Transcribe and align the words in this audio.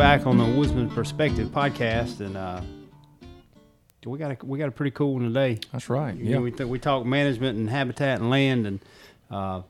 back 0.00 0.26
on 0.26 0.38
the 0.38 0.44
Woodsman 0.46 0.88
Perspective 0.88 1.48
podcast, 1.48 2.20
and 2.20 2.34
uh, 2.34 2.62
we 4.06 4.16
got 4.18 4.30
a 4.30 4.46
we 4.46 4.58
got 4.58 4.68
a 4.68 4.70
pretty 4.70 4.92
cool 4.92 5.12
one 5.12 5.24
today. 5.24 5.58
That's 5.72 5.90
right. 5.90 6.16
You 6.16 6.24
Yeah. 6.24 6.34
know, 6.36 6.40
we 6.40 6.50
th- 6.52 6.66
we 6.70 6.78
talk 6.78 7.04
management 7.04 7.58
and 7.58 7.68
habitat 7.68 8.18
and 8.18 8.30
land, 8.30 8.66
and 8.66 8.80
uh, 9.30 9.60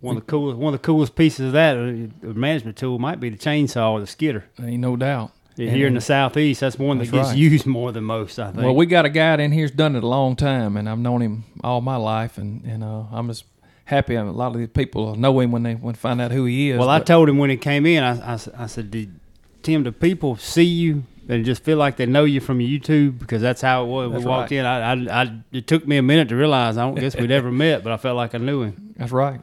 one 0.00 0.16
of 0.16 0.22
the 0.24 0.30
coolest 0.30 0.58
one 0.58 0.72
of 0.72 0.80
the 0.80 0.86
coolest 0.86 1.14
pieces 1.16 1.48
of 1.48 1.52
that 1.52 1.76
uh, 1.76 2.26
management 2.28 2.78
tool 2.78 2.98
might 2.98 3.20
be 3.20 3.28
the 3.28 3.36
chainsaw 3.36 3.90
or 3.92 4.00
the 4.00 4.06
skidder. 4.06 4.44
Ain't 4.58 4.80
no 4.80 4.96
doubt. 4.96 5.32
Here 5.54 5.86
in 5.86 5.92
the 5.92 6.00
southeast, 6.00 6.60
that's 6.62 6.78
one 6.78 6.96
that 6.96 7.04
That's 7.10 7.12
gets 7.14 7.28
right. 7.28 7.36
used 7.36 7.66
more 7.66 7.92
than 7.92 8.04
most. 8.04 8.38
I 8.38 8.52
think. 8.52 8.64
Well, 8.64 8.74
we 8.74 8.86
got 8.86 9.04
a 9.04 9.10
guy 9.10 9.34
in 9.34 9.52
here 9.52 9.64
who's 9.64 9.70
done 9.70 9.96
it 9.96 10.02
a 10.02 10.06
long 10.08 10.34
time, 10.34 10.78
and 10.78 10.88
I've 10.88 10.98
known 10.98 11.20
him 11.20 11.44
all 11.62 11.82
my 11.82 11.96
life, 11.96 12.38
and 12.38 12.64
and 12.64 12.82
uh, 12.82 13.02
I'm 13.12 13.28
just 13.28 13.44
happy. 13.84 14.14
A 14.14 14.24
lot 14.24 14.52
of 14.52 14.56
these 14.56 14.68
people 14.68 15.14
know 15.14 15.38
him 15.40 15.52
when 15.52 15.62
they 15.62 15.74
when 15.74 15.94
find 15.94 16.22
out 16.22 16.30
who 16.32 16.46
he 16.46 16.70
is. 16.70 16.78
Well, 16.78 16.88
I 16.88 17.00
told 17.00 17.28
him 17.28 17.36
when 17.36 17.50
he 17.50 17.58
came 17.58 17.84
in, 17.84 18.02
I 18.02 18.38
I 18.56 18.66
said, 18.66 18.90
Did, 18.90 19.14
Tim, 19.62 19.82
do 19.82 19.92
people 19.92 20.36
see 20.36 20.64
you 20.64 21.04
and 21.28 21.44
just 21.44 21.62
feel 21.62 21.78
like 21.78 21.96
they 21.96 22.06
know 22.06 22.24
you 22.24 22.40
from 22.40 22.58
YouTube? 22.58 23.18
Because 23.18 23.42
that's 23.42 23.60
how 23.60 23.84
it 23.84 23.88
was. 23.88 24.12
That's 24.12 24.24
we 24.24 24.28
walked 24.28 24.50
right. 24.50 24.58
in. 24.58 24.66
I, 24.66 24.92
I, 24.92 25.22
I, 25.22 25.38
it 25.52 25.66
took 25.66 25.86
me 25.86 25.96
a 25.96 26.02
minute 26.02 26.28
to 26.30 26.36
realize 26.36 26.76
I 26.76 26.82
don't 26.82 26.94
guess 26.94 27.16
we'd 27.16 27.30
ever 27.30 27.50
met, 27.52 27.82
but 27.84 27.92
I 27.92 27.96
felt 27.96 28.16
like 28.16 28.34
I 28.34 28.38
knew 28.38 28.62
him. 28.62 28.94
That's 28.96 29.12
right. 29.12 29.40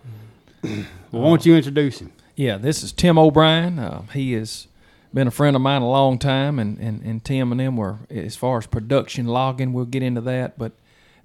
Well, 0.64 0.84
why 1.12 1.30
don't 1.30 1.46
you 1.46 1.56
introduce 1.56 2.00
him? 2.00 2.12
Yeah, 2.36 2.58
this 2.58 2.84
is 2.84 2.92
Tim 2.92 3.18
O'Bryant. 3.18 3.80
Uh, 3.80 4.02
he 4.14 4.34
has 4.34 4.68
been 5.14 5.28
a 5.28 5.32
friend 5.32 5.56
of 5.56 5.62
mine 5.62 5.82
a 5.82 5.90
long 5.90 6.20
time, 6.20 6.60
and, 6.60 6.78
and, 6.80 7.02
and 7.04 7.24
Tim 7.24 7.52
and 7.52 7.60
them 7.60 7.78
were 7.78 8.00
as 8.10 8.36
far 8.36 8.58
as 8.58 8.68
production 8.68 9.28
logging. 9.28 9.74
We'll 9.74 9.86
get 9.86 10.04
into 10.04 10.22
that, 10.22 10.58
but 10.58 10.74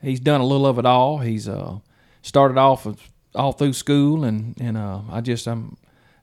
he's 0.02 0.20
done 0.20 0.40
a 0.40 0.46
little 0.46 0.66
of 0.66 0.78
it 0.78 0.86
all. 0.86 1.18
He's 1.18 1.48
uh, 1.48 1.78
started 2.22 2.58
off 2.58 2.86
with, 2.86 3.00
all 3.34 3.52
through 3.52 3.72
school, 3.72 4.24
and 4.24 4.54
and 4.60 4.76
uh, 4.76 5.00
I 5.10 5.20
just 5.20 5.46
I'm 5.46 5.76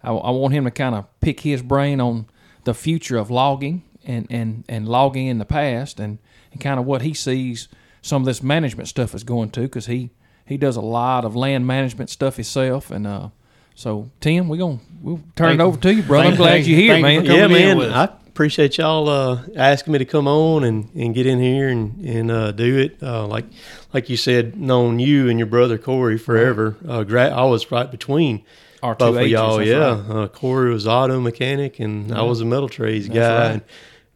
I, 0.03 0.11
I 0.11 0.31
want 0.31 0.53
him 0.53 0.63
to 0.65 0.71
kind 0.71 0.95
of 0.95 1.05
pick 1.19 1.41
his 1.41 1.61
brain 1.61 1.99
on 1.99 2.25
the 2.63 2.73
future 2.73 3.17
of 3.17 3.29
logging 3.29 3.83
and 4.05 4.27
and 4.29 4.63
and 4.67 4.87
logging 4.87 5.27
in 5.27 5.37
the 5.37 5.45
past, 5.45 5.99
and 5.99 6.19
and 6.51 6.61
kind 6.61 6.79
of 6.79 6.85
what 6.85 7.01
he 7.01 7.13
sees 7.13 7.67
some 8.01 8.23
of 8.23 8.25
this 8.25 8.41
management 8.41 8.89
stuff 8.89 9.13
is 9.13 9.23
going 9.23 9.49
to, 9.51 9.61
because 9.61 9.85
he 9.85 10.09
he 10.45 10.57
does 10.57 10.75
a 10.75 10.81
lot 10.81 11.23
of 11.23 11.35
land 11.35 11.65
management 11.67 12.09
stuff 12.09 12.35
himself, 12.35 12.91
and 12.91 13.05
uh, 13.07 13.29
so 13.75 14.09
Tim, 14.19 14.47
we're 14.47 14.57
gonna 14.57 14.79
we'll 15.01 15.17
turn 15.35 15.49
Thank 15.49 15.59
it 15.59 15.63
over 15.63 15.79
to 15.79 15.93
you, 15.93 16.03
brother. 16.03 16.29
I'm 16.29 16.35
glad 16.35 16.65
you're 16.65 16.79
here, 16.79 16.99
thank 16.99 17.23
you 17.25 17.29
man. 17.29 17.51
yeah, 17.51 17.75
man. 17.77 17.93
I 17.93 18.05
appreciate 18.27 18.77
y'all 18.77 19.07
uh, 19.09 19.43
asking 19.55 19.93
me 19.93 19.99
to 19.99 20.05
come 20.05 20.27
on 20.27 20.63
and, 20.63 20.89
and 20.95 21.13
get 21.13 21.25
in 21.25 21.39
here 21.39 21.69
and 21.69 22.03
and 22.03 22.31
uh, 22.31 22.51
do 22.51 22.77
it. 22.77 22.97
Uh, 23.01 23.27
like 23.27 23.45
like 23.93 24.09
you 24.09 24.17
said, 24.17 24.55
known 24.55 24.99
you 24.99 25.29
and 25.29 25.37
your 25.37 25.47
brother 25.47 25.77
Corey 25.77 26.17
forever. 26.17 26.75
Uh, 26.87 27.03
gra- 27.03 27.29
I 27.29 27.43
was 27.43 27.71
right 27.71 27.89
between 27.89 28.43
Our 28.83 28.95
two 28.95 29.05
both 29.05 29.21
of 29.21 29.27
y'all. 29.27 29.61
Yeah, 29.61 30.01
right. 30.07 30.23
uh, 30.23 30.27
Corey 30.27 30.73
was 30.73 30.87
auto 30.87 31.19
mechanic 31.19 31.79
and 31.79 32.11
I 32.13 32.21
was 32.23 32.41
a 32.41 32.45
metal 32.45 32.69
trades 32.69 33.07
That's 33.07 33.17
guy. 33.19 33.39
right. 33.39 33.51
And 33.53 33.61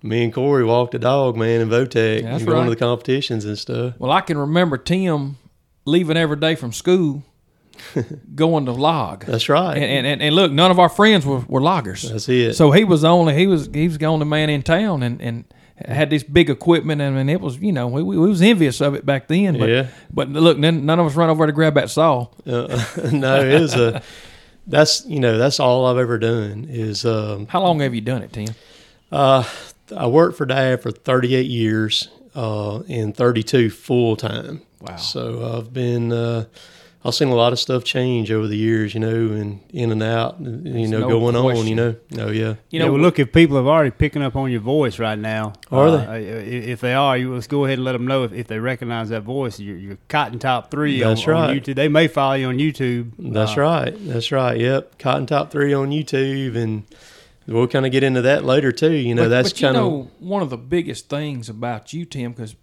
me 0.03 0.23
and 0.23 0.33
Corey 0.33 0.63
walked 0.63 0.91
the 0.93 0.99
dog, 0.99 1.35
man, 1.37 1.61
in 1.61 1.69
Votech, 1.69 2.23
That's 2.23 2.37
and 2.39 2.45
going 2.45 2.57
right. 2.59 2.63
to 2.65 2.69
the 2.71 2.75
competitions 2.75 3.45
and 3.45 3.57
stuff. 3.57 3.93
Well, 3.99 4.11
I 4.11 4.21
can 4.21 4.37
remember 4.37 4.77
Tim 4.77 5.37
leaving 5.85 6.17
every 6.17 6.37
day 6.37 6.55
from 6.55 6.71
school, 6.73 7.23
going 8.35 8.65
to 8.65 8.71
log. 8.71 9.25
That's 9.25 9.49
right. 9.49 9.77
And, 9.77 10.07
and, 10.07 10.21
and, 10.21 10.35
look, 10.35 10.51
none 10.51 10.71
of 10.71 10.79
our 10.79 10.89
friends 10.89 11.25
were, 11.25 11.39
were 11.47 11.61
loggers. 11.61 12.09
That's 12.09 12.27
it. 12.29 12.53
So 12.55 12.71
he 12.71 12.83
was 12.83 13.01
the 13.01 13.09
only 13.09 13.35
he 13.35 13.47
was 13.47 13.69
he 13.71 13.87
was 13.87 13.97
the 13.97 14.05
only 14.05 14.25
man 14.25 14.49
in 14.49 14.61
town 14.63 15.03
and, 15.03 15.21
and 15.21 15.45
had 15.77 16.09
this 16.09 16.23
big 16.23 16.49
equipment 16.49 17.01
and, 17.01 17.17
and 17.17 17.29
it 17.29 17.41
was 17.41 17.57
you 17.57 17.73
know 17.73 17.87
we, 17.87 18.01
we 18.01 18.17
was 18.17 18.41
envious 18.41 18.79
of 18.81 18.95
it 18.95 19.05
back 19.05 19.27
then. 19.27 19.57
But 19.59 19.69
Yeah. 19.69 19.87
but 20.11 20.29
look, 20.29 20.57
none, 20.57 20.85
none 20.85 20.99
of 20.99 21.05
us 21.07 21.15
run 21.15 21.29
over 21.29 21.45
to 21.45 21.51
grab 21.51 21.73
that 21.75 21.89
saw. 21.89 22.27
Uh, 22.45 22.83
no, 23.11 23.41
it 23.41 23.59
was 23.61 23.75
a. 23.75 24.01
That's 24.67 25.05
you 25.05 25.19
know 25.19 25.37
that's 25.37 25.59
all 25.59 25.85
I've 25.85 25.97
ever 25.97 26.17
done 26.17 26.67
is 26.69 27.05
um, 27.05 27.47
How 27.47 27.61
long 27.61 27.79
have 27.81 27.93
you 27.93 28.01
done 28.01 28.23
it, 28.23 28.33
Tim? 28.33 28.47
Uh, 29.11 29.43
I 29.95 30.07
worked 30.07 30.37
for 30.37 30.45
Dad 30.45 30.81
for 30.81 30.91
38 30.91 31.45
years 31.45 32.09
uh, 32.33 32.79
and 32.89 33.15
32 33.15 33.69
full 33.69 34.15
time. 34.15 34.61
Wow. 34.81 34.95
So 34.97 35.57
I've 35.57 35.73
been, 35.73 36.11
uh, 36.11 36.45
I've 37.07 37.13
seen 37.13 37.27
a 37.27 37.35
lot 37.35 37.53
of 37.53 37.59
stuff 37.59 37.83
change 37.83 38.31
over 38.31 38.47
the 38.47 38.57
years, 38.57 38.95
you 38.95 38.99
know, 38.99 39.09
and 39.13 39.59
in 39.69 39.91
and 39.91 40.01
out, 40.01 40.39
and, 40.39 40.65
you 40.65 40.87
know, 40.87 41.01
no 41.01 41.07
going 41.09 41.35
on, 41.35 41.67
you 41.67 41.75
know. 41.75 41.95
Oh, 42.17 42.31
yeah. 42.31 42.31
You 42.31 42.57
You 42.71 42.79
know, 42.79 42.85
know, 42.87 42.93
well, 42.93 43.01
look, 43.03 43.19
if 43.19 43.31
people 43.31 43.57
have 43.57 43.67
already 43.67 43.91
picking 43.91 44.23
up 44.23 44.35
on 44.35 44.49
your 44.51 44.61
voice 44.61 44.97
right 44.97 45.19
now, 45.19 45.53
Are 45.71 45.87
uh, 45.87 46.13
i- 46.13 46.17
If 46.17 46.81
they 46.81 46.95
are, 46.95 47.15
you 47.15 47.31
let's 47.35 47.45
go 47.45 47.63
ahead 47.65 47.77
and 47.77 47.85
let 47.85 47.91
them 47.91 48.07
know 48.07 48.23
if, 48.23 48.33
if 48.33 48.47
they 48.47 48.57
recognize 48.57 49.09
that 49.09 49.21
voice. 49.21 49.59
You're, 49.59 49.77
you're 49.77 49.97
Cotton 50.09 50.39
Top 50.39 50.71
Three 50.71 50.99
That's 50.99 51.27
on 51.27 51.33
right. 51.33 51.61
YouTube. 51.61 51.75
They 51.75 51.89
may 51.89 52.07
follow 52.07 52.33
you 52.33 52.47
on 52.47 52.57
YouTube. 52.57 53.11
That's 53.19 53.55
Uh, 53.55 53.61
right. 53.61 53.93
That's 54.07 54.31
right. 54.31 54.59
Yep. 54.59 54.97
Cotton 54.97 55.27
Top 55.27 55.51
3 55.51 55.73
on 55.75 55.91
YouTube. 55.91 56.55
And 56.55 56.85
we'll 57.45 57.67
kind 57.67 57.85
of 57.85 57.91
get 57.91 58.01
into 58.03 58.23
that 58.23 58.43
later, 58.43 58.71
too. 58.71 58.93
You 58.93 59.13
know, 59.13 59.25
but, 59.25 59.29
that's 59.29 59.53
kind 59.53 59.77
of. 59.77 59.83
know 59.83 60.11
one 60.17 60.41
of 60.41 60.49
the 60.49 60.57
biggest 60.57 61.07
things 61.07 61.49
about 61.49 61.93
you, 61.93 62.05
Tim, 62.05 62.31
because 62.31 62.55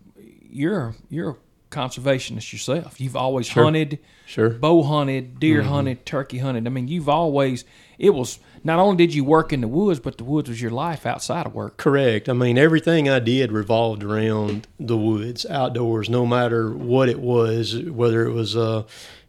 you're 0.54 0.94
you're 1.08 1.30
a 1.30 1.36
conservationist 1.72 2.52
yourself. 2.52 3.00
You've 3.00 3.16
always 3.16 3.46
Sure. 3.46 3.64
hunted, 3.64 3.98
Sure. 4.26 4.50
bow 4.50 4.82
hunted, 4.82 5.40
deer 5.40 5.60
Mm-hmm. 5.62 5.68
hunted, 5.68 6.06
turkey 6.06 6.38
hunted. 6.38 6.66
I 6.66 6.70
mean, 6.70 6.86
you've 6.88 7.08
always 7.08 7.64
it 7.98 8.14
was 8.14 8.40
not 8.64 8.78
only 8.80 8.96
did 8.96 9.14
you 9.14 9.22
work 9.24 9.52
in 9.52 9.60
the 9.60 9.68
woods, 9.68 10.00
but 10.00 10.18
the 10.18 10.24
woods 10.24 10.48
was 10.48 10.60
your 10.60 10.70
life 10.72 11.06
outside 11.06 11.46
of 11.46 11.54
work. 11.54 11.76
Correct. 11.76 12.28
I 12.28 12.32
mean, 12.32 12.58
everything 12.58 13.08
I 13.08 13.18
did 13.20 13.52
revolved 13.52 14.02
around 14.02 14.66
the 14.80 14.96
woods, 14.96 15.46
outdoors, 15.46 16.08
no 16.10 16.26
matter 16.26 16.72
what 16.74 17.08
it 17.08 17.20
was, 17.20 17.76
whether 17.78 18.26
it 18.26 18.32
was, 18.32 18.56
uh, 18.56 18.82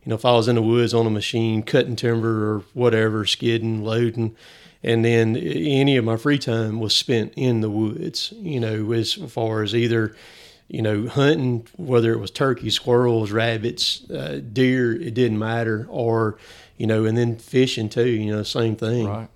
you 0.03 0.09
know, 0.09 0.15
if 0.15 0.25
I 0.25 0.31
was 0.31 0.47
in 0.47 0.55
the 0.55 0.61
woods 0.63 0.93
on 0.93 1.05
a 1.05 1.11
machine, 1.11 1.61
cutting 1.61 1.95
timber 1.95 2.55
or 2.55 2.59
whatever, 2.73 3.25
skidding, 3.25 3.83
loading. 3.83 4.35
And 4.81 5.05
then 5.05 5.37
any 5.37 5.95
of 5.95 6.03
my 6.03 6.17
free 6.17 6.39
time 6.39 6.79
was 6.79 6.95
spent 6.95 7.33
in 7.37 7.61
the 7.61 7.69
woods, 7.69 8.33
you 8.37 8.59
know, 8.59 8.91
as 8.91 9.13
far 9.13 9.61
as 9.61 9.73
either, 9.75 10.15
you 10.73 10.81
know, 10.81 11.07
hunting, 11.07 11.67
whether 11.78 12.11
it 12.13 12.17
was 12.17 12.31
turkeys, 12.31 12.73
squirrels, 12.73 13.31
rabbits, 13.31 14.09
uh, 14.09 14.41
deer, 14.51 14.91
it 15.00 15.13
didn't 15.13 15.38
matter, 15.38 15.85
or, 15.88 16.35
you 16.78 16.88
know, 16.88 17.06
and 17.06 17.16
then 17.16 17.38
fishing 17.38 17.88
too, 17.89 18.09
you 18.09 18.31
know, 18.31 18.41
same 18.41 18.75
thing. 18.75 19.06
Right. 19.06 19.29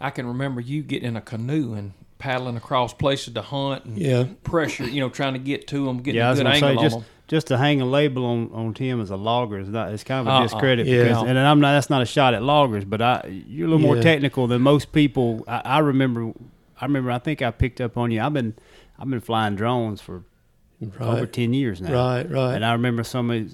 I 0.00 0.10
can 0.10 0.26
remember 0.26 0.60
you 0.60 0.82
getting 0.84 1.08
in 1.08 1.16
a 1.16 1.20
canoe 1.20 1.74
and 1.74 1.92
paddling 2.18 2.56
across 2.56 2.94
places 2.94 3.34
to 3.34 3.42
hunt 3.42 3.84
and 3.84 3.98
Yeah. 3.98 4.26
pressure, 4.44 4.84
you 4.88 5.00
know, 5.00 5.08
trying 5.08 5.32
to 5.32 5.40
get 5.40 5.66
to 5.68 5.86
them, 5.86 5.98
getting 6.02 6.18
Yeah, 6.18 6.26
I 6.26 6.28
a 6.28 6.30
was 6.30 6.38
good 6.38 6.44
gonna 6.44 6.54
angle 6.54 6.68
say 6.70 6.76
on 6.76 6.82
just 6.84 6.96
them. 6.98 7.04
just 7.26 7.46
to 7.48 7.58
hang 7.58 7.80
a 7.80 7.84
label 7.84 8.24
on, 8.24 8.50
on 8.52 8.72
Tim 8.74 9.00
as 9.00 9.10
a 9.10 9.16
logger 9.16 9.58
is 9.58 9.68
not. 9.68 9.92
It's 9.92 10.04
kind 10.04 10.20
of 10.20 10.26
a 10.28 10.36
Uh-uh. 10.36 10.42
discredit. 10.44 10.86
Yeah. 10.86 11.02
Because, 11.02 11.22
and 11.24 11.36
I'm 11.36 11.58
not. 11.60 11.72
That's 11.72 11.90
not 11.90 12.00
a 12.02 12.06
shot 12.06 12.32
at 12.34 12.42
loggers, 12.44 12.84
but 12.84 13.02
I 13.02 13.42
you're 13.48 13.66
a 13.66 13.70
little 13.70 13.84
more 13.84 14.00
technical 14.00 14.46
than 14.46 14.62
most 14.62 14.92
people. 14.92 15.44
I, 15.48 15.62
I 15.64 15.78
remember. 15.80 16.32
I 16.80 16.84
remember. 16.84 17.10
I 17.10 17.18
think 17.18 17.42
I 17.42 17.50
picked 17.50 17.80
up 17.80 17.96
on 17.98 18.10
you. 18.12 18.20
I've 18.20 18.32
been 18.34 18.54
I've 18.98 19.10
been 19.10 19.20
flying 19.20 19.56
drones 19.56 20.00
for 20.00 20.22
over 21.00 21.26
ten 21.26 21.52
years 21.52 21.80
now. 21.80 21.92
Right, 21.92 22.30
right. 22.30 22.54
And 22.54 22.64
I 22.64 22.72
remember 22.72 23.04
somebody 23.04 23.48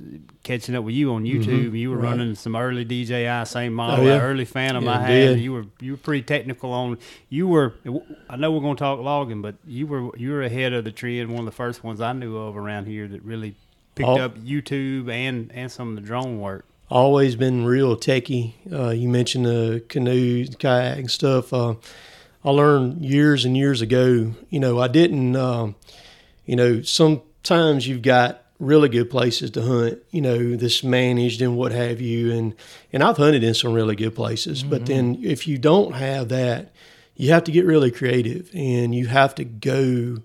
catching 0.45 0.75
up 0.77 0.85
with 0.85 0.95
you 0.95 1.13
on 1.13 1.25
YouTube. 1.25 1.77
You 1.79 1.91
were 1.91 1.97
right. 1.97 2.11
running 2.11 2.35
some 2.37 2.55
early 2.55 2.85
DJI, 2.85 3.45
same 3.47 3.75
model, 3.75 4.05
Oh, 4.05 4.09
yeah. 4.09 4.21
early 4.21 4.45
Phantom 4.45 4.85
Yeah, 4.85 4.91
I 4.93 5.01
had. 5.01 5.09
did. 5.09 5.41
You 5.41 5.53
were 5.53 5.65
you 5.81 5.93
were 5.93 5.97
pretty 5.99 6.23
technical 6.23 6.73
on. 6.73 6.99
You 7.29 7.49
were. 7.49 7.75
I 8.31 8.37
know 8.37 8.53
we're 8.53 8.61
going 8.61 8.77
to 8.77 8.81
talk 8.81 9.01
logging, 9.01 9.43
but 9.43 9.57
you 9.67 9.87
were 9.87 10.17
you 10.17 10.31
were 10.31 10.43
ahead 10.43 10.73
of 10.73 10.85
the 10.85 10.93
trend. 10.93 11.31
One 11.31 11.41
of 11.41 11.45
the 11.47 11.51
first 11.53 11.83
ones 11.83 12.01
I 12.01 12.13
knew 12.13 12.37
of 12.37 12.57
around 12.57 12.87
here 12.87 13.09
that 13.09 13.23
really 13.23 13.55
picked 13.97 14.09
Oh. 14.09 14.17
up 14.19 14.37
YouTube 14.39 15.11
and 15.11 15.51
and 15.53 15.71
some 15.73 15.89
of 15.91 15.95
the 15.97 16.03
drone 16.03 16.39
work. 16.41 16.65
always 16.89 17.35
been 17.35 17.65
real 17.65 17.97
techie. 17.97 18.53
Uh, 18.73 18.91
you 18.91 19.09
mentioned 19.09 19.45
the 19.47 19.83
canoe, 19.89 20.47
kayak, 20.47 20.99
and 20.99 21.11
stuff. 21.11 21.53
Uh, 21.53 21.75
I 22.45 22.51
learned 22.51 23.05
years 23.05 23.45
and 23.45 23.57
years 23.57 23.81
ago. 23.83 24.33
You 24.51 24.61
know, 24.61 24.79
I 24.79 24.87
didn't. 24.87 25.35
Um, 25.35 25.75
you 26.47 26.57
know, 26.57 26.83
sometimes 26.83 27.87
you've 27.87 28.03
got 28.03 28.43
really 28.59 28.89
good 28.89 29.11
places 29.11 29.51
to 29.53 29.63
hunt. 29.63 29.99
You 30.11 30.23
know, 30.23 30.57
this 30.57 30.83
managed 30.83 31.43
and 31.43 31.57
what 31.57 31.73
have 31.73 32.01
you, 32.01 32.33
and 32.33 32.55
and 32.93 33.03
I've 33.03 33.17
hunted 33.19 33.45
in 33.45 33.55
some 33.55 33.73
really 33.75 33.97
good 33.97 34.15
places. 34.15 34.63
But 34.63 34.85
mm-hmm. 34.85 34.85
then 34.87 35.19
if 35.23 35.47
you 35.47 35.59
don't 35.59 35.93
have 35.93 36.31
that, 36.31 36.73
you 37.17 37.33
have 37.33 37.45
to 37.45 37.53
get 37.53 37.67
really 37.67 37.91
creative, 37.91 38.51
and 38.55 38.95
you 38.95 39.07
have 39.07 39.35
to 39.37 39.45
go 39.45 40.23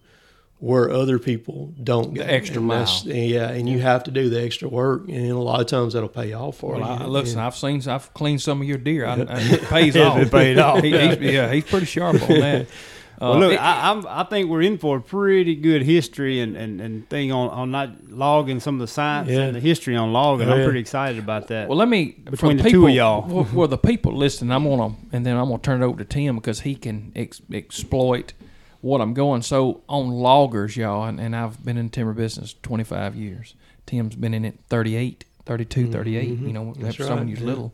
where 0.59 0.91
other 0.91 1.17
people 1.17 1.73
don't 1.83 2.13
go. 2.13 2.21
The 2.21 2.31
extra 2.31 2.57
And 2.57 2.67
mile. 2.67 2.87
Yeah, 3.05 3.49
and 3.49 3.67
you 3.67 3.79
have 3.79 4.03
to 4.03 4.11
do 4.11 4.29
the 4.29 4.43
extra 4.43 4.69
work, 4.69 5.07
and 5.09 5.31
a 5.31 5.35
lot 5.39 5.59
of 5.59 5.65
times 5.65 5.93
that'll 5.93 6.07
pay 6.07 6.33
off 6.33 6.57
for 6.57 6.75
Well, 6.75 6.81
you. 6.81 6.85
I, 6.85 7.07
listen, 7.07 7.39
Yeah. 7.39 7.47
I've 7.47 7.55
seen, 7.55 7.81
I've 7.89 8.13
cleaned 8.13 8.43
some 8.43 8.61
of 8.61 8.67
your 8.67 8.77
deer. 8.77 9.07
I, 9.07 9.13
I, 9.15 9.39
it 9.39 9.63
pays 9.69 9.97
off. 9.97 10.19
it 10.19 10.29
paid 10.31 10.59
off. 10.59 10.83
He- 10.83 10.91
he's, 10.91 11.17
yeah, 11.17 11.51
he's 11.51 11.63
pretty 11.63 11.87
sharp 11.87 12.21
on 12.21 12.39
that. 12.39 12.67
Well, 13.21 13.33
Uh, 13.33 13.37
look, 13.39 13.53
it- 13.53 13.61
I, 13.61 13.91
I'm, 13.91 14.05
I 14.07 14.23
think 14.23 14.49
we're 14.49 14.63
in 14.63 14.77
for 14.79 14.97
a 14.97 15.01
pretty 15.01 15.55
good 15.55 15.83
history 15.83 16.39
and, 16.41 16.57
and, 16.57 16.81
and 16.81 17.07
thing 17.09 17.31
on, 17.31 17.49
on 17.49 17.69
not 17.71 18.09
logging 18.09 18.59
some 18.59 18.75
of 18.75 18.79
the 18.81 18.87
science 18.87 19.29
Yeah. 19.29 19.41
and 19.41 19.55
the 19.55 19.59
history 19.59 19.95
on 19.95 20.11
logging. 20.11 20.49
Oh, 20.49 20.53
I'm 20.55 20.63
pretty 20.63 20.79
excited 20.79 21.19
about 21.19 21.47
that. 21.49 21.69
Well, 21.69 21.77
let 21.77 21.87
me 21.87 22.15
Between 22.25 22.57
for 22.57 22.63
the 22.63 22.69
two 22.71 22.87
of 22.87 22.93
y'all. 22.93 23.29
For, 23.29 23.45
for 23.45 23.67
the 23.67 23.77
people 23.77 24.17
listening, 24.17 24.51
I'm 24.51 24.63
gonna 24.63 24.95
and 25.11 25.25
then 25.25 25.37
I'm 25.37 25.45
gonna 25.45 25.59
turn 25.59 25.81
it 25.81 25.85
over 25.85 25.97
to 25.99 26.05
Tim 26.05 26.35
because 26.35 26.61
he 26.61 26.73
can 26.75 27.11
ex- 27.15 27.41
exploit 27.53 28.33
what 28.81 28.99
I'm 29.01 29.13
going. 29.13 29.43
So 29.43 29.81
on 29.87 30.09
loggers, 30.09 30.75
y'all, 30.75 31.05
and, 31.07 31.19
and 31.19 31.35
I've 31.35 31.63
been 31.63 31.77
in 31.77 31.89
timber 31.89 32.13
business 32.13 32.55
25 32.63 33.15
years. 33.15 33.53
Tim's 33.85 34.15
been 34.15 34.33
in 34.33 34.45
it 34.45 34.57
38, 34.69 35.25
32, 35.45 35.91
38. 35.91 36.27
You 36.27 36.53
know, 36.53 36.73
That's 36.77 36.97
some 36.97 37.07
when 37.09 37.17
right, 37.19 37.27
you 37.27 37.35
yeah. 37.35 37.43
little. 37.45 37.73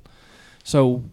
So 0.65 1.03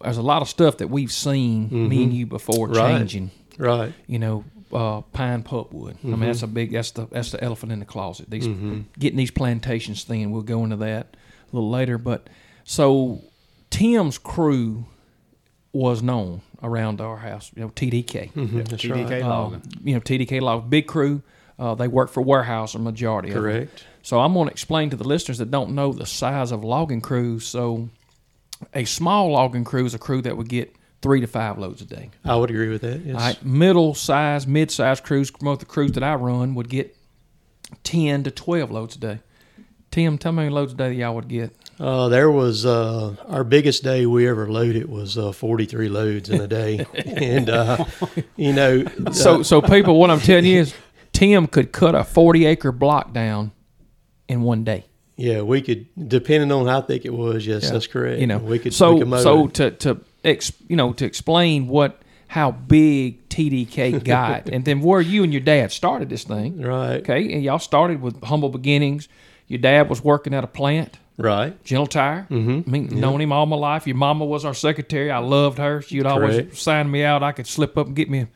there's 0.00 0.16
a 0.18 0.22
lot 0.22 0.42
of 0.42 0.48
stuff 0.48 0.76
that 0.78 0.88
we've 0.88 1.10
seen 1.12 1.88
me 1.88 2.04
and 2.04 2.12
you 2.12 2.26
before 2.26 2.68
Mm-hmm. 2.68 2.76
Right. 2.78 2.98
changing. 2.98 3.30
Right. 3.60 3.92
You 4.06 4.18
know, 4.18 4.44
uh, 4.72 5.00
pine 5.12 5.42
pulpwood. 5.42 5.96
I 6.04 6.08
mean, 6.08 6.20
that's 6.20 6.42
a 6.42 6.46
big. 6.46 6.72
That's 6.72 6.92
the 6.92 7.06
that's 7.06 7.30
the 7.32 7.42
elephant 7.44 7.72
in 7.72 7.78
the 7.80 7.84
closet. 7.84 8.30
These 8.30 8.46
getting 8.98 9.16
these 9.18 9.30
plantations 9.30 10.04
thin. 10.04 10.30
We'll 10.30 10.42
go 10.42 10.64
into 10.64 10.76
that 10.76 11.16
a 11.52 11.56
little 11.56 11.70
later. 11.70 11.98
But 11.98 12.28
so 12.64 13.22
Tim's 13.70 14.16
crew 14.18 14.86
was 15.72 16.02
known 16.02 16.40
around 16.62 17.00
our 17.00 17.16
house. 17.18 17.50
You 17.54 17.62
know, 17.62 17.68
TDK. 17.70 18.32
Mhm, 18.32 18.68
That's 18.68 18.82
TDK 18.82 19.10
right. 19.10 19.22
Uh, 19.22 19.58
you 19.84 19.94
know, 19.94 20.00
TDK 20.00 20.40
log 20.40 20.68
big 20.70 20.86
crew. 20.86 21.22
Uh, 21.58 21.74
they 21.74 21.88
work 21.88 22.08
for 22.10 22.22
Weyerhaeuser, 22.24 22.76
a 22.76 22.78
majority 22.78 23.28
of. 23.28 23.34
Correct. 23.34 23.84
So 24.02 24.18
I'm 24.20 24.32
going 24.32 24.46
to 24.46 24.50
explain 24.52 24.88
to 24.90 24.96
the 24.96 25.06
listeners 25.06 25.38
that 25.38 25.50
don't 25.50 25.74
know 25.74 25.92
the 25.92 26.06
size 26.06 26.52
of 26.52 26.64
logging 26.64 27.02
crews. 27.02 27.46
So 27.46 27.90
a 28.74 28.84
small 28.84 29.32
logging 29.32 29.64
crew 29.64 29.84
is 29.84 29.92
a 29.94 29.98
crew 29.98 30.22
that 30.22 30.36
would 30.38 30.48
get 30.48 30.74
three 31.02 31.20
to 31.20 31.26
five 31.26 31.58
loads 31.58 31.80
a 31.82 31.86
day. 31.86 32.10
I 32.24 32.36
would 32.36 32.50
agree 32.50 32.68
with 32.68 32.82
that. 32.82 33.00
Yes. 33.04 33.14
Right, 33.16 33.44
middle 33.44 33.94
size, 33.94 34.46
mid 34.46 34.70
size 34.70 35.00
crews, 35.00 35.32
most 35.42 35.54
of 35.62 35.68
the 35.68 35.72
crews 35.72 35.92
that 35.92 36.02
I 36.02 36.14
run 36.14 36.54
would 36.54 36.68
get 36.68 36.96
ten 37.84 38.22
to 38.24 38.30
twelve 38.30 38.70
loads 38.70 38.96
a 38.96 38.98
day. 38.98 39.18
Tim, 39.90 40.18
tell 40.18 40.30
me 40.32 40.36
how 40.36 40.42
many 40.44 40.54
loads 40.54 40.72
a 40.72 40.76
day 40.76 40.92
y'all 40.92 41.14
would 41.16 41.26
get. 41.28 41.52
Uh, 41.80 42.08
there 42.08 42.30
was 42.30 42.64
uh, 42.66 43.16
our 43.28 43.42
biggest 43.42 43.82
day 43.82 44.06
we 44.06 44.28
ever 44.28 44.48
loaded 44.48 44.88
was 44.88 45.16
uh, 45.16 45.32
43 45.32 45.88
loads 45.88 46.28
in 46.28 46.40
a 46.40 46.46
day, 46.46 46.84
and 46.94 47.48
uh, 47.50 47.84
you 48.36 48.52
know, 48.52 48.84
So, 49.12 49.40
uh, 49.40 49.42
so 49.42 49.62
people, 49.62 49.98
what 49.98 50.10
I'm 50.10 50.20
telling 50.20 50.44
you 50.44 50.60
is, 50.60 50.74
Tim 51.12 51.46
could 51.48 51.72
cut 51.72 51.94
a 51.94 52.04
40 52.04 52.44
acre 52.46 52.70
block 52.70 53.12
down 53.14 53.50
in 54.28 54.42
one 54.42 54.62
day. 54.62 54.84
yeah, 55.16 55.40
we 55.40 55.60
could 55.62 55.86
depending 56.08 56.52
on 56.52 56.66
how 56.66 56.82
thick 56.82 57.04
it 57.04 57.12
was. 57.14 57.44
Yes, 57.46 57.64
Yeah. 57.64 57.70
that's 57.72 57.86
correct. 57.88 58.20
You 58.20 58.26
know, 58.28 58.38
we 58.38 58.58
could. 58.60 58.74
so 58.74 58.94
we 58.94 59.00
could 59.04 59.20
so 59.22 59.48
to 59.48 59.70
to 59.72 60.00
ex, 60.24 60.52
you 60.68 60.76
know 60.76 60.92
to 60.94 61.04
explain 61.04 61.68
what 61.68 62.02
how 62.28 62.52
big 62.52 63.28
TDK 63.28 64.04
got, 64.04 64.48
and 64.48 64.64
then 64.64 64.80
where 64.80 65.00
you 65.00 65.24
and 65.24 65.32
your 65.32 65.40
dad 65.40 65.72
started 65.72 66.08
this 66.08 66.24
thing. 66.24 66.60
right, 66.62 67.00
Okay, 67.00 67.32
and 67.32 67.42
y'all 67.42 67.58
started 67.58 68.00
with 68.00 68.22
humble 68.24 68.48
beginnings. 68.48 69.08
Your 69.48 69.58
dad 69.58 69.88
was 69.88 70.04
working 70.04 70.32
at 70.32 70.44
a 70.44 70.46
plant, 70.46 70.98
right, 71.18 71.62
Gentle 71.64 71.88
Tire. 71.88 72.26
Mm-hmm. 72.30 72.68
I 72.68 72.70
mean, 72.70 73.00
known 73.00 73.20
him 73.20 73.32
all 73.32 73.46
my 73.46 73.56
life. 73.56 73.86
Your 73.86 73.96
mama 73.96 74.24
was 74.24 74.44
our 74.44 74.54
secretary. 74.54 75.10
I 75.10 75.18
loved 75.18 75.58
her. 75.58 75.82
She'd 75.82 76.06
always 76.06 76.36
Correct. 76.36 76.56
sign 76.56 76.90
me 76.90 77.02
out. 77.02 77.22
I 77.22 77.32
could 77.32 77.48
slip 77.48 77.76
up 77.76 77.88
and 77.88 77.96
get 77.96 78.08
me 78.08 78.26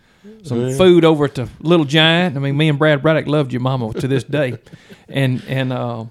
some 0.43 0.73
food 0.77 1.05
over 1.05 1.27
at 1.27 1.35
the 1.35 1.49
Little 1.61 1.85
Giant. 1.87 2.37
I 2.37 2.41
mean, 2.41 2.57
me 2.57 2.69
and 2.69 2.79
Brad 2.79 3.03
Braddock 3.03 3.27
loved 3.27 3.53
your 3.53 3.61
mama 3.61 3.93
to 3.95 4.09
this 4.09 4.25
day, 4.25 4.59
and 5.09 5.43
and 5.47 5.73
uh, 5.73 6.07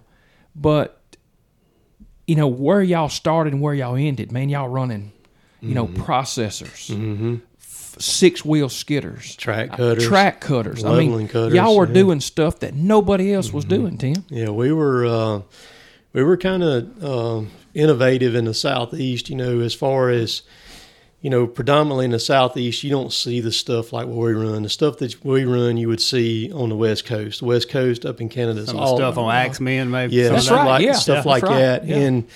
but 0.56 1.02
you 2.28 2.36
know 2.36 2.48
where 2.48 2.82
y'all 2.82 3.10
started 3.10 3.54
and 3.54 3.62
where 3.62 3.74
y'all 3.74 3.96
ended. 3.96 4.32
Man, 4.32 4.50
y'all 4.50 4.70
running, 4.70 5.12
you 5.64 5.76
know, 5.76 5.88
processors, 5.88 6.90
mm-hmm. 6.92 7.38
six 8.00 8.44
wheel 8.44 8.70
skidders, 8.70 9.36
track 9.38 9.74
uh, 9.74 9.78
cutters, 9.78 10.08
track 10.08 10.42
cutters. 10.42 10.84
I 10.84 10.90
mean, 10.90 11.10
leveling 11.10 11.28
cutters, 11.28 11.54
y'all 11.54 11.78
were 11.78 11.88
yeah. 11.88 11.94
doing 11.94 12.20
stuff 12.20 12.60
that 12.60 12.74
nobody 12.74 13.34
else 13.34 13.52
was 13.54 13.66
doing. 13.66 13.98
Tim. 13.98 14.26
Yeah, 14.30 14.50
we 14.50 14.72
were 14.72 15.06
uh, 15.06 15.42
we 16.14 16.24
were 16.24 16.38
kind 16.38 16.64
of 16.64 17.04
uh, 17.04 17.42
innovative 17.74 18.36
in 18.36 18.46
the 18.46 18.54
southeast. 18.54 19.30
You 19.30 19.36
know, 19.36 19.60
as 19.60 19.74
far 19.74 20.10
as 20.10 20.44
you 21.24 21.30
know, 21.30 21.48
predominantly 21.48 22.04
in 22.04 22.12
the 22.12 22.20
southeast, 22.20 22.84
you 22.84 22.90
don't 22.90 23.14
see 23.14 23.40
the 23.40 23.52
stuff 23.52 23.94
like 23.94 24.08
what 24.08 24.18
we 24.18 24.34
run. 24.34 24.64
The 24.64 24.70
stuff 24.70 24.98
that 24.98 25.24
we 25.24 25.46
run, 25.46 25.78
you 25.78 25.88
would 25.88 26.02
see 26.02 26.52
on 26.52 26.68
the 26.68 26.76
west 26.76 27.06
coast. 27.06 27.40
The 27.40 27.46
west 27.46 27.70
coast 27.70 28.06
up 28.06 28.20
in 28.20 28.28
Canada, 28.28 28.60
is 28.60 28.68
Some 28.68 28.76
of 28.76 28.82
the 28.82 28.88
all 28.88 28.98
stuff 28.98 29.18
on 29.18 29.34
Ax 29.34 29.62
Men, 29.62 29.90
maybe. 29.90 30.18
Yeah, 30.18 30.30
That's 30.30 30.50
that. 30.50 30.56
right, 30.56 30.66
Like, 30.66 30.86
yeah, 30.86 30.92
stuff 30.92 31.16
that's 31.16 31.26
like 31.26 31.44
right, 31.44 31.56
that, 31.56 31.88
yeah. 31.88 31.96
and 31.96 32.28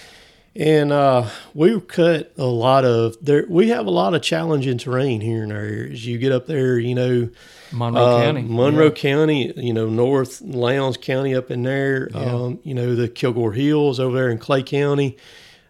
and 0.58 0.92
uh, 0.92 1.30
we 1.54 1.80
cut 1.82 2.32
a 2.38 2.46
lot 2.46 2.84
of 2.84 3.16
there. 3.24 3.46
We 3.48 3.70
have 3.70 3.86
a 3.86 3.92
lot 3.92 4.14
of 4.16 4.22
challenging 4.22 4.78
terrain 4.78 5.22
here 5.22 5.44
in 5.44 5.52
our 5.52 5.58
areas. 5.60 6.06
You 6.06 6.18
get 6.18 6.32
up 6.32 6.48
there, 6.48 6.80
you 6.80 6.96
know, 6.96 7.30
Monroe 7.72 8.02
uh, 8.02 8.22
County, 8.24 8.42
Monroe 8.42 8.86
Yeah. 8.86 8.92
County, 8.92 9.54
you 9.56 9.74
know, 9.74 9.88
North 9.88 10.42
Lowndes 10.42 10.98
County 10.98 11.36
up 11.36 11.52
in 11.52 11.64
there, 11.64 12.10
Yeah. 12.14 12.34
um, 12.34 12.60
you 12.64 12.74
know, 12.74 12.96
the 12.96 13.08
Kilgore 13.08 13.54
Hills 13.54 14.00
over 14.00 14.16
there 14.18 14.30
in 14.30 14.38
Clay 14.40 14.64
County, 14.64 15.16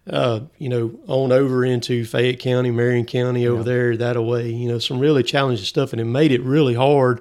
uh, 0.08 0.40
you 0.58 0.68
know, 0.70 0.92
on 1.06 1.32
over 1.32 1.64
into 1.64 2.04
Fayette 2.06 2.38
County, 2.38 2.70
Marion 2.70 3.04
County 3.04 3.46
over 3.46 3.58
Yeah. 3.58 3.64
there, 3.64 3.96
that 3.98 4.16
away, 4.16 4.48
you 4.50 4.68
know, 4.68 4.78
some 4.78 4.98
really 5.00 5.22
challenging 5.22 5.66
stuff. 5.66 5.92
And 5.92 6.00
it 6.00 6.04
made 6.06 6.32
it 6.32 6.42
really 6.42 6.74
hard 6.74 7.20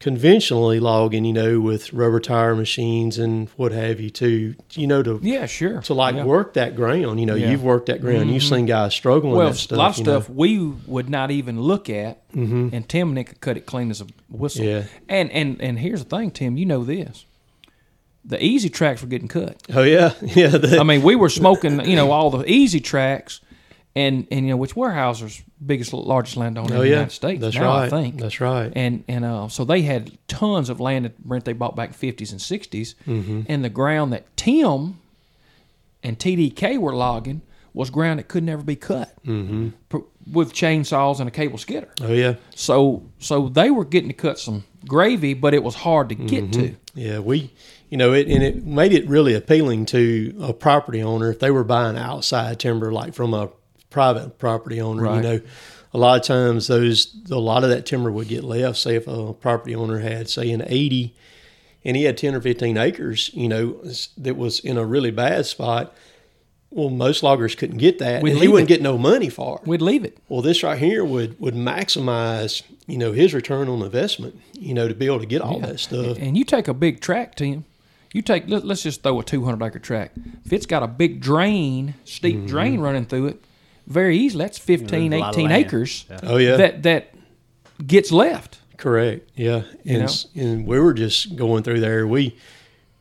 conventionally 0.00 0.80
logging, 0.80 1.26
you 1.26 1.32
know, 1.32 1.60
with 1.60 1.92
rubber 1.92 2.20
tire 2.20 2.56
machines 2.56 3.18
and 3.18 3.50
what 3.56 3.70
have 3.70 4.00
you 4.00 4.08
to, 4.08 4.54
you 4.72 4.86
know, 4.86 5.02
to, 5.02 5.20
Yeah, 5.22 5.44
sure. 5.44 5.82
to 5.82 5.94
like 5.94 6.16
Yeah. 6.16 6.24
work 6.24 6.54
that 6.54 6.74
ground. 6.74 7.20
You 7.20 7.26
know, 7.26 7.34
Yeah. 7.34 7.50
you've 7.50 7.62
worked 7.62 7.86
that 7.86 8.00
ground. 8.00 8.32
You've 8.32 8.42
mm-hmm. 8.42 8.54
seen 8.54 8.66
guys 8.66 8.94
struggling 8.94 9.36
Well, 9.36 9.48
with 9.48 9.58
stuff. 9.58 9.76
a 9.76 9.78
lot 9.78 9.90
of 9.90 9.98
you 9.98 10.04
know. 10.04 10.20
stuff 10.20 10.30
we 10.34 10.58
would 10.86 11.10
not 11.10 11.30
even 11.30 11.60
look 11.60 11.90
at, 11.90 12.26
mm-hmm. 12.32 12.70
and 12.72 12.88
Tim 12.88 13.08
and 13.08 13.14
Nick 13.16 13.28
could 13.28 13.40
cut 13.40 13.56
it 13.58 13.66
clean 13.66 13.90
as 13.90 14.00
a 14.00 14.06
whistle. 14.30 14.64
Yeah. 14.64 14.84
And 15.06 15.30
and 15.32 15.60
and 15.60 15.78
here's 15.78 16.02
the 16.02 16.16
thing, 16.16 16.30
Tim. 16.30 16.56
You 16.56 16.64
know 16.64 16.82
this. 16.82 17.26
The 18.24 18.42
easy 18.42 18.70
tracks 18.70 19.02
were 19.02 19.08
getting 19.08 19.28
cut. 19.28 19.62
Oh 19.72 19.82
yeah, 19.82 20.14
yeah. 20.22 20.48
The, 20.48 20.78
I 20.80 20.82
mean, 20.82 21.02
we 21.02 21.14
were 21.14 21.28
smoking, 21.30 21.84
you 21.86 21.96
know, 21.96 22.10
all 22.10 22.30
the 22.30 22.50
easy 22.50 22.80
tracks, 22.80 23.40
and 23.96 24.26
and 24.30 24.46
you 24.46 24.52
know, 24.52 24.56
which 24.56 24.74
Weyerhaeuser's 24.74 25.42
biggest, 25.64 25.92
largest 25.92 26.36
landowner 26.36 26.74
oh 26.74 26.76
in 26.76 26.80
the 26.82 26.86
yeah, 26.86 26.94
United 26.94 27.12
States. 27.12 27.40
That's 27.40 27.56
now, 27.56 27.66
right. 27.66 27.84
I 27.84 27.88
think. 27.88 28.18
That's 28.20 28.40
right. 28.40 28.72
and 28.76 29.04
and 29.08 29.24
uh, 29.24 29.48
so 29.48 29.64
they 29.64 29.82
had 29.82 30.16
tons 30.28 30.68
of 30.70 30.80
land 30.80 31.04
that 31.06 31.14
rent 31.24 31.44
they 31.44 31.52
bought 31.52 31.74
back 31.76 31.92
fifties 31.94 32.30
and 32.32 32.40
60s 32.40 32.94
Mm-hmm. 33.06 33.42
and 33.48 33.64
the 33.64 33.68
ground 33.70 34.12
that 34.12 34.36
Tim 34.36 34.98
and 36.02 36.18
TDK 36.18 36.78
were 36.78 36.94
logging 36.94 37.42
was 37.72 37.90
ground 37.90 38.18
that 38.18 38.28
could 38.28 38.42
never 38.44 38.62
be 38.62 38.76
cut 38.76 39.14
Mm-hmm. 39.24 39.98
with 40.32 40.52
chainsaws 40.52 41.18
and 41.20 41.28
a 41.28 41.30
cable 41.32 41.58
skidder. 41.58 41.88
Oh 42.00 42.12
yeah, 42.12 42.34
So 42.54 43.04
so 43.18 43.48
they 43.48 43.70
were 43.70 43.84
getting 43.84 44.08
to 44.08 44.14
cut 44.14 44.38
some 44.38 44.64
gravy, 44.86 45.34
but 45.34 45.52
it 45.54 45.62
was 45.62 45.74
hard 45.74 46.08
to 46.10 46.14
get 46.14 46.52
to. 46.54 46.74
yeah. 46.94 47.18
We, 47.18 47.52
you 47.90 47.96
know, 47.98 48.12
it 48.12 48.28
and 48.28 48.42
it 48.42 48.64
made 48.64 48.92
it 48.92 49.06
really 49.08 49.34
appealing 49.34 49.86
to 49.86 50.34
a 50.40 50.52
property 50.52 51.02
owner 51.02 51.30
if 51.30 51.38
they 51.40 51.50
were 51.50 51.64
buying 51.64 51.96
outside 51.98 52.58
timber, 52.60 52.92
like 52.92 53.14
from 53.14 53.34
a 53.34 53.50
private 53.90 54.38
property 54.38 54.80
owner. 54.80 55.02
Right. 55.02 55.16
You 55.16 55.22
know, 55.22 55.40
a 55.92 55.98
lot 55.98 56.18
of 56.20 56.24
times 56.26 56.68
those 56.68 57.14
a 57.30 57.34
lot 57.38 57.64
of 57.64 57.70
that 57.70 57.84
timber 57.86 58.10
would 58.10 58.28
get 58.28 58.44
left. 58.44 58.78
Say 58.78 58.94
if 58.96 59.06
a 59.08 59.32
property 59.34 59.74
owner 59.74 59.98
had 59.98 60.28
say 60.30 60.50
an 60.52 60.62
eighty, 60.66 61.14
and 61.84 61.96
he 61.96 62.04
had 62.04 62.16
ten 62.16 62.34
or 62.34 62.40
fifteen 62.40 62.76
acres, 62.76 63.30
you 63.34 63.48
know, 63.48 63.82
that 64.18 64.36
was 64.36 64.60
in 64.60 64.76
a 64.78 64.84
really 64.84 65.10
bad 65.10 65.46
spot. 65.46 65.94
Well, 66.72 66.88
most 66.88 67.24
loggers 67.24 67.56
couldn't 67.56 67.78
get 67.78 67.98
that, 67.98 68.22
We'd 68.22 68.30
and 68.34 68.40
he 68.40 68.46
wouldn't 68.46 68.70
it. 68.70 68.74
get 68.74 68.80
no 68.82 68.96
money 68.96 69.28
for 69.28 69.58
it. 69.60 69.66
We'd 69.66 69.82
leave 69.82 70.04
it. 70.04 70.16
Well, 70.28 70.40
this 70.40 70.62
right 70.62 70.78
here 70.78 71.04
would 71.04 71.40
would 71.40 71.54
maximize, 71.56 72.62
you 72.86 72.96
know, 72.96 73.10
his 73.10 73.34
return 73.34 73.68
on 73.68 73.82
investment. 73.82 74.40
You 74.52 74.74
know, 74.74 74.86
to 74.86 74.94
be 74.94 75.06
able 75.06 75.18
to 75.20 75.26
get 75.26 75.40
all 75.42 75.58
that 75.60 75.80
stuff. 75.80 76.18
And 76.20 76.36
you 76.36 76.44
take 76.44 76.68
a 76.68 76.74
big 76.74 77.00
track, 77.00 77.34
Tim. 77.34 77.64
You 78.12 78.22
take 78.22 78.48
let, 78.48 78.64
us 78.64 78.82
just 78.82 79.02
throw 79.02 79.18
a 79.20 79.24
200 79.24 79.64
acre 79.64 79.78
track. 79.80 80.12
If 80.44 80.52
it's 80.52 80.66
got 80.66 80.82
a 80.84 80.86
big 80.88 81.20
drain, 81.20 81.94
steep 82.04 82.36
Mm-hmm. 82.36 82.46
drain 82.46 82.80
running 82.80 83.06
through 83.06 83.26
it, 83.28 83.44
very 83.90 84.16
easily. 84.16 84.44
That's 84.44 84.58
15, 84.58 85.10
There's 85.10 85.20
a 85.20 85.22
lot 85.22 85.34
of 85.34 85.40
18 85.40 85.50
acres 85.50 86.06
Yeah. 86.08 86.20
Oh 86.22 86.36
yeah, 86.38 86.56
that 86.56 86.82
that 86.84 87.14
gets 87.86 88.10
left. 88.10 88.58
correct. 88.78 89.30
Yeah, 89.34 89.64
You 89.84 90.00
and 90.00 90.26
and 90.34 90.66
we 90.66 90.78
were 90.80 90.94
just 90.94 91.36
going 91.36 91.62
through 91.64 91.80
there. 91.80 92.06
We 92.06 92.36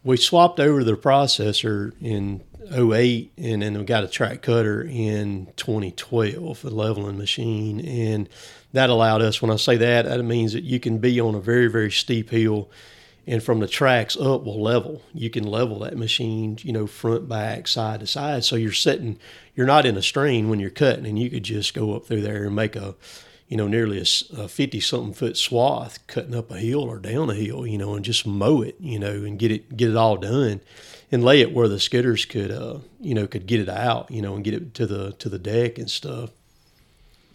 we 0.03 0.17
swapped 0.17 0.59
over 0.59 0.83
the 0.83 0.97
processor 0.97 1.93
in 2.01 2.41
08 2.71 3.31
and 3.37 3.61
then 3.61 3.77
we 3.77 3.83
got 3.83 4.03
a 4.03 4.07
track 4.07 4.41
cutter 4.41 4.83
in 4.83 5.47
2012 5.55 6.65
a 6.65 6.69
leveling 6.69 7.17
machine 7.17 7.79
and 7.79 8.29
that 8.73 8.91
allowed 8.91 9.23
us 9.23 9.41
when 9.41 9.49
i 9.49 9.55
say 9.55 9.75
that 9.77 10.05
that 10.05 10.23
means 10.23 10.53
that 10.53 10.63
you 10.63 10.79
can 10.79 10.99
be 10.99 11.19
on 11.19 11.33
a 11.33 11.39
very 11.39 11.67
very 11.67 11.89
steep 11.89 12.29
hill 12.29 12.69
and 13.29 13.43
from 13.43 13.59
the 13.59 13.67
tracks 13.67 14.17
up 14.17 14.43
will 14.43 14.61
level. 14.61 15.03
You 15.13 15.29
can 15.29 15.43
level 15.43 15.79
that 15.79 15.95
machine 15.95 16.57
you 16.61 16.73
know 16.73 16.87
front 16.87 17.29
back 17.29 17.67
side 17.67 17.99
to 17.99 18.07
side. 18.07 18.43
So 18.43 18.55
you're 18.55 18.71
sitting 18.71 19.19
you're 19.55 19.67
not 19.67 19.85
in 19.85 19.95
a 19.95 20.01
strain 20.01 20.49
when 20.49 20.59
you're 20.59 20.71
cutting 20.71 21.05
and 21.05 21.19
you 21.19 21.29
could 21.29 21.43
just 21.43 21.73
go 21.73 21.93
up 21.93 22.07
through 22.07 22.21
there 22.21 22.45
and 22.45 22.55
make 22.55 22.75
a 22.75 22.95
you 23.47 23.55
know 23.55 23.67
nearly 23.67 23.99
a 23.99 24.47
50 24.47 24.79
something 24.79 25.13
foot 25.13 25.37
swath 25.37 26.05
cutting 26.07 26.35
up 26.35 26.49
a 26.49 26.57
hill 26.57 26.81
or 26.81 26.97
down 26.97 27.29
a 27.29 27.35
hill 27.35 27.65
you 27.67 27.77
know 27.77 27.95
and 27.95 28.05
just 28.05 28.25
mow 28.25 28.61
it 28.61 28.75
you 28.79 28.97
know 28.97 29.11
and 29.11 29.37
get 29.39 29.51
it 29.51 29.75
get 29.75 29.89
it 29.89 29.95
all 29.95 30.17
done 30.17 30.61
and 31.11 31.23
lay 31.23 31.41
it 31.41 31.53
where 31.53 31.67
the 31.67 31.75
skidders 31.75 32.27
could 32.27 32.51
uh 32.51 32.79
you 32.99 33.13
know 33.13 33.27
could 33.27 33.47
get 33.47 33.59
it 33.59 33.69
out 33.69 34.09
you 34.09 34.21
know 34.21 34.35
and 34.35 34.43
get 34.43 34.53
it 34.53 34.73
to 34.73 34.85
the 34.85 35.11
to 35.13 35.29
the 35.29 35.39
deck 35.39 35.77
and 35.77 35.89
stuff 35.89 36.31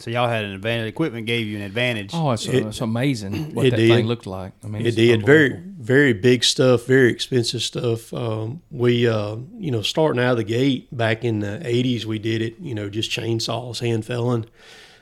So 0.05 0.11
y'all 0.11 0.29
had 0.29 0.45
an 0.45 0.51
advantage. 0.51 0.87
Equipment 0.89 1.25
gave 1.25 1.47
you 1.47 1.57
an 1.57 1.63
advantage. 1.63 2.11
Oh, 2.13 2.29
it's, 2.29 2.45
It- 2.45 2.63
it's 2.63 2.79
amazing 2.79 3.33
what 3.55 3.65
it 3.65 3.71
that 3.71 3.77
did. 3.77 3.89
thing 3.89 4.05
looked 4.05 4.27
like. 4.27 4.53
I 4.63 4.67
mean, 4.67 4.85
It 4.85 4.95
did 4.95 5.25
very 5.25 5.49
very 5.79 6.13
big 6.13 6.43
stuff, 6.43 6.85
very 6.85 7.09
expensive 7.09 7.63
stuff. 7.63 8.13
Um, 8.13 8.61
we 8.69 9.07
uh, 9.07 9.37
you 9.57 9.71
know 9.71 9.81
starting 9.81 10.21
out 10.21 10.33
of 10.33 10.37
the 10.37 10.43
gate 10.43 10.95
back 10.95 11.25
in 11.25 11.39
the 11.39 11.59
'80s, 11.65 12.05
we 12.05 12.19
did 12.19 12.43
it. 12.43 12.59
You 12.59 12.75
know, 12.75 12.87
just 12.87 13.09
chainsaws, 13.09 13.79
hand 13.79 14.05
felling, 14.05 14.45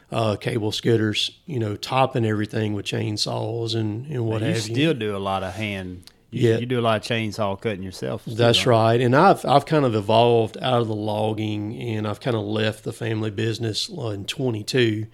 uh, 0.09 0.37
cable 0.37 0.71
skidders. 0.71 1.31
You 1.47 1.59
know, 1.59 1.75
topping 1.75 2.23
everything 2.25 2.71
with 2.71 2.85
chainsaws 2.85 3.75
and 3.75 4.05
and 4.07 4.25
what 4.25 4.39
you 4.41 4.47
have 4.47 4.61
still 4.61 4.77
you. 4.77 4.93
do 4.93 5.17
a 5.17 5.19
lot 5.19 5.43
of 5.43 5.53
hand. 5.55 6.09
You, 6.33 6.49
Yeah. 6.49 6.57
you 6.57 6.65
do 6.65 6.79
a 6.79 6.81
lot 6.81 6.97
of 6.97 7.03
chainsaw 7.03 7.59
cutting 7.59 7.83
yourself. 7.83 8.23
That's 8.25 8.65
right. 8.65 8.99
And 8.99 9.15
I've 9.15 9.45
I've 9.45 9.65
kind 9.65 9.85
of 9.85 9.95
evolved 9.95 10.57
out 10.61 10.81
of 10.81 10.87
the 10.87 10.95
logging 10.95 11.75
and 11.79 12.07
I've 12.07 12.19
kind 12.19 12.35
of 12.35 12.43
left 12.43 12.83
the 12.83 12.93
family 12.93 13.31
business 13.31 13.87
in 13.89 14.25
22 14.25 15.07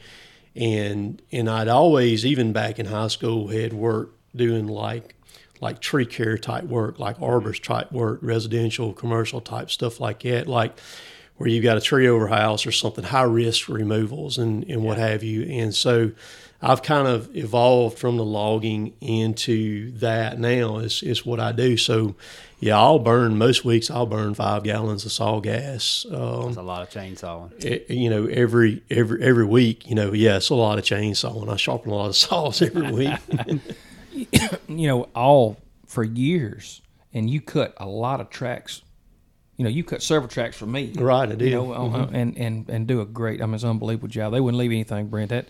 and 0.55 1.21
and 1.31 1.49
I'd 1.49 1.67
always 1.67 2.25
even 2.25 2.53
back 2.53 2.79
in 2.79 2.85
high 2.87 3.07
school 3.07 3.47
had 3.49 3.73
worked 3.73 4.15
doing 4.35 4.67
like 4.67 5.15
like 5.61 5.81
tree 5.81 6.05
care 6.05 6.37
type 6.37 6.63
work, 6.63 6.99
like 6.99 7.17
arborist 7.17 7.63
type 7.63 7.91
work, 7.91 8.19
residential, 8.21 8.93
commercial 8.93 9.41
type 9.41 9.69
stuff 9.69 9.99
like 9.99 10.21
that, 10.23 10.47
like 10.47 10.79
where 11.35 11.49
you've 11.49 11.63
got 11.63 11.77
a 11.77 11.81
tree 11.81 12.07
over 12.07 12.27
house 12.27 12.65
or 12.65 12.71
something, 12.71 13.03
high 13.03 13.23
risk 13.23 13.67
removals 13.67 14.37
and, 14.37 14.63
and 14.69 14.83
what 14.83 14.97
have 14.97 15.21
you. 15.21 15.43
And 15.43 15.73
so 15.75 16.11
I've 16.61 16.81
kind 16.83 17.07
of 17.07 17.33
evolved 17.35 17.97
from 17.97 18.17
the 18.17 18.25
logging 18.25 18.93
into 18.99 19.91
that 19.99 20.39
now 20.39 20.77
is, 20.79 21.01
is 21.03 21.25
what 21.25 21.39
I 21.39 21.53
do. 21.53 21.77
So 21.77 22.15
yeah, 22.59 22.77
I'll 22.77 22.99
burn 22.99 23.37
most 23.37 23.63
weeks. 23.63 23.89
I'll 23.89 24.05
burn 24.05 24.33
five 24.33 24.63
gallons 24.63 25.05
of 25.05 25.13
saw 25.13 25.39
gas. 25.39 26.05
Um, 26.11 26.43
That's 26.47 26.57
a 26.57 26.61
lot 26.61 26.81
of 26.81 26.89
chainsawing. 26.89 27.63
e- 27.63 27.93
you 27.93 28.09
know, 28.09 28.25
every 28.25 28.83
every 28.89 29.23
every 29.23 29.45
week. 29.45 29.87
You 29.87 29.95
know, 29.95 30.11
yeah, 30.11 30.35
it's 30.35 30.49
a 30.49 30.55
lot 30.55 30.77
of 30.77 30.83
chainsawing. 30.83 31.47
I 31.49 31.55
sharpen 31.55 31.91
a 31.91 31.95
lot 31.95 32.09
of 32.09 32.17
saws 32.17 32.61
every 32.61 32.91
week. 32.91 33.17
you 34.67 34.87
know, 34.87 35.03
all 35.15 35.57
for 35.85 36.03
years, 36.03 36.81
and 37.13 37.29
you 37.29 37.39
cut 37.39 37.73
a 37.77 37.87
lot 37.87 38.19
of 38.19 38.29
tracks. 38.29 38.81
You 39.55 39.63
know, 39.63 39.69
you 39.69 39.83
cut 39.83 40.01
several 40.01 40.29
tracks 40.29 40.57
for 40.57 40.65
me. 40.65 40.93
right, 40.97 41.29
I 41.29 41.35
do. 41.35 41.45
You 41.45 41.51
know, 41.51 41.71
uh, 41.73 42.09
and 42.11 42.37
and 42.37 42.69
and 42.69 42.87
do 42.87 42.99
a 42.99 43.05
great. 43.05 43.41
I 43.41 43.45
mean, 43.45 43.55
it's 43.55 43.63
an 43.63 43.69
unbelievable 43.69 44.07
job. 44.09 44.33
They 44.33 44.41
wouldn't 44.41 44.59
leave 44.59 44.71
anything, 44.71 45.07
Brent. 45.07 45.29
That 45.29 45.47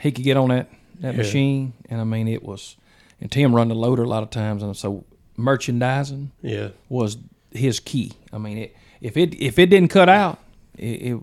he 0.00 0.12
could 0.12 0.24
get 0.24 0.36
on 0.36 0.48
that 0.50 0.68
that 1.00 1.12
Yeah. 1.14 1.18
machine, 1.18 1.72
and 1.88 2.00
I 2.00 2.04
mean, 2.04 2.26
it 2.28 2.42
was. 2.42 2.76
And 3.20 3.30
Tim 3.30 3.54
run 3.54 3.68
the 3.68 3.74
loader 3.74 4.02
a 4.04 4.08
lot 4.08 4.22
of 4.22 4.30
times, 4.30 4.62
and 4.62 4.76
so 4.76 5.04
merchandising 5.36 6.30
yeah, 6.42 6.68
was 6.88 7.16
his 7.52 7.80
key. 7.80 8.12
I 8.32 8.38
mean, 8.38 8.58
it, 8.58 8.76
if 9.00 9.16
it 9.16 9.34
if 9.40 9.58
it 9.58 9.66
didn't 9.70 9.88
cut 9.90 10.08
out, 10.08 10.38
it, 10.76 10.84
it 11.02 11.22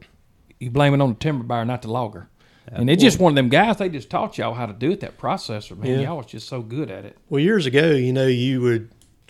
you 0.60 0.70
blame 0.72 0.94
it 0.94 1.02
on 1.02 1.10
the 1.10 1.16
timber 1.16 1.44
buyer, 1.44 1.66
not 1.66 1.82
the 1.82 1.92
logger. 1.92 2.28
and 2.72 2.90
it's 2.90 3.04
just 3.04 3.20
one 3.20 3.32
of 3.32 3.36
them 3.36 3.50
guys. 3.50 3.78
They 3.78 3.90
just 3.90 4.10
taught 4.10 4.38
y'all 4.38 4.54
how 4.56 4.66
to 4.66 4.74
do 4.74 4.90
it. 4.92 5.00
That 5.02 5.18
processor, 5.20 5.78
man, 5.78 5.92
Yeah. 5.92 6.00
y'all 6.08 6.18
was 6.18 6.26
just 6.26 6.48
so 6.48 6.62
good 6.62 6.90
at 6.90 7.06
it. 7.06 7.16
Well, 7.30 7.40
years 7.42 7.66
ago, 7.68 7.92
you 7.92 8.12
know, 8.12 8.26
you 8.28 8.62
would 8.62 8.90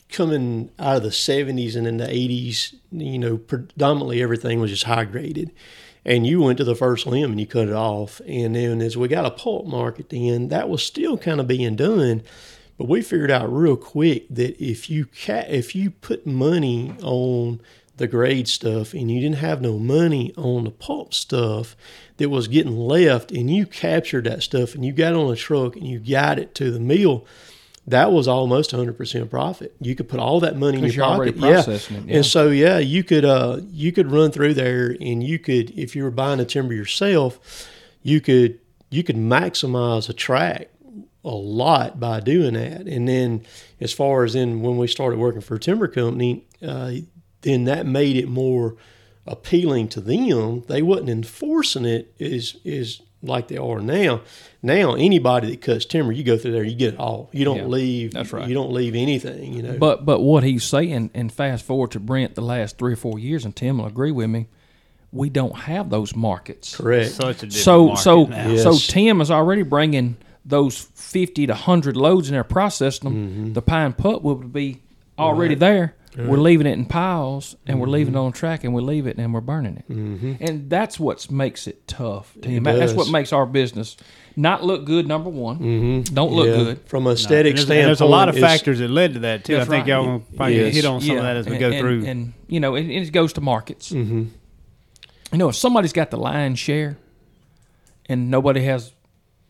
coming 0.10 0.70
out 0.80 0.98
of 0.98 1.04
the 1.04 1.10
70s 1.10 1.76
and 1.76 1.86
in 1.88 1.98
the 1.98 2.06
80s, 2.08 2.76
you 2.92 3.18
know, 3.20 3.38
predominantly 3.38 4.22
everything 4.22 4.60
was 4.62 4.70
just 4.72 4.84
high 4.84 5.04
graded. 5.04 5.52
And 6.06 6.28
you 6.28 6.42
went 6.42 6.60
to 6.60 6.64
the 6.64 6.76
first 6.76 7.08
limb 7.08 7.32
and 7.32 7.40
you 7.40 7.48
cut 7.48 7.68
it 7.68 7.74
off. 7.74 8.22
And 8.28 8.56
then 8.56 8.82
as 8.82 8.96
we 8.96 9.08
got 9.08 9.26
a 9.26 9.32
pulp 9.32 9.66
market 9.66 10.10
then, 10.10 10.50
that 10.50 10.70
was 10.70 10.84
still 10.84 11.18
kind 11.18 11.40
of 11.40 11.48
being 11.48 11.76
done. 11.76 12.22
But 12.78 12.88
we 12.88 13.02
figured 13.02 13.32
out 13.32 13.52
real 13.52 13.78
quick 13.78 14.28
that 14.30 14.62
if 14.64 14.90
you 14.90 15.06
ca- 15.06 15.48
if 15.48 15.74
you 15.76 15.92
put 15.92 16.28
money 16.28 16.94
on 17.02 17.62
the 17.98 18.08
grade 18.08 18.48
stuff 18.48 18.94
and 18.94 19.10
you 19.10 19.22
didn't 19.22 19.38
have 19.38 19.62
no 19.62 19.80
money 19.80 20.34
on 20.36 20.66
the 20.66 20.72
pulp 20.72 21.14
stuff 21.14 21.76
that 22.18 22.30
was 22.30 22.48
getting 22.48 22.78
left 22.78 23.32
and 23.32 23.50
you 23.50 23.66
captured 23.66 24.26
that 24.26 24.44
stuff 24.44 24.76
and 24.76 24.84
you 24.84 24.92
got 24.92 25.14
on 25.14 25.32
a 25.32 25.36
truck 25.36 25.76
and 25.76 25.88
you 25.88 26.00
got 26.00 26.38
it 26.38 26.54
to 26.56 26.72
the 26.72 26.80
mill, 26.80 27.26
that 27.88 28.12
was 28.12 28.28
almost 28.28 28.72
100% 28.72 29.30
profit. 29.30 29.76
You 29.80 29.96
could 29.96 30.10
put 30.10 30.20
all 30.20 30.40
that 30.40 30.58
money 30.58 30.80
in 30.80 30.86
your 30.86 31.06
pocket. 31.06 31.36
Yeah. 31.36 31.54
processing 31.54 31.98
it, 31.98 32.06
yeah. 32.06 32.16
And 32.16 32.26
so 32.26 32.50
yeah, 32.50 32.80
you 32.80 33.04
could 33.04 33.26
uh 33.26 33.62
you 33.70 33.92
could 33.92 34.12
run 34.12 34.32
through 34.32 34.56
there 34.56 34.96
and 35.00 35.24
you 35.24 35.38
could 35.40 35.72
if 35.78 35.96
you 35.96 36.04
were 36.04 36.12
buying 36.12 36.40
the 36.40 36.46
timber 36.46 36.74
yourself, 36.74 37.70
you 38.02 38.22
could 38.22 38.60
you 38.90 39.04
could 39.04 39.18
maximize 39.18 40.10
a 40.10 40.14
track 40.14 40.70
a 41.24 41.30
lot 41.30 42.00
by 42.00 42.20
doing 42.20 42.54
that. 42.54 42.82
And 42.82 43.08
then 43.08 43.44
as 43.80 43.92
far 43.94 44.24
as 44.24 44.36
in 44.36 44.62
when 44.62 44.78
we 44.78 44.88
started 44.88 45.20
working 45.20 45.42
for 45.42 45.56
a 45.56 45.60
timber 45.60 45.88
company, 45.88 46.46
uh, 46.62 46.94
then 47.42 47.66
that 47.66 47.86
made 47.86 48.16
it 48.16 48.28
more 48.28 48.76
appealing 49.28 49.88
to 49.90 50.02
them. 50.02 50.64
They 50.68 50.82
wasn't 50.82 51.10
enforcing 51.10 51.86
it 51.86 52.14
is 52.20 52.58
is 52.64 53.02
like 53.26 53.48
they 53.48 53.58
are 53.58 53.80
now. 53.80 54.22
Now 54.64 54.96
anybody 54.96 55.52
that 55.52 55.62
cuts 55.62 55.86
timber, 55.86 56.12
you 56.12 56.24
go 56.24 56.38
through 56.38 56.54
there, 56.54 56.64
you 56.64 56.76
get 56.76 56.96
it 56.96 57.00
all. 57.00 57.30
You 57.32 57.46
don't 57.46 57.58
Yeah, 57.58 57.66
leave. 57.66 58.14
that's 58.14 58.34
right. 58.34 58.48
You 58.48 58.54
don't 58.56 58.72
leave 58.72 58.96
anything. 58.96 59.54
You 59.54 59.62
know. 59.64 59.78
But 59.78 60.06
but 60.06 60.22
what 60.22 60.44
he's 60.44 60.64
saying, 60.64 61.12
and 61.14 61.32
fast 61.32 61.64
forward 61.66 61.92
to 61.92 62.00
Brent 62.00 62.36
the 62.36 62.42
last 62.42 62.78
three 62.78 62.94
or 62.94 62.98
four 62.98 63.20
years, 63.20 63.46
and 63.46 63.56
Tim 63.56 63.78
will 63.78 63.86
agree 63.86 64.12
with 64.12 64.30
me. 64.30 64.48
We 65.12 65.30
don't 65.30 65.56
have 65.56 65.90
those 65.90 66.16
markets. 66.16 66.76
correct. 66.76 67.12
Such 67.12 67.28
a 67.44 67.48
different 67.48 67.54
So 67.54 67.86
market 67.88 68.02
so 68.02 68.24
now. 68.26 68.48
Yeah. 68.50 68.62
so 68.64 68.76
Tim 68.78 69.22
is 69.22 69.32
already 69.32 69.62
bringing 69.64 70.18
those 70.44 70.78
fifty 70.96 71.48
to 71.48 71.54
hundred 71.54 71.96
loads 71.96 72.28
in 72.30 72.34
there, 72.34 72.44
processing 72.44 73.10
them. 73.10 73.28
Mm-hmm. 73.30 73.54
The 73.54 73.62
pine 73.62 73.94
put 73.94 74.24
will 74.24 74.36
be 74.36 74.82
already 75.18 75.56
there. 75.56 75.96
We're 76.18 76.38
leaving 76.38 76.66
it 76.68 76.74
in 76.74 76.86
piles, 76.86 77.56
and 77.68 77.80
we're 77.80 77.88
Mm-hmm. 77.88 77.94
leaving 77.94 78.14
it 78.14 78.18
on 78.18 78.32
track, 78.32 78.64
and 78.64 78.74
we 78.74 78.82
leave 78.82 79.06
it, 79.08 79.18
and 79.18 79.34
we're 79.34 79.42
burning 79.42 79.78
it. 79.78 79.86
And 80.42 80.70
that's 80.70 81.00
what 81.00 81.30
makes 81.30 81.68
it 81.68 81.88
tough, 81.88 82.36
Tim. 82.42 82.66
It 82.66 82.78
That's 82.80 82.94
what 82.94 83.10
makes 83.10 83.34
our 83.34 83.46
business 83.46 83.98
not 84.38 84.64
look 84.64 84.86
good. 84.86 85.08
Number 85.08 85.30
one, 85.30 85.58
don't 86.14 86.32
look 86.34 86.48
Mm-hmm. 86.48 86.58
Yeah. 86.60 86.64
good. 86.76 86.80
from 86.88 87.06
a 87.08 87.10
And 87.12 87.20
aesthetic 87.20 87.56
there's, 87.56 87.60
and 87.62 87.68
standpoint. 87.68 87.86
there's 87.88 88.02
a 88.02 88.06
lot 88.06 88.30
of 88.30 88.38
factors 88.38 88.80
that 88.80 88.90
led 88.90 89.14
to 89.16 89.20
that 89.20 89.44
too. 89.46 89.58
I 89.58 89.60
think 89.66 89.72
right. 89.72 89.88
y'all 89.88 90.06
gonna 90.06 90.20
probably 90.38 90.58
Yes. 90.60 90.74
hit 90.76 90.86
on 90.86 91.02
some 91.02 91.18
of 91.18 91.24
that 91.24 91.36
as 91.38 91.46
we 91.48 91.54
and, 91.54 91.60
go 91.60 91.70
and- 91.72 91.80
through. 91.80 92.06
And 92.06 92.34
you 92.48 92.60
know, 92.60 92.76
it, 92.76 92.84
it 92.90 93.12
goes 93.12 93.34
to 93.34 93.42
markets. 93.42 93.92
Mm-hmm. 93.92 94.24
You 95.32 95.38
know, 95.38 95.50
if 95.50 95.56
somebody's 95.56 95.94
got 95.94 96.12
the 96.12 96.18
lion's 96.18 96.60
share, 96.60 96.98
and 98.08 98.30
nobody 98.32 98.64
has 98.64 98.94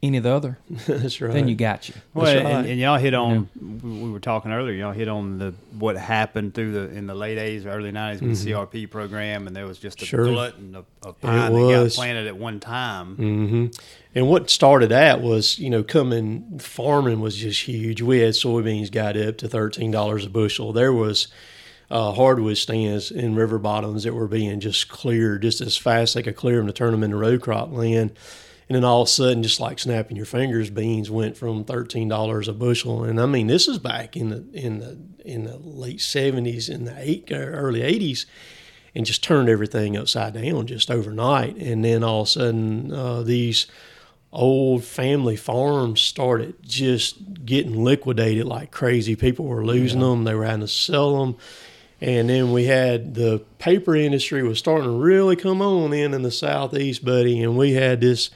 any 0.04 0.18
of 0.18 0.24
the 0.24 0.32
other, 0.32 0.60
That's 0.88 1.20
right. 1.20 1.34
then 1.34 1.48
you 1.48 1.56
got 1.56 1.90
you. 1.90 1.96
Well, 2.14 2.26
That's 2.26 2.38
and, 2.38 2.46
right. 2.48 2.66
and 2.70 2.80
y'all 2.80 2.98
hit 2.98 3.14
on. 3.16 3.50
We 3.60 4.04
we 4.04 4.12
were 4.12 4.20
talking 4.20 4.52
earlier. 4.52 4.74
Y'all 4.76 4.92
hit 4.92 5.08
on 5.08 5.40
the 5.40 5.54
what 5.80 5.98
happened 5.98 6.54
through 6.54 6.74
the 6.74 6.96
in 6.96 7.08
the 7.08 7.16
late 7.16 7.38
'80s, 7.40 7.66
early 7.66 7.92
'90s 7.92 8.22
with 8.22 8.44
the 8.44 8.52
CRP 8.52 8.90
program, 8.92 9.48
and 9.48 9.56
there 9.56 9.66
was 9.66 9.80
just 9.80 10.02
a 10.02 10.06
Mm-hmm. 10.06 10.10
Sure. 10.16 10.26
glutton 10.28 10.76
of, 10.76 10.86
of 11.04 11.20
pine 11.22 11.54
that 11.54 11.60
got 11.86 11.92
planted 11.92 12.28
at 12.28 12.38
one 12.38 12.60
time. 12.60 13.16
hmm 13.16 13.66
And 14.14 14.28
what 14.30 14.50
started 14.52 14.90
that 14.90 15.22
was, 15.22 15.58
you 15.58 15.70
know, 15.72 15.82
coming 15.82 16.60
farming 16.60 17.20
was 17.20 17.36
just 17.38 17.62
huge. 17.64 18.02
We 18.02 18.20
had 18.20 18.34
soybeans 18.34 18.92
got 18.92 19.18
up 19.18 19.38
to 19.38 19.48
thirteen 19.48 19.90
dollars 19.92 20.26
a 20.26 20.30
bushel. 20.30 20.72
There 20.72 20.94
was 20.94 21.30
uh, 21.90 22.12
hardwood 22.14 22.58
stands 22.58 23.12
in 23.12 23.36
river 23.36 23.58
bottoms 23.60 24.04
that 24.04 24.14
were 24.14 24.28
being 24.28 24.60
just 24.60 24.88
cleared 24.90 25.42
just 25.44 25.62
as 25.62 25.78
fast 25.78 26.10
as 26.10 26.14
they 26.16 26.24
could 26.24 26.36
clear 26.36 26.58
them 26.58 26.68
to 26.68 26.74
turn 26.74 26.92
them 26.92 27.04
into 27.04 27.16
row 27.18 27.38
crop 27.40 27.72
land. 27.72 28.12
And 28.68 28.76
then 28.76 28.84
all 28.84 29.04
of 29.04 29.08
a 29.08 29.12
sudden, 29.12 29.44
just 29.44 29.60
like 29.60 29.78
snapping 29.78 30.18
your 30.18 30.26
fingers, 30.26 30.70
beans 30.70 31.12
went 31.12 31.38
from 31.38 31.64
thirteen 31.64 32.08
dollars 32.08 32.48
a 32.48 32.54
bushel. 32.54 33.04
And 33.04 33.22
I 33.22 33.26
mean, 33.28 33.48
this 33.48 33.68
is 33.68 33.78
back 33.78 34.18
in 34.18 34.30
the 34.30 34.46
in 34.54 34.80
the 34.80 34.98
in 35.24 35.44
the 35.44 35.58
late 35.58 36.02
seventies 36.02 36.70
in 36.70 36.86
the 36.86 36.96
eight, 36.98 37.28
early 37.32 37.82
eighties 37.82 38.26
and 38.96 39.06
just 39.06 39.24
turned 39.24 39.50
everything 39.50 39.98
upside 39.98 40.34
down 40.34 40.66
just 40.66 40.90
overnight. 40.90 41.58
And 41.58 41.84
then 41.84 42.04
all 42.04 42.22
of 42.22 42.28
a 42.28 42.32
sudden, 42.32 42.94
uh, 42.94 43.22
these 43.24 43.68
old 44.32 44.84
family 44.84 45.36
farms 45.36 46.02
started 46.02 46.56
just 46.64 47.46
getting 47.46 47.84
liquidated 47.84 48.46
like 48.46 48.72
crazy. 48.72 49.16
People 49.16 49.46
were 49.46 49.66
losing 49.66 50.00
them, 50.00 50.24
they 50.24 50.34
were 50.34 50.46
having 50.46 50.62
to 50.62 50.68
sell 50.68 51.20
them. 51.20 51.36
And 52.02 52.30
then 52.30 52.52
we 52.52 52.66
had 52.66 53.16
the 53.16 53.44
paper 53.58 53.96
industry 53.96 54.44
was 54.44 54.60
starting 54.60 54.86
to 54.86 54.98
really 54.98 55.36
come 55.36 55.62
on 55.62 55.94
in 55.94 56.14
in 56.14 56.24
the 56.24 56.32
southeast, 56.32 57.04
buddy. 57.06 57.42
And 57.42 57.58
we 57.58 57.74
had 57.74 58.02
this 58.02 58.30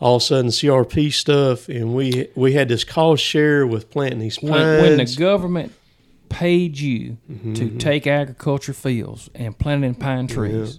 all 0.00 0.16
of 0.16 0.22
a 0.22 0.24
sudden 0.24 0.50
CRP 0.50 1.12
stuff, 1.12 1.68
and 1.68 1.94
we 1.94 2.28
we 2.34 2.52
had 2.52 2.68
this 2.68 2.84
cost 2.84 3.22
share 3.22 3.66
with 3.66 3.90
planting 3.90 4.20
these 4.20 4.38
pines. 4.38 4.50
When, 4.52 4.82
when 4.82 4.96
the 4.98 5.14
government 5.18 5.72
paid 6.28 6.78
you 6.78 7.16
Mm-hmm. 7.30 7.54
to 7.54 7.70
take 7.78 8.06
agriculture 8.06 8.72
fields 8.74 9.30
and 9.34 9.56
plant 9.58 9.84
in 9.84 9.94
pine 9.94 10.26
trees, 10.26 10.78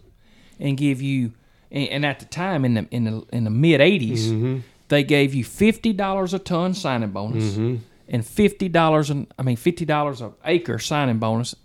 and 0.59 0.77
give 0.77 1.01
you, 1.01 1.33
and, 1.71 1.89
and 1.89 2.05
at 2.05 2.19
the 2.19 2.25
time 2.25 2.65
in 2.65 2.73
the 2.75 2.87
in 2.91 3.03
the 3.05 3.23
in 3.33 3.43
the 3.45 3.49
mid 3.49 3.81
'80s, 3.81 4.19
Mm-hmm. 4.19 4.57
they 4.89 5.03
gave 5.03 5.33
you 5.33 5.43
fifty 5.43 5.91
dollars 5.93 6.33
a 6.33 6.39
ton 6.39 6.73
signing 6.73 7.09
bonus, 7.11 7.43
Mm-hmm. 7.53 7.75
and 8.09 8.25
fifty 8.25 8.69
dollars 8.69 9.09
I 9.11 9.41
mean 9.43 9.55
fifty 9.57 9.85
dollars 9.85 10.21
an 10.21 10.33
acre 10.45 10.79
signing 10.79 11.17
bonus. 11.19 11.55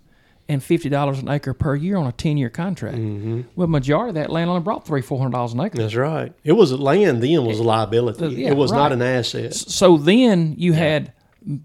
And 0.47 0.61
fifty 0.61 0.89
dollars 0.89 1.17
an 1.17 1.27
acre 1.27 1.55
per 1.55 1.75
year 1.75 1.97
on 1.97 2.05
a 2.05 2.11
ten-year 2.11 2.51
contract. 2.51 2.97
Mm-hmm. 2.97 3.41
Well, 3.55 3.67
majority 3.67 4.09
of 4.09 4.15
that 4.15 4.29
land 4.29 4.47
only 4.47 4.61
brought 4.61 4.85
three, 4.85 5.01
four 5.01 5.17
hundred 5.17 5.31
dollars 5.31 5.53
an 5.53 5.61
acre. 5.61 5.77
That's 5.79 5.95
right. 5.95 6.33
It 6.43 6.51
was 6.51 6.71
land 6.71 7.23
then 7.23 7.43
was 7.45 7.57
a 7.57 7.63
liability. 7.63 8.27
yeah, 8.35 8.49
it 8.49 8.55
was 8.57 8.71
right. 8.71 8.77
not 8.77 8.91
an 8.91 9.01
asset. 9.01 9.55
So 9.55 9.97
then 9.97 10.53
you 10.57 10.73
had 10.73 11.13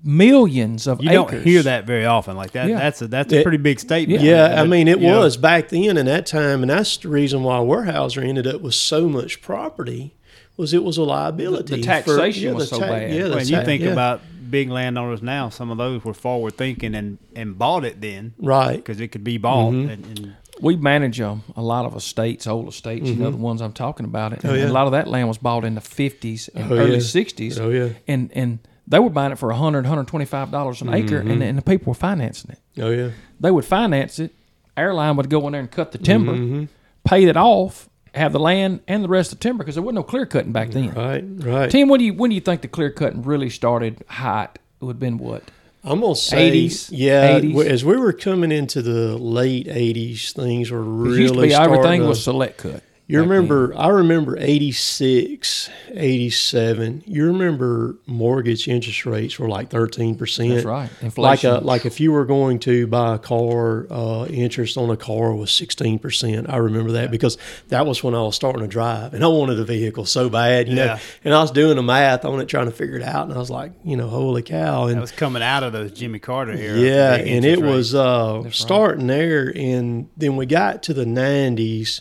millions 0.02 0.86
of 0.86 1.02
You 1.02 1.10
acres. 1.10 1.32
don't 1.32 1.42
hear 1.44 1.62
that 1.62 1.86
very 1.86 2.04
often. 2.06 2.36
Like 2.36 2.52
that. 2.52 2.68
Yeah. 2.68 2.78
That's 2.78 3.02
a 3.02 3.08
that's 3.08 3.32
a 3.32 3.40
It- 3.40 3.42
pretty 3.42 3.58
big 3.58 3.80
statement. 3.80 4.22
Yeah, 4.22 4.60
I 4.60 4.66
mean, 4.66 4.88
it 4.88 4.98
You 5.00 5.08
know, 5.08 5.20
was 5.20 5.36
back 5.36 5.68
then 5.68 5.96
and 5.96 6.08
that 6.08 6.26
time, 6.26 6.62
and 6.62 6.70
that's 6.70 6.96
the 6.98 7.08
reason 7.08 7.42
why 7.42 7.58
Weyerhaeuser 7.58 8.24
ended 8.26 8.46
up 8.46 8.60
with 8.60 8.74
so 8.74 9.08
much 9.08 9.42
property 9.42 10.14
was 10.56 10.74
it 10.74 10.84
was 10.84 10.96
a 10.98 11.02
liability. 11.02 11.74
The- 11.74 11.76
the 11.80 11.82
taxation 11.82 12.44
yeah, 12.44 12.52
was 12.52 12.70
the 12.70 12.76
so 12.76 12.80
bad. 12.82 13.12
Yeah, 13.12 13.24
the 13.28 13.36
when 13.36 13.48
you 13.48 13.62
think 13.64 13.82
yeah. 13.82 13.90
about 13.90 14.20
big 14.50 14.68
landowners 14.70 15.22
now, 15.22 15.48
some 15.48 15.70
of 15.70 15.78
those 15.78 16.04
were 16.04 16.14
forward 16.14 16.56
thinking 16.56 16.94
and 16.94 17.18
and 17.36 17.58
bought 17.58 17.84
it 17.84 18.00
then 18.00 18.34
right, 18.38 18.76
because 18.76 19.00
it 19.00 19.08
could 19.08 19.24
be 19.24 19.38
bought. 19.38 19.72
Mm-hmm. 19.72 19.88
And, 19.90 20.04
and 20.18 20.36
we 20.60 20.76
manage 20.76 21.20
um, 21.20 21.42
a 21.56 21.62
lot 21.62 21.86
of 21.86 21.96
estates, 21.96 22.46
old 22.46 22.68
estates, 22.68 23.08
you 23.08 23.16
know, 23.16 23.30
the 23.30 23.36
ones 23.36 23.60
I'm 23.62 23.72
talking 23.72 24.04
about. 24.04 24.32
And 24.32 24.42
Mm-hmm. 24.42 24.50
Oh, 24.50 24.54
yeah. 24.58 24.68
a 24.68 24.72
lot 24.72 24.86
of 24.86 24.92
that 24.92 25.08
land 25.08 25.28
was 25.28 25.38
bought 25.38 25.64
in 25.64 25.74
the 25.74 25.80
50s 25.80 26.50
and 26.54 26.70
Oh, 26.72 26.76
early 26.76 26.92
yeah. 26.92 26.96
60s. 26.98 27.58
Oh, 27.60 27.70
yeah. 27.70 27.90
And, 28.06 28.30
and 28.34 28.58
they 28.86 28.98
were 28.98 29.08
buying 29.10 29.32
it 29.32 29.38
for 29.38 29.48
100 29.48 29.84
125 29.84 30.50
dollars 30.50 30.82
an 30.82 30.92
acre, 30.92 31.18
and, 31.18 31.42
and 31.42 31.56
the 31.58 31.62
people 31.62 31.90
were 31.92 31.94
financing 31.94 32.50
it. 32.52 32.58
Oh 32.82 32.90
yeah. 32.90 33.10
They 33.38 33.50
would 33.50 33.64
finance 33.64 34.18
it. 34.18 34.32
Airline 34.76 35.16
would 35.16 35.28
go 35.30 35.46
in 35.46 35.52
there 35.52 35.60
and 35.60 35.70
cut 35.70 35.92
the 35.92 35.98
timber, 35.98 36.32
Mm-hmm. 36.32 36.64
pay 37.04 37.24
it 37.24 37.36
off, 37.36 37.88
have 38.14 38.32
the 38.32 38.40
land 38.40 38.80
and 38.88 39.04
the 39.04 39.08
rest 39.08 39.32
of 39.32 39.38
the 39.38 39.42
timber 39.42 39.62
because 39.64 39.74
there 39.76 39.82
wasn't 39.82 39.96
no 39.96 40.02
clear 40.02 40.26
cutting 40.26 40.52
back 40.52 40.70
then. 40.70 40.92
Right. 40.92 41.24
Right. 41.26 41.70
Tim, 41.70 41.88
when 41.88 41.98
do 41.98 42.04
you 42.06 42.14
when 42.14 42.30
do 42.30 42.34
you 42.34 42.40
think 42.40 42.62
the 42.62 42.68
clear 42.68 42.90
cutting 42.90 43.22
really 43.22 43.50
started 43.50 44.02
hot? 44.08 44.58
It 44.80 44.84
would 44.84 44.94
have 44.94 45.00
been 45.00 45.18
what? 45.18 45.44
I'm 45.82 46.00
gonna 46.00 46.14
say, 46.14 46.50
80s, 46.68 46.90
yeah. 46.92 47.38
80s. 47.40 47.64
As 47.66 47.84
we 47.84 47.96
were 47.96 48.12
coming 48.12 48.52
into 48.52 48.82
the 48.82 49.16
late 49.16 49.66
'80s, 49.66 50.32
things 50.32 50.70
were 50.70 50.80
It 50.80 50.84
really 50.84 51.20
used 51.22 51.34
to 51.34 51.40
be 51.40 51.54
everything 51.54 52.00
to- 52.02 52.06
was 52.08 52.22
select 52.22 52.58
cut. 52.58 52.82
You 53.10 53.18
back 53.18 53.28
then. 53.28 53.28
remember, 53.28 53.74
I 53.76 53.88
remember 53.88 54.36
86, 54.38 55.70
87. 55.92 57.02
You 57.06 57.26
remember 57.26 57.96
mortgage 58.06 58.68
interest 58.68 59.06
rates 59.06 59.38
were 59.38 59.48
like 59.48 59.70
13%. 59.70 60.16
That's 60.18 60.64
right. 60.64 60.90
Like, 61.16 61.44
a, 61.44 61.58
like 61.58 61.86
if 61.86 62.00
you 62.00 62.12
were 62.12 62.24
going 62.24 62.58
to 62.60 62.86
buy 62.86 63.14
a 63.14 63.18
car, 63.18 63.86
uh, 63.90 64.26
interest 64.26 64.76
on 64.76 64.90
a 64.90 64.96
car 64.96 65.34
was 65.34 65.50
16%. 65.50 66.48
I 66.48 66.56
remember 66.56 66.92
that 66.92 67.10
because 67.10 67.38
that 67.68 67.86
was 67.86 68.02
when 68.02 68.14
I 68.14 68.22
was 68.22 68.36
starting 68.36 68.62
to 68.62 68.68
drive 68.68 69.14
and 69.14 69.24
I 69.24 69.28
wanted 69.28 69.58
a 69.58 69.64
vehicle 69.64 70.04
so 70.06 70.28
bad, 70.28 70.68
you 70.68 70.74
know. 70.74 70.84
Yeah. 70.84 70.98
And 71.24 71.34
I 71.34 71.40
was 71.42 71.50
doing 71.50 71.76
the 71.76 71.82
math 71.82 72.24
on 72.24 72.40
it, 72.40 72.46
trying 72.48 72.66
to 72.66 72.72
figure 72.72 72.96
it 72.96 73.02
out. 73.02 73.24
And 73.26 73.34
I 73.34 73.38
was 73.38 73.50
like, 73.50 73.72
you 73.84 73.96
know, 73.96 74.08
holy 74.08 74.42
cow. 74.42 74.86
And 74.86 74.96
That 74.96 75.00
was 75.00 75.12
coming 75.12 75.42
out 75.42 75.62
of 75.62 75.72
the 75.72 75.90
Jimmy 75.90 76.18
Carter 76.18 76.52
era. 76.52 76.78
yeah, 76.78 77.14
and 77.14 77.44
it 77.44 77.58
rate. 77.60 77.70
was 77.70 77.94
uh, 77.94 78.50
starting 78.50 79.06
there, 79.06 79.52
and 79.54 80.08
then 80.16 80.36
we 80.36 80.46
got 80.46 80.82
to 80.84 80.94
the 80.94 81.04
'90s. 81.04 82.00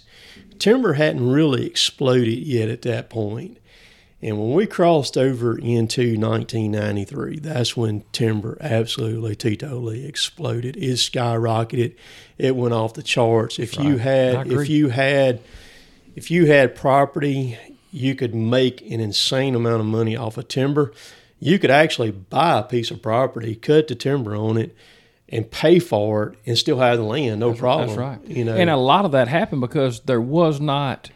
Timber 0.59 0.93
hadn't 0.93 1.29
really 1.29 1.65
exploded 1.65 2.37
yet 2.37 2.69
at 2.69 2.81
that 2.83 3.09
point, 3.09 3.57
and 4.21 4.37
when 4.37 4.53
we 4.53 4.67
crossed 4.67 5.17
over 5.17 5.57
into 5.57 6.19
1993, 6.19 7.39
that's 7.39 7.77
when 7.77 8.03
timber 8.11 8.57
absolutely 8.59 9.35
totally 9.35 10.05
exploded. 10.05 10.75
It 10.75 10.95
skyrocketed. 10.95 11.95
It 12.37 12.55
went 12.55 12.73
off 12.73 12.93
the 12.93 13.03
charts. 13.03 13.59
If 13.59 13.77
you 13.77 13.91
Right. 13.91 13.99
I 13.99 14.03
had, 14.03 14.51
if 14.51 14.69
you 14.69 14.89
had, 14.89 15.39
if 16.17 16.29
you 16.29 16.47
had 16.47 16.75
property, 16.75 17.57
you 17.93 18.13
could 18.13 18.35
make 18.35 18.81
an 18.81 18.99
insane 18.99 19.55
amount 19.55 19.79
of 19.79 19.85
money 19.85 20.17
off 20.17 20.37
of 20.37 20.49
timber. 20.49 20.91
You 21.39 21.57
could 21.57 21.71
actually 21.71 22.11
buy 22.11 22.59
a 22.59 22.63
piece 22.63 22.91
of 22.91 23.01
property, 23.01 23.55
cut 23.55 23.87
the 23.87 23.95
timber 23.95 24.35
on 24.35 24.57
it, 24.57 24.75
and 25.31 25.49
pay 25.49 25.79
for 25.79 26.29
it, 26.29 26.39
and 26.45 26.57
still 26.57 26.79
have 26.79 26.97
the 26.97 27.03
land, 27.03 27.39
no 27.39 27.53
problem. 27.53 27.87
That's 27.89 27.99
right. 27.99 28.19
You 28.27 28.45
know, 28.45 28.55
and 28.55 28.69
a 28.69 28.77
lot 28.77 29.05
of 29.05 29.11
that 29.11 29.27
happened 29.27 29.61
because 29.61 29.99
there 30.01 30.21
was 30.21 30.59
not, 30.59 31.09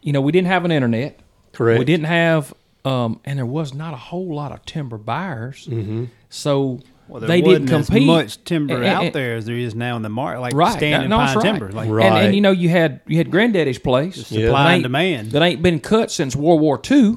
you 0.00 0.12
know, 0.12 0.20
we 0.20 0.30
didn't 0.32 0.48
have 0.48 0.64
an 0.64 0.70
internet. 0.72 1.18
correct. 1.52 1.78
We 1.80 1.84
didn't 1.84 2.06
have, 2.06 2.54
um, 2.84 3.20
and 3.24 3.38
there 3.38 3.46
was 3.46 3.74
not 3.74 3.92
a 3.94 3.96
whole 3.96 4.32
lot 4.34 4.52
of 4.52 4.64
timber 4.64 4.96
buyers. 4.96 5.66
Mm-hmm. 5.68 6.04
So 6.30 6.80
Well, 7.08 7.20
they 7.20 7.40
wasn't 7.42 7.66
didn't 7.66 7.84
compete. 7.86 8.02
as 8.02 8.06
much 8.06 8.44
timber 8.44 8.74
And- 8.76 8.84
out 8.84 9.12
there 9.12 9.34
as 9.36 9.46
there 9.46 9.56
is 9.56 9.74
now 9.74 9.96
in 9.96 10.02
the 10.02 10.08
market, 10.08 10.40
like 10.40 10.54
Right. 10.54 10.72
standing 10.76 11.08
No, 11.10 11.16
pine 11.16 11.26
that's 11.26 11.36
right. 11.36 11.42
timber, 11.44 11.72
like 11.72 11.90
Right. 11.90 12.06
And, 12.06 12.26
and 12.26 12.34
you 12.36 12.40
know, 12.40 12.52
you 12.52 12.68
had 12.68 13.00
you 13.08 13.16
had 13.18 13.30
Granddaddy's 13.30 13.78
place, 13.80 14.30
Yeah. 14.30 14.46
supply 14.46 14.64
that 14.68 14.74
and 14.74 14.82
demand. 14.84 15.30
that 15.32 15.42
ain't 15.42 15.62
been 15.62 15.80
cut 15.80 16.10
since 16.12 16.36
World 16.36 16.60
War 16.60 16.80
II. 16.88 17.16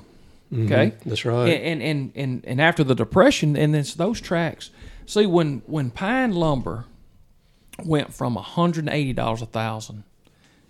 Okay, 0.66 0.94
That's 1.06 1.24
right. 1.24 1.48
and, 1.50 1.82
and 1.82 2.12
and 2.16 2.44
and 2.46 2.60
after 2.62 2.84
the 2.84 2.96
depression, 2.96 3.56
and 3.56 3.74
then 3.74 3.86
those 3.98 4.20
tracks. 4.20 4.70
See, 5.06 5.26
when 5.26 5.62
when 5.66 5.92
pine 5.92 6.32
lumber 6.34 6.86
went 7.84 8.14
from 8.14 8.36
hundred 8.36 8.86
and 8.86 8.94
eighty 8.94 9.14
dollars 9.14 9.42
a 9.42 9.46
thousand 9.46 10.04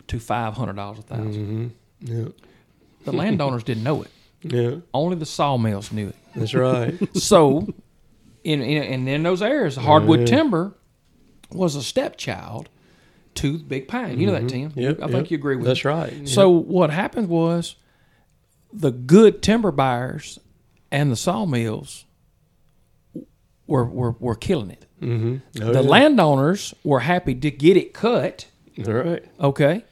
to 0.07 0.19
five 0.19 0.55
hundred 0.55 0.75
dollars 0.75 1.00
a 1.00 1.13
1000 1.13 1.33
mm-hmm. 1.33 2.17
yeah, 2.17 2.29
the 3.05 3.11
landowners 3.11 3.63
didn't 3.63 3.83
know 3.83 4.03
it. 4.03 4.11
yeah, 4.41 4.75
Only 4.93 5.15
the 5.17 5.25
sawmills 5.25 5.91
knew 5.91 6.09
it. 6.09 6.15
that's 6.35 6.53
right. 6.53 6.95
So, 7.15 7.67
in 8.43 8.61
in, 8.61 8.83
and 8.83 9.09
in 9.09 9.23
those 9.23 9.41
areas, 9.41 9.75
hardwood 9.75 10.27
timber 10.27 10.73
was 11.51 11.75
a 11.75 11.83
stepchild 11.83 12.69
to 13.35 13.57
the 13.57 13.63
big 13.63 13.88
pine. 13.88 14.19
You 14.19 14.27
know 14.27 14.33
that, 14.33 14.43
mm-hmm. 14.43 14.71
Tim. 14.71 14.83
Yep, 14.83 15.00
I 15.01 15.07
think 15.07 15.25
yep. 15.25 15.31
you 15.31 15.38
agree 15.38 15.55
with 15.55 15.65
That's 15.65 15.83
me. 15.83 15.91
right. 15.91 16.27
So 16.27 16.50
what 16.50 16.89
happened 16.89 17.29
was 17.29 17.75
the 18.73 18.91
good 18.91 19.41
timber 19.41 19.71
buyers 19.71 20.39
and 20.91 21.12
the 21.12 21.15
sawmills 21.15 22.06
were 23.71 23.86
were, 23.86 24.12
were 24.19 24.36
killing 24.36 24.69
it. 24.69 24.86
mm-hmm. 25.01 25.38
the 25.53 25.81
landowners 25.81 26.75
were 26.84 26.99
happy 26.99 27.34
to 27.34 27.49
get 27.49 27.77
it 27.77 27.93
cut. 27.93 28.45
All 28.86 28.93
right. 28.93 29.23
Okay, 29.39 29.84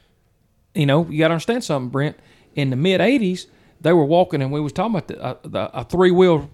you 0.74 0.86
know 0.86 1.06
you 1.08 1.18
got 1.18 1.28
to 1.28 1.34
understand 1.34 1.64
something, 1.64 1.88
Brent. 1.88 2.16
In 2.54 2.70
the 2.70 2.76
mid 2.76 3.00
'80s, 3.00 3.46
they 3.80 3.92
were 3.92 4.04
walking, 4.04 4.42
and 4.42 4.52
we 4.52 4.60
was 4.60 4.72
talking 4.72 4.94
about 4.94 5.08
the, 5.08 5.22
uh, 5.22 5.36
the 5.42 5.78
a 5.78 5.84
three 5.84 6.10
wheel 6.10 6.50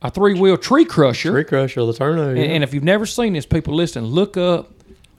a 0.00 0.10
three 0.10 0.38
wheel 0.38 0.56
tree 0.56 0.84
crusher. 0.84 1.30
Tree 1.32 1.44
crusher, 1.44 1.80
LeTourneau. 1.80 2.30
And, 2.30 2.38
yeah. 2.38 2.44
and 2.44 2.64
if 2.64 2.72
you've 2.74 2.84
never 2.84 3.06
seen 3.06 3.32
this, 3.32 3.46
people 3.46 3.74
listen, 3.74 4.04
look 4.04 4.36
up 4.36 4.70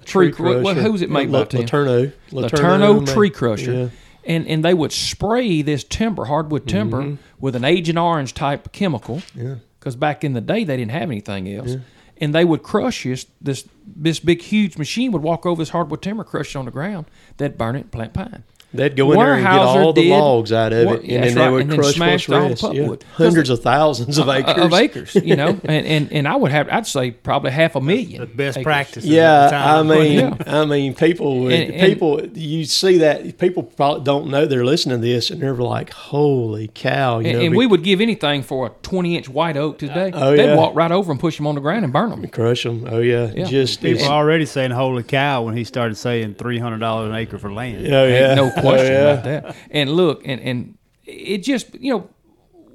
tree, 0.06 0.32
crusher. 0.32 0.62
What, 0.62 0.78
who's 0.78 1.02
it 1.02 1.10
made 1.10 1.32
by? 1.32 1.44
LeTourneau. 1.44 2.12
LeTourneau 2.32 3.14
tree 3.14 3.30
crusher. 3.30 3.74
Yeah. 3.74 3.90
And 4.26 4.48
and 4.48 4.64
they 4.64 4.74
would 4.74 4.94
spray 4.94 5.62
this 5.64 5.84
timber, 5.84 6.26
hardwood 6.26 6.68
timber, 6.68 7.18
with 7.40 7.56
an 7.56 7.66
Agent 7.66 7.98
Orange 7.98 8.34
type 8.34 8.72
chemical. 8.72 9.18
Mm-hmm. 9.18 9.48
Yeah. 9.48 9.56
Because 9.84 9.98
back 9.98 10.24
in 10.24 10.32
the 10.32 10.40
day 10.40 10.64
they 10.64 10.78
didn't 10.78 10.92
have 10.92 11.12
anything 11.12 11.54
else. 11.54 11.76
And 12.16 12.34
they 12.34 12.46
would 12.46 12.64
crush 12.64 13.04
this 13.04 13.26
this 13.42 13.68
this 13.86 14.22
big 14.22 14.42
huge 14.42 14.78
machine 14.78 15.12
would 15.12 15.22
walk 15.22 15.46
over 15.46 15.62
this 15.62 15.70
hardwood 15.70 16.02
timber, 16.02 16.24
crush 16.24 16.56
it 16.56 16.60
on 16.60 16.64
the 16.64 16.72
ground. 16.72 17.06
They'd 17.36 17.58
burn 17.58 17.76
it, 17.76 17.82
and 17.82 17.92
plant 17.92 18.14
pine. 18.14 18.46
They'd 18.74 18.96
go 18.96 19.12
in 19.12 19.20
there 19.20 19.34
and 19.36 19.44
get 19.44 19.54
all 19.54 19.94
the 19.94 20.02
did- 20.02 20.10
logs 20.10 20.52
out 20.52 20.74
of 20.74 20.80
it, 20.92 21.04
and 21.04 21.24
that's 21.24 21.36
then 21.36 21.46
they 21.46 21.50
would 21.52 21.62
and 21.62 21.72
then 21.72 21.78
crush 21.78 21.86
what's 21.88 21.96
smashed 21.98 22.30
all 22.32 22.42
the 22.42 22.50
rest. 22.50 22.64
Yeah. 22.64 22.70
pulpwood. 22.70 23.00
'Cause 23.02 23.08
Hundreds 23.18 23.50
of 23.52 23.62
thousands 23.62 24.18
of 24.18 24.30
acres. 24.38 24.58
Of 24.58 24.74
acres, 24.74 25.16
you 25.16 25.36
know, 25.36 25.50
and, 25.66 25.86
and 25.86 26.12
and 26.12 26.28
I 26.28 26.36
would 26.36 26.52
have, 26.52 26.68
I'd 26.70 26.88
say 26.88 27.12
probably 27.12 27.52
half 27.52 27.76
a 27.76 27.82
million. 27.82 28.22
the 28.22 28.26
best 28.28 28.58
acres. 28.58 28.64
practices. 28.64 29.10
Yeah, 29.10 29.46
the 29.46 29.52
time. 29.52 29.92
I 29.92 29.96
mean, 29.96 30.20
Yeah. 30.20 30.36
I 30.48 30.66
mean, 30.74 30.96
people, 30.96 31.42
would, 31.42 31.54
And- 31.54 31.74
and- 31.74 31.88
people, 31.88 32.26
you 32.34 32.66
see 32.66 32.98
that 32.98 33.38
people 33.38 33.64
probably 33.64 34.04
don't 34.04 34.28
know 34.30 34.46
they're 34.46 34.66
listening 34.66 35.02
to 35.02 35.06
this, 35.06 35.30
and 35.30 35.42
they're 35.42 35.54
like, 35.54 35.92
"Holy 35.94 36.70
cow!" 36.74 37.20
You 37.20 37.28
And, 37.28 37.38
know, 37.38 37.44
and 37.46 37.52
be- 37.52 37.58
we 37.58 37.66
would 37.68 37.84
give 37.84 38.02
anything 38.02 38.42
for 38.42 38.68
a 38.68 38.72
20 38.82 39.16
inch 39.18 39.30
white 39.30 39.56
oak 39.58 39.78
today. 39.78 40.12
Uh, 40.12 40.20
oh, 40.30 40.36
They'd 40.36 40.46
yeah. 40.46 40.56
walk 40.56 40.76
right 40.76 40.92
over 40.92 41.12
and 41.12 41.20
push 41.20 41.38
them 41.38 41.48
on 41.48 41.56
the 41.56 41.62
ground 41.62 41.84
and 41.84 41.94
burn 41.94 42.10
them. 42.10 42.24
and 42.24 42.32
crush 42.34 42.64
them. 42.64 42.88
Oh 42.90 43.00
yeah, 43.00 43.32
Yeah. 43.36 43.46
just 43.46 43.82
People 43.82 44.06
already 44.08 44.46
saying 44.46 44.72
"Holy 44.72 45.04
cow" 45.04 45.44
when 45.44 45.56
he 45.56 45.64
started 45.64 45.96
saying 45.96 46.36
three 46.40 46.58
hundred 46.60 46.80
dollars 46.80 47.10
an 47.10 47.16
acre 47.16 47.38
for 47.38 47.52
land. 47.54 47.86
oh 47.94 48.08
yeah, 48.08 48.34
no 48.36 48.50
question 48.70 48.88
oh, 48.88 49.06
yeah. 49.06 49.12
about 49.12 49.24
that. 49.24 49.56
And 49.72 49.92
look, 49.92 50.28
and 50.28 50.42
and 50.42 50.78
it 51.06 51.40
just 51.40 51.74
you 51.76 51.94
know 51.94 52.10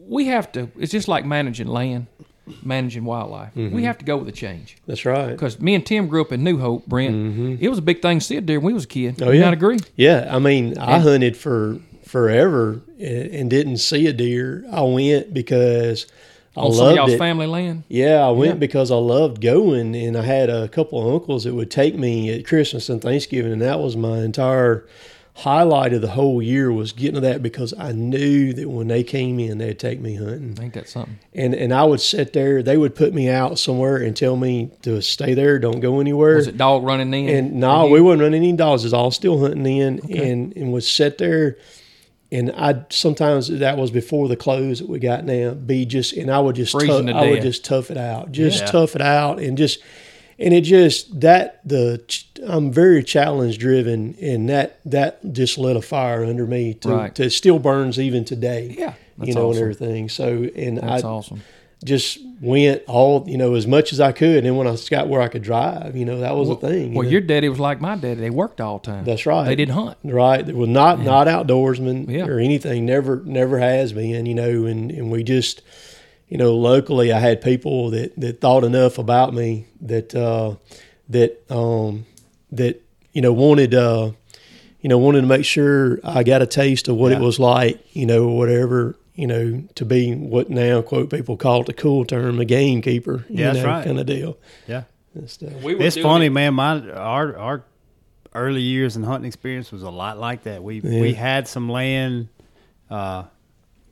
we 0.06 0.26
have 0.26 0.50
to. 0.52 0.70
It's 0.78 0.92
just 0.92 1.08
like 1.08 1.24
managing 1.24 1.66
land, 1.68 2.06
managing 2.62 3.04
wildlife. 3.04 3.54
Mm-hmm. 3.54 3.74
We 3.74 3.84
have 3.84 3.98
to 3.98 4.04
go 4.04 4.16
with 4.16 4.26
the 4.26 4.32
change 4.32 4.78
That's 4.86 5.04
right. 5.04 5.30
because 5.30 5.60
me 5.60 5.74
and 5.74 5.84
Tim 5.84 6.08
grew 6.08 6.22
up 6.22 6.32
in 6.32 6.42
New 6.42 6.58
Hope, 6.58 6.86
Brent. 6.86 7.60
It 7.60 7.68
was 7.68 7.78
a 7.78 7.82
big 7.82 8.00
thing 8.00 8.20
to 8.20 8.24
see 8.24 8.36
a 8.36 8.40
deer 8.40 8.58
when 8.58 8.66
we 8.68 8.72
was 8.72 8.84
a 8.84 8.88
kid. 8.88 9.16
Mm-hmm. 9.16 9.28
Oh, 9.28 9.32
yeah. 9.32 9.44
not 9.44 9.52
agree? 9.52 9.78
Yeah, 9.96 10.28
I 10.34 10.38
mean, 10.38 10.78
I 10.78 10.98
hunted 10.98 11.36
for 11.36 11.78
forever 12.04 12.80
and, 12.98 13.30
and 13.34 13.50
didn't 13.50 13.76
see 13.78 14.06
a 14.06 14.12
deer. 14.14 14.64
I 14.72 14.80
went 14.82 15.34
because 15.34 16.06
I 16.56 16.60
On 16.60 16.72
some 16.72 16.80
of 16.80 16.86
loved 16.86 16.96
y'all's 16.96 17.12
it. 17.12 17.18
family 17.18 17.46
land. 17.46 17.84
Yeah, 17.88 18.26
I 18.26 18.30
went 18.30 18.54
Yeah. 18.54 18.58
because 18.60 18.90
I 18.90 18.96
loved 18.96 19.42
going, 19.42 19.94
and 19.94 20.16
I 20.16 20.22
had 20.22 20.48
a 20.48 20.68
couple 20.68 21.06
of 21.06 21.14
uncles 21.14 21.44
that 21.44 21.54
would 21.54 21.70
take 21.70 21.96
me 21.96 22.32
at 22.32 22.46
Christmas 22.46 22.88
and 22.88 23.02
Thanksgiving, 23.02 23.52
and 23.52 23.60
that 23.62 23.78
was 23.78 23.94
my 23.96 24.20
entire 24.20 24.86
highlight 25.38 25.92
of 25.92 26.00
the 26.02 26.08
whole 26.08 26.42
year 26.42 26.72
was 26.72 26.92
getting 26.92 27.14
to 27.14 27.20
that 27.20 27.42
because 27.42 27.72
I 27.78 27.92
knew 27.92 28.52
that 28.54 28.68
when 28.68 28.88
they 28.88 29.04
came 29.04 29.38
in, 29.38 29.58
they'd 29.58 29.78
take 29.78 30.00
me 30.00 30.16
hunting, 30.16 30.58
Ain't 30.60 30.74
that 30.74 30.88
something? 30.88 31.18
and 31.32 31.54
and 31.54 31.72
I 31.72 31.84
would 31.84 32.00
sit 32.00 32.32
there. 32.32 32.62
They 32.62 32.76
would 32.76 32.94
put 32.94 33.14
me 33.14 33.28
out 33.28 33.58
somewhere 33.58 33.96
and 33.98 34.16
tell 34.16 34.36
me 34.36 34.70
to 34.82 35.00
stay 35.00 35.34
there, 35.34 35.58
don't 35.58 35.80
go 35.80 36.00
anywhere. 36.00 36.36
Was 36.36 36.48
it 36.48 36.56
dog 36.56 36.82
running 36.82 37.12
in? 37.14 37.28
And 37.28 37.54
no, 37.60 37.86
we 37.86 38.00
wasn't 38.00 38.22
running 38.22 38.42
any 38.42 38.52
dogs. 38.52 38.84
It's 38.84 38.92
all 38.94 39.10
still 39.12 39.38
hunting 39.40 39.64
in, 39.66 40.00
and 40.10 40.56
and 40.56 40.72
would 40.72 40.84
sit 40.84 41.18
there. 41.18 41.56
And 42.30 42.52
I 42.58 42.84
sometimes 42.90 43.48
that 43.48 43.78
was 43.78 43.90
before 43.90 44.28
the 44.28 44.36
clothes 44.36 44.80
that 44.80 44.88
we 44.88 44.98
got 44.98 45.24
now. 45.24 45.54
Be 45.54 45.86
just 45.86 46.12
and 46.14 46.30
I 46.30 46.40
would 46.40 46.56
just 46.56 46.72
tough, 46.72 47.06
I 47.06 47.30
would 47.30 47.42
just 47.42 47.64
tough 47.64 47.90
it 47.90 47.96
out, 47.96 48.32
just 48.32 48.60
Yeah. 48.60 48.66
tough 48.66 48.96
it 48.96 49.00
out, 49.00 49.40
and 49.40 49.56
just 49.56 49.78
and 50.38 50.54
it 50.54 50.62
just 50.62 51.20
that 51.20 51.60
the 51.68 52.00
I'm 52.46 52.72
very 52.72 53.02
challenge 53.02 53.58
driven, 53.58 54.14
and 54.20 54.48
that 54.48 54.80
that 54.84 55.32
just 55.32 55.58
lit 55.58 55.76
a 55.76 55.82
fire 55.82 56.24
under 56.24 56.46
me 56.46 56.74
to, 56.74 56.88
Right. 56.88 57.14
to 57.16 57.28
still 57.30 57.58
burns 57.58 57.98
even 57.98 58.24
today. 58.24 58.74
Yeah, 58.78 58.94
you 59.22 59.34
know, 59.34 59.48
awesome. 59.50 59.62
and 59.64 59.72
everything. 59.72 60.08
So 60.08 60.48
and 60.54 60.78
That's 60.78 61.02
I 61.04 61.08
awesome. 61.08 61.40
just 61.84 62.18
went 62.40 62.82
all 62.86 63.24
you 63.26 63.36
know 63.36 63.54
as 63.54 63.66
much 63.66 63.92
as 63.92 63.98
I 64.00 64.12
could, 64.12 64.44
and 64.46 64.56
when 64.56 64.68
I 64.68 64.76
got 64.88 65.08
where 65.08 65.20
I 65.20 65.26
could 65.28 65.42
drive, 65.42 65.96
you 65.96 66.04
know, 66.04 66.20
that 66.20 66.36
was 66.36 66.46
Well, 66.48 66.56
the 66.58 66.68
thing. 66.68 66.90
you 66.92 66.96
Well, 66.98 67.04
know. 67.04 67.10
your 67.10 67.20
daddy 67.20 67.48
was 67.48 67.58
like 67.58 67.80
my 67.80 67.96
daddy. 67.96 68.20
They 68.20 68.30
worked 68.30 68.60
all 68.60 68.78
the 68.78 68.86
time. 68.92 69.04
That's 69.04 69.26
right. 69.26 69.44
They 69.46 69.56
didn't 69.56 69.74
hunt. 69.74 69.96
Right. 70.04 70.48
It 70.48 70.56
was 70.56 70.68
not 70.68 71.02
not 71.04 71.26
outdoorsman 71.26 72.08
Yeah. 72.08 72.26
or 72.26 72.38
anything. 72.38 72.86
Never 72.86 73.22
never 73.24 73.58
has 73.58 73.92
been. 73.92 74.24
You 74.26 74.34
know, 74.34 74.66
and 74.66 74.92
and 74.92 75.10
we 75.10 75.24
just, 75.24 75.62
you 76.28 76.36
know, 76.38 76.54
locally, 76.56 77.12
I 77.12 77.18
had 77.20 77.40
people 77.40 77.90
that 77.90 78.18
that 78.20 78.40
thought 78.40 78.64
enough 78.64 78.98
about 78.98 79.32
me 79.34 79.66
that 79.82 80.14
uh, 80.14 80.54
that 81.08 81.42
um, 81.50 82.04
that 82.52 82.82
you 83.12 83.22
know 83.22 83.32
wanted 83.32 83.74
uh, 83.74 84.12
you 84.80 84.88
know 84.88 84.98
wanted 84.98 85.22
to 85.22 85.26
make 85.26 85.44
sure 85.44 85.98
I 86.04 86.22
got 86.24 86.42
a 86.42 86.46
taste 86.46 86.88
of 86.88 86.96
what 86.96 87.12
it 87.12 87.20
was 87.20 87.38
like. 87.38 87.80
You 87.96 88.06
know, 88.06 88.28
whatever. 88.28 88.96
you 89.14 89.26
know, 89.26 89.64
to 89.74 89.84
be 89.84 90.14
what 90.14 90.48
now 90.48 90.80
quote 90.80 91.10
people 91.10 91.36
call 91.36 91.62
it 91.62 91.66
the 91.66 91.72
cool 91.72 92.04
term, 92.04 92.38
a 92.38 92.44
gamekeeper. 92.44 93.24
You 93.28 93.38
Yeah, 93.40 93.52
that's 93.52 93.64
know, 93.64 93.70
right. 93.72 93.84
Kind 93.84 93.98
of 93.98 94.06
deal. 94.06 94.36
Yeah. 94.68 94.84
And 95.14 95.28
stuff. 95.28 95.54
We 95.62 95.74
It's 95.76 95.96
funny, 95.96 96.26
it- 96.26 96.30
man. 96.30 96.54
My 96.54 96.88
our 96.92 97.36
our 97.36 97.64
early 98.34 98.60
years 98.60 98.94
in 98.96 99.02
hunting 99.02 99.26
experience 99.26 99.72
was 99.72 99.82
a 99.82 99.90
lot 99.90 100.18
like 100.20 100.44
that. 100.44 100.62
We 100.62 100.80
Yeah. 100.80 101.00
we 101.00 101.14
had 101.14 101.48
some 101.48 101.68
land. 101.68 102.28
Uh, 102.90 103.24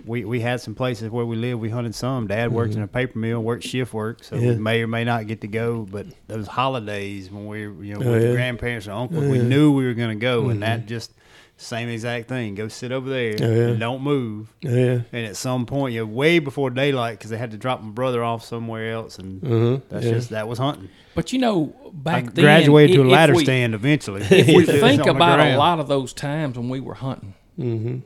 we 0.07 0.25
we 0.25 0.41
had 0.41 0.61
some 0.61 0.75
places 0.75 1.11
where 1.11 1.27
we 1.27 1.37
lived. 1.37 1.61
We 1.61 1.69
hunted 1.71 1.95
some. 1.95 2.27
Dad 2.27 2.53
worked 2.53 2.75
in 2.75 2.83
a 2.83 2.89
paper 2.89 3.19
mill, 3.19 3.43
worked 3.43 3.65
shift 3.65 3.93
work, 3.93 4.23
so 4.25 4.37
Mm-hmm. 4.37 4.45
Yeah. 4.47 4.53
we 4.53 4.59
may 4.59 4.83
or 4.83 4.87
may 4.87 5.05
not 5.05 5.27
get 5.27 5.41
to 5.43 5.49
go. 5.49 5.87
But 5.91 6.07
those 6.29 6.47
holidays 6.47 7.31
when 7.31 7.47
we 7.47 7.67
were, 7.69 7.85
you 7.85 7.95
know 7.95 8.01
Oh, 8.07 8.13
with 8.13 8.23
yeah. 8.23 8.29
the 8.29 8.35
grandparents 8.35 8.87
or 8.89 8.93
uncles, 8.93 9.21
we 9.25 9.29
Yeah. 9.33 9.39
Mm-hmm. 9.41 9.49
knew 9.49 9.73
we 9.73 9.85
were 9.85 9.95
going 9.95 10.11
to 10.19 10.21
go, 10.21 10.49
and 10.49 10.63
that 10.63 10.87
just 10.87 11.13
same 11.59 11.89
exact 11.89 12.29
thing. 12.29 12.55
Go 12.55 12.69
sit 12.69 12.93
over 12.93 13.09
there 13.09 13.35
Oh, 13.41 13.45
yeah. 13.51 13.69
and 13.69 13.81
don't 13.81 14.03
move. 14.03 14.53
Yeah. 14.61 15.01
And 15.13 15.27
at 15.27 15.37
some 15.37 15.65
point, 15.65 15.95
you 15.95 16.01
know, 16.01 16.07
way 16.07 16.39
before 16.39 16.69
daylight, 16.71 17.19
because 17.19 17.31
they 17.31 17.39
had 17.39 17.51
to 17.53 17.57
drop 17.57 17.83
my 17.83 17.89
brother 17.91 18.23
off 18.23 18.45
somewhere 18.45 18.93
else, 18.93 19.19
and 19.19 19.43
Uh-huh. 19.43 19.81
that's 19.89 20.05
yeah. 20.05 20.13
just 20.13 20.31
that 20.31 20.47
was 20.49 20.59
hunting. 20.59 20.89
But 21.15 21.33
you 21.33 21.39
know, 21.39 21.75
back 21.95 22.25
I 22.25 22.29
then, 22.29 22.45
graduated 22.45 22.97
to 22.97 23.03
a 23.03 23.09
ladder 23.09 23.35
we- 23.35 23.45
stand 23.45 23.75
eventually. 23.75 24.21
If 24.23 24.47
we 24.49 24.65
think 24.87 25.07
about 25.07 25.41
a 25.41 25.57
lot 25.57 25.81
of 25.81 25.89
those 25.89 26.13
times 26.13 26.59
when 26.59 26.69
we 26.69 26.79
were 26.81 26.95
hunting, 26.95 27.35
hmm 27.57 27.97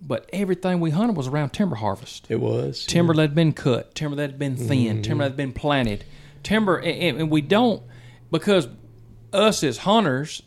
but 0.00 0.28
everything 0.32 0.80
we 0.80 0.90
hunted 0.90 1.16
was 1.16 1.26
around 1.26 1.50
timber 1.50 1.76
harvest. 1.76 2.26
It 2.28 2.40
was 2.40 2.84
timber 2.86 3.14
that 3.14 3.22
had 3.22 3.34
been 3.34 3.52
cut, 3.52 3.94
timber 3.94 4.16
that 4.16 4.30
had 4.30 4.38
been 4.38 4.56
thin, 4.56 4.96
mm-hmm. 4.96 5.02
timber 5.02 5.24
that 5.24 5.30
had 5.30 5.36
been 5.36 5.52
planted, 5.52 6.04
timber, 6.42 6.78
and, 6.78 7.20
and 7.20 7.30
we 7.30 7.40
don't 7.40 7.82
because 8.30 8.68
us 9.32 9.62
as 9.62 9.78
hunters 9.78 10.42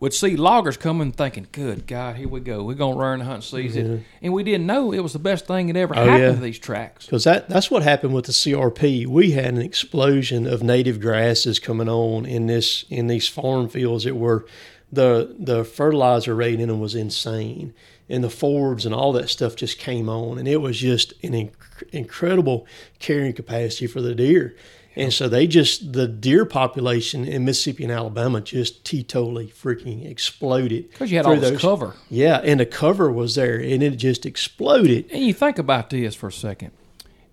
would 0.00 0.12
see 0.12 0.34
loggers 0.34 0.76
coming 0.76 1.12
thinking, 1.12 1.46
"Good 1.52 1.86
God, 1.86 2.16
here 2.16 2.28
we 2.28 2.40
go, 2.40 2.64
we're 2.64 2.74
gonna 2.74 2.96
run 2.96 3.20
the 3.20 3.24
hunting 3.24 3.42
season," 3.42 4.04
and 4.20 4.32
we 4.32 4.42
didn't 4.42 4.66
know 4.66 4.92
it 4.92 4.98
was 4.98 5.12
the 5.12 5.20
best 5.20 5.46
thing 5.46 5.68
that 5.68 5.76
ever 5.76 5.94
Oh, 5.96 6.04
happened 6.04 6.22
yeah. 6.22 6.32
to 6.32 6.40
these 6.40 6.58
tracks. 6.58 7.06
Because 7.06 7.22
that, 7.24 7.48
that's 7.48 7.70
what 7.70 7.84
happened 7.84 8.12
with 8.12 8.24
the 8.26 8.32
CRP. 8.32 9.06
We 9.06 9.30
had 9.30 9.46
an 9.54 9.62
explosion 9.62 10.46
of 10.46 10.62
native 10.62 11.00
grasses 11.00 11.60
coming 11.60 11.88
on 11.88 12.26
in 12.26 12.46
this 12.46 12.84
in 12.90 13.06
these 13.06 13.28
farm 13.28 13.68
fields 13.68 14.02
that 14.02 14.16
were 14.16 14.44
the 14.90 15.36
the 15.38 15.64
fertilizer 15.64 16.34
rate 16.34 16.58
in 16.60 16.68
them 16.68 16.80
was 16.80 16.96
insane, 16.96 17.72
and 18.12 18.22
the 18.22 18.28
forbs 18.28 18.84
and 18.86 18.94
all 18.94 19.12
that 19.14 19.28
stuff 19.30 19.56
just 19.56 19.78
came 19.78 20.08
on, 20.08 20.38
and 20.38 20.46
it 20.46 20.58
was 20.60 20.78
just 20.78 21.12
an 21.24 21.32
inc- 21.32 21.52
incredible 21.92 22.66
carrying 22.98 23.32
capacity 23.32 23.86
for 23.86 24.00
the 24.00 24.14
deer. 24.14 24.54
And 24.94 25.10
so 25.10 25.26
they 25.26 25.46
just 25.46 25.94
the 25.94 26.06
deer 26.06 26.44
population 26.44 27.24
in 27.24 27.46
Mississippi 27.46 27.84
and 27.84 27.92
Alabama 27.92 28.42
just 28.42 28.84
teetotally 28.84 29.50
freaking 29.50 30.04
exploded 30.08 30.90
Because 30.90 31.10
you 31.10 31.16
had 31.16 31.24
all 31.24 31.34
this 31.36 31.50
those- 31.52 31.60
cover. 31.62 31.94
Yeah, 32.10 32.40
and 32.44 32.60
the 32.60 32.66
cover 32.66 33.10
was 33.10 33.34
there, 33.34 33.56
and 33.58 33.82
it 33.82 33.96
just 33.96 34.26
exploded. 34.26 35.06
And 35.10 35.24
you 35.24 35.32
think 35.32 35.58
about 35.58 35.88
this 35.90 36.14
for 36.14 36.28
a 36.28 36.32
second. 36.32 36.72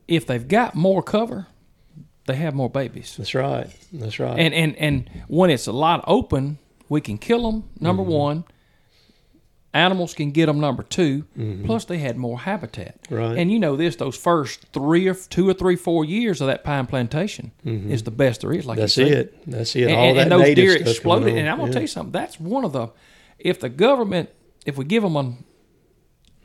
If 0.08 0.26
they've 0.26 0.48
got 0.48 0.74
more 0.74 1.04
cover, 1.04 1.48
they 2.28 2.36
have 2.36 2.54
more 2.56 2.70
babies. 2.70 3.16
That's 3.18 3.36
right. 3.36 3.68
That's 3.92 4.20
right. 4.20 4.40
And 4.40 4.54
and 4.54 4.76
and 4.78 5.10
when 5.28 5.50
it's 5.50 5.68
a 5.68 5.74
lot 5.74 6.04
open, 6.08 6.60
we 6.88 7.02
can 7.02 7.18
kill 7.18 7.52
them. 7.52 7.66
Number 7.80 8.04
Mm-hmm. 8.04 8.12
one, 8.14 8.44
animals 9.74 10.14
can 10.14 10.32
get 10.32 10.48
them. 10.48 10.60
Number 10.60 10.84
2 10.84 11.64
plus 11.66 11.86
they 11.86 11.98
had 12.00 12.18
more 12.18 12.40
habitat. 12.40 13.02
Mm-hmm. 13.04 13.16
Right. 13.16 13.38
And 13.38 13.52
you 13.52 13.60
know 13.60 13.76
this: 13.76 13.96
those 13.98 14.18
first 14.18 14.66
three 14.74 15.08
or 15.08 15.14
two 15.14 15.48
or 15.48 15.54
three, 15.54 15.76
four 15.76 16.06
years 16.06 16.42
of 16.42 16.48
that 16.48 16.64
pine 16.64 16.86
plantation 16.88 17.52
is 17.66 18.04
the 18.04 18.12
best 18.12 18.42
there 18.42 18.52
is. 18.54 18.66
Like 18.66 18.78
Mm-hmm. 18.78 18.82
That's 18.82 18.98
it. 18.98 19.50
That's 19.52 19.76
it. 19.76 19.84
And, 19.90 19.96
All 19.96 20.06
and- 20.10 20.18
that 20.18 20.22
and 20.24 20.32
those 20.32 20.56
deer 20.56 20.76
exploded. 20.76 21.38
And 21.38 21.48
I'm 21.50 21.58
gonna 21.58 21.68
Yeah. 21.70 21.74
tell 21.74 21.82
you 21.84 21.88
something. 21.88 22.12
That's 22.12 22.40
one 22.40 22.66
of 22.66 22.74
the. 22.74 22.88
If 23.38 23.60
the 23.60 23.70
government, 23.70 24.30
if 24.66 24.78
we 24.78 24.86
give 24.86 25.04
them 25.04 25.16
a, 25.16 25.34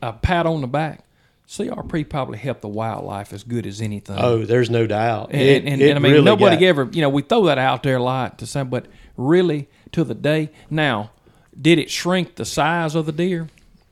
a 0.01 0.13
pat 0.13 0.45
on 0.45 0.61
the 0.61 0.67
back, 0.67 1.01
CRP 1.47 2.09
probably 2.09 2.37
helped 2.37 2.61
the 2.61 2.67
wildlife 2.67 3.33
as 3.33 3.43
good 3.43 3.65
as 3.67 3.81
anything. 3.81 4.17
Oh, 4.19 4.45
there's 4.45 4.69
no 4.69 4.87
doubt. 4.87 5.31
And, 5.31 5.41
It- 5.41 5.65
and, 5.65 5.81
it 5.81 5.89
and 5.89 5.99
I 5.99 6.01
mean, 6.01 6.13
really 6.13 6.25
nobody 6.25 6.55
got- 6.55 6.63
ever, 6.63 6.89
you 6.91 7.01
know, 7.01 7.09
we 7.09 7.21
throw 7.21 7.43
that 7.45 7.57
out 7.57 7.83
there 7.83 7.97
a 7.97 8.03
lot 8.03 8.39
to 8.39 8.47
some, 8.47 8.69
but 8.69 8.85
really 9.17 9.67
to 9.91 10.03
the 10.03 10.15
day. 10.15 10.51
Now, 10.69 11.11
did 11.59 11.79
it 11.79 11.89
shrink 11.89 12.35
the 12.35 12.45
size 12.45 12.95
of 12.95 13.05
the 13.05 13.11
deer? 13.11 13.47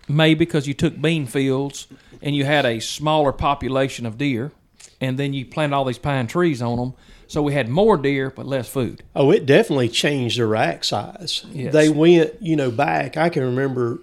Maybe 0.07 0.39
because 0.39 0.67
you 0.67 0.73
took 0.73 1.01
bean 1.01 1.25
fields 1.25 1.87
and 2.21 2.35
you 2.35 2.45
had 2.45 2.65
a 2.65 2.79
smaller 2.79 3.31
population 3.31 4.05
of 4.05 4.17
deer, 4.17 4.51
and 4.99 5.17
then 5.17 5.33
you 5.33 5.45
planted 5.45 5.75
all 5.75 5.85
these 5.85 5.97
pine 5.97 6.27
trees 6.27 6.61
on 6.61 6.77
them. 6.77 6.93
So 7.27 7.41
we 7.41 7.53
had 7.53 7.67
more 7.67 7.97
deer, 7.97 8.29
but 8.29 8.45
less 8.45 8.69
food. 8.69 9.01
Oh, 9.15 9.31
it 9.31 9.45
definitely 9.45 9.89
changed 9.89 10.37
the 10.37 10.45
rack 10.45 10.83
size. 10.83 11.45
Yes. 11.51 11.73
They 11.73 11.89
went, 11.89 12.41
you 12.41 12.55
know, 12.55 12.69
back. 12.69 13.17
I 13.17 13.29
can 13.29 13.43
remember 13.43 13.99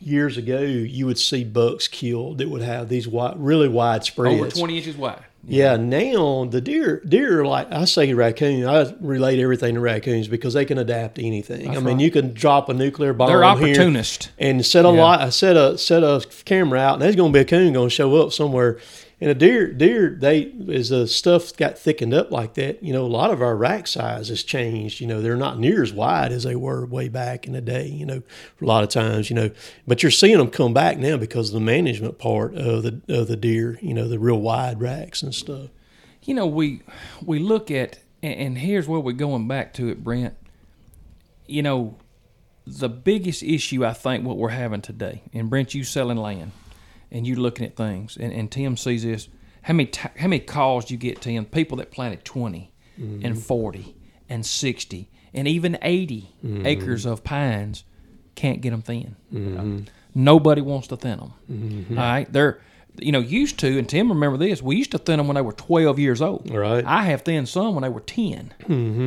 years 0.00 0.36
ago, 0.36 0.60
you 0.60 1.06
would 1.06 1.18
see 1.18 1.44
bucks 1.44 1.88
killed 1.88 2.38
that 2.38 2.50
would 2.50 2.62
have 2.62 2.88
these 2.88 3.08
wide, 3.08 3.34
really 3.38 3.68
wide 3.68 4.04
spreads. 4.04 4.40
Over 4.40 4.50
20 4.50 4.76
inches 4.76 4.96
wide. 4.96 5.24
Yeah, 5.46 5.76
now 5.76 6.46
the 6.46 6.60
deer, 6.60 7.02
deer 7.06 7.44
like 7.44 7.70
I 7.70 7.84
say 7.84 8.12
raccoon. 8.14 8.66
I 8.66 8.94
relate 9.00 9.38
everything 9.40 9.74
to 9.74 9.80
raccoons 9.80 10.28
because 10.28 10.54
they 10.54 10.64
can 10.64 10.78
adapt 10.78 11.16
to 11.16 11.24
anything. 11.24 11.70
I 11.70 11.74
mean, 11.74 11.84
right. 11.84 12.00
you 12.00 12.10
can 12.10 12.32
drop 12.32 12.68
a 12.68 12.74
nuclear 12.74 13.12
bomb. 13.12 13.28
They're 13.28 13.56
here 13.56 14.02
and 14.38 14.64
set 14.64 14.84
a 14.84 14.88
Yeah. 14.88 15.02
lot, 15.02 15.32
set 15.34 15.56
a 15.56 15.76
set 15.76 16.02
a 16.02 16.24
camera 16.44 16.78
out, 16.78 16.94
and 16.94 17.02
there's 17.02 17.16
going 17.16 17.32
to 17.32 17.36
be 17.36 17.40
a 17.42 17.44
coon 17.44 17.72
going 17.72 17.88
to 17.88 17.94
show 17.94 18.14
up 18.16 18.32
somewhere. 18.32 18.78
And 19.20 19.30
a 19.30 19.34
deer, 19.34 19.72
deer, 19.72 20.16
they 20.18 20.52
as 20.72 20.88
the 20.88 21.06
stuff 21.06 21.56
got 21.56 21.78
thickened 21.78 22.12
up 22.12 22.30
like 22.30 22.54
that, 22.54 22.82
you 22.82 22.92
know, 22.92 23.04
a 23.04 23.06
lot 23.06 23.30
of 23.30 23.40
our 23.40 23.56
rack 23.56 23.86
size 23.86 24.28
has 24.28 24.42
changed. 24.42 25.00
You 25.00 25.06
know, 25.06 25.22
they're 25.22 25.36
not 25.36 25.58
near 25.58 25.82
as 25.82 25.92
wide 25.92 26.32
as 26.32 26.42
they 26.42 26.56
were 26.56 26.84
way 26.84 27.08
back 27.08 27.46
in 27.46 27.52
the 27.52 27.60
day. 27.60 27.86
You 27.86 28.06
know, 28.06 28.22
a 28.60 28.64
lot 28.64 28.82
of 28.82 28.90
times, 28.90 29.30
you 29.30 29.36
know, 29.36 29.50
but 29.86 30.02
you're 30.02 30.10
seeing 30.10 30.38
them 30.38 30.50
come 30.50 30.74
back 30.74 30.98
now 30.98 31.16
because 31.16 31.48
of 31.50 31.54
the 31.54 31.60
management 31.60 32.18
part 32.18 32.54
of 32.54 32.82
the 32.82 33.00
of 33.08 33.28
the 33.28 33.36
deer. 33.36 33.78
You 33.80 33.94
know, 33.94 34.08
the 34.08 34.18
real 34.18 34.40
wide 34.40 34.80
racks 34.80 35.22
and 35.22 35.34
stuff. 35.34 35.70
you 36.24 36.34
know 36.34 36.46
we 36.46 36.82
we 37.24 37.38
look 37.38 37.70
at 37.70 37.98
and, 38.22 38.34
and 38.34 38.58
here's 38.58 38.88
where 38.88 39.00
we're 39.00 39.12
going 39.12 39.46
back 39.48 39.72
to 39.74 39.88
it 39.88 40.02
brent 40.02 40.34
you 41.46 41.62
know 41.62 41.96
the 42.66 42.88
biggest 42.88 43.42
issue 43.42 43.84
i 43.84 43.92
think 43.92 44.24
what 44.24 44.36
we're 44.36 44.48
having 44.48 44.80
today 44.80 45.22
and 45.32 45.50
brent 45.50 45.74
you 45.74 45.84
selling 45.84 46.16
land 46.16 46.50
and 47.14 47.26
you're 47.26 47.38
looking 47.38 47.64
at 47.64 47.76
things. 47.76 48.18
And, 48.18 48.32
and 48.32 48.50
tim 48.50 48.76
sees 48.76 49.04
this. 49.04 49.28
How 49.62 49.72
many 49.72 49.86
ti 49.86 50.08
how 50.18 50.28
many 50.28 50.40
calls 50.40 50.84
do 50.84 50.94
you 50.94 50.98
get 50.98 51.22
tim? 51.22 51.46
People 51.46 51.78
that 51.78 51.90
planted 51.90 52.24
20 52.24 52.70
mm-hmm. 53.00 53.24
and 53.24 53.42
40 53.42 53.96
and 54.28 54.44
60 54.44 55.10
and 55.32 55.48
even 55.48 55.78
80 55.80 56.34
mm-hmm. 56.44 56.66
acres 56.66 57.06
of 57.06 57.24
pines 57.24 57.84
can't 58.34 58.60
get 58.60 58.70
them 58.70 58.82
thin. 58.82 59.16
Mm-hmm. 59.32 59.80
Nobody 60.14 60.60
wants 60.60 60.88
to 60.88 60.96
thin 60.96 61.18
them 61.18 61.86
All 61.90 61.96
right? 61.96 62.30
They're 62.30 62.60
you 63.00 63.12
know 63.12 63.20
used 63.20 63.58
to 63.60 63.78
and 63.78 63.88
tim 63.88 64.08
remember 64.08 64.36
this 64.36 64.62
we 64.62 64.76
used 64.76 64.92
to 64.92 64.98
thin 64.98 65.16
them 65.18 65.26
when 65.26 65.34
they 65.34 65.42
were 65.42 65.52
12 65.52 65.98
years 65.98 66.20
old. 66.20 66.50
Right. 66.50 66.84
i 66.84 67.04
have 67.04 67.22
thinned 67.22 67.48
some 67.48 67.74
when 67.74 67.82
they 67.82 67.88
were 67.88 68.00
10 68.00 68.52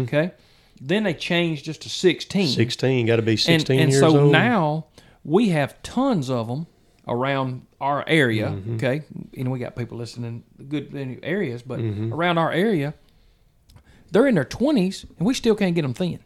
okay? 0.04 0.32
Then 0.80 1.04
they 1.04 1.14
changed 1.14 1.66
just 1.66 1.82
to 1.84 1.90
16 1.90 2.48
Sixteen, 2.50 3.06
got 3.06 3.18
to 3.18 3.22
be 3.22 3.32
and, 3.32 3.40
sixteen 3.40 3.80
and 3.80 3.92
years 3.92 4.02
so 4.02 4.20
old. 4.20 4.32
now 4.32 4.88
we 5.24 5.50
have 5.50 5.82
tons 5.84 6.30
of 6.30 6.48
them 6.48 6.68
around 7.08 7.66
our 7.80 8.04
area. 8.08 8.48
Mm-hmm. 8.50 8.76
Okay, 8.76 9.04
you 9.32 9.44
know 9.44 9.52
we 9.52 9.60
got 9.60 9.76
people 9.76 9.98
listening 9.98 10.44
in 10.60 10.66
good 10.68 10.94
in 10.94 11.20
areas, 11.24 11.62
but 11.62 11.80
Mm-hmm. 11.80 12.14
around 12.14 12.38
our 12.38 12.52
area, 12.52 12.94
they're 14.12 14.28
in 14.28 14.36
their 14.36 14.46
twenties, 14.46 15.06
and 15.18 15.26
we 15.28 15.34
still 15.34 15.56
can't 15.56 15.76
get 15.76 15.82
them 15.84 15.94
thin. 15.94 16.20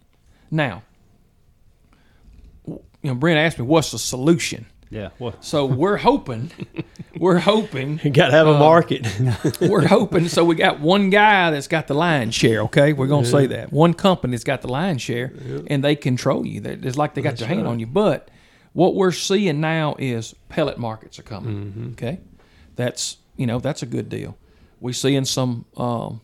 Now, 0.50 0.84
you 2.68 2.80
know, 3.04 3.16
Brent 3.16 3.38
asked 3.40 3.60
me, 3.60 3.66
"What's 3.66 3.92
the 3.92 4.00
solution?" 4.00 4.66
Yeah. 4.90 5.10
Well, 5.20 5.34
So 5.40 5.66
we're 5.66 5.96
hoping, 5.96 6.52
we're 7.18 7.38
hoping 7.40 8.02
you 8.04 8.10
got 8.10 8.26
to 8.28 8.34
have 8.34 8.48
a 8.48 8.60
market. 8.60 9.08
we're 9.62 9.88
hoping. 9.88 10.28
So 10.28 10.44
we 10.44 10.56
got 10.56 10.82
one 10.82 11.10
guy 11.10 11.50
that's 11.52 11.70
got 11.70 11.88
the 11.88 11.94
lion's 11.94 12.36
share. 12.36 12.62
Okay, 12.64 12.92
we're 12.92 13.08
gonna 13.08 13.26
say 13.26 13.46
that 13.48 13.72
one 13.72 13.94
company 13.94 14.32
that's 14.32 14.44
got 14.44 14.62
the 14.62 14.68
lion's 14.68 15.02
share, 15.02 15.32
and 15.68 15.82
they 15.84 15.96
control 15.96 16.46
you. 16.46 16.62
It's 16.64 16.98
like 16.98 17.14
they 17.14 17.22
got 17.22 17.38
their 17.38 17.48
hand 17.48 17.68
on 17.68 17.80
you. 17.80 17.88
But 17.88 18.30
what 18.74 18.96
we're 18.96 19.12
seeing 19.12 19.60
now 19.62 19.96
is 20.00 20.34
pellet 20.50 20.78
markets 20.78 21.20
are 21.20 21.24
coming. 21.24 21.56
Mm-hmm. 21.66 21.92
Okay, 21.94 22.20
that's 22.76 23.18
you 23.38 23.46
know 23.48 23.60
that's 23.60 23.82
a 23.84 23.86
good 23.86 24.10
deal. 24.10 24.38
We're 24.80 24.94
seeing 24.94 25.26
some 25.26 25.66
um, 25.78 26.22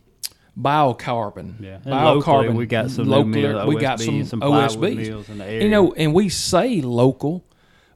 biocarbon. 0.59 1.55
Yeah. 1.61 1.79
And 1.83 1.93
locally, 1.93 2.49
we 2.49 2.65
got 2.65 2.89
some 2.91 3.05
new 3.05 3.11
locally, 3.11 3.41
mills, 3.43 3.67
we 3.67 3.75
got 3.79 3.99
OSB, 3.99 4.05
some, 4.05 4.25
some 4.25 4.41
OSBs. 4.41 4.95
mills 4.95 5.29
in 5.29 5.37
the 5.39 5.53
You 5.63 5.69
know, 5.69 5.93
and 5.93 6.13
we 6.13 6.29
say 6.29 6.81
local, 6.81 7.45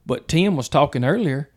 but 0.06 0.28
Tim 0.28 0.56
was 0.56 0.68
talking 0.68 1.04
earlier. 1.04 1.48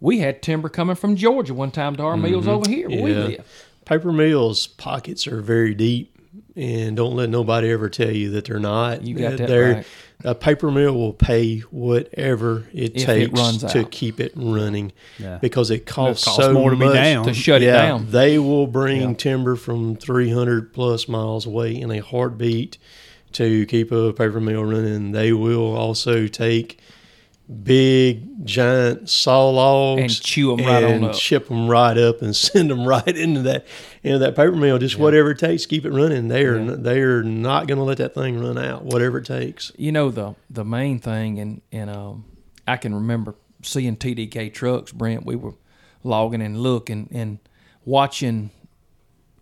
We 0.00 0.18
had 0.18 0.42
timber 0.42 0.68
coming 0.68 0.96
from 0.96 1.16
Georgia 1.16 1.54
one 1.54 1.70
time 1.70 1.96
to 1.96 2.02
our 2.02 2.16
mills 2.16 2.46
over 2.48 2.68
here 2.68 2.88
where 2.90 3.02
we 3.02 3.10
Mm-hmm. 3.10 3.28
Live. 3.30 3.68
Paper 3.84 4.12
mills 4.12 4.66
pockets 4.66 5.26
are 5.26 5.40
very 5.42 5.74
deep, 5.74 6.16
and 6.56 6.96
don't 6.96 7.14
let 7.16 7.28
nobody 7.30 7.70
ever 7.70 7.88
tell 7.90 8.10
you 8.10 8.30
that 8.30 8.46
they're 8.46 8.58
not. 8.58 9.02
You 9.02 9.14
got 9.14 9.36
that 9.38 9.48
they're- 9.48 9.74
right. 9.74 9.86
A 10.24 10.34
paper 10.34 10.70
mill 10.70 10.94
will 10.94 11.12
pay 11.12 11.58
whatever 11.70 12.64
it 12.72 12.92
If 12.96 13.02
it 13.02 13.06
takes 13.06 13.38
runs 13.40 13.62
to 13.64 13.80
out. 13.80 13.90
keep 13.90 14.20
it 14.20 14.32
running, 14.34 14.92
Yeah. 15.18 15.38
because 15.40 15.70
it 15.70 15.84
costs, 15.84 16.24
costs 16.24 16.40
so 16.42 16.52
more 16.54 16.70
to 16.70 16.76
be 16.76 16.86
much 16.86 16.94
down. 16.94 17.24
To 17.26 17.34
shut 17.34 17.60
it 17.62 17.66
down. 17.66 18.06
They 18.10 18.38
will 18.38 18.66
bring 18.66 19.00
Yeah. 19.02 19.14
timber 19.14 19.54
from 19.54 19.96
300 19.96 20.72
plus 20.72 21.08
miles 21.08 21.44
away 21.46 21.74
in 21.78 21.90
a 21.90 21.98
heartbeat 21.98 22.78
to 23.32 23.66
keep 23.66 23.92
a 23.92 24.12
paper 24.14 24.40
mill 24.40 24.64
running. 24.64 25.12
They 25.12 25.32
will 25.32 25.74
also 25.76 26.26
take 26.26 26.78
big 27.62 28.46
giant 28.46 29.08
saw 29.08 29.48
logs 29.50 30.00
And 30.02 30.22
chew 30.22 30.52
'em 30.52 30.64
right 30.66 30.82
on 30.84 30.90
and 30.92 31.04
up. 31.06 31.14
chip 31.14 31.48
them 31.48 31.68
right 31.68 31.96
up 31.96 32.22
and 32.22 32.34
send 32.36 32.70
them 32.70 32.86
right 32.86 33.06
into 33.06 33.42
that 33.42 33.66
into 34.02 34.18
that 34.20 34.34
paper 34.34 34.52
mill. 34.52 34.78
Just 34.78 34.98
whatever 34.98 35.32
it 35.32 35.38
takes, 35.38 35.66
keep 35.66 35.84
it 35.84 35.90
running. 35.92 36.28
They 36.28 36.44
are 36.46 36.58
Yeah. 36.58 36.74
they 36.78 37.00
are 37.00 37.22
not 37.22 37.66
going 37.66 37.78
to 37.78 37.84
let 37.84 37.98
that 37.98 38.14
thing 38.14 38.38
run 38.40 38.56
out. 38.58 38.84
Whatever 38.84 39.18
it 39.18 39.26
takes. 39.26 39.72
You 39.76 39.92
know 39.92 40.10
the 40.10 40.34
the 40.48 40.64
main 40.64 40.98
thing, 40.98 41.38
and 41.38 41.60
and 41.72 41.90
um, 41.90 42.24
I 42.66 42.76
can 42.76 42.94
remember 42.94 43.34
seeing 43.62 43.96
TDK 43.96 44.52
trucks. 44.52 44.92
Brent, 44.92 45.26
we 45.26 45.36
were 45.36 45.54
logging 46.02 46.40
and 46.42 46.58
looking 46.60 47.08
and 47.12 47.38
watching 47.84 48.50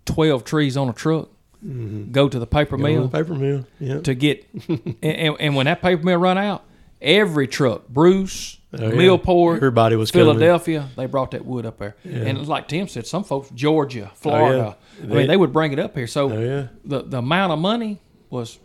twelve 0.04 0.44
trees 0.44 0.76
on 0.76 0.88
a 0.88 0.92
truck 0.92 1.28
go 2.10 2.28
to 2.28 2.40
the 2.40 2.46
paper 2.46 2.76
Go 2.76 2.82
mill 2.82 3.06
the 3.06 3.16
paper 3.18 3.34
mill. 3.36 3.64
Yeah. 3.78 4.00
to 4.00 4.14
get, 4.14 4.44
and, 4.68 5.36
and 5.38 5.54
when 5.54 5.66
that 5.66 5.80
paper 5.80 6.02
mill 6.02 6.18
run 6.18 6.36
out, 6.36 6.64
every 7.02 7.46
truck, 7.48 7.88
Bruce, 7.88 8.58
Oh, 8.74 8.86
yeah. 8.86 8.90
Millport, 8.92 9.56
Everybody 9.56 9.96
was 9.96 10.10
coming. 10.10 10.28
Philadelphia, 10.28 10.88
they 10.96 11.04
brought 11.04 11.32
that 11.32 11.44
wood 11.44 11.66
up 11.66 11.76
there. 11.78 11.94
And 12.04 12.48
like 12.48 12.68
Tim 12.68 12.88
said, 12.88 13.06
some 13.06 13.22
folks, 13.22 13.50
Georgia, 13.50 14.10
Florida, 14.14 14.78
I 15.02 15.06
They- 15.06 15.14
mean, 15.14 15.26
they 15.26 15.36
would 15.36 15.52
bring 15.52 15.72
it 15.74 15.78
up 15.78 15.94
here. 15.94 16.06
So 16.06 16.32
Oh 16.32 16.40
yeah. 16.40 16.68
the 16.82 17.02
the 17.02 17.18
amount 17.18 17.52
of 17.52 17.58
money 17.58 18.00
was, 18.30 18.58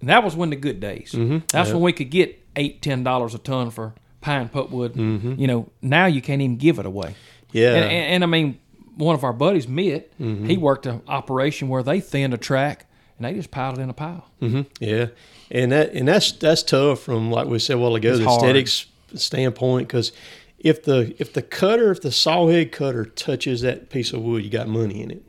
and 0.00 0.10
that 0.10 0.22
was 0.22 0.36
when 0.36 0.50
the 0.50 0.56
good 0.56 0.78
days. 0.78 1.10
Mm-hmm. 1.12 1.38
That's 1.50 1.72
when 1.72 1.82
we 1.82 1.92
could 1.92 2.08
get 2.10 2.38
eight, 2.54 2.82
ten 2.82 3.02
dollars 3.02 3.34
a 3.34 3.38
ton 3.38 3.70
for 3.70 3.94
pine 4.20 4.48
pulpwood. 4.48 4.90
Mm-hmm. 4.90 5.34
You 5.40 5.46
know, 5.48 5.68
now 5.82 6.06
you 6.06 6.22
can't 6.22 6.40
even 6.40 6.56
give 6.56 6.78
it 6.78 6.86
away. 6.86 7.16
Yeah. 7.50 7.74
And, 7.74 7.84
and, 7.84 7.92
and 8.14 8.22
I 8.24 8.26
mean, 8.28 8.60
one 8.96 9.16
of 9.16 9.24
our 9.24 9.32
buddies, 9.32 9.66
Mitt, 9.66 10.12
Mm-hmm. 10.20 10.46
he 10.46 10.56
worked 10.56 10.86
an 10.86 11.02
operation 11.08 11.66
where 11.68 11.82
they 11.82 11.98
thinned 11.98 12.32
a 12.32 12.38
track 12.38 12.86
and 13.16 13.24
they 13.26 13.34
just 13.34 13.50
piled 13.50 13.78
it 13.78 13.82
in 13.82 13.90
a 13.90 13.94
pile. 13.94 14.24
hmm 14.38 14.62
Yeah, 14.78 15.06
and 15.50 15.72
that 15.72 15.92
and 15.92 16.06
that's 16.08 16.32
that's 16.32 16.62
tough 16.62 17.00
from 17.00 17.30
like 17.30 17.46
we 17.46 17.58
said 17.58 17.76
a 17.76 17.78
while 17.78 17.94
ago, 17.94 18.10
It's 18.10 18.18
the 18.20 18.24
hard. 18.24 18.42
aesthetics 18.42 18.86
standpoint. 19.14 19.88
Because 19.88 20.12
if 20.58 20.82
the 20.84 21.14
if 21.18 21.32
the 21.32 21.42
cutter, 21.42 21.90
if 21.90 22.00
the 22.02 22.10
sawhead 22.10 22.72
cutter 22.72 23.04
touches 23.04 23.60
that 23.62 23.90
piece 23.90 24.12
of 24.12 24.22
wood, 24.22 24.44
you 24.44 24.50
got 24.50 24.68
money 24.68 25.02
in 25.02 25.10
it. 25.10 25.22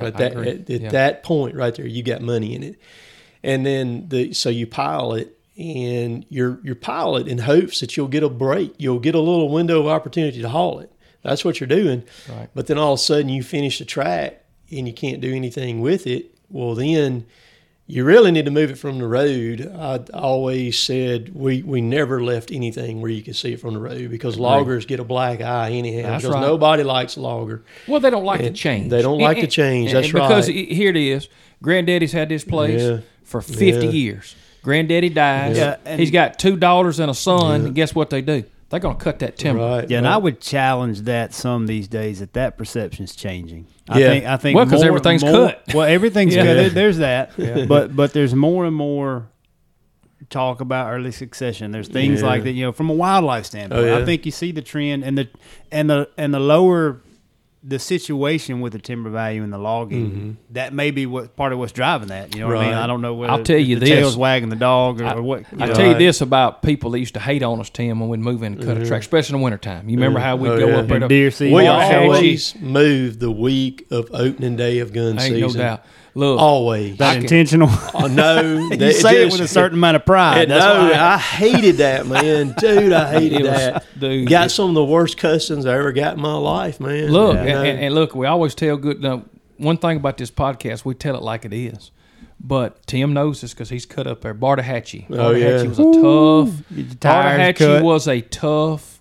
I- 0.00 0.06
at 0.06 0.16
that 0.18 0.32
at, 0.36 0.46
at 0.70 0.80
Yeah. 0.82 0.90
that 0.90 1.22
point 1.22 1.54
right 1.54 1.74
there, 1.74 1.86
you 1.86 2.02
got 2.02 2.20
money 2.22 2.54
in 2.54 2.62
it. 2.62 2.76
And 3.42 3.64
then 3.64 4.08
the 4.08 4.32
so 4.32 4.48
you 4.50 4.66
pile 4.66 5.12
it, 5.14 5.38
and 5.58 6.24
you're 6.28 6.58
you're 6.64 6.74
pile 6.74 7.16
it 7.16 7.28
in 7.28 7.38
hopes 7.38 7.80
that 7.80 7.96
you'll 7.96 8.08
get 8.08 8.22
a 8.22 8.28
break, 8.28 8.74
you'll 8.78 8.98
get 8.98 9.14
a 9.14 9.20
little 9.20 9.48
window 9.48 9.80
of 9.80 9.86
opportunity 9.86 10.42
to 10.42 10.48
haul 10.48 10.80
it. 10.80 10.90
That's 11.22 11.44
what 11.44 11.58
you're 11.60 11.66
doing. 11.68 12.02
Right. 12.28 12.48
But 12.54 12.66
then 12.66 12.78
all 12.78 12.92
of 12.94 12.98
a 13.00 13.02
sudden 13.02 13.28
you 13.28 13.42
finish 13.42 13.78
the 13.78 13.84
track 13.84 14.44
and 14.70 14.86
you 14.86 14.94
can't 14.94 15.20
do 15.20 15.32
anything 15.34 15.80
with 15.80 16.06
it. 16.06 16.34
Well, 16.50 16.74
then 16.76 17.26
you 17.88 18.04
really 18.04 18.32
need 18.32 18.44
to 18.46 18.50
move 18.50 18.70
it 18.70 18.78
from 18.78 18.98
the 18.98 19.06
road. 19.06 19.72
I 19.78 20.00
always 20.12 20.78
said 20.78 21.34
we, 21.34 21.62
we 21.62 21.80
never 21.80 22.22
left 22.22 22.50
anything 22.50 23.00
where 23.00 23.10
you 23.10 23.22
could 23.22 23.36
see 23.36 23.52
it 23.52 23.60
from 23.60 23.74
the 23.74 23.80
road 23.80 24.10
because 24.10 24.38
loggers 24.38 24.86
get 24.86 24.98
a 24.98 25.04
black 25.04 25.40
eye 25.40 25.70
anyhow. 25.70 26.08
That's 26.10 26.24
because 26.24 26.34
right. 26.34 26.40
nobody 26.40 26.82
likes 26.82 27.16
a 27.16 27.20
logger. 27.20 27.62
Well, 27.86 28.00
they 28.00 28.10
don't 28.10 28.24
like 28.24 28.40
to 28.40 28.50
change. 28.52 28.90
they 28.90 29.02
don't 29.02 29.18
like 29.20 29.38
to 29.38 29.46
change. 29.46 29.92
That's 29.92 30.08
because 30.10 30.48
right. 30.48 30.56
i- 30.70 30.74
here 30.74 30.90
it 30.90 30.96
is. 30.96 31.28
Granddaddy's 31.62 32.12
had 32.12 32.28
this 32.28 32.44
place 32.44 32.82
Yeah. 32.82 32.98
for 33.22 33.40
50 33.40 33.86
Yeah. 33.86 33.92
years. 33.92 34.34
Granddaddy 34.62 35.10
dies. 35.10 35.56
Yeah, 35.56 35.96
He's 35.96 36.10
got 36.10 36.40
two 36.40 36.56
daughters 36.56 36.98
and 36.98 37.08
a 37.08 37.14
son. 37.14 37.66
And 37.66 37.74
guess 37.74 37.94
what 37.94 38.10
they 38.10 38.20
do? 38.20 38.42
They're 38.68 38.80
going 38.80 38.96
to 38.96 39.02
cut 39.04 39.20
that 39.20 39.38
timber. 39.38 39.62
Right. 39.62 39.88
Yeah, 39.88 39.98
and. 39.98 40.08
I 40.08 40.16
would 40.16 40.40
challenge 40.40 41.02
that 41.02 41.32
some 41.32 41.66
these 41.68 41.86
days 41.86 42.18
that 42.18 42.32
that 42.32 42.58
perception's 42.58 43.14
changing. 43.14 43.68
I 43.88 43.98
Yeah. 44.00 44.08
think 44.08 44.24
I 44.26 44.36
think 44.36 44.56
Well, 44.56 44.66
'cause 44.66 44.80
more- 44.80 44.88
everything's 44.88 45.22
more- 45.24 45.32
cut. 45.48 45.62
Well, 45.74 45.86
everything's 45.86 46.34
Yeah. 46.34 46.44
cut. 46.64 46.74
There's 46.74 46.98
that. 46.98 47.32
But 47.68 47.94
but 47.94 48.12
there's 48.12 48.34
more 48.34 48.64
and 48.66 48.74
more 48.74 49.28
talk 50.30 50.60
about 50.60 50.90
early 50.92 51.12
succession. 51.12 51.70
There's 51.70 51.88
things 51.88 52.20
Yeah. 52.20 52.26
like 52.26 52.42
that. 52.44 52.52
You 52.52 52.64
know, 52.66 52.72
from 52.72 52.90
a 52.90 52.94
wildlife 52.94 53.44
standpoint, 53.46 53.80
Oh, 53.80 53.86
yeah. 53.86 53.98
I 53.98 54.04
think 54.04 54.26
you 54.26 54.32
see 54.32 54.50
the 54.50 54.62
trend 54.62 55.04
and 55.04 55.16
the 55.16 55.28
and 55.70 55.88
the 55.88 56.08
and 56.18 56.34
the 56.34 56.40
lower 56.40 57.00
the 57.62 57.78
situation 57.80 58.60
with 58.60 58.72
the 58.72 58.78
timber 58.78 59.10
value 59.10 59.42
and 59.42 59.52
the 59.52 59.58
logging. 59.58 60.10
Mm-hmm. 60.10 60.30
That 60.50 60.72
may 60.72 60.92
be 60.92 61.04
what 61.06 61.34
part 61.36 61.52
of 61.52 61.58
what's 61.58 61.72
driving 61.72 62.08
that. 62.08 62.32
You 62.34 62.42
know 62.42 62.48
what 62.48 62.58
I 62.58 62.64
mean? 62.66 62.74
I 62.74 62.86
don't 62.86 63.02
know 63.02 63.14
whether 63.14 63.32
I'll 63.32 63.42
tell 63.42 63.58
you 63.58 63.76
the 63.76 63.80
this. 63.86 63.88
tail's 63.88 64.16
wagging 64.16 64.50
the 64.50 64.56
dog 64.56 65.00
or, 65.00 65.06
or 65.14 65.22
what. 65.22 65.40
you 65.52 65.58
I 65.58 65.66
know. 65.66 65.74
tell 65.74 65.84
you 65.86 65.92
Right. 65.92 65.98
this 65.98 66.20
about 66.20 66.62
people 66.62 66.90
that 66.92 67.00
used 67.00 67.14
to 67.14 67.20
hate 67.20 67.42
on 67.42 67.58
us, 67.58 67.68
Tim, 67.70 67.98
when 67.98 68.08
we'd 68.08 68.20
move 68.20 68.42
in 68.44 68.52
and 68.54 68.62
cut 68.62 68.76
a 68.76 68.80
mm-hmm. 68.80 68.88
track, 68.88 69.00
especially 69.00 69.34
in 69.34 69.40
the 69.40 69.44
wintertime. 69.44 69.88
You 69.88 69.96
remember 69.96 70.20
mm-hmm. 70.20 70.26
how 70.28 70.36
we'd 70.36 70.50
Oh, 70.50 70.58
go 70.60 70.68
yeah. 70.68 70.76
up 70.76 70.86
there 70.86 70.96
And 70.98 71.08
deer 71.08 71.30
season. 71.30 71.46
we 71.48 71.64
Well, 71.64 72.02
always 72.04 72.54
move 72.60 73.18
the 73.18 73.32
week 73.32 73.86
of 73.90 74.10
opening 74.12 74.54
day 74.56 74.78
of 74.78 74.92
gun 74.92 75.18
Ain't 75.18 75.36
no 75.38 75.48
season. 75.48 75.60
doubt. 75.60 75.84
Look, 76.16 76.40
Always. 76.40 76.96
that 76.96 77.10
I 77.10 77.12
can- 77.16 77.22
intentional. 77.24 77.68
Oh, 77.92 78.06
no, 78.06 78.68
you 78.70 78.92
say 78.94 79.22
it 79.26 79.30
with 79.32 79.42
a 79.42 79.46
certain 79.46 79.76
amount 79.78 79.96
of 79.96 80.06
pride. 80.06 80.48
That's 80.48 80.64
no, 80.64 80.88
why 80.90 80.98
I 80.98 81.18
hated 81.18 81.76
that, 81.76 82.06
man. 82.06 82.54
Dude, 82.58 82.90
I 82.92 83.12
hated 83.20 83.42
was- 83.42 83.50
that. 83.50 83.84
dude, 84.00 84.26
Got 84.26 84.50
some 84.50 84.70
of 84.70 84.74
the 84.74 84.84
worst 84.84 85.18
customs 85.18 85.66
I 85.66 85.76
ever 85.76 85.92
got 85.92 86.14
in 86.16 86.22
my 86.22 86.32
life, 86.32 86.80
man. 86.80 87.10
Look, 87.12 87.34
You 87.34 87.40
and, 87.40 87.50
and, 87.68 87.78
and 87.80 87.94
look, 87.94 88.14
we 88.14 88.26
always 88.26 88.54
tell 88.54 88.78
good. 88.78 89.00
No, 89.02 89.24
one 89.58 89.76
thing 89.76 89.98
about 89.98 90.16
this 90.16 90.30
podcast, 90.30 90.86
we 90.86 90.94
tell 90.94 91.16
it 91.16 91.22
like 91.22 91.44
it 91.44 91.52
is. 91.52 91.90
But 92.40 92.86
Tim 92.86 93.12
knows 93.12 93.42
this 93.42 93.52
because 93.52 93.68
he's 93.68 93.84
cut 93.84 94.06
up 94.06 94.22
there. 94.22 94.34
Buttahatchee. 94.34 95.06
Oh, 95.10 95.32
yeah. 95.32 95.64
Buttahatchee 95.64 95.68
was 95.68 95.78
a 95.78 95.82
tough. 95.92 96.98
Buttahatchee 97.00 97.82
was 97.82 98.08
a 98.08 98.20
tough 98.22 98.95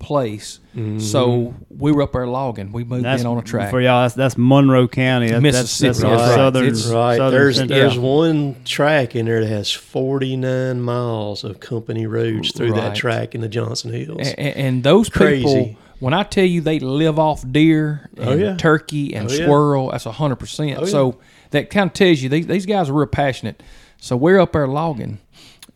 place. 0.00 0.58
Mm-hmm. 0.74 0.98
So 0.98 1.54
we 1.70 1.92
were 1.92 2.02
up 2.02 2.12
there 2.12 2.26
logging. 2.26 2.72
We 2.72 2.82
moved 2.82 3.04
That's 3.04 3.20
in 3.22 3.26
on 3.28 3.38
a 3.38 3.42
track. 3.42 3.70
for 3.70 3.80
y'all. 3.80 4.02
That's, 4.02 4.14
that's 4.14 4.34
Monroe 4.36 4.88
County, 4.88 5.28
That- 5.30 5.40
Mississippi, 5.42 5.88
That's, 5.88 6.00
that's 6.00 6.10
that's 6.20 6.28
right. 6.30 6.34
southern. 6.36 6.64
It's- 6.64 6.86
Right. 6.90 7.16
southern 7.18 7.38
There's 7.40 7.56
central. 7.56 7.78
there's 7.78 7.98
one 7.98 8.56
track 8.64 9.14
in 9.14 9.26
there 9.26 9.40
that 9.40 9.48
has 9.48 9.70
49 9.70 10.80
miles 10.80 11.44
of 11.44 11.60
company 11.60 12.06
roads 12.06 12.52
through 12.52 12.72
Right. 12.72 12.80
that 12.80 12.94
track 12.96 13.34
in 13.34 13.40
the 13.42 13.48
Johnson 13.48 13.92
Hills. 13.92 14.28
and, 14.36 14.56
and 14.56 14.82
those 14.82 15.08
Crazy. 15.08 15.44
people, 15.44 15.76
when 16.00 16.14
I 16.14 16.22
tell 16.22 16.44
you 16.44 16.60
they 16.62 16.78
live 16.80 17.18
off 17.18 17.44
deer 17.50 18.08
and 18.16 18.28
Oh, 18.28 18.34
yeah. 18.34 18.56
turkey 18.56 19.14
and 19.14 19.28
Oh, 19.28 19.32
yeah. 19.32 19.44
squirrel, 19.44 19.90
that's 19.90 20.04
hundred 20.04 20.36
percent. 20.36 20.78
Oh, 20.78 20.84
yeah. 20.84 20.90
So 20.90 21.18
that 21.50 21.70
kind 21.70 21.88
of 21.90 21.94
tells 21.94 22.20
you 22.20 22.28
these, 22.28 22.46
these 22.46 22.66
guys 22.66 22.88
are 22.88 22.94
real 22.94 23.06
passionate. 23.06 23.62
So 23.98 24.16
we're 24.16 24.40
up 24.40 24.52
there 24.52 24.66
logging, 24.66 25.18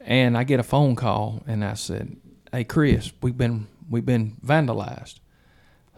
and 0.01 0.37
I 0.39 0.45
get 0.45 0.59
a 0.59 0.63
phone 0.63 0.97
call, 0.97 1.43
and 1.47 1.63
I 1.63 1.75
said, 1.75 2.17
"Hey, 2.53 2.65
Chris, 2.65 3.13
we've 3.21 3.37
been 3.37 3.67
we've 3.89 4.07
been 4.07 4.37
vandalized." 4.45 5.21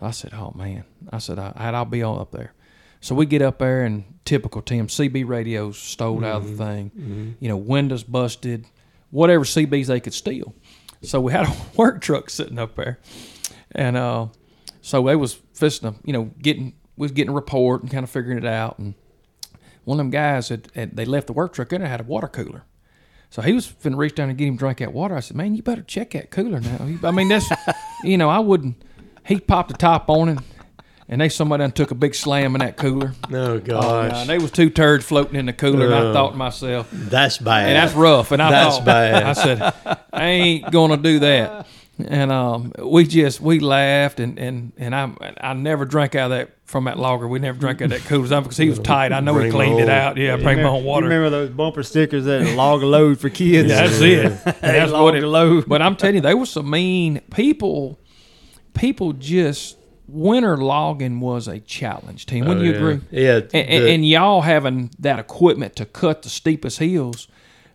I 0.00 0.10
said, 0.10 0.32
"Oh 0.34 0.52
man," 0.54 0.84
I 1.10 1.18
said, 1.18 1.38
I, 1.38 1.52
"I'll 1.56 1.84
be 1.84 2.02
on 2.02 2.18
up 2.20 2.32
there." 2.32 2.52
So 3.00 3.14
we 3.14 3.26
get 3.26 3.42
up 3.42 3.58
there, 3.58 3.84
and 3.84 4.04
typical 4.24 4.62
Tim 4.62 4.88
CB 4.88 5.26
radios 5.26 5.78
stole 5.78 6.24
out 6.24 6.42
of 6.42 6.56
the 6.56 6.64
thing. 6.64 7.36
You 7.40 7.48
know, 7.48 7.56
windows 7.56 8.02
busted, 8.02 8.66
whatever 9.10 9.44
CBs 9.44 9.86
they 9.86 10.00
could 10.00 10.14
steal. 10.14 10.54
So 11.02 11.20
we 11.20 11.32
had 11.32 11.46
a 11.46 11.56
work 11.76 12.00
truck 12.00 12.30
sitting 12.30 12.58
up 12.58 12.74
there, 12.76 12.98
and 13.72 13.96
uh, 13.96 14.26
so 14.80 15.02
they 15.04 15.16
was 15.16 15.36
fisting, 15.54 15.96
you 16.04 16.12
know, 16.12 16.30
getting 16.40 16.74
was 16.96 17.12
getting 17.12 17.30
a 17.30 17.34
report 17.34 17.82
and 17.82 17.90
kind 17.90 18.04
of 18.04 18.10
figuring 18.10 18.38
it 18.38 18.46
out. 18.46 18.78
And 18.78 18.94
one 19.84 19.96
of 20.00 20.04
them 20.06 20.10
guys 20.10 20.48
had, 20.48 20.68
had 20.74 20.96
they 20.96 21.04
left 21.04 21.26
the 21.26 21.32
work 21.32 21.52
truck 21.52 21.72
in 21.72 21.80
there 21.80 21.90
had 21.90 22.00
a 22.00 22.04
water 22.04 22.28
cooler. 22.28 22.64
So 23.30 23.42
he 23.42 23.52
was 23.52 23.66
finna 23.66 23.96
reach 23.96 24.14
down 24.14 24.28
and 24.30 24.38
get 24.38 24.46
him 24.48 24.56
drink 24.56 24.78
that 24.78 24.92
water. 24.92 25.14
I 25.16 25.20
said, 25.20 25.36
"Man, 25.36 25.54
you 25.54 25.62
better 25.62 25.82
check 25.82 26.10
that 26.12 26.30
cooler 26.30 26.60
now." 26.60 26.88
I 27.04 27.10
mean, 27.10 27.28
that's 27.28 27.48
you 28.04 28.16
know, 28.16 28.28
I 28.30 28.38
wouldn't. 28.38 28.76
He 29.26 29.40
popped 29.40 29.70
the 29.70 29.76
top 29.76 30.08
on 30.08 30.28
it, 30.30 30.38
and 31.08 31.20
they 31.20 31.28
somebody 31.28 31.62
done 31.62 31.72
took 31.72 31.90
a 31.90 31.94
big 31.96 32.14
slam 32.14 32.54
in 32.54 32.60
that 32.60 32.76
cooler. 32.76 33.12
no, 33.28 33.44
Oh, 33.44 33.52
oh 33.54 33.58
gosh. 33.60 34.10
God, 34.12 34.26
there 34.28 34.40
was 34.40 34.52
two 34.52 34.70
turds 34.70 35.04
floating 35.04 35.34
in 35.36 35.46
the 35.46 35.52
cooler, 35.52 35.86
and 35.86 35.94
I 35.94 36.00
Oh. 36.02 36.12
thought 36.12 36.30
to 36.30 36.36
myself, 36.36 36.88
that's 36.92 37.38
bad. 37.38 37.68
and 37.68 37.76
that's 37.76 37.94
rough. 37.94 38.30
And 38.32 38.40
I 38.40 38.50
That's 38.50 38.76
thought, 38.76 38.84
bad. 38.86 39.22
I 39.24 39.32
said, 39.32 39.72
I 40.12 40.24
ain't 40.26 40.70
gonna 40.70 40.96
do 40.96 41.18
that. 41.18 41.66
And 42.04 42.30
um, 42.30 42.72
we 42.78 43.04
just 43.06 43.40
we 43.40 43.58
laughed, 43.58 44.20
and 44.20 44.38
and 44.38 44.72
and 44.76 44.94
I 44.94 45.10
I 45.40 45.54
never 45.54 45.86
drank 45.86 46.14
out 46.14 46.30
of 46.30 46.36
that 46.38 46.50
from 46.66 46.84
that 46.84 46.98
logger. 46.98 47.26
We 47.26 47.38
never 47.38 47.58
drank 47.58 47.80
out 47.80 47.86
of 47.86 47.90
that 47.92 48.02
cooler 48.04 48.40
because 48.42 48.58
he 48.58 48.68
was 48.68 48.78
tight. 48.80 49.12
I 49.12 49.20
know 49.20 49.32
he 49.34 49.40
Bring 49.48 49.52
cleaned 49.52 49.80
it 49.80 49.88
out. 49.88 50.18
Yeah, 50.18 50.36
bring 50.36 50.58
my 50.62 50.68
own 50.68 50.82
You 50.82 50.88
water. 50.88 51.04
remember 51.06 51.30
those 51.30 51.48
bumper 51.50 51.82
stickers 51.82 52.26
that 52.26 52.54
log 52.54 52.82
a 52.82 52.86
load 52.86 53.18
for 53.18 53.30
kids? 53.30 53.70
Yeah, 53.70 53.86
that's 53.86 54.00
it. 54.02 54.44
That's 54.60 54.92
log 54.92 55.02
what 55.04 55.14
it. 55.16 55.26
load. 55.26 55.64
But 55.66 55.80
I'm 55.80 55.96
telling 55.96 56.16
you, 56.16 56.20
they 56.20 56.34
were 56.34 56.44
some 56.44 56.68
mean 56.68 57.20
people. 57.30 57.98
People 58.74 59.14
just 59.14 59.78
winter 60.06 60.58
logging 60.58 61.20
was 61.20 61.48
a 61.48 61.60
challenge. 61.60 62.26
Tim, 62.26 62.40
wouldn't 62.46 62.60
Oh, 62.60 62.64
you 62.64 62.70
yeah. 62.72 62.76
agree? 62.76 63.00
Yeah. 63.10 63.34
and, 63.36 63.54
and, 63.54 63.84
the- 63.84 63.90
and 63.90 64.06
y'all 64.08 64.42
having 64.42 64.90
that 64.98 65.18
equipment 65.18 65.76
to 65.76 65.86
cut 65.86 66.20
the 66.22 66.28
steepest 66.28 66.78
hills, 66.78 67.26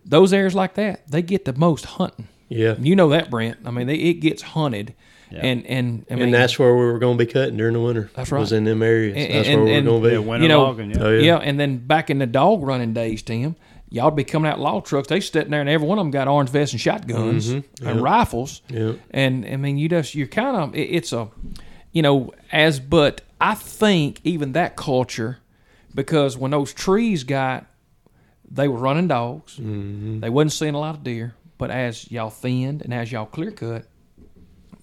those 0.04 0.32
areas 0.32 0.54
like 0.54 0.74
that, 0.74 1.08
they 1.10 1.22
get 1.22 1.44
the 1.44 1.52
most 1.54 1.84
hunting. 1.86 2.28
Yeah. 2.52 2.74
You 2.78 2.96
know 2.96 3.08
that, 3.10 3.30
Brent. 3.30 3.58
I 3.64 3.70
mean, 3.70 3.86
they, 3.86 3.96
it 3.96 4.14
gets 4.14 4.42
hunted, 4.42 4.94
and 5.30 5.66
and 5.66 6.06
I 6.10 6.14
mean, 6.14 6.24
and 6.24 6.34
that's 6.34 6.58
where 6.58 6.74
we 6.74 6.84
were 6.84 6.98
going 6.98 7.16
to 7.18 7.24
be 7.24 7.30
cutting 7.30 7.56
during 7.56 7.74
the 7.74 7.80
winter. 7.80 8.10
That's 8.14 8.30
right. 8.30 8.40
Was 8.40 8.52
in 8.52 8.64
them 8.64 8.82
areas. 8.82 9.16
And- 9.16 9.34
that's 9.34 9.48
and- 9.48 9.56
where 9.60 9.64
we 9.64 9.74
and- 9.74 9.86
were 9.86 9.92
going 9.92 10.02
to 10.02 10.08
be. 10.08 10.14
Yeah, 10.14 10.20
winter 10.20 10.42
you 10.42 10.48
know, 10.48 10.62
logging. 10.62 10.90
Yeah. 10.90 11.02
Oh, 11.02 11.10
yeah. 11.10 11.22
yeah. 11.22 11.36
and 11.38 11.58
then 11.58 11.78
back 11.78 12.10
in 12.10 12.18
the 12.18 12.26
dog 12.26 12.62
running 12.62 12.92
days, 12.92 13.22
Tim, 13.22 13.56
y'all 13.88 14.06
would 14.06 14.16
be 14.16 14.24
coming 14.24 14.50
out 14.50 14.60
log 14.60 14.84
trucks. 14.84 15.08
They 15.08 15.20
sitting 15.20 15.50
there, 15.50 15.60
and 15.60 15.70
every 15.70 15.86
one 15.86 15.98
of 15.98 16.04
them 16.04 16.10
got 16.10 16.28
orange 16.28 16.50
vests 16.50 16.72
and 16.74 16.80
shotguns 16.80 17.48
and 17.50 17.64
rifles. 18.02 18.62
Mm-hmm. 18.68 18.76
Yeah. 18.88 18.92
And 19.10 19.46
I 19.46 19.56
mean, 19.56 19.78
you 19.78 19.88
just 19.88 20.14
you're 20.14 20.26
kind 20.26 20.56
of 20.56 20.74
it, 20.74 20.82
it's 20.82 21.12
a, 21.12 21.28
you 21.92 22.02
know, 22.02 22.32
as 22.50 22.78
but 22.80 23.22
I 23.40 23.54
think 23.54 24.20
even 24.24 24.52
that 24.52 24.76
culture, 24.76 25.38
because 25.94 26.36
when 26.36 26.50
those 26.50 26.72
trees 26.72 27.24
got, 27.24 27.66
they 28.50 28.68
were 28.68 28.78
running 28.78 29.08
dogs. 29.08 29.54
Mm-hmm. 29.56 30.20
They 30.20 30.28
wasn't 30.30 30.52
seeing 30.52 30.74
a 30.74 30.78
lot 30.78 30.94
of 30.94 31.02
deer. 31.02 31.34
But 31.62 31.70
as 31.70 32.10
y'all 32.10 32.30
thinned 32.30 32.82
and 32.82 32.92
as 32.92 33.10
y'all 33.12 33.26
clear 33.26 33.50
cut, 33.52 33.86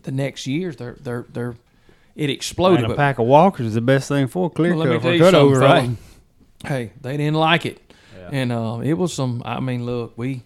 the 0.03 0.11
next 0.11 0.47
years 0.47 0.75
they're 0.77 0.97
they're 1.01 1.25
they're 1.31 1.55
it 2.15 2.23
And 2.23 2.31
exploded. 2.31 2.85
a 2.85 2.87
but- 2.89 2.97
pack 2.97 3.19
of 3.19 3.25
walkers 3.27 3.67
is 3.67 3.73
the 3.75 3.81
best 3.81 4.07
thing 4.07 4.27
for 4.27 4.47
a 4.47 4.49
clear 4.49 4.71
Well, 4.75 4.79
let 4.87 4.89
me 4.89 4.95
cut 4.95 5.01
tell 5.01 5.09
for 5.11 5.15
you 5.15 5.19
cut 5.21 5.35
over, 5.35 5.59
right? 5.59 5.89
hey, 6.65 6.91
they 7.01 7.17
didn't 7.17 7.35
like 7.37 7.65
it, 7.65 7.79
and 8.31 8.51
uh, 8.51 8.79
it 8.83 8.93
was 8.93 9.13
some. 9.13 9.41
I 9.45 9.59
mean, 9.59 9.85
look, 9.85 10.13
we 10.17 10.43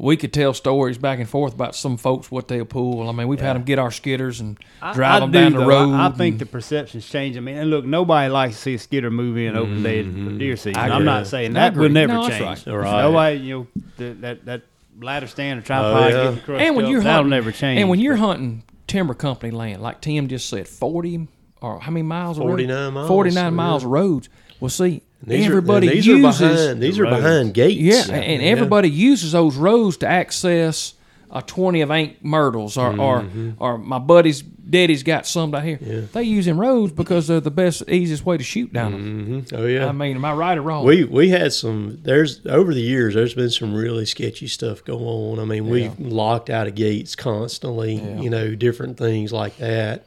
we 0.00 0.16
could 0.16 0.32
tell 0.32 0.54
stories 0.54 0.96
back 0.98 1.18
and 1.18 1.28
forth 1.28 1.54
about 1.54 1.74
some 1.74 1.96
folks 1.96 2.30
what 2.30 2.46
they'll 2.46 2.64
pull. 2.64 3.08
I 3.08 3.12
mean, 3.12 3.26
we've 3.26 3.40
had 3.40 3.56
them 3.56 3.64
get 3.64 3.80
our 3.80 3.90
skidders 3.90 4.38
and 4.40 4.56
drive 4.94 5.22
them 5.22 5.32
do, 5.32 5.40
down 5.40 5.52
the 5.52 5.58
though. 5.58 5.66
road. 5.66 5.92
I, 5.94 6.06
I 6.06 6.10
think 6.12 6.38
the 6.38 6.46
perception's 6.46 7.08
changed. 7.08 7.36
I 7.36 7.40
mean, 7.40 7.56
and 7.56 7.68
look, 7.70 7.84
nobody 7.84 8.30
likes 8.30 8.54
to 8.56 8.60
see 8.62 8.74
a 8.74 8.78
skidder 8.78 9.10
move 9.10 9.36
in 9.36 9.56
open 9.56 9.82
day 9.82 10.04
for 10.04 10.38
deer 10.38 10.56
season. 10.56 10.76
I 10.80 10.88
I'm 10.94 11.04
not 11.04 11.26
saying 11.26 11.54
that 11.54 11.74
will 11.74 11.88
never 11.88 12.12
No, 12.12 12.28
change. 12.28 12.64
right. 12.66 12.66
Right. 12.66 13.02
Nobody, 13.02 13.36
you 13.38 13.54
know, 13.58 13.66
the, 13.96 14.04
that 14.20 14.44
that 14.44 14.62
ladder 15.00 15.26
stand 15.26 15.60
or 15.60 15.62
tripod 15.62 15.94
oh, 15.94 16.06
yeah. 16.06 16.24
getting 16.24 16.40
crushed 16.40 16.62
and 16.62 16.76
when 16.76 16.84
up, 16.86 16.90
you're 16.90 17.02
that'll 17.02 17.16
hunting, 17.16 17.30
never 17.30 17.52
change. 17.52 17.80
And 17.80 17.88
when 17.88 18.00
you're 18.00 18.16
hunting 18.16 18.64
timber 18.86 19.14
company 19.14 19.52
land, 19.52 19.82
like 19.82 20.00
Tim 20.00 20.28
just 20.28 20.48
said, 20.48 20.68
forty 20.68 21.28
or 21.60 21.80
how 21.80 21.90
many 21.90 22.02
miles? 22.02 22.38
49 22.38 22.92
miles, 22.92 23.08
Forty 23.08 23.30
nine 23.30 23.44
yeah. 23.44 23.50
miles 23.50 23.84
of 23.84 23.90
roads. 23.90 24.28
Well, 24.60 24.68
see, 24.68 25.02
These 25.22 25.46
everybody 25.46 25.88
are, 25.88 25.94
these 25.94 26.06
uses 26.06 26.42
are 26.42 26.48
behind. 26.48 26.82
These 26.82 26.98
are 26.98 27.04
behind 27.04 27.54
gates. 27.54 27.80
yeah, 27.80 28.14
and 28.14 28.42
everybody 28.42 28.90
uses 28.90 29.32
those 29.32 29.56
roads 29.56 29.96
to 29.98 30.06
access 30.06 30.94
a 31.30 31.42
twenty 31.42 31.80
of 31.82 31.90
ain't 31.90 32.24
myrtles 32.24 32.76
or 32.76 32.92
Mm-hmm. 32.92 33.62
or, 33.62 33.74
or 33.74 33.78
my 33.78 33.98
buddy's 33.98 34.42
daddy's 34.42 35.02
got 35.02 35.26
some 35.26 35.50
down 35.50 35.64
here. 35.64 36.08
They 36.12 36.22
use 36.24 36.44
them 36.44 36.60
roads 36.60 36.92
because 36.92 37.26
they're 37.26 37.40
the 37.40 37.50
best, 37.50 37.88
easiest 37.88 38.26
way 38.26 38.36
to 38.36 38.44
shoot 38.44 38.72
down 38.72 38.92
them. 38.92 39.44
Oh 39.54 39.64
yeah. 39.66 39.86
I 39.86 39.92
mean, 39.92 40.16
am 40.16 40.24
I 40.24 40.32
right 40.32 40.56
or 40.58 40.62
wrong? 40.62 40.84
We 40.84 41.04
we 41.04 41.28
had 41.30 41.52
some. 41.52 41.98
There's 42.02 42.44
over 42.46 42.72
the 42.74 42.80
years. 42.80 43.14
There's 43.14 43.34
been 43.34 43.50
some 43.50 43.74
really 43.74 44.06
sketchy 44.06 44.46
stuff 44.46 44.84
going 44.84 45.04
on. 45.04 45.38
I 45.38 45.44
mean, 45.44 45.68
we 45.68 45.88
locked 45.98 46.50
out 46.50 46.66
of 46.66 46.74
gates 46.74 47.14
constantly. 47.16 47.94
You 48.22 48.30
know, 48.30 48.54
different 48.54 48.96
things 48.98 49.32
like 49.32 49.56
that, 49.58 50.06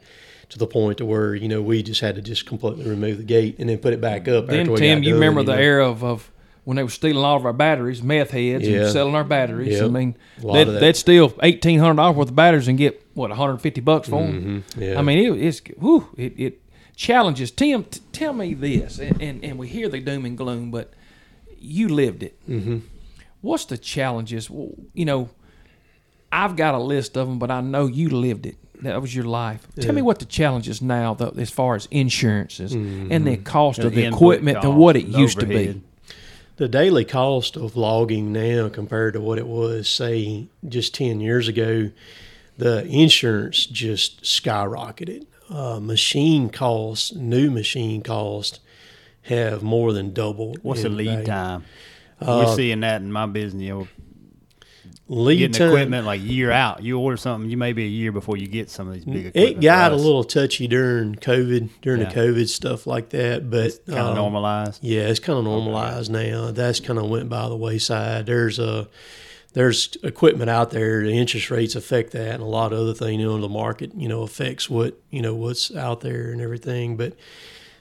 to 0.50 0.58
the 0.58 0.66
point 0.66 0.98
to 0.98 1.04
where 1.04 1.34
you 1.34 1.48
know 1.48 1.62
we 1.62 1.82
just 1.82 2.00
had 2.00 2.14
to 2.16 2.22
just 2.22 2.46
completely 2.46 2.84
remove 2.88 3.18
the 3.18 3.24
gate 3.24 3.56
and 3.58 3.68
then 3.68 3.78
put 3.78 3.92
it 3.92 4.00
back 4.00 4.28
up. 4.28 4.46
Then 4.46 4.74
Tim, 4.74 5.02
you 5.02 5.14
remember 5.14 5.42
the 5.42 5.56
era 5.56 5.88
of, 5.88 6.02
of 6.04 6.30
when 6.64 6.76
they 6.76 6.82
were 6.82 6.88
stealing 6.90 7.24
all 7.24 7.36
of 7.36 7.44
our 7.44 7.52
batteries, 7.52 8.02
meth 8.02 8.30
heads, 8.30 8.66
Yeah. 8.68 8.82
and 8.82 8.90
selling 8.92 9.14
our 9.14 9.24
batteries. 9.24 9.80
I 9.82 9.88
mean, 9.88 10.16
A 10.42 10.46
lot 10.46 10.54
they'd, 10.54 10.64
that. 10.64 10.80
they'd 10.80 10.96
steal 10.96 11.32
eighteen 11.42 11.78
hundred 11.80 11.96
dollars 11.96 12.16
worth 12.16 12.28
of 12.30 12.36
batteries 12.36 12.68
and 12.68 12.78
get 12.78 13.04
what 13.14 13.30
one 13.30 13.38
hundred 13.38 13.58
fifty 13.58 13.80
bucks 13.80 14.08
for 14.08 14.22
them. 14.22 14.64
Mm-hmm. 14.74 14.82
Yeah. 14.82 14.98
I 14.98 15.02
mean, 15.02 15.18
it, 15.18 15.42
it's 15.44 15.60
whew, 15.78 16.08
it, 16.16 16.34
it 16.38 16.62
challenges. 16.94 17.50
Tim, 17.50 17.84
t- 17.84 18.00
tell 18.12 18.32
me 18.32 18.54
this, 18.54 18.98
and, 18.98 19.20
and 19.20 19.44
and 19.44 19.58
we 19.58 19.66
hear 19.68 19.88
the 19.88 20.00
doom 20.00 20.24
and 20.24 20.36
gloom, 20.38 20.70
but 20.70 20.92
you 21.58 21.88
lived 21.88 22.22
it. 22.22 22.38
Mm-hmm. 22.48 22.78
What's 23.40 23.64
the 23.64 23.76
challenges? 23.78 24.48
Well, 24.48 24.70
you 24.94 25.04
know, 25.04 25.30
I've 26.30 26.54
got 26.56 26.74
a 26.74 26.78
list 26.78 27.16
of 27.16 27.26
them, 27.28 27.38
but 27.38 27.50
I 27.50 27.60
know 27.60 27.86
you 27.86 28.08
lived 28.08 28.46
it. 28.46 28.56
That 28.82 29.00
was 29.00 29.14
your 29.14 29.24
life. 29.26 29.66
Tell 29.80 29.94
me 29.94 30.02
what 30.02 30.18
the 30.18 30.24
challenges 30.24 30.82
now, 30.82 31.14
though, 31.14 31.32
as 31.36 31.50
far 31.50 31.76
as 31.76 31.86
insurances 31.92 32.72
and 32.72 33.26
the 33.26 33.36
cost 33.36 33.78
of 33.80 33.94
the 33.94 34.04
input 34.04 34.18
equipment 34.18 34.62
than 34.62 34.74
what 34.76 34.96
it 34.96 35.10
the 35.12 35.18
used 35.18 35.38
to 35.40 35.46
be. 35.46 35.80
The 36.56 36.68
daily 36.68 37.04
cost 37.04 37.56
of 37.56 37.76
logging 37.76 38.32
now 38.32 38.68
compared 38.68 39.14
to 39.14 39.20
what 39.20 39.38
it 39.38 39.46
was, 39.46 39.88
say, 39.88 40.48
just 40.68 40.94
10 40.94 41.20
years 41.20 41.48
ago, 41.48 41.90
the 42.58 42.84
insurance 42.86 43.66
just 43.66 44.22
skyrocketed. 44.22 45.26
Uh, 45.48 45.80
machine 45.80 46.48
costs, 46.48 47.14
new 47.14 47.50
machine 47.50 48.02
costs, 48.02 48.60
have 49.22 49.62
more 49.62 49.92
than 49.92 50.12
doubled. 50.12 50.58
What's 50.62 50.82
the 50.82 50.88
lead 50.88 51.06
value. 51.06 51.24
time? 51.24 51.64
Uh, 52.20 52.44
We're 52.44 52.56
seeing 52.56 52.80
that 52.80 53.02
in 53.02 53.12
my 53.12 53.26
business. 53.26 53.62
You 53.62 53.68
know, 53.70 53.88
Lead 55.14 55.36
getting 55.38 55.52
time, 55.52 55.68
equipment 55.68 56.06
like 56.06 56.22
year 56.22 56.50
out. 56.50 56.82
You 56.82 56.98
order 56.98 57.16
something, 57.16 57.50
you 57.50 57.56
may 57.56 57.72
be 57.72 57.84
a 57.84 57.88
year 57.88 58.12
before 58.12 58.36
you 58.36 58.46
get 58.46 58.70
some 58.70 58.88
of 58.88 58.94
these 58.94 59.04
big 59.04 59.32
It 59.34 59.60
got 59.60 59.92
a 59.92 59.96
little 59.96 60.24
touchy 60.24 60.66
during 60.66 61.16
COVID, 61.16 61.68
during 61.82 62.00
Yeah. 62.00 62.08
the 62.08 62.14
COVID 62.14 62.48
stuff 62.48 62.86
like 62.86 63.10
that, 63.10 63.50
but 63.50 63.84
kind 63.86 63.98
of 63.98 64.06
um, 64.08 64.14
normalized. 64.16 64.82
Yeah, 64.82 65.02
it's 65.02 65.20
kind 65.20 65.38
of 65.38 65.44
normalized 65.44 66.10
now. 66.10 66.50
That's 66.50 66.80
kind 66.80 66.98
of 66.98 67.08
went 67.10 67.28
by 67.28 67.48
the 67.48 67.56
wayside. 67.56 68.26
There's 68.26 68.58
a 68.58 68.88
there's 69.54 69.96
equipment 70.02 70.48
out 70.48 70.70
there. 70.70 71.02
The 71.02 71.12
interest 71.12 71.50
rates 71.50 71.76
affect 71.76 72.12
that, 72.12 72.32
and 72.34 72.42
a 72.42 72.46
lot 72.46 72.72
of 72.72 72.78
other 72.78 72.94
things. 72.94 73.20
You 73.20 73.26
know, 73.28 73.38
the 73.38 73.48
market 73.50 73.92
you 73.94 74.08
know 74.08 74.22
affects 74.22 74.70
what 74.70 74.98
you 75.10 75.20
know 75.20 75.34
what's 75.34 75.74
out 75.76 76.00
there 76.00 76.30
and 76.32 76.40
everything. 76.40 76.96
But 76.96 77.14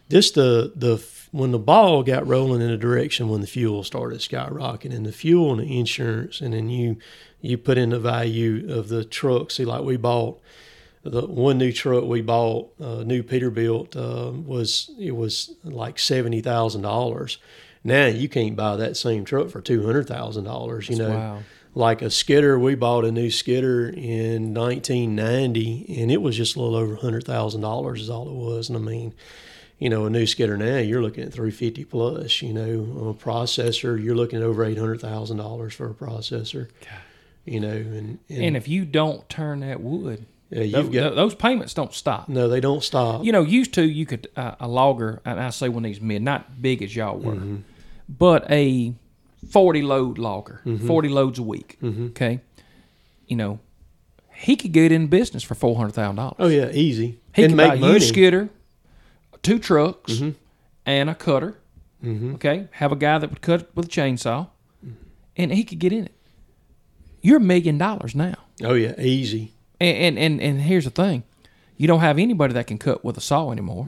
just 0.10 0.36
the 0.36 0.74
the 0.76 0.98
when 1.32 1.52
the 1.52 1.60
ball 1.60 2.04
got 2.04 2.28
rolling 2.28 2.62
in 2.62 2.70
a 2.70 2.78
direction 2.78 3.30
when 3.30 3.42
the 3.42 3.48
fuel 3.48 3.84
started 3.84 4.20
skyrocketing, 4.20 4.94
and 4.94 5.06
the 5.06 5.12
fuel 5.12 5.52
and 5.52 5.62
the 5.62 5.80
insurance, 5.80 6.42
and 6.42 6.54
then 6.54 6.70
you 6.70 6.98
you 7.42 7.58
put 7.58 7.78
in 7.78 7.90
the 7.90 8.00
value 8.00 8.72
of 8.72 8.90
the 8.90 9.04
truck. 9.04 9.50
See, 9.52 9.66
like 9.66 9.84
we 9.84 9.98
bought 9.98 10.40
the 11.04 11.26
one 11.26 11.58
new 11.58 11.72
truck 11.72 12.04
we 12.04 12.22
bought, 12.22 12.72
uh, 12.80 13.04
new 13.04 13.24
Peterbilt, 13.24 13.96
uh, 13.96 14.32
was 14.32 14.92
it 15.00 15.16
was 15.16 15.56
like 15.64 15.98
seventy 15.98 16.42
thousand 16.42 16.82
dollars. 16.82 17.38
Now 17.84 18.06
you 18.06 18.30
can't 18.30 18.56
buy 18.56 18.76
that 18.76 18.96
same 18.98 19.26
truck 19.26 19.50
for 19.50 19.62
two 19.62 19.86
hundred 19.86 20.08
thousand 20.08 20.44
dollars. 20.44 20.88
You 20.90 20.98
know, 20.98 21.10
Wow. 21.10 21.40
like 21.74 22.02
a 22.04 22.12
skidder, 22.12 22.60
we 22.60 22.76
bought 22.76 23.06
a 23.06 23.12
new 23.12 23.32
skidder 23.32 23.90
in 23.90 24.54
nineteen 24.54 25.16
ninety, 25.16 25.86
and 25.98 26.12
it 26.12 26.22
was 26.22 26.38
just 26.38 26.56
a 26.56 26.62
little 26.62 26.76
over 26.76 26.96
hundred 26.98 27.24
thousand 27.24 27.62
dollars 27.62 28.02
is 28.02 28.10
all 28.10 28.28
it 28.30 28.36
was. 28.36 28.70
And 28.70 28.78
I 28.78 28.82
mean, 28.82 29.14
you 29.82 29.90
know, 29.90 30.06
a 30.06 30.10
new 30.10 30.26
skidder 30.28 30.56
now 30.58 30.78
you're 30.78 31.02
looking 31.02 31.24
at 31.26 31.34
three 31.34 31.52
fifty 31.52 31.84
plus. 31.84 32.42
You 32.42 32.54
know, 32.54 33.10
a 33.10 33.14
processor 33.24 34.02
you're 34.02 34.16
looking 34.16 34.40
at 34.40 34.46
over 34.46 34.64
eight 34.64 34.78
hundred 34.78 35.02
thousand 35.02 35.38
dollars 35.38 35.74
for 35.74 35.90
a 35.90 35.94
processor. 35.94 36.70
You 37.46 37.60
know, 37.60 37.70
and 37.72 38.20
and, 38.30 38.44
And 38.46 38.56
if 38.58 38.68
you 38.68 38.86
don't 38.86 39.28
turn 39.28 39.62
that 39.62 39.82
wood, 39.82 40.26
yeah, 40.52 40.62
you've 40.62 40.92
got 40.92 41.16
those 41.16 41.34
payments 41.34 41.74
don't 41.74 41.94
stop. 41.94 42.30
no, 42.30 42.48
they 42.48 42.60
don't 42.60 42.84
stop. 42.84 43.24
You 43.26 43.32
know, 43.32 43.42
used 43.42 43.74
to 43.74 43.84
you 43.84 44.06
could 44.06 44.28
uh, 44.38 44.56
a 44.60 44.68
logger, 44.68 45.20
and 45.26 45.40
I 45.40 45.50
say 45.50 45.68
one 45.68 45.84
of 45.84 45.90
these 45.90 46.00
men, 46.02 46.24
not 46.24 46.62
big 46.62 46.84
as 46.84 46.96
y'all 46.96 47.18
were, 47.18 47.34
Mm-hmm. 47.34 47.56
but 48.08 48.46
a 48.52 48.94
forty 49.50 49.82
load 49.82 50.20
logger, 50.20 50.62
Mm-hmm. 50.66 50.86
forty 50.88 51.10
loads 51.10 51.40
a 51.40 51.44
week. 51.44 51.80
Okay, 51.84 52.42
you 53.28 53.36
know, 53.36 53.60
he 54.36 54.56
could 54.56 54.72
get 54.72 54.92
in 54.92 55.08
business 55.08 55.42
for 55.42 55.56
four 55.56 55.76
hundred 55.78 55.94
thousand 55.94 56.18
dollars. 56.18 56.36
Oh 56.38 56.48
yeah, 56.48 56.70
easy. 56.72 57.18
He 57.34 57.44
and 57.46 57.52
could 57.54 57.58
make 57.58 57.70
buy 57.70 57.76
a 57.76 57.80
money. 57.80 58.00
skidder, 58.02 58.50
two 59.44 59.60
trucks, 59.60 60.14
Mm-hmm. 60.14 60.30
and 60.86 61.10
a 61.10 61.16
cutter. 61.16 61.58
Okay, 62.04 62.68
have 62.72 62.92
a 62.92 62.96
guy 62.96 63.20
that 63.20 63.30
would 63.30 63.42
cut 63.42 63.70
with 63.76 63.86
a 63.86 63.90
chainsaw, 63.90 64.48
and 65.38 65.54
he 65.54 65.64
could 65.64 65.78
get 65.78 65.94
in 65.94 66.06
it. 66.06 66.16
You're 67.22 67.38
a 67.38 67.42
million 67.42 67.78
dollars 67.78 68.16
now. 68.16 68.34
Oh 68.64 68.74
yeah, 68.74 69.00
easy. 69.00 69.54
And, 69.80 69.98
and 69.98 70.20
and 70.20 70.42
and 70.42 70.62
here's 70.62 70.86
the 70.86 70.90
thing, 70.90 71.24
you 71.78 71.88
don't 71.88 72.00
have 72.00 72.18
anybody 72.18 72.56
that 72.56 72.66
can 72.66 72.80
cut 72.80 73.06
with 73.06 73.18
a 73.18 73.22
saw 73.22 73.52
anymore. 73.52 73.86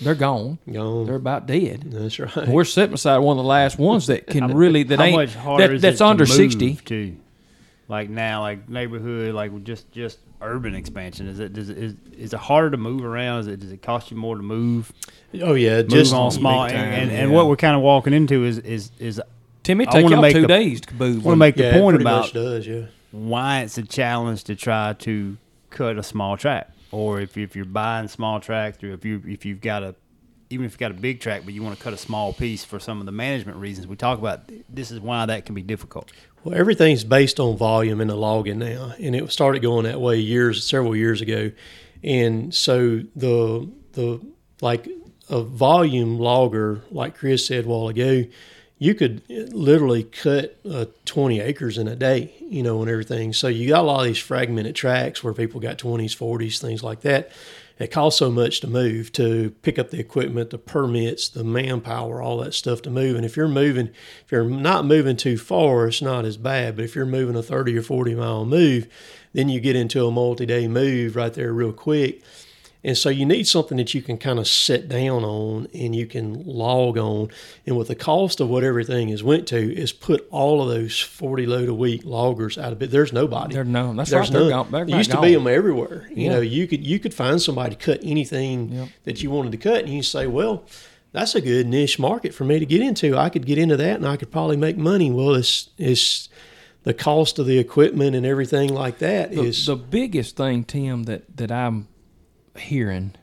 They're 0.00 0.16
gone. 0.16 0.58
Gone. 0.70 1.06
They're 1.06 1.14
about 1.14 1.46
dead. 1.46 1.84
That's 1.86 2.18
right. 2.18 2.48
We're 2.48 2.64
sitting 2.64 2.90
beside 2.90 3.18
one 3.18 3.38
of 3.38 3.44
the 3.44 3.48
last 3.48 3.78
ones 3.78 4.08
that 4.08 4.26
can 4.26 4.52
really 4.54 4.82
that 4.82 4.98
How 4.98 5.04
ain't 5.04 5.16
much 5.16 5.34
harder 5.36 5.68
that, 5.68 5.74
is 5.76 5.82
that's 5.82 5.94
it 5.96 5.98
to 5.98 6.06
under 6.06 6.24
move, 6.26 6.34
sixty. 6.34 6.74
To 6.74 7.16
like 7.88 8.10
now, 8.10 8.40
like 8.42 8.68
neighborhood, 8.68 9.34
like 9.34 9.62
just 9.62 9.90
just 9.92 10.18
urban 10.40 10.74
expansion. 10.74 11.26
Is 11.28 11.38
it 11.40 11.52
does 11.52 11.68
it 11.70 11.78
is, 11.78 11.94
is 12.16 12.32
it 12.32 12.38
harder 12.38 12.70
to 12.70 12.76
move 12.76 13.04
around? 13.04 13.40
Is 13.40 13.46
it 13.48 13.60
does 13.60 13.72
it 13.72 13.82
cost 13.82 14.10
you 14.10 14.16
more 14.16 14.36
to 14.36 14.42
move? 14.42 14.92
oh 15.42 15.54
yeah, 15.54 15.78
Move 15.82 15.88
just 15.88 16.14
on 16.14 16.30
small, 16.30 16.64
and, 16.64 16.72
time, 16.72 16.82
and, 16.84 17.10
and 17.10 17.30
yeah. 17.30 17.36
what 17.36 17.48
we're 17.48 17.56
kind 17.56 17.76
of 17.76 17.82
walking 17.82 18.12
into 18.12 18.44
is 18.44 18.58
is 18.58 18.90
is 18.98 19.20
Tim, 19.62 19.80
it 19.80 19.88
I 19.88 19.92
take 19.92 20.04
wanna 20.04 20.16
y'all 20.16 20.22
make 20.22 20.34
two 20.36 20.44
a- 20.44 20.48
days 20.48 20.80
to 20.82 20.94
move. 20.94 21.24
want 21.24 21.34
to 21.34 21.38
make 21.38 21.56
yeah, 21.56 21.72
the 21.72 21.80
point 21.80 22.00
about 22.00 22.32
does. 22.32 22.66
Yeah. 22.66 22.86
why 23.10 23.60
it's 23.62 23.76
a 23.78 23.82
challenge 23.82 24.44
to 24.44 24.54
try 24.56 24.92
to 25.00 25.36
cut 25.70 25.98
a 25.98 26.02
small 26.02 26.36
track, 26.36 26.70
or 26.92 27.20
if 27.20 27.36
if 27.36 27.56
you're 27.56 27.64
buying 27.64 28.08
small 28.08 28.38
tracks, 28.40 28.82
or 28.84 28.92
if 28.92 29.04
you 29.04 29.22
if 29.26 29.44
you've 29.44 29.60
got 29.60 29.82
a 29.82 29.94
even 30.48 30.64
if 30.64 30.72
you've 30.72 30.78
got 30.78 30.92
a 30.92 30.94
big 30.94 31.18
track, 31.18 31.42
but 31.44 31.52
you 31.52 31.62
want 31.62 31.76
to 31.76 31.82
cut 31.82 31.92
a 31.92 31.96
small 31.96 32.32
piece 32.32 32.64
for 32.64 32.78
some 32.78 33.00
of 33.00 33.06
the 33.06 33.10
management 33.12 33.58
reasons 33.58 33.88
we 33.88 33.96
talk 33.96 34.16
about, 34.20 34.42
this 34.68 34.92
is 34.92 35.00
why 35.00 35.26
that 35.26 35.44
can 35.44 35.56
be 35.56 35.62
difficult. 35.62 36.12
Well, 36.46 36.56
everything's 36.56 37.02
based 37.02 37.40
on 37.40 37.56
volume 37.56 38.00
in 38.00 38.06
the 38.06 38.14
logging 38.14 38.60
now, 38.60 38.94
and 39.00 39.16
it 39.16 39.32
started 39.32 39.62
going 39.62 39.82
that 39.82 40.00
way 40.00 40.18
years, 40.20 40.64
several 40.64 40.94
years 40.94 41.20
ago, 41.20 41.50
and 42.04 42.54
so 42.54 43.00
the 43.16 43.68
the 43.94 44.20
like 44.60 44.88
a 45.28 45.42
volume 45.42 46.20
logger, 46.20 46.82
like 46.92 47.16
Chris 47.16 47.44
said 47.44 47.64
a 47.64 47.68
while 47.68 47.88
ago, 47.88 48.26
you 48.78 48.94
could 48.94 49.28
literally 49.28 50.04
cut 50.04 50.56
uh, 50.70 50.84
20 51.04 51.40
acres 51.40 51.78
in 51.78 51.88
a 51.88 51.96
day, 51.96 52.32
you 52.40 52.62
know, 52.62 52.80
and 52.80 52.88
everything. 52.88 53.32
So 53.32 53.48
you 53.48 53.66
got 53.66 53.80
a 53.80 53.82
lot 53.82 53.98
of 53.98 54.06
these 54.06 54.18
fragmented 54.18 54.76
tracks 54.76 55.24
where 55.24 55.32
people 55.32 55.60
got 55.60 55.78
20s, 55.78 56.16
40s, 56.16 56.60
things 56.60 56.80
like 56.80 57.00
that. 57.00 57.32
It 57.78 57.90
costs 57.90 58.18
so 58.18 58.30
much 58.30 58.60
to 58.60 58.66
move, 58.66 59.12
to 59.12 59.50
pick 59.62 59.78
up 59.78 59.90
the 59.90 60.00
equipment, 60.00 60.48
the 60.48 60.58
permits, 60.58 61.28
the 61.28 61.44
manpower, 61.44 62.22
all 62.22 62.38
that 62.38 62.54
stuff 62.54 62.80
to 62.82 62.90
move. 62.90 63.16
And 63.16 63.24
if 63.24 63.36
you're 63.36 63.48
moving, 63.48 63.88
if 64.24 64.32
you're 64.32 64.44
not 64.44 64.86
moving 64.86 65.16
too 65.16 65.36
far, 65.36 65.86
it's 65.88 66.00
not 66.00 66.24
as 66.24 66.38
bad. 66.38 66.76
But 66.76 66.86
if 66.86 66.94
you're 66.94 67.04
moving 67.04 67.36
a 67.36 67.42
30 67.42 67.76
or 67.76 67.82
40 67.82 68.14
mile 68.14 68.46
move, 68.46 68.88
then 69.34 69.50
you 69.50 69.60
get 69.60 69.76
into 69.76 70.06
a 70.06 70.10
multi 70.10 70.46
day 70.46 70.66
move 70.68 71.16
right 71.16 71.34
there 71.34 71.52
real 71.52 71.72
quick. 71.72 72.22
And 72.84 72.96
so 72.96 73.08
you 73.08 73.26
need 73.26 73.48
something 73.48 73.78
that 73.78 73.94
you 73.94 74.02
can 74.02 74.16
kind 74.16 74.38
of 74.38 74.46
sit 74.46 74.88
down 74.88 75.24
on 75.24 75.66
and 75.74 75.94
you 75.96 76.06
can 76.06 76.44
log 76.46 76.96
on. 76.96 77.30
And 77.66 77.76
with 77.76 77.88
the 77.88 77.96
cost 77.96 78.40
of 78.40 78.48
what 78.48 78.62
everything 78.62 79.08
has 79.08 79.24
went 79.24 79.48
to, 79.48 79.56
is 79.74 79.92
put 79.92 80.26
all 80.30 80.62
of 80.62 80.68
those 80.68 81.00
forty 81.00 81.46
load 81.46 81.68
a 81.68 81.74
week 81.74 82.02
loggers 82.04 82.56
out 82.56 82.72
of 82.72 82.80
it. 82.82 82.90
There's 82.92 83.12
nobody. 83.12 83.54
They're 83.54 83.64
no, 83.64 83.92
that's 83.92 84.10
There's 84.10 84.30
right. 84.30 84.38
None. 84.40 84.48
gone. 84.50 84.70
There 84.70 84.96
used 84.98 85.10
to 85.10 85.20
be 85.20 85.34
them 85.34 85.46
everywhere. 85.48 86.06
You 86.10 86.24
Yeah. 86.26 86.32
know, 86.34 86.40
you 86.40 86.68
could 86.68 86.86
you 86.86 86.98
could 87.00 87.12
find 87.14 87.42
somebody 87.42 87.74
to 87.74 87.84
cut 87.84 88.00
anything 88.02 88.72
Yep. 88.72 88.88
that 89.04 89.22
you 89.22 89.30
wanted 89.30 89.52
to 89.52 89.58
cut, 89.58 89.80
and 89.84 89.90
you 89.90 90.02
say, 90.02 90.26
well. 90.26 90.64
That's 91.12 91.34
a 91.34 91.40
good 91.40 91.66
niche 91.66 91.98
market 91.98 92.34
for 92.34 92.44
me 92.44 92.58
to 92.58 92.66
get 92.66 92.82
into. 92.82 93.16
I 93.16 93.30
could 93.30 93.46
get 93.46 93.56
into 93.56 93.74
that, 93.78 93.96
and 93.96 94.06
I 94.06 94.18
could 94.18 94.30
probably 94.30 94.58
make 94.58 94.76
money. 94.76 95.10
Well, 95.10 95.34
it's 95.34 95.70
it's 95.78 96.28
the 96.82 96.92
cost 96.92 97.38
of 97.38 97.46
the 97.46 97.58
equipment 97.58 98.14
and 98.14 98.26
everything 98.26 98.68
like 98.74 98.98
that 98.98 99.30
the, 99.32 99.40
is 99.44 99.64
the 99.64 99.76
biggest 99.76 100.36
thing, 100.36 100.64
Tim, 100.64 101.04
that 101.04 101.22
that 101.38 101.50
I'm 101.50 101.88
hearing, 102.58 103.14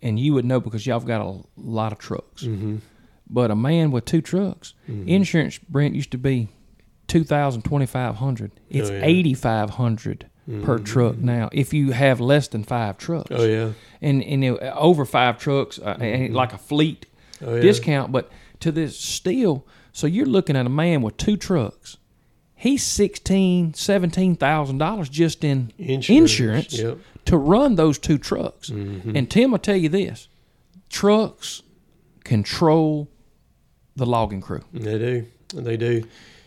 and 0.00 0.18
you 0.18 0.34
would 0.34 0.44
know 0.44 0.60
because 0.60 0.86
y'all 0.86 0.98
have 0.98 1.06
got 1.08 1.20
a 1.20 1.42
lot 1.56 1.92
of 1.92 1.98
trucks. 1.98 2.42
Mm-hmm. 2.44 2.76
But 3.28 3.50
a 3.50 3.56
man 3.56 3.90
with 3.90 4.04
two 4.04 4.20
trucks, 4.20 4.74
insurance, 4.86 5.58
Brent 5.58 5.94
used 5.94 6.10
to 6.10 6.18
be 6.18 6.48
two 7.06 7.24
thousand 7.24 7.62
twenty 7.62 7.86
five 7.86 8.16
hundred. 8.16 8.52
It's 8.68 8.90
Oh, 8.90 8.92
yeah. 8.92 9.04
eighty 9.04 9.34
five 9.34 9.70
hundred 9.70 10.26
per 10.64 10.78
truck 10.78 11.16
now. 11.18 11.48
If 11.52 11.72
you 11.72 11.92
have 11.92 12.20
less 12.20 12.48
than 12.48 12.64
five 12.64 12.98
trucks, 12.98 13.28
Oh 13.30 13.44
yeah, 13.44 13.72
and 14.02 14.22
and 14.22 14.40
know, 14.42 14.58
over 14.58 15.04
five 15.04 15.38
trucks, 15.38 15.78
uh, 15.78 15.96
and 16.00 16.34
like 16.34 16.52
a 16.52 16.58
fleet 16.58 17.06
oh 17.40 17.54
yeah. 17.54 17.60
discount. 17.62 18.12
But 18.12 18.30
to 18.60 18.70
this 18.72 18.98
still, 18.98 19.66
so 19.92 20.06
you're 20.06 20.26
looking 20.26 20.56
at 20.56 20.66
a 20.66 20.70
man 20.70 21.00
with 21.00 21.16
two 21.16 21.36
trucks. 21.36 21.96
He's 22.62 22.84
sixteen, 22.86 23.74
seventeen 23.74 24.36
thousand 24.36 24.78
dollars 24.78 25.08
just 25.08 25.42
in 25.42 25.72
Insurance, 25.78 26.08
insurance, 26.08 26.78
yep. 26.78 26.98
to 27.24 27.36
run 27.36 27.74
those 27.74 27.98
two 27.98 28.18
trucks. 28.18 28.70
Mm-hmm. 28.70 29.16
And 29.16 29.28
Tim 29.28 29.50
will 29.50 29.58
tell 29.58 29.74
you 29.74 29.88
this: 29.88 30.28
trucks 30.88 31.62
control 32.22 33.08
the 33.96 34.06
logging 34.06 34.40
crew 34.40 34.62
They 34.72 34.96
do, 34.96 35.26
they 35.54 35.76
do. 35.76 36.04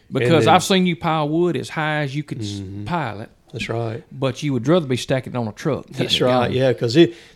because 0.09 0.45
then- 0.45 0.55
I've 0.55 0.63
seen 0.63 0.85
you 0.85 0.95
pile 0.95 1.27
wood 1.27 1.57
as 1.57 1.67
high 1.67 1.97
as 2.03 2.15
you 2.15 2.23
could 2.23 2.39
s 2.39 2.61
pile 2.85 3.19
it, 3.19 3.29
That's 3.53 3.69
right. 3.69 4.03
but 4.11 4.43
you 4.43 4.51
would 4.53 4.67
rather 4.67 4.85
be 4.87 4.97
stacking 4.97 5.33
it 5.33 5.37
on 5.37 5.47
a 5.47 5.53
truck. 5.53 5.85
That's 5.87 6.19
right. 6.19 6.51
Yeah, 6.51 6.73
because 6.73 6.93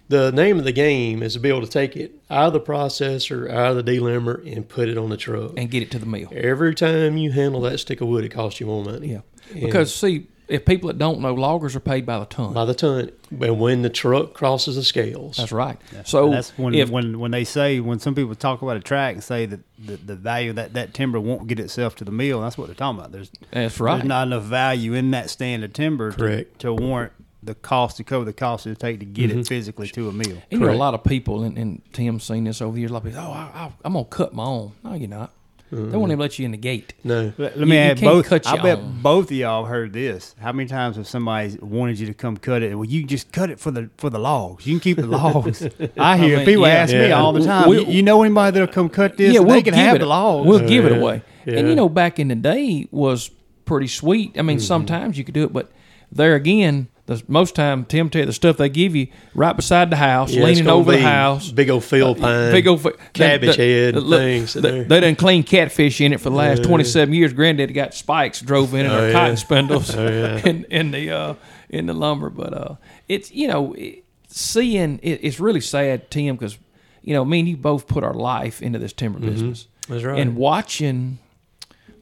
the 0.10 0.32
name 0.34 0.60
of 0.60 0.66
the 0.66 0.72
game 0.74 1.24
is 1.24 1.34
to 1.34 1.40
be 1.40 1.48
able 1.50 1.62
to 1.62 1.68
take 1.72 1.96
it 1.96 2.14
out 2.30 2.48
of 2.48 2.54
the 2.54 2.60
processor, 2.60 3.50
out 3.50 3.78
of 3.78 3.86
the 3.86 3.92
delimber, 3.92 4.46
and 4.56 4.68
put 4.68 4.90
it 4.90 4.98
on 4.98 5.10
the 5.10 5.18
truck. 5.18 5.54
and 5.56 5.72
get 5.72 5.82
it 5.82 5.92
to 5.92 6.00
the 6.00 6.06
mill. 6.06 6.30
Every 6.34 6.76
time 6.76 7.18
you 7.18 7.32
handle 7.32 7.62
that 7.62 7.80
stick 7.80 8.02
of 8.02 8.08
wood, 8.10 8.26
it 8.26 8.30
costs 8.30 8.60
you 8.60 8.66
more 8.66 8.84
money. 8.84 9.12
Yeah, 9.14 9.22
And 9.52 9.62
because 9.62 9.94
see, 9.96 10.28
if 10.50 10.66
people 10.66 10.88
that 10.88 10.98
don't 10.98 11.20
know, 11.22 11.34
loggers 11.34 11.76
are 11.76 11.80
paid 11.80 12.06
by 12.06 12.20
the 12.20 12.26
ton. 12.26 12.54
by 12.54 12.66
the 12.66 12.74
ton, 12.74 13.12
and 13.40 13.60
when 13.60 13.82
the 13.84 13.90
truck 13.90 14.34
crosses 14.34 14.76
the 14.76 14.84
scales, 14.84 15.38
That's 15.38 15.52
right. 15.52 15.78
So 16.06 16.30
that's 16.32 16.50
when 16.58 16.74
if 16.76 16.90
when 16.90 17.20
when 17.20 17.32
they 17.32 17.44
say 17.44 17.80
when 17.80 18.00
some 18.00 18.16
people 18.16 18.34
talk 18.36 18.62
about 18.62 18.76
a 18.78 18.80
track 18.82 19.14
and 19.16 19.24
say 19.24 19.46
that 19.46 19.60
the, 19.78 19.96
the 19.98 20.16
value 20.16 20.50
of 20.52 20.56
that 20.58 20.74
that 20.74 20.94
timber 20.94 21.20
won't 21.20 21.48
get 21.48 21.60
itself 21.60 21.96
to 21.98 22.04
the 22.04 22.12
mill. 22.12 22.42
That's 22.42 22.58
what 22.58 22.66
they're 22.68 22.76
talking 22.76 23.00
about. 23.00 23.12
There's 23.12 23.32
that's 23.52 23.80
right. 23.80 23.98
there's 23.98 24.08
not 24.08 24.28
enough 24.28 24.44
value 24.44 24.94
in 24.94 25.12
that 25.12 25.30
stand 25.30 25.64
of 25.64 25.74
timber 25.74 26.12
to, 26.12 26.18
Correct. 26.18 26.60
to 26.60 26.74
warrant 26.74 27.14
the 27.42 27.56
cost 27.56 27.96
to 27.98 28.04
cover 28.04 28.26
the 28.26 28.34
cost 28.34 28.66
it 28.66 28.72
would 28.72 28.80
take 28.80 29.00
to 29.00 29.06
get 29.06 29.30
Mm-hmm. 29.30 29.40
it 29.40 29.48
physically 29.48 29.88
to 29.88 30.10
a 30.10 30.12
mill. 30.12 30.32
And 30.52 30.60
you 30.60 30.60
know, 30.60 30.72
a 30.72 30.76
lot 30.76 30.94
of 30.94 31.06
people, 31.06 31.44
and, 31.44 31.58
and 31.58 31.82
Tim's 31.94 32.26
seen 32.26 32.44
this 32.44 32.62
over 32.62 32.74
the 32.74 32.82
years. 32.82 32.92
A 32.92 32.94
lot 32.96 33.06
of 33.06 33.12
people, 33.12 33.22
oh, 33.26 33.32
I, 33.32 33.50
I, 33.54 33.72
I'm 33.86 33.94
gonna 33.94 34.04
cut 34.06 34.34
my 34.34 34.44
own. 34.44 34.74
No, 34.84 34.94
you're 34.96 35.08
not. 35.08 35.32
They 35.72 35.78
won't 35.98 36.12
even 36.12 36.20
let 36.20 36.40
you 36.40 36.46
in 36.46 36.52
the 36.52 36.58
gate. 36.58 36.94
no, 37.04 37.32
Let, 37.38 37.58
let 37.58 37.68
me 37.68 37.76
you 37.76 37.82
add 37.82 37.98
can't 37.98 38.12
both. 38.12 38.26
cut 38.28 38.48
I 38.48 38.58
bet 38.62 38.80
own. 38.80 39.02
both 39.04 39.26
of 39.26 39.32
y'all 39.38 39.66
heard 39.66 39.94
this. 39.94 40.34
How 40.40 40.52
many 40.52 40.68
times 40.68 40.96
have 40.96 41.08
somebody 41.08 41.58
wanted 41.62 42.00
you 42.00 42.08
to 42.08 42.14
come 42.14 42.38
cut 42.38 42.64
it? 42.64 42.74
Well, 42.76 42.86
you 42.86 43.04
just 43.04 43.32
cut 43.32 43.50
it 43.52 43.60
for 43.60 43.70
the 43.72 43.90
for 43.98 44.10
the 44.10 44.18
logs. 44.20 44.66
You 44.66 44.74
can 44.74 44.80
keep 44.80 44.98
the 44.98 45.06
logs. 45.20 45.68
I 45.98 46.18
hear 46.18 46.38
mean, 46.38 46.46
people 46.46 46.68
yeah. 46.68 46.74
ask 46.74 46.94
me 46.94 47.12
all 47.12 47.34
the 47.34 47.46
time. 47.46 47.70
We- 47.70 47.80
you, 47.86 47.86
you 47.98 48.04
know 48.04 48.24
anybody 48.24 48.60
that'll 48.60 48.74
come 48.74 48.90
cut 48.90 49.16
this? 49.18 49.34
yeah, 49.34 49.42
we'll 49.42 49.50
they 49.56 49.62
can 49.62 49.74
give 49.74 49.84
have 49.84 49.96
it. 49.98 50.00
the 50.00 50.06
logs. 50.08 50.48
We'll 50.48 50.68
give 50.68 50.86
it 50.86 50.98
away. 50.98 51.22
Yeah. 51.46 51.58
And 51.60 51.70
you 51.70 51.76
know, 51.76 51.88
back 51.90 52.18
in 52.20 52.30
the 52.30 52.36
day 52.36 52.88
was 52.92 53.30
pretty 53.66 53.88
sweet. 53.88 54.38
I 54.38 54.42
mean, 54.42 54.58
Mm-hmm. 54.58 54.64
sometimes 54.66 55.18
you 55.18 55.24
could 55.24 55.34
do 55.36 55.44
it, 55.44 55.54
but 55.54 55.72
there 56.12 56.34
again, 56.36 56.88
the 57.10 57.24
most 57.28 57.56
time 57.56 57.86
Tim 57.86 58.10
tell 58.10 58.22
you 58.22 58.26
the 58.26 58.34
stuff 58.34 58.58
they 58.58 58.70
give 58.70 58.96
you 58.96 59.08
right 59.36 59.56
beside 59.56 59.90
the 59.90 59.96
house, 59.98 60.32
Yeah, 60.32 60.44
leaning 60.44 60.68
over 60.68 60.92
the 60.92 61.02
house. 61.02 61.52
big 61.52 61.70
old 61.70 61.84
field 61.84 62.20
pine, 62.20 62.52
Big 62.52 62.68
old 62.68 62.82
fi- 62.82 62.92
cabbage 63.14 63.58
they- 63.58 63.72
head 63.84 63.96
and 63.98 64.06
look, 64.06 64.20
things 64.22 64.56
in 64.56 64.62
They, 64.64 64.84
they 64.84 65.00
done 65.00 65.16
clean 65.16 65.44
catfish 65.44 66.00
in 66.02 66.14
it 66.14 66.20
for 66.20 66.30
the 66.30 66.36
last 66.36 66.60
Yeah. 66.62 66.68
twenty 66.68 66.84
seven 66.86 67.14
years. 67.14 67.34
Granddaddy 67.34 67.74
got 67.74 67.94
spikes 67.94 68.42
drove 68.42 68.74
in 68.74 68.86
it 68.86 68.90
Oh, 68.90 69.04
or 69.04 69.08
yeah. 69.08 69.12
cotton 69.14 69.38
spindles 69.38 69.94
Oh, 69.96 70.06
in, 70.46 70.66
in 70.70 70.92
the 70.92 71.12
uh, 71.12 71.34
in 71.70 71.86
the 71.88 71.94
lumber. 71.94 72.30
But 72.30 72.54
uh, 72.54 72.76
it's 73.08 73.32
you 73.32 73.48
know 73.48 73.74
it, 73.74 74.04
seeing 74.28 75.00
it, 75.04 75.20
it's 75.24 75.40
really 75.40 75.62
sad, 75.62 76.10
Tim, 76.12 76.36
because 76.36 76.58
you 77.02 77.14
know 77.14 77.26
me 77.26 77.40
and 77.40 77.50
you 77.50 77.58
both 77.58 77.88
put 77.88 78.04
our 78.04 78.14
life 78.14 78.62
into 78.62 78.78
this 78.78 78.94
timber 78.94 79.20
business 79.20 79.68
That's 79.88 80.04
right. 80.04 80.20
and 80.20 80.36
watching 80.36 81.18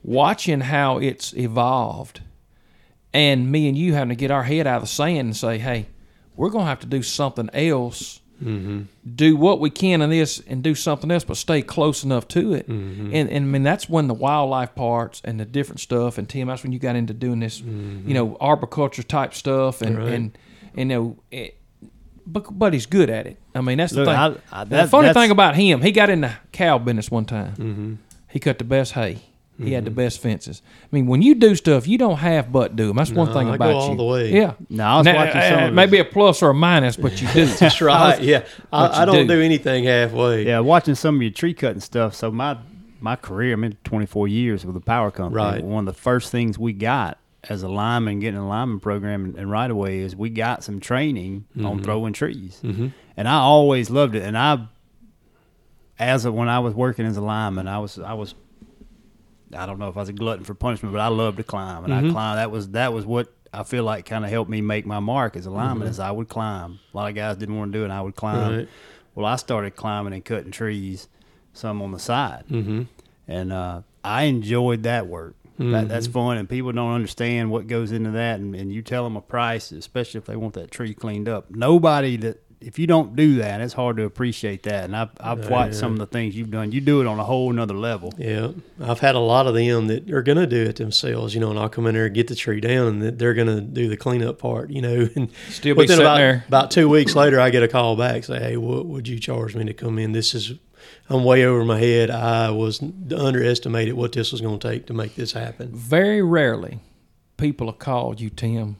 watching 0.03 0.61
how 0.61 0.97
it's 0.97 1.33
evolved 1.35 2.21
and 3.13 3.51
me 3.51 3.67
and 3.67 3.77
you 3.77 3.93
having 3.93 4.09
to 4.09 4.15
get 4.15 4.31
our 4.31 4.43
head 4.43 4.67
out 4.67 4.77
of 4.77 4.81
the 4.83 4.87
sand 4.87 5.19
and 5.19 5.35
say 5.35 5.57
hey 5.57 5.87
we're 6.35 6.49
going 6.49 6.65
to 6.65 6.69
have 6.69 6.79
to 6.79 6.87
do 6.87 7.01
something 7.03 7.49
else 7.53 8.21
Mm-hmm. 8.43 8.81
do 9.15 9.35
what 9.35 9.59
we 9.59 9.71
can 9.71 9.99
in 10.03 10.11
this 10.11 10.43
and 10.45 10.61
do 10.61 10.75
something 10.75 11.09
else 11.09 11.23
but 11.23 11.37
stay 11.37 11.63
close 11.63 12.03
enough 12.03 12.27
to 12.27 12.53
it 12.53 12.69
Mm-hmm. 12.69 13.05
and, 13.11 13.29
and 13.31 13.45
i 13.45 13.47
mean 13.47 13.63
that's 13.63 13.89
when 13.89 14.07
the 14.07 14.13
wildlife 14.13 14.75
parts 14.75 15.23
and 15.25 15.39
the 15.39 15.45
different 15.45 15.79
stuff 15.79 16.19
and 16.19 16.29
tim 16.29 16.47
that's 16.47 16.61
when 16.61 16.71
you 16.71 16.77
got 16.77 16.95
into 16.95 17.15
doing 17.15 17.39
this 17.39 17.59
you 17.61 18.13
know 18.13 18.37
arboriculture 18.39 19.01
type 19.01 19.33
stuff 19.33 19.81
and 19.81 19.95
Mm-hmm. 19.95 20.05
Right. 20.05 20.13
and, 20.13 20.37
and 20.75 20.91
you 20.91 20.95
know 20.97 21.17
it, 21.31 21.57
but, 22.27 22.59
but 22.59 22.73
he's 22.73 22.85
good 22.85 23.09
at 23.09 23.25
it. 23.25 23.37
I 23.55 23.61
mean, 23.61 23.79
that's 23.79 23.93
the 23.93 24.03
Look, 24.03 24.09
thing. 24.09 24.41
I- 24.51 24.61
I- 24.61 24.63
the 24.65 24.87
funny 24.87 25.11
thing 25.13 25.31
about 25.31 25.55
him, 25.55 25.81
he 25.81 25.91
got 25.91 26.09
in 26.11 26.21
the 26.21 26.33
cow 26.51 26.77
business 26.77 27.09
one 27.09 27.25
time. 27.25 27.53
Mm-hmm. 27.55 27.93
He 28.29 28.39
cut 28.39 28.57
the 28.59 28.65
best 28.65 28.91
hay. 28.91 29.19
He 29.59 29.73
had 29.73 29.85
the 29.85 29.91
best 29.91 30.21
fences. 30.21 30.61
I 30.83 30.87
mean, 30.91 31.07
when 31.07 31.23
you 31.23 31.33
do 31.33 31.55
stuff, 31.55 31.87
you 31.87 31.97
don't 31.97 32.17
have 32.17 32.51
but 32.51 32.77
them. 32.77 32.95
That's 32.95 33.11
one 33.11 33.33
thing 33.33 33.49
I 33.49 33.55
about 33.55 33.71
go 33.71 33.77
all 33.77 33.89
you. 33.91 33.97
the 33.97 34.03
way. 34.03 34.31
Yeah. 34.31 34.53
No, 34.69 34.83
I 34.85 34.97
was 34.97 35.05
Now, 35.05 35.15
watching 35.15 35.41
some 35.41 35.63
uh, 35.63 35.71
maybe 35.71 35.97
a 35.97 36.05
plus 36.05 36.43
or 36.43 36.51
a 36.51 36.53
minus, 36.53 36.95
but 36.95 37.19
you 37.19 37.27
do. 37.33 37.45
That's 37.59 37.81
right. 37.81 38.21
Yeah, 38.21 38.45
I, 38.71 39.01
I 39.01 39.05
don't 39.05 39.27
do. 39.27 39.35
do. 39.35 39.41
anything 39.41 39.85
halfway. 39.85 40.45
Yeah, 40.45 40.59
watching 40.59 40.93
some 40.93 41.15
of 41.15 41.21
your 41.23 41.31
tree 41.31 41.55
cutting 41.55 41.79
stuff. 41.79 42.13
So 42.13 42.29
my 42.31 42.57
my 42.99 43.15
career, 43.15 43.53
I'm 43.55 43.63
in 43.63 43.77
24 43.83 44.27
years 44.27 44.63
with 44.65 44.75
a 44.75 44.79
power 44.79 45.09
company. 45.11 45.35
Right. 45.43 45.63
One 45.63 45.87
of 45.87 45.95
the 45.95 45.99
first 46.01 46.31
things 46.31 46.59
we 46.59 46.73
got 46.73 47.17
as 47.49 47.63
a 47.63 47.67
lineman, 47.67 48.19
getting 48.19 48.39
a 48.39 48.47
lineman 48.47 48.79
program 48.79 49.23
and, 49.25 49.35
and 49.37 49.49
right 49.49 49.71
away 49.71 49.99
is 49.99 50.15
we 50.15 50.29
got 50.29 50.63
some 50.63 50.79
training 50.79 51.45
on 51.63 51.81
throwing 51.81 52.13
trees, 52.13 52.59
Mhm. 52.63 52.91
and 53.15 53.27
I 53.27 53.35
always 53.35 53.89
loved 53.89 54.15
it. 54.15 54.23
And 54.23 54.37
I, 54.37 54.67
as 55.99 56.25
a, 56.25 56.31
when 56.31 56.49
I 56.49 56.59
was 56.59 56.73
working 56.73 57.05
as 57.05 57.17
a 57.17 57.21
lineman, 57.21 57.67
I 57.67 57.79
was 57.79 57.97
I 57.97 58.13
was. 58.13 58.35
I 59.55 59.65
don't 59.65 59.79
know 59.79 59.87
if 59.89 59.97
I 59.97 60.01
was 60.01 60.09
a 60.09 60.13
glutton 60.13 60.43
for 60.43 60.53
punishment, 60.53 60.93
but 60.93 61.01
I 61.01 61.07
loved 61.07 61.37
to 61.37 61.43
climb, 61.43 61.83
and 61.85 61.93
I 61.93 62.01
climbed. 62.09 62.37
That 62.37 62.51
was 62.51 62.69
that 62.69 62.93
was 62.93 63.05
what 63.05 63.33
I 63.53 63.63
feel 63.63 63.83
like 63.83 64.05
kind 64.05 64.25
of 64.25 64.31
helped 64.31 64.49
me 64.49 64.61
make 64.61 64.85
my 64.85 64.99
mark 64.99 65.35
as 65.35 65.45
a 65.45 65.51
lineman. 65.51 65.87
Is 65.87 65.99
I 65.99 66.11
would 66.11 66.27
climb. 66.29 66.79
A 66.93 66.97
lot 66.97 67.09
of 67.09 67.15
guys 67.15 67.37
didn't 67.37 67.57
want 67.57 67.71
to 67.71 67.77
do 67.77 67.81
it, 67.83 67.85
and 67.85 67.93
I 67.93 68.01
would 68.01 68.15
climb. 68.15 68.57
Right. 68.57 68.69
Well, 69.15 69.25
I 69.25 69.35
started 69.37 69.75
climbing 69.75 70.13
and 70.13 70.23
cutting 70.23 70.51
trees, 70.51 71.07
some 71.53 71.81
on 71.81 71.91
the 71.91 71.99
side, 71.99 72.43
Mm-hmm. 72.51 72.83
and 73.27 73.53
uh, 73.53 73.81
I 74.03 74.23
enjoyed 74.23 74.83
that 74.83 75.07
work. 75.07 75.35
That, 75.59 75.89
that's 75.89 76.05
fun, 76.05 76.37
and 76.37 76.47
people 76.47 76.71
don't 76.71 76.91
understand 76.93 77.49
what 77.49 77.65
goes 77.65 77.91
into 77.91 78.11
that. 78.11 78.39
And, 78.39 78.53
and 78.53 78.71
you 78.71 78.83
tell 78.83 79.03
them 79.03 79.15
a 79.15 79.21
price, 79.21 79.71
especially 79.71 80.19
if 80.19 80.25
they 80.25 80.35
want 80.35 80.53
that 80.53 80.69
tree 80.69 80.93
cleaned 80.93 81.27
up. 81.27 81.49
Nobody 81.49 82.15
that 82.17 82.43
if 82.59 82.79
you 82.79 82.87
don't 82.87 83.15
do 83.15 83.35
that, 83.35 83.61
it's 83.61 83.73
hard 83.73 83.97
to 83.97 84.03
appreciate 84.03 84.63
that. 84.63 84.85
And 84.85 84.95
I've 84.95 85.11
I've 85.19 85.49
watched 85.49 85.75
some 85.75 85.93
of 85.93 85.99
the 85.99 86.07
things 86.07 86.35
you've 86.35 86.49
done. 86.49 86.71
You 86.71 86.81
do 86.81 87.01
it 87.01 87.07
on 87.07 87.19
a 87.19 87.23
whole 87.23 87.51
nother 87.51 87.75
level. 87.75 88.13
Yeah, 88.17 88.51
I've 88.81 88.99
had 88.99 89.15
a 89.15 89.19
lot 89.19 89.47
of 89.47 89.53
them 89.53 89.87
that 89.87 90.09
are 90.11 90.23
going 90.23 90.37
to 90.37 90.47
do 90.47 90.63
it 90.63 90.77
themselves, 90.77 91.33
you 91.33 91.39
know, 91.39 91.51
and 91.51 91.59
I'll 91.59 91.69
come 91.69 91.85
in 91.85 91.93
there 91.93 92.07
and 92.07 92.15
get 92.15 92.27
the 92.27 92.35
tree 92.35 92.59
down, 92.59 92.87
and 92.87 93.19
they're 93.19 93.33
going 93.33 93.47
to 93.47 93.61
do 93.61 93.87
the 93.87 93.97
cleanup 93.97 94.39
part, 94.39 94.69
you 94.69 94.81
know. 94.81 95.07
And 95.15 95.29
Still 95.49 95.75
be 95.75 95.87
sitting 95.87 96.05
about, 96.05 96.17
there. 96.17 96.43
About 96.47 96.69
two 96.69 96.89
weeks 96.89 97.15
later, 97.15 97.39
I 97.39 97.49
get 97.49 97.63
a 97.63 97.67
call 97.67 97.95
back 97.95 98.23
say, 98.23 98.39
"Hey, 98.39 98.57
what 98.57 98.85
would 98.85 99.07
you 99.07 99.19
charge 99.19 99.55
me 99.55 99.65
to 99.65 99.73
come 99.73 99.97
in? 99.97 100.11
This 100.11 100.35
is, 100.35 100.53
I'm 101.09 101.23
way 101.23 101.45
over 101.45 101.63
my 101.63 101.79
head. 101.79 102.11
I 102.11 102.51
was 102.51 102.81
underestimated 102.81 103.93
what 103.93 104.11
this 104.11 104.31
was 104.31 104.41
going 104.41 104.59
to 104.59 104.67
take 104.67 104.87
to 104.87 104.93
make 104.93 105.15
this 105.15 105.31
happen." 105.31 105.71
Very 105.73 106.21
rarely 106.21 106.79
people 107.37 107.67
have 107.67 107.79
called 107.79 108.19
you, 108.19 108.29
Tim, 108.29 108.77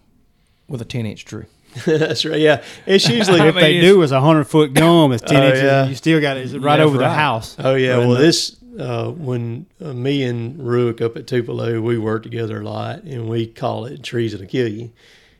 with 0.67 0.82
a 0.82 0.86
10 0.86 1.05
inch 1.05 1.25
tree. 1.25 1.45
That's 1.86 2.25
right. 2.25 2.39
Yeah, 2.39 2.63
it's 2.86 3.07
usually 3.07 3.39
If 3.47 3.55
mean, 3.55 3.63
they 3.63 3.80
do 3.82 4.01
is 4.01 4.11
a 4.11 4.21
hundred 4.21 4.45
foot 4.45 4.73
gum, 4.73 5.11
it's 5.11 5.23
ten 5.23 5.43
Oh, 5.43 5.47
inches. 5.47 5.63
yeah. 5.63 5.86
You 5.88 5.95
still 5.95 6.21
got 6.21 6.38
it 6.38 6.51
right 6.59 6.78
That's 6.78 6.88
over 6.88 6.97
the 6.97 7.09
house. 7.09 7.55
Oh 7.59 7.75
yeah, 7.75 7.97
well 7.97 8.11
the- 8.11 8.17
this 8.19 8.55
uh, 8.80 9.09
when 9.11 9.65
uh, 9.84 9.91
me 9.93 10.23
and 10.23 10.59
Ruick 10.59 11.01
up 11.01 11.17
at 11.17 11.25
Tupelo, 11.28 11.82
we 11.82 11.97
work 11.97 12.21
together 12.23 12.61
a 12.61 12.63
lot, 12.63 13.01
and 13.03 13.28
we 13.28 13.47
call 13.47 13.86
it 13.86 14.03
trees 14.03 14.34
that'll 14.34 14.45
kill 14.47 14.67
you. 14.67 14.91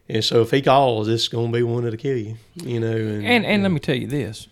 And 0.10 0.24
so 0.24 0.42
if 0.42 0.50
he 0.52 0.62
calls, 0.62 1.08
it's 1.08 1.28
going 1.28 1.52
to 1.52 1.58
be 1.58 1.62
one 1.64 1.84
that'll 1.84 2.00
kill 2.00 2.18
you. 2.18 2.38
You 2.56 2.80
know, 2.80 2.96
and, 2.96 3.26
And 3.26 3.46
and 3.46 3.62
let 3.64 3.72
me 3.72 3.80
tell 3.80 3.96
you 3.96 4.08
this: 4.08 4.48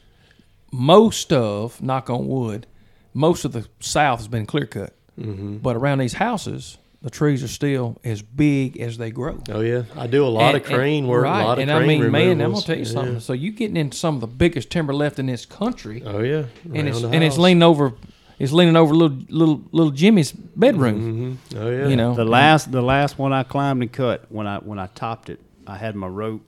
most 0.71 1.31
of, 1.33 1.81
knock 1.81 2.09
on 2.09 2.27
wood, 2.27 2.67
most 3.13 3.45
of 3.45 3.53
the 3.53 3.67
South 3.79 4.19
has 4.19 4.27
been 4.27 4.45
clear 4.45 4.65
cut, 4.65 4.93
hmm 5.19 5.57
but 5.57 5.75
around 5.75 5.99
these 5.99 6.13
houses, 6.13 6.77
the 7.05 7.11
trees 7.11 7.43
are 7.43 7.47
still 7.47 7.97
as 8.03 8.23
big 8.23 8.79
as 8.81 8.97
they 8.97 9.11
grow. 9.11 9.37
Oh 9.51 9.61
yeah, 9.61 9.83
I 9.95 10.07
do 10.07 10.25
a 10.25 10.27
lot 10.27 10.55
And- 10.55 10.57
of 10.57 10.63
crane 10.63 11.03
and- 11.03 11.07
work, 11.07 11.23
right? 11.25 11.41
a 11.41 11.45
lot 11.45 11.59
of 11.59 11.61
and 11.61 11.69
crane 11.69 11.83
I 11.83 11.85
mean, 12.03 12.11
man, 12.11 12.41
I'm 12.41 12.51
gonna 12.53 12.63
tell 12.63 12.75
you 12.75 12.83
Yeah. 12.83 12.89
something. 12.91 13.19
So 13.19 13.33
you 13.33 13.51
getting 13.51 13.77
in 13.77 13.91
some 13.91 14.15
of 14.15 14.21
the 14.21 14.27
biggest 14.27 14.71
timber 14.71 14.91
left 14.93 15.19
in 15.19 15.27
this 15.27 15.45
country, 15.45 16.01
Oh 16.03 16.21
yeah, 16.21 16.45
and 16.73 16.87
it's 16.87 17.03
and 17.03 17.23
it's 17.23 17.37
leaning 17.37 17.61
over, 17.61 17.93
it's 18.39 18.51
leaning 18.51 18.75
over 18.75 18.93
little 18.95 19.17
little 19.29 19.61
little 19.71 19.91
Jimmy's 19.91 20.31
bedroom. 20.31 21.39
Mhm. 21.53 21.57
Oh 21.61 21.69
yeah, 21.69 21.87
You 21.87 21.95
know, 21.95 22.15
The 22.15 22.25
last 22.25 22.71
the 22.71 22.81
last 22.81 23.19
one 23.19 23.31
I 23.33 23.43
climbed 23.43 23.83
and 23.83 23.91
cut 23.91 24.25
when 24.29 24.47
I 24.47 24.57
when 24.57 24.79
I 24.79 24.87
topped 24.87 25.29
it, 25.29 25.39
I 25.67 25.77
had 25.77 25.95
my 25.95 26.07
rope 26.07 26.41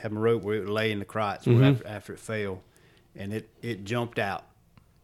had 0.00 0.12
my 0.12 0.20
rope 0.20 0.42
where 0.42 0.56
it 0.56 0.60
would 0.60 0.70
lay 0.70 0.90
in 0.92 0.98
the 0.98 1.04
crotch 1.04 1.46
where 1.46 1.62
after, 1.62 1.86
after 1.86 2.12
it 2.14 2.18
fell, 2.18 2.62
and 3.14 3.32
it 3.32 3.48
it 3.62 3.84
jumped 3.84 4.18
out, 4.18 4.42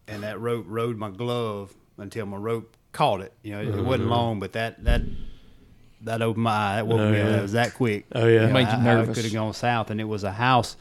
and 0.07 0.23
that 0.23 0.39
rope 0.41 0.65
rode 0.67 0.97
my 0.97 1.09
glove 1.11 1.73
until 1.97 2.25
my 2.25 2.37
rope 2.37 2.75
caught 2.97 3.21
it. 3.21 3.31
You 3.43 3.51
know, 3.53 3.61
it, 3.61 3.67
it 3.79 3.81
wasn't 3.85 4.09
long, 4.09 4.39
but 4.39 4.53
that 4.53 4.83
that 4.83 5.01
that 6.01 6.21
opened 6.21 6.43
my 6.43 6.51
eye. 6.51 6.75
That 6.77 6.87
woke 6.87 6.99
Oh, 6.99 7.11
me 7.11 7.19
up. 7.21 7.27
yeah. 7.29 7.37
It 7.37 7.41
was 7.41 7.51
that 7.53 7.73
quick. 7.73 8.05
Oh, 8.13 8.25
yeah. 8.27 8.47
Made 8.47 8.61
you 8.67 8.67
I- 8.67 8.75
I 8.75 8.83
nervous. 8.83 9.15
could 9.15 9.23
have 9.25 9.33
gone 9.33 9.53
south, 9.53 9.89
and 9.91 9.99
it 9.99 10.05
was 10.05 10.23
a 10.23 10.31
house 10.31 10.75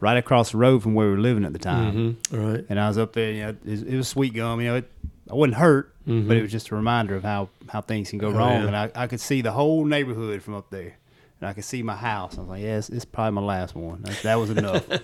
right 0.00 0.16
across 0.16 0.52
the 0.52 0.58
road 0.58 0.82
from 0.82 0.94
where 0.94 1.06
we 1.08 1.12
were 1.14 1.20
living 1.20 1.44
at 1.44 1.52
the 1.52 1.58
time. 1.58 2.16
Mhm. 2.30 2.54
Right. 2.54 2.64
And 2.68 2.78
I 2.80 2.88
was 2.88 2.98
up 2.98 3.12
there. 3.12 3.32
You 3.32 3.42
know, 3.42 3.56
it, 3.66 3.82
it 3.88 3.96
was 3.96 4.08
sweet 4.08 4.34
gum. 4.34 4.60
You 4.60 4.68
know, 4.68 4.76
it, 4.76 4.90
I 5.30 5.34
wasn't 5.34 5.56
hurt, 5.56 5.92
but 6.06 6.36
it 6.36 6.42
was 6.42 6.52
just 6.52 6.70
a 6.70 6.74
reminder 6.76 7.14
of 7.16 7.22
how 7.24 7.50
how 7.68 7.80
things 7.82 8.10
can 8.10 8.18
go 8.18 8.28
Mm-hmm. 8.28 8.36
Oh, 8.36 8.40
wrong. 8.40 8.60
yeah. 8.62 8.66
And 8.68 8.76
I, 8.76 8.90
I 8.94 9.06
could 9.06 9.20
see 9.20 9.42
the 9.42 9.52
whole 9.52 9.84
neighborhood 9.84 10.42
from 10.42 10.54
up 10.54 10.70
there, 10.70 10.96
and 11.40 11.48
I 11.50 11.52
could 11.52 11.64
see 11.64 11.82
my 11.82 11.96
house. 11.96 12.36
I 12.38 12.40
was 12.40 12.48
like, 12.48 12.62
yeah, 12.62 12.78
it's, 12.78 12.88
it's 12.88 13.04
probably 13.04 13.32
my 13.40 13.42
last 13.46 13.74
one. 13.76 14.02
That, 14.02 14.22
that 14.22 14.34
was 14.36 14.50
enough. 14.50 14.84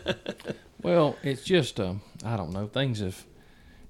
Well, 0.82 1.16
it's 1.22 1.42
just 1.42 1.80
um, 1.80 2.02
I 2.26 2.36
don't 2.36 2.52
know. 2.52 2.66
Things 2.66 3.00
have 3.00 3.24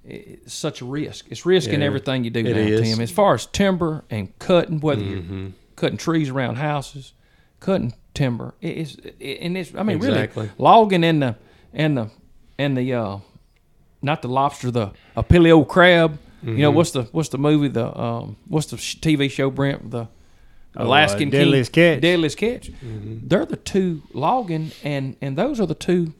it's 0.06 0.52
such 0.54 0.80
a 0.80 0.84
risk. 0.84 1.26
It's 1.30 1.46
risk 1.46 1.70
in 1.70 1.82
everything 1.82 2.24
you 2.24 2.30
do 2.30 2.42
now. 2.42 2.52
Tim. 2.52 3.00
As 3.00 3.10
far 3.10 3.34
as 3.34 3.46
timber 3.46 4.04
and 4.10 4.36
cutting, 4.38 4.80
whether 4.80 5.00
Mm-hmm. 5.02 5.40
you're 5.42 5.52
cutting 5.76 5.96
trees 5.98 6.28
around 6.28 6.56
houses, 6.56 7.12
cutting 7.60 7.94
timber, 8.14 8.54
it 8.60 8.76
is 8.76 8.96
it, 9.18 9.38
and 9.40 9.56
it's 9.56 9.74
I 9.74 9.82
mean 9.82 9.96
Exactly. 9.96 10.42
really 10.44 10.54
logging 10.58 11.04
in 11.04 11.20
the 11.20 11.36
and 11.72 11.96
the 11.96 12.10
and 12.58 12.76
the 12.76 12.92
uh, 12.94 13.18
not 14.02 14.22
the 14.22 14.28
lobster, 14.28 14.70
the 14.70 14.92
a 15.16 15.22
paleo 15.24 15.66
crab. 15.66 16.18
You 16.42 16.50
Mm-hmm. 16.50 16.60
know 16.60 16.70
what's 16.72 16.90
the 16.90 17.04
what's 17.04 17.30
the 17.30 17.38
movie 17.38 17.68
the 17.68 17.98
um 17.98 18.36
what's 18.48 18.66
the 18.66 18.76
TV 18.76 19.30
show 19.30 19.48
Brent 19.50 19.90
the 19.90 20.08
Oh, 20.76 20.86
Alaskan 20.86 21.28
uh, 21.28 21.30
Deadliest 21.30 21.72
King, 21.72 21.94
Catch. 21.94 22.02
Deadliest 22.02 22.36
Catch. 22.36 22.70
Mm-hmm. 22.72 23.28
They're 23.28 23.46
the 23.46 23.56
two 23.56 24.02
logging, 24.12 24.72
and 24.82 25.16
and 25.22 25.38
those 25.38 25.58
are 25.60 25.66
the 25.66 25.74
two 25.74 26.12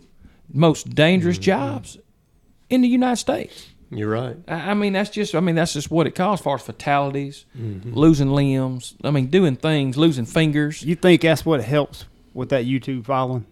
most 0.49 0.95
dangerous 0.95 1.37
Mm-hmm. 1.37 1.43
jobs 1.43 1.99
in 2.71 2.81
the 2.81 2.89
United 2.89 3.17
States. 3.17 3.67
You're 3.95 4.11
right. 4.11 4.37
I 4.49 4.71
I 4.71 4.75
mean, 4.75 4.93
that's 4.93 5.11
just 5.11 5.35
I 5.35 5.41
mean 5.41 5.55
that's 5.55 5.73
just 5.73 5.91
what 5.91 6.07
it 6.07 6.15
costs 6.15 6.41
as 6.41 6.45
far 6.45 6.57
as 6.57 6.63
fatalities, 6.63 7.47
Mm-hmm. 7.59 7.95
losing 7.95 8.31
limbs. 8.31 8.95
I 9.05 9.11
mean, 9.11 9.29
doing 9.29 9.57
things, 9.57 9.97
losing 9.97 10.27
fingers. 10.27 10.83
you 10.83 10.95
think 10.97 11.23
that's 11.23 11.47
what 11.47 11.63
helps 11.63 12.05
with 12.33 12.49
that 12.51 12.65
YouTube 12.65 13.05
following? 13.07 13.47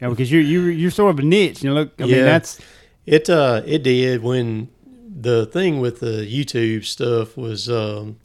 You 0.00 0.08
know, 0.08 0.10
because 0.10 0.30
you're 0.30 0.42
you 0.42 0.62
you're 0.64 0.90
sort 0.90 1.10
of 1.14 1.18
a 1.20 1.22
niche. 1.22 1.62
You 1.62 1.70
know, 1.70 1.74
look, 1.74 1.92
I 1.98 2.02
mean, 2.04 2.24
that's 2.24 2.60
It 3.06 3.30
uh 3.30 3.62
it 3.66 3.82
did 3.82 4.22
when 4.22 4.68
the 5.18 5.46
thing 5.46 5.80
with 5.80 6.00
the 6.00 6.26
YouTube 6.30 6.84
stuff 6.84 7.36
was 7.36 7.70
um 7.70 8.18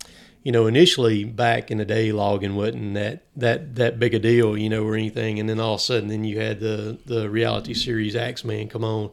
you 0.43 0.51
know 0.51 0.65
initially 0.67 1.23
back 1.23 1.71
in 1.71 1.77
the 1.77 1.85
day 1.85 2.11
logging 2.11 2.55
wasn't 2.55 2.95
that 2.95 3.23
that 3.37 3.75
that 3.75 3.99
big 3.99 4.13
a 4.15 4.19
deal 4.19 4.57
you 4.57 4.67
know 4.69 4.83
or 4.83 4.95
anything 4.95 5.39
and 5.39 5.47
then 5.47 5.59
all 5.59 5.75
of 5.75 5.79
a 5.79 5.83
sudden 5.83 6.09
then 6.09 6.23
you 6.25 6.39
had 6.39 6.59
the 6.59 6.97
the 7.05 7.29
reality 7.29 7.73
series 7.75 8.15
Ax 8.15 8.43
Men 8.43 8.67
come 8.67 8.83
on 8.83 9.11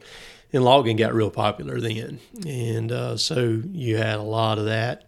and 0.53 0.63
logging 0.63 0.95
got 0.97 1.13
real 1.13 1.29
popular 1.31 1.79
then. 1.79 2.19
And 2.47 2.91
uh, 2.91 3.17
so 3.17 3.61
you 3.71 3.97
had 3.97 4.15
a 4.19 4.23
lot 4.23 4.57
of 4.57 4.65
that 4.65 5.05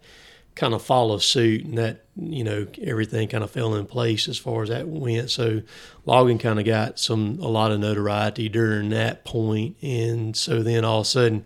kind 0.54 0.74
of 0.74 0.82
follow 0.82 1.16
suit 1.16 1.64
and 1.64 1.78
that 1.78 2.04
you 2.14 2.44
know 2.44 2.66
everything 2.82 3.26
kind 3.26 3.42
of 3.42 3.50
fell 3.50 3.74
in 3.74 3.86
place 3.86 4.28
as 4.28 4.36
far 4.38 4.62
as 4.62 4.68
that 4.68 4.86
went. 4.86 5.30
So 5.30 5.62
logging 6.04 6.38
kind 6.38 6.58
of 6.60 6.66
got 6.66 6.98
some 6.98 7.38
a 7.40 7.48
lot 7.48 7.72
of 7.72 7.80
notoriety 7.80 8.48
during 8.50 8.90
that 8.90 9.24
point. 9.24 9.76
and 9.82 10.36
so 10.36 10.62
then 10.62 10.84
all 10.84 11.00
of 11.00 11.06
a 11.06 11.08
sudden 11.08 11.44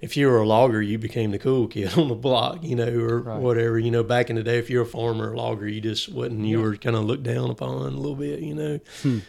if 0.00 0.14
you 0.16 0.26
were 0.26 0.38
a 0.38 0.46
logger 0.46 0.82
you 0.82 0.98
became 0.98 1.30
the 1.30 1.38
cool 1.38 1.66
kid 1.68 1.94
on 1.98 2.08
the 2.08 2.14
block 2.14 2.58
you 2.62 2.74
know 2.76 2.88
or 2.98 3.20
Right. 3.20 3.40
whatever. 3.40 3.78
You 3.78 3.92
know 3.92 4.02
back 4.02 4.28
in 4.28 4.34
the 4.36 4.42
day 4.42 4.58
if 4.58 4.68
you're 4.70 4.82
a 4.82 4.86
farmer 4.86 5.30
or 5.30 5.36
logger 5.36 5.68
you 5.68 5.80
just 5.80 6.08
wasn't 6.12 6.44
you 6.46 6.60
were 6.60 6.76
kind 6.76 6.96
of 6.96 7.04
looked 7.04 7.22
down 7.22 7.48
upon 7.50 7.70
a 7.92 7.96
little 7.96 8.16
bit 8.16 8.40
you 8.40 8.54
know. 8.54 8.80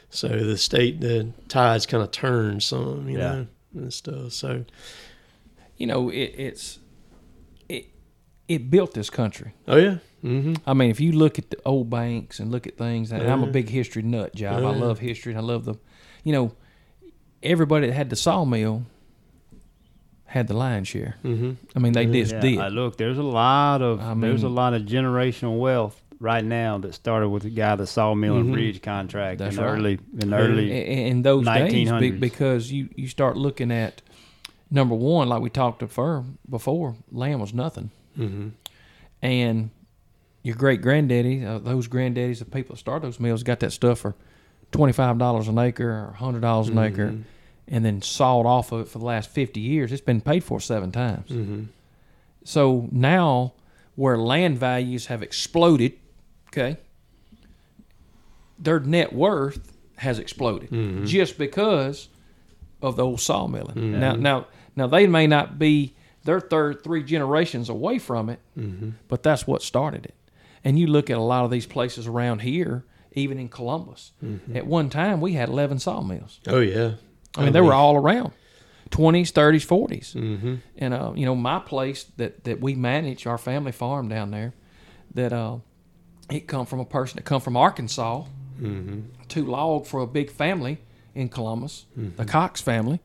So 0.09 0.27
the 0.27 0.57
state 0.57 0.99
the 1.01 1.33
tides 1.49 1.85
kind 1.85 2.01
of 2.03 2.09
turned 2.11 2.63
some 2.63 3.07
you 3.07 3.19
Yeah. 3.19 3.31
know 3.31 3.47
and 3.77 3.93
stuff 3.93 4.33
so 4.33 4.65
You 5.77 5.87
know, 5.87 6.09
it, 6.09 6.33
it's 6.37 6.79
it 7.69 7.85
it 8.47 8.69
built 8.71 8.93
this 8.93 9.09
country. 9.09 9.53
oh 9.67 9.77
yeah 9.77 9.97
mm-hmm 10.23 10.55
I 10.65 10.73
mean, 10.73 10.89
if 10.89 10.99
you 10.99 11.11
look 11.11 11.37
at 11.37 11.49
the 11.51 11.57
old 11.65 11.89
banks 11.89 12.39
and 12.39 12.51
look 12.51 12.65
at 12.65 12.77
things, 12.77 13.11
and 13.11 13.21
I'm 13.23 13.43
a 13.43 13.47
big 13.47 13.69
history 13.69 14.01
nut, 14.01 14.33
Job. 14.35 14.63
I 14.63 14.71
love 14.75 14.99
history 14.99 15.33
and 15.33 15.39
I 15.39 15.43
love 15.43 15.65
the, 15.65 15.75
you 16.23 16.33
know, 16.33 16.53
everybody 17.43 17.87
that 17.87 17.93
had 17.93 18.09
the 18.09 18.15
sawmill 18.15 18.83
had 20.25 20.47
the 20.47 20.53
lion's 20.53 20.87
share. 20.87 21.15
mm-hmm 21.23 21.51
I 21.75 21.79
mean, 21.79 21.93
they 21.93 22.05
just 22.05 22.33
yeah, 22.33 22.39
did. 22.41 22.59
I 22.59 22.67
look, 22.69 22.97
there's 22.97 23.17
a 23.17 23.23
lot 23.23 23.81
of 23.81 24.01
I 24.01 24.13
there's 24.15 24.43
a 24.43 24.49
lot 24.49 24.73
of 24.73 24.81
generational 24.83 25.59
wealth 25.59 26.01
right 26.19 26.43
now 26.43 26.77
that 26.79 26.93
started 26.93 27.29
with 27.29 27.43
the 27.43 27.49
guy 27.49 27.75
that 27.75 27.87
sawmill 27.87 28.37
and 28.37 28.49
Mhm. 28.49 28.53
bridge 28.53 28.81
contract 28.81 29.37
That's 29.39 29.57
in 29.57 29.63
right. 29.63 29.69
early 29.69 29.99
in 30.19 30.33
early 30.33 30.71
in, 30.71 30.97
in 31.07 31.21
those 31.21 31.45
days 31.45 31.91
be, 31.99 32.09
because 32.11 32.71
you 32.71 32.89
you 32.95 33.07
start 33.07 33.37
looking 33.37 33.71
at 33.71 34.01
number 34.71 34.95
one 34.95 35.29
like 35.29 35.41
we 35.41 35.49
talked 35.49 35.79
to 35.79 35.87
fur 35.87 36.23
before 36.49 36.95
land 37.11 37.39
was 37.39 37.53
nothing 37.53 37.91
mm-hmm 38.17 38.49
and 39.21 39.69
your 40.43 40.55
great 40.55 40.81
granddaddy 40.81 41.45
uh, 41.45 41.57
those 41.59 41.87
granddaddies 41.87 42.39
the 42.39 42.45
people 42.45 42.75
that 42.75 42.79
started 42.79 43.05
those 43.05 43.19
mills 43.19 43.43
got 43.43 43.59
that 43.59 43.71
stuff 43.71 43.99
for 43.99 44.15
$25 44.71 45.47
an 45.47 45.57
acre 45.59 45.89
or 45.89 46.15
$100 46.19 46.67
an 46.69 46.77
acre 46.77 47.09
Mhm. 47.11 47.23
and 47.67 47.85
then 47.85 48.01
sawed 48.01 48.45
off 48.45 48.71
of 48.71 48.81
it 48.81 48.87
for 48.87 48.99
the 48.99 49.05
last 49.05 49.29
50 49.29 49.59
years 49.59 49.91
it's 49.91 50.01
been 50.01 50.21
paid 50.21 50.43
for 50.43 50.59
seven 50.59 50.91
times 50.91 51.29
mm-hmm 51.29 51.63
so 52.43 52.87
now 52.91 53.53
where 53.95 54.17
land 54.17 54.57
values 54.57 55.07
have 55.07 55.21
exploded 55.21 55.93
okay 56.57 56.77
their 58.59 58.79
net 58.79 59.13
worth 59.13 59.77
has 59.97 60.19
exploded 60.19 60.69
Mhm. 60.69 61.05
just 61.05 61.37
because 61.37 62.09
of 62.81 62.95
the 62.95 63.03
old 63.05 63.19
sawmilling. 63.19 63.75
Mhm. 63.75 63.99
Now, 63.99 64.15
now, 64.15 64.47
now 64.75 64.87
they 64.87 65.07
may 65.07 65.27
not 65.27 65.57
be 65.59 65.95
their 66.23 66.39
third, 66.39 66.83
three 66.83 67.03
generations 67.03 67.69
away 67.69 67.99
from 67.99 68.29
it, 68.29 68.39
Mm-hmm. 68.57 68.89
but 69.07 69.23
that's 69.23 69.47
what 69.47 69.61
started 69.61 70.05
it. 70.05 70.15
And 70.63 70.77
you 70.77 70.87
look 70.87 71.09
at 71.09 71.17
a 71.17 71.21
lot 71.21 71.45
of 71.45 71.51
these 71.51 71.65
places 71.65 72.07
around 72.07 72.41
here, 72.41 72.83
even 73.13 73.39
in 73.39 73.47
Columbus. 73.49 74.11
At 74.53 74.67
one 74.67 74.89
time, 74.89 75.21
we 75.21 75.33
had 75.33 75.49
eleven 75.49 75.79
sawmills. 75.79 76.39
oh 76.47 76.59
yeah 76.59 76.93
I 77.37 77.43
mean, 77.43 77.53
they 77.53 77.61
were 77.61 77.73
all 77.73 77.95
around, 77.95 78.31
twenties, 78.89 79.31
thirties, 79.31 79.63
forties. 79.63 80.13
mm-hmm 80.17 80.55
And 80.77 80.93
uh, 80.93 81.13
you 81.15 81.25
know, 81.25 81.35
my 81.35 81.59
place 81.59 82.03
that 82.17 82.43
that 82.43 82.59
we 82.59 82.75
manage, 82.75 83.25
our 83.27 83.37
family 83.37 83.71
farm 83.71 84.09
down 84.09 84.31
there, 84.31 84.53
that 85.13 85.31
uh, 85.33 85.57
it 86.29 86.47
come 86.47 86.65
from 86.65 86.79
a 86.79 86.85
person 86.85 87.17
that 87.17 87.23
come 87.23 87.41
from 87.41 87.55
Arkansas 87.57 88.23
mm-hmm 88.59 89.01
to 89.29 89.45
log 89.45 89.85
for 89.85 89.99
a 89.99 90.07
big 90.07 90.31
family 90.31 90.77
in 91.13 91.27
Columbus, 91.27 91.85
the 91.95 92.23
Cox 92.23 92.61
family, 92.61 93.01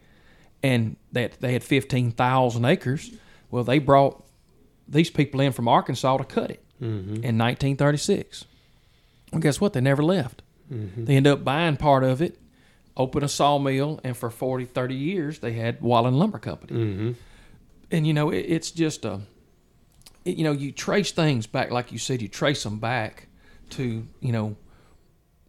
and 0.62 0.97
that 1.11 1.41
they 1.41 1.53
had 1.53 1.64
fifteen 1.64 2.12
thousand 2.12 2.64
acres. 2.64 3.11
Well, 3.51 3.64
they 3.64 3.81
brought 3.81 4.25
these 4.87 5.11
people 5.11 5.41
in 5.41 5.53
from 5.53 5.66
Arkansas 5.66 6.18
to 6.18 6.25
cut 6.25 6.51
it 6.51 6.62
mm-hmm 6.81 7.25
in 7.25 7.39
1936. 7.39 8.45
Well, 9.33 9.41
guess 9.41 9.61
what? 9.61 9.73
They 9.73 9.81
never 9.81 10.03
left. 10.03 10.43
Mm-hmm. 10.73 11.05
They 11.07 11.16
end 11.16 11.27
up 11.27 11.43
buying 11.45 11.77
part 11.77 12.05
of 12.05 12.23
it, 12.23 12.39
open 12.97 13.25
a 13.25 13.29
sawmill, 13.29 14.01
and 14.05 14.16
for 14.16 14.31
40, 14.31 14.66
30 14.66 14.95
years 14.95 15.39
they 15.41 15.53
had 15.53 15.81
Wallen 15.81 16.14
Lumber 16.18 16.39
Company. 16.39 16.73
mm-hmm 16.73 17.12
And 17.91 18.07
you 18.07 18.14
know, 18.14 18.31
it, 18.31 18.47
it's 18.49 18.70
just 18.70 19.05
a, 19.05 19.20
you 20.25 20.45
know, 20.45 20.53
you 20.53 20.73
trace 20.73 21.12
things 21.12 21.47
back, 21.47 21.70
like 21.70 21.93
you 21.93 21.99
said, 21.99 22.23
you 22.23 22.29
trace 22.29 22.62
them 22.62 22.79
back 22.79 23.29
to 23.70 24.07
you 24.20 24.33
know 24.33 24.57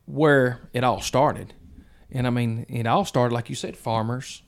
where 0.06 0.62
it 0.74 0.84
all 0.84 1.02
started. 1.02 1.54
And 2.12 2.28
I 2.28 2.30
mean, 2.30 2.66
it 2.70 2.86
all 2.86 3.06
started, 3.06 3.34
like 3.34 3.50
you 3.50 3.56
said, 3.56 3.76
farmers. 3.76 4.44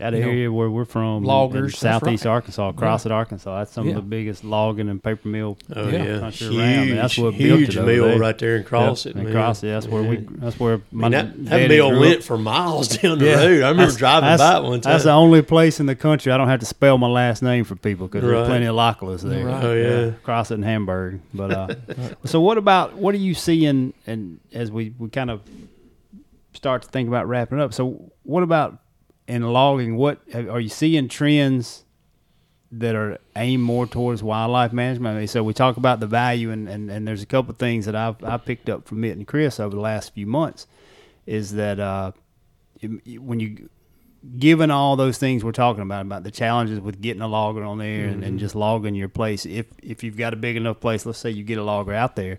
That 0.00 0.12
you 0.14 0.20
know, 0.20 0.26
area 0.28 0.52
where 0.52 0.68
we're 0.70 0.84
from, 0.84 1.04
in- 1.04 1.16
in 1.18 1.24
loggers, 1.24 1.78
southeast 1.78 2.24
right. 2.24 2.32
Arkansas, 2.32 2.72
Crossett, 2.72 3.12
Arkansas. 3.12 3.58
That's 3.58 3.72
some 3.72 3.84
Yeah. 3.86 3.90
of 3.92 3.96
the 3.96 4.02
biggest 4.02 4.42
logging 4.44 4.88
and 4.88 5.02
paper 5.02 5.28
mill. 5.28 5.56
Oh 5.74 5.88
Yeah. 5.88 6.04
yeah, 6.04 6.18
Country 6.20 6.46
huge, 6.48 6.58
around, 6.58 6.86
man. 6.88 6.96
That's 6.96 7.18
what 7.18 7.38
built 7.38 7.58
huge 7.60 7.76
it 7.76 7.84
mill 7.84 8.04
there. 8.08 8.18
right 8.18 8.38
there 8.38 8.56
in 8.56 8.64
Crossett. 8.64 9.14
and 9.14 9.24
man. 9.24 9.32
Crossett. 9.32 9.70
That's 9.70 9.86
where 9.86 10.02
we. 10.02 10.16
That's 10.30 10.58
where 10.58 10.74
I 10.76 10.80
my 10.90 11.02
mean, 11.08 11.12
that, 11.12 11.44
that 11.46 11.68
mill 11.68 12.00
went 12.00 12.24
for 12.24 12.36
miles 12.36 12.88
down 12.88 13.18
the 13.18 13.26
Yeah. 13.26 13.34
road. 13.36 13.44
I 13.62 13.68
remember 13.70 13.76
That's- 13.82 13.96
driving 13.96 14.28
that's- 14.30 14.52
by 14.52 14.58
it 14.58 14.68
one 14.68 14.80
time. 14.80 14.92
That's 14.92 15.04
the 15.04 15.12
only 15.12 15.42
place 15.42 15.78
in 15.80 15.86
the 15.86 15.94
country 15.96 16.32
I 16.32 16.36
don't 16.38 16.48
have 16.48 16.60
to 16.60 16.66
spell 16.66 16.98
my 16.98 17.06
last 17.08 17.42
name 17.42 17.64
for 17.64 17.76
people 17.76 18.06
because 18.08 18.24
Right. 18.24 18.36
there's 18.36 18.48
plenty 18.48 18.66
of 18.66 18.74
Lockless 18.76 19.22
there. 19.22 19.46
Right. 19.46 19.64
Oh, 19.64 19.74
yeah. 19.74 20.10
Crossett 20.22 20.56
and 20.56 20.64
Hamburg. 20.64 21.20
But 21.34 21.50
uh, 21.52 21.74
so 22.24 22.40
what 22.40 22.58
about 22.58 22.94
what 22.96 23.14
are 23.14 23.18
you 23.18 23.34
seeing? 23.34 23.92
And 24.06 24.40
as 24.52 24.70
we 24.70 24.94
we 24.98 25.08
kind 25.10 25.30
of 25.30 25.40
start 26.54 26.82
to 26.82 26.88
think 26.88 27.08
about 27.08 27.28
wrapping 27.28 27.60
up. 27.60 27.72
So 27.72 28.10
what 28.24 28.42
about 28.42 28.78
in 29.30 29.42
logging? 29.42 29.96
What 29.96 30.20
are 30.34 30.60
you 30.60 30.68
seeing 30.68 31.08
trends 31.08 31.84
that 32.72 32.94
are 32.94 33.18
aimed 33.34 33.62
more 33.62 33.86
towards 33.86 34.22
wildlife 34.22 34.72
management. 34.72 35.16
I 35.16 35.18
mean, 35.18 35.28
so 35.28 35.42
we 35.42 35.52
talk 35.52 35.76
about 35.76 35.98
the 35.98 36.06
value, 36.06 36.50
and, 36.50 36.68
and, 36.68 36.90
and 36.90 37.06
there's 37.06 37.22
a 37.22 37.26
couple 37.26 37.50
of 37.50 37.58
things 37.58 37.86
that 37.86 37.96
I've 37.96 38.22
I 38.22 38.36
picked 38.36 38.68
up 38.68 38.86
from 38.86 39.00
Mitt 39.00 39.16
and 39.16 39.26
Chris 39.26 39.58
over 39.58 39.74
the 39.74 39.82
last 39.82 40.14
few 40.14 40.26
months, 40.26 40.66
is 41.26 41.52
that 41.54 41.80
uh, 41.80 42.12
when 43.18 43.40
you 43.40 43.68
given 44.38 44.70
all 44.70 44.96
those 44.96 45.16
things 45.16 45.42
we're 45.42 45.50
talking 45.50 45.82
about 45.82 46.02
about 46.02 46.24
the 46.24 46.30
challenges 46.30 46.78
with 46.78 47.00
getting 47.00 47.22
a 47.22 47.26
logger 47.26 47.64
on 47.64 47.78
there 47.78 48.06
and, 48.06 48.22
and 48.22 48.38
just 48.38 48.54
logging 48.54 48.94
your 48.94 49.08
place 49.08 49.46
if 49.46 49.64
if 49.82 50.04
you've 50.04 50.18
got 50.18 50.34
a 50.34 50.36
big 50.36 50.56
enough 50.56 50.78
place 50.78 51.06
let's 51.06 51.18
say 51.18 51.30
you 51.30 51.42
get 51.42 51.56
a 51.56 51.62
logger 51.62 51.94
out 51.94 52.16
there 52.16 52.38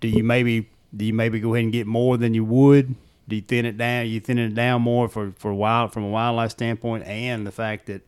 do 0.00 0.08
you 0.08 0.24
maybe 0.24 0.66
do 0.96 1.04
you 1.04 1.12
maybe 1.12 1.38
go 1.40 1.52
ahead 1.52 1.64
and 1.64 1.74
get 1.74 1.86
more 1.86 2.16
than 2.16 2.32
you 2.32 2.42
would 2.42 2.94
do 3.28 3.36
you 3.36 3.42
thin 3.42 3.66
it 3.66 3.76
down 3.76 4.06
you 4.06 4.20
thinning 4.20 4.50
it 4.52 4.54
down 4.54 4.82
more 4.82 5.08
for 5.08 5.32
for 5.38 5.52
wild 5.52 5.92
from 5.92 6.04
a 6.04 6.08
wildlife 6.08 6.50
standpoint 6.50 7.04
and 7.04 7.46
the 7.46 7.50
fact 7.50 7.86
that 7.86 8.06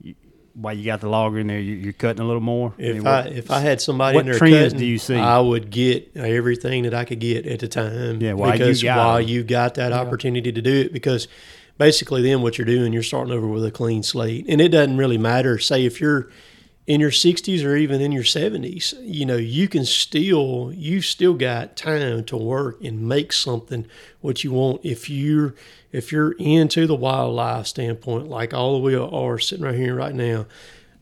you, 0.00 0.14
while 0.54 0.74
you 0.74 0.84
got 0.84 1.00
the 1.00 1.08
logger 1.08 1.38
in 1.38 1.46
there 1.46 1.58
you, 1.60 1.74
you're 1.74 1.92
cutting 1.92 2.20
a 2.20 2.26
little 2.26 2.40
more 2.40 2.74
If 2.78 2.96
mean, 2.96 3.06
I 3.06 3.28
if 3.28 3.50
I 3.50 3.60
had 3.60 3.80
somebody 3.80 4.16
what 4.16 4.20
in 4.20 4.30
there 4.30 4.38
trends 4.38 4.72
cutting, 4.72 4.78
do 4.78 4.86
you 4.86 4.98
see? 4.98 5.16
I 5.16 5.38
would 5.38 5.70
get 5.70 6.16
everything 6.16 6.84
that 6.84 6.94
I 6.94 7.04
could 7.04 7.20
get 7.20 7.46
at 7.46 7.60
the 7.60 7.68
time. 7.68 8.20
Yeah, 8.20 8.34
while 8.34 8.52
you 8.52 8.58
because 8.58 8.82
got 8.82 8.96
while 8.96 9.20
you 9.20 9.42
got 9.42 9.74
that 9.74 9.92
opportunity 9.92 10.52
to 10.52 10.62
do 10.62 10.80
it, 10.80 10.92
because 10.92 11.28
basically 11.78 12.22
then 12.22 12.42
what 12.42 12.58
you're 12.58 12.66
doing, 12.66 12.92
you're 12.92 13.02
starting 13.02 13.32
over 13.32 13.46
with 13.46 13.64
a 13.64 13.70
clean 13.70 14.02
slate, 14.02 14.46
and 14.48 14.60
it 14.60 14.68
doesn't 14.68 14.96
really 14.96 15.18
matter. 15.18 15.58
Say 15.58 15.84
if 15.84 16.00
you're 16.00 16.30
in 16.86 17.00
your 17.00 17.10
60s 17.10 17.64
or 17.64 17.76
even 17.76 18.00
in 18.00 18.10
your 18.10 18.24
70s, 18.24 18.94
you 19.00 19.24
know, 19.24 19.36
you 19.36 19.68
can 19.68 19.84
still 19.84 20.72
you've 20.74 21.04
still 21.04 21.34
got 21.34 21.76
time 21.76 22.24
to 22.24 22.36
work 22.36 22.82
and 22.82 23.08
make 23.08 23.32
something 23.32 23.86
what 24.20 24.42
you 24.42 24.52
want 24.52 24.80
if 24.84 25.08
you're 25.08 25.54
if 25.92 26.10
you're 26.10 26.32
into 26.32 26.86
the 26.86 26.94
wildlife 26.94 27.66
standpoint, 27.66 28.28
like 28.28 28.52
all 28.52 28.76
of 28.76 28.82
we 28.82 28.94
are 28.96 29.38
sitting 29.38 29.64
right 29.64 29.74
here 29.74 29.94
right 29.94 30.14
now 30.14 30.46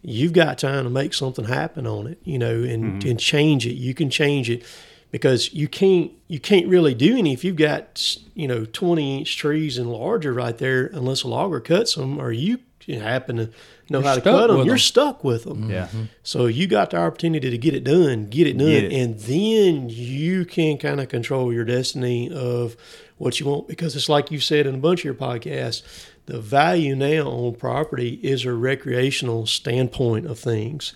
you've 0.02 0.32
got 0.32 0.58
time 0.58 0.84
to 0.84 0.90
make 0.90 1.12
something 1.12 1.44
happen 1.44 1.86
on 1.86 2.06
it, 2.06 2.18
you 2.24 2.38
know, 2.38 2.62
and, 2.62 3.02
mm-hmm. 3.02 3.08
and 3.10 3.20
change 3.20 3.66
it. 3.66 3.74
You 3.74 3.94
can 3.94 4.08
change 4.08 4.48
it 4.48 4.64
because 5.10 5.52
you 5.52 5.68
can't 5.68 6.12
you 6.28 6.38
can't 6.38 6.66
really 6.68 6.94
do 6.94 7.16
any 7.16 7.32
if 7.32 7.44
you've 7.44 7.56
got 7.56 8.16
you 8.34 8.46
know 8.46 8.64
20 8.64 9.18
inch 9.18 9.36
trees 9.36 9.76
and 9.76 9.90
larger 9.90 10.32
right 10.32 10.58
there 10.58 10.86
unless 10.86 11.22
a 11.22 11.28
logger 11.28 11.60
cuts 11.60 11.94
them 11.94 12.20
or 12.20 12.32
you 12.32 12.58
happen 12.86 13.36
to 13.36 13.50
know 13.90 13.98
You're 13.98 14.08
how 14.08 14.14
to 14.14 14.20
cut 14.20 14.46
them. 14.48 14.56
with 14.58 14.66
You're 14.66 14.74
them. 14.76 14.78
stuck 14.80 15.24
with 15.24 15.44
them. 15.44 15.62
Mm-hmm. 15.62 15.70
yeah 15.70 15.88
So 16.22 16.46
you 16.46 16.66
got 16.66 16.90
the 16.90 16.98
opportunity 16.98 17.50
to 17.50 17.58
get 17.58 17.74
it 17.74 17.84
done, 17.84 18.26
get 18.26 18.46
it 18.46 18.56
done, 18.56 18.68
Get 18.68 18.84
it. 18.84 18.92
and 18.92 19.18
then 19.20 19.88
you 19.90 20.44
can 20.44 20.78
kind 20.78 21.00
of 21.00 21.08
control 21.08 21.52
your 21.52 21.64
destiny 21.64 22.30
of 22.32 22.76
what 23.18 23.38
you 23.40 23.46
want. 23.46 23.68
Because 23.68 23.94
it's 23.96 24.08
like 24.08 24.30
you 24.30 24.40
said 24.40 24.66
in 24.66 24.74
a 24.76 24.78
bunch 24.78 25.00
of 25.00 25.04
your 25.04 25.14
podcasts, 25.14 25.82
the 26.26 26.38
value 26.40 26.94
now 26.94 27.28
on 27.28 27.54
property 27.56 28.20
is 28.22 28.44
a 28.44 28.52
recreational 28.52 29.46
standpoint 29.46 30.26
of 30.26 30.38
things. 30.38 30.94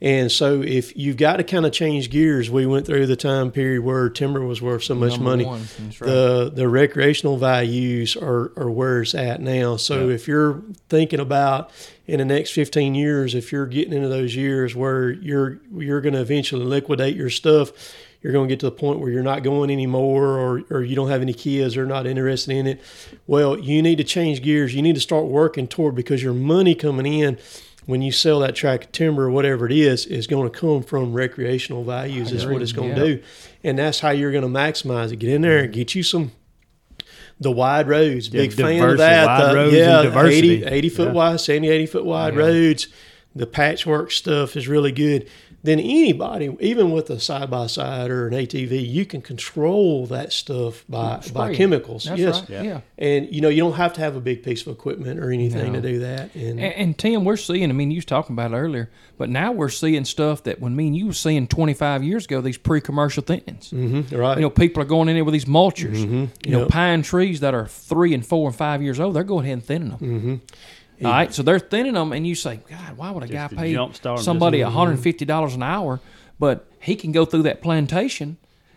And 0.00 0.30
so 0.30 0.60
if 0.60 0.94
you've 0.96 1.16
got 1.16 1.36
to 1.36 1.44
kind 1.44 1.64
of 1.64 1.72
change 1.72 2.10
gears, 2.10 2.50
we 2.50 2.66
went 2.66 2.84
through 2.84 3.06
the 3.06 3.16
time 3.16 3.50
period 3.50 3.82
where 3.82 4.10
timber 4.10 4.44
was 4.44 4.60
worth 4.60 4.84
so 4.84 4.94
much 4.94 5.12
Number 5.12 5.24
money 5.24 5.44
right. 5.46 5.98
the 6.00 6.52
the 6.54 6.68
recreational 6.68 7.38
values 7.38 8.14
are, 8.14 8.52
are 8.56 8.70
where 8.70 9.02
it's 9.02 9.14
at 9.14 9.40
now. 9.40 9.76
So 9.76 10.10
if 10.10 10.28
you're 10.28 10.62
thinking 10.90 11.20
about 11.20 11.70
in 12.06 12.18
the 12.18 12.26
next 12.26 12.50
15 12.50 12.94
years, 12.94 13.34
if 13.34 13.52
you're 13.52 13.66
getting 13.66 13.94
into 13.94 14.08
those 14.08 14.36
years 14.36 14.74
where 14.74 15.10
you're 15.10 15.60
you're 15.74 16.02
going 16.02 16.14
to 16.14 16.20
eventually 16.20 16.64
liquidate 16.64 17.16
your 17.16 17.30
stuff, 17.30 17.72
you're 18.20 18.32
going 18.32 18.48
to 18.48 18.52
get 18.52 18.60
to 18.60 18.66
the 18.66 18.72
point 18.72 19.00
where 19.00 19.10
you're 19.10 19.22
not 19.22 19.42
going 19.42 19.70
anymore, 19.70 20.38
or 20.38 20.62
or 20.68 20.82
you 20.82 20.94
don't 20.94 21.08
have 21.08 21.22
any 21.22 21.32
kids 21.32 21.76
or 21.76 21.86
not 21.86 22.06
interested 22.06 22.52
in 22.54 22.66
it. 22.66 22.82
Well, 23.26 23.58
you 23.58 23.80
need 23.82 23.96
to 23.96 24.04
change 24.04 24.42
gears. 24.42 24.74
You 24.74 24.82
need 24.82 24.96
to 24.96 25.00
start 25.00 25.24
working 25.26 25.66
toward 25.68 25.94
because 25.94 26.22
your 26.22 26.34
money 26.34 26.74
coming 26.74 27.06
in. 27.06 27.38
When 27.86 28.02
you 28.02 28.10
sell 28.12 28.40
that 28.40 28.54
tract 28.56 28.84
of 28.86 28.92
timber 28.92 29.24
or 29.26 29.30
whatever 29.30 29.64
it 29.66 29.72
is, 29.72 30.06
is 30.06 30.26
going 30.26 30.50
to 30.50 30.58
come 30.58 30.82
from 30.82 31.12
recreational 31.12 31.84
values. 31.84 32.32
Is 32.32 32.44
what 32.46 32.60
it's 32.60 32.72
going 32.72 32.90
Yeah. 32.90 32.94
to 32.96 33.16
do 33.16 33.22
and 33.64 33.78
that's 33.78 33.98
how 34.00 34.10
you're 34.10 34.30
going 34.32 34.42
to 34.44 34.48
maximize 34.48 35.12
it. 35.12 35.16
Get 35.16 35.30
in 35.30 35.42
there 35.42 35.60
and 35.64 35.72
get 35.72 35.94
you 35.94 36.02
some 36.02 36.30
the 37.40 37.50
wide 37.50 37.86
roads. 37.88 38.28
Yeah, 38.28 38.42
Big 38.42 38.52
fan 38.52 38.80
of 38.82 38.98
that. 38.98 39.26
wide 39.26 39.70
The- 39.70 39.76
yeah, 39.76 40.02
diversity. 40.02 40.64
80, 40.64 40.66
80 40.74 40.88
foot 40.88 41.06
Yeah. 41.08 41.12
wide, 41.12 41.40
70, 41.40 41.68
80 41.68 41.86
foot 41.86 42.04
wide 42.04 42.36
roads. 42.36 42.88
The 43.34 43.46
patchwork 43.46 44.10
stuff 44.12 44.56
is 44.56 44.66
really 44.68 44.92
good. 44.92 45.26
Then 45.66 45.80
anybody, 45.80 46.56
even 46.60 46.92
with 46.92 47.10
a 47.10 47.18
side 47.18 47.50
by 47.50 47.66
side 47.66 48.08
or 48.10 48.28
an 48.28 48.34
ATV, 48.34 48.88
you 48.88 49.04
can 49.04 49.20
control 49.20 50.06
that 50.06 50.32
stuff 50.32 50.84
by 50.88 51.20
by 51.32 51.54
chemicals. 51.54 52.04
That's 52.04 52.20
yes, 52.20 52.40
right. 52.48 52.64
Yeah. 52.64 52.80
and 52.98 53.28
you 53.34 53.40
know 53.40 53.48
you 53.48 53.60
don't 53.62 53.72
have 53.74 53.92
to 53.94 54.00
have 54.00 54.14
a 54.14 54.20
big 54.20 54.44
piece 54.44 54.62
of 54.64 54.68
equipment 54.72 55.18
or 55.18 55.30
anything 55.32 55.72
No. 55.72 55.80
to 55.80 55.88
do 55.92 55.98
that. 55.98 56.34
And, 56.36 56.60
And, 56.60 56.72
and 56.74 56.98
Tim, 56.98 57.24
we're 57.24 57.36
seeing. 57.36 57.68
I 57.68 57.72
mean, 57.72 57.90
you 57.90 57.96
was 57.98 58.04
talking 58.04 58.34
about 58.34 58.52
it 58.52 58.56
earlier, 58.56 58.88
but 59.18 59.28
now 59.28 59.50
we're 59.50 59.68
seeing 59.68 60.04
stuff 60.04 60.44
that 60.44 60.60
when 60.60 60.76
me 60.76 60.86
and 60.86 60.96
you 60.96 61.06
were 61.06 61.12
seeing 61.12 61.48
25 61.48 62.04
years 62.04 62.26
ago, 62.26 62.40
these 62.40 62.58
pre-commercial 62.58 63.24
thinnings. 63.24 63.70
Mhm, 63.72 64.16
right, 64.16 64.36
You 64.38 64.42
know, 64.42 64.50
people 64.50 64.82
are 64.82 64.86
going 64.86 65.08
in 65.08 65.16
there 65.16 65.24
with 65.24 65.32
these 65.34 65.46
mulchers. 65.46 65.98
You 66.46 66.52
know, 66.52 66.66
pine 66.66 67.02
trees 67.02 67.40
that 67.40 67.54
are 67.54 67.66
three 67.66 68.14
and 68.14 68.24
four 68.24 68.46
and 68.48 68.56
five 68.56 68.82
years 68.82 69.00
old, 69.00 69.14
they're 69.14 69.24
going 69.24 69.44
ahead 69.44 69.54
and 69.54 69.64
thinning 69.64 69.88
them. 69.90 69.98
Mm-hmm. 69.98 70.34
All 71.04 71.10
right, 71.10 71.32
so 71.34 71.42
they're 71.42 71.58
thinning 71.58 71.94
them, 71.94 72.12
and 72.12 72.26
you 72.26 72.34
say, 72.34 72.60
God, 72.70 72.96
why 72.96 73.10
would 73.10 73.22
a 73.22 73.26
guy 73.28 73.48
pay 73.48 73.74
somebody 74.18 74.60
just- 74.60 74.74
$150 74.74 75.54
an 75.54 75.62
hour, 75.62 76.00
but 76.38 76.66
he 76.80 76.96
can 76.96 77.12
go 77.12 77.24
through 77.24 77.42
that 77.42 77.60
plantation? 77.62 78.36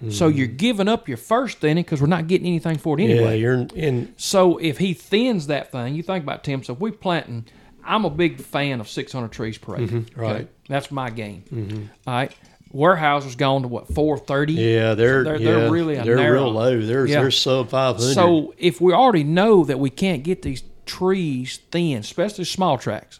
So 0.09 0.29
you're 0.29 0.47
giving 0.47 0.87
up 0.87 1.09
your 1.09 1.17
first 1.17 1.57
thinning 1.57 1.83
because 1.83 1.99
we're 1.99 2.07
not 2.07 2.27
getting 2.27 2.47
anything 2.47 2.77
for 2.77 2.97
it 2.97 3.01
Mm-hmm. 3.01 3.09
yeah, 3.09 3.15
anyway. 3.17 3.39
you're 3.41 3.67
in. 3.75 4.13
So 4.15 4.57
if 4.57 4.77
he 4.77 4.93
thins 4.93 5.47
that 5.47 5.73
thing, 5.73 5.93
you 5.93 6.03
think 6.03 6.23
about 6.23 6.45
Tim. 6.45 6.63
So 6.63 6.71
if 6.71 6.79
we're 6.79 6.93
planting, 6.93 7.43
I'm 7.83 8.05
a 8.05 8.09
big 8.09 8.39
fan 8.39 8.79
of 8.79 8.87
600 8.87 9.29
trees 9.29 9.57
per 9.57 9.75
acre. 9.75 9.83
Mm-hmm. 9.97 10.19
right. 10.21 10.47
that's 10.69 10.89
my 10.89 11.09
game. 11.09 11.89
All 12.07 12.13
right, 12.13 12.33
Weyerhaeuser's 12.73 13.35
gone 13.35 13.63
to 13.63 13.67
what 13.67 13.87
430. 13.93 14.53
Yeah, 14.53 14.93
they're 14.93 15.23
they're- 15.25 15.35
yeah, 15.37 15.51
they're 15.51 15.71
really 15.71 15.95
a 15.97 16.03
they're 16.05 16.15
narrow- 16.15 16.43
real 16.43 16.51
low. 16.53 16.81
They're 16.81 17.05
Yeah. 17.05 17.19
they're 17.21 17.31
sub 17.31 17.69
five 17.69 17.97
hundred. 17.97 18.13
So 18.13 18.53
if 18.57 18.79
we 18.79 18.93
already 18.93 19.25
know 19.25 19.65
that 19.65 19.79
we 19.79 19.89
can't 19.89 20.23
get 20.23 20.43
these 20.43 20.63
trees 20.89 21.59
thin, 21.71 21.99
especially 21.99 22.45
small 22.45 22.77
tracks, 22.77 23.19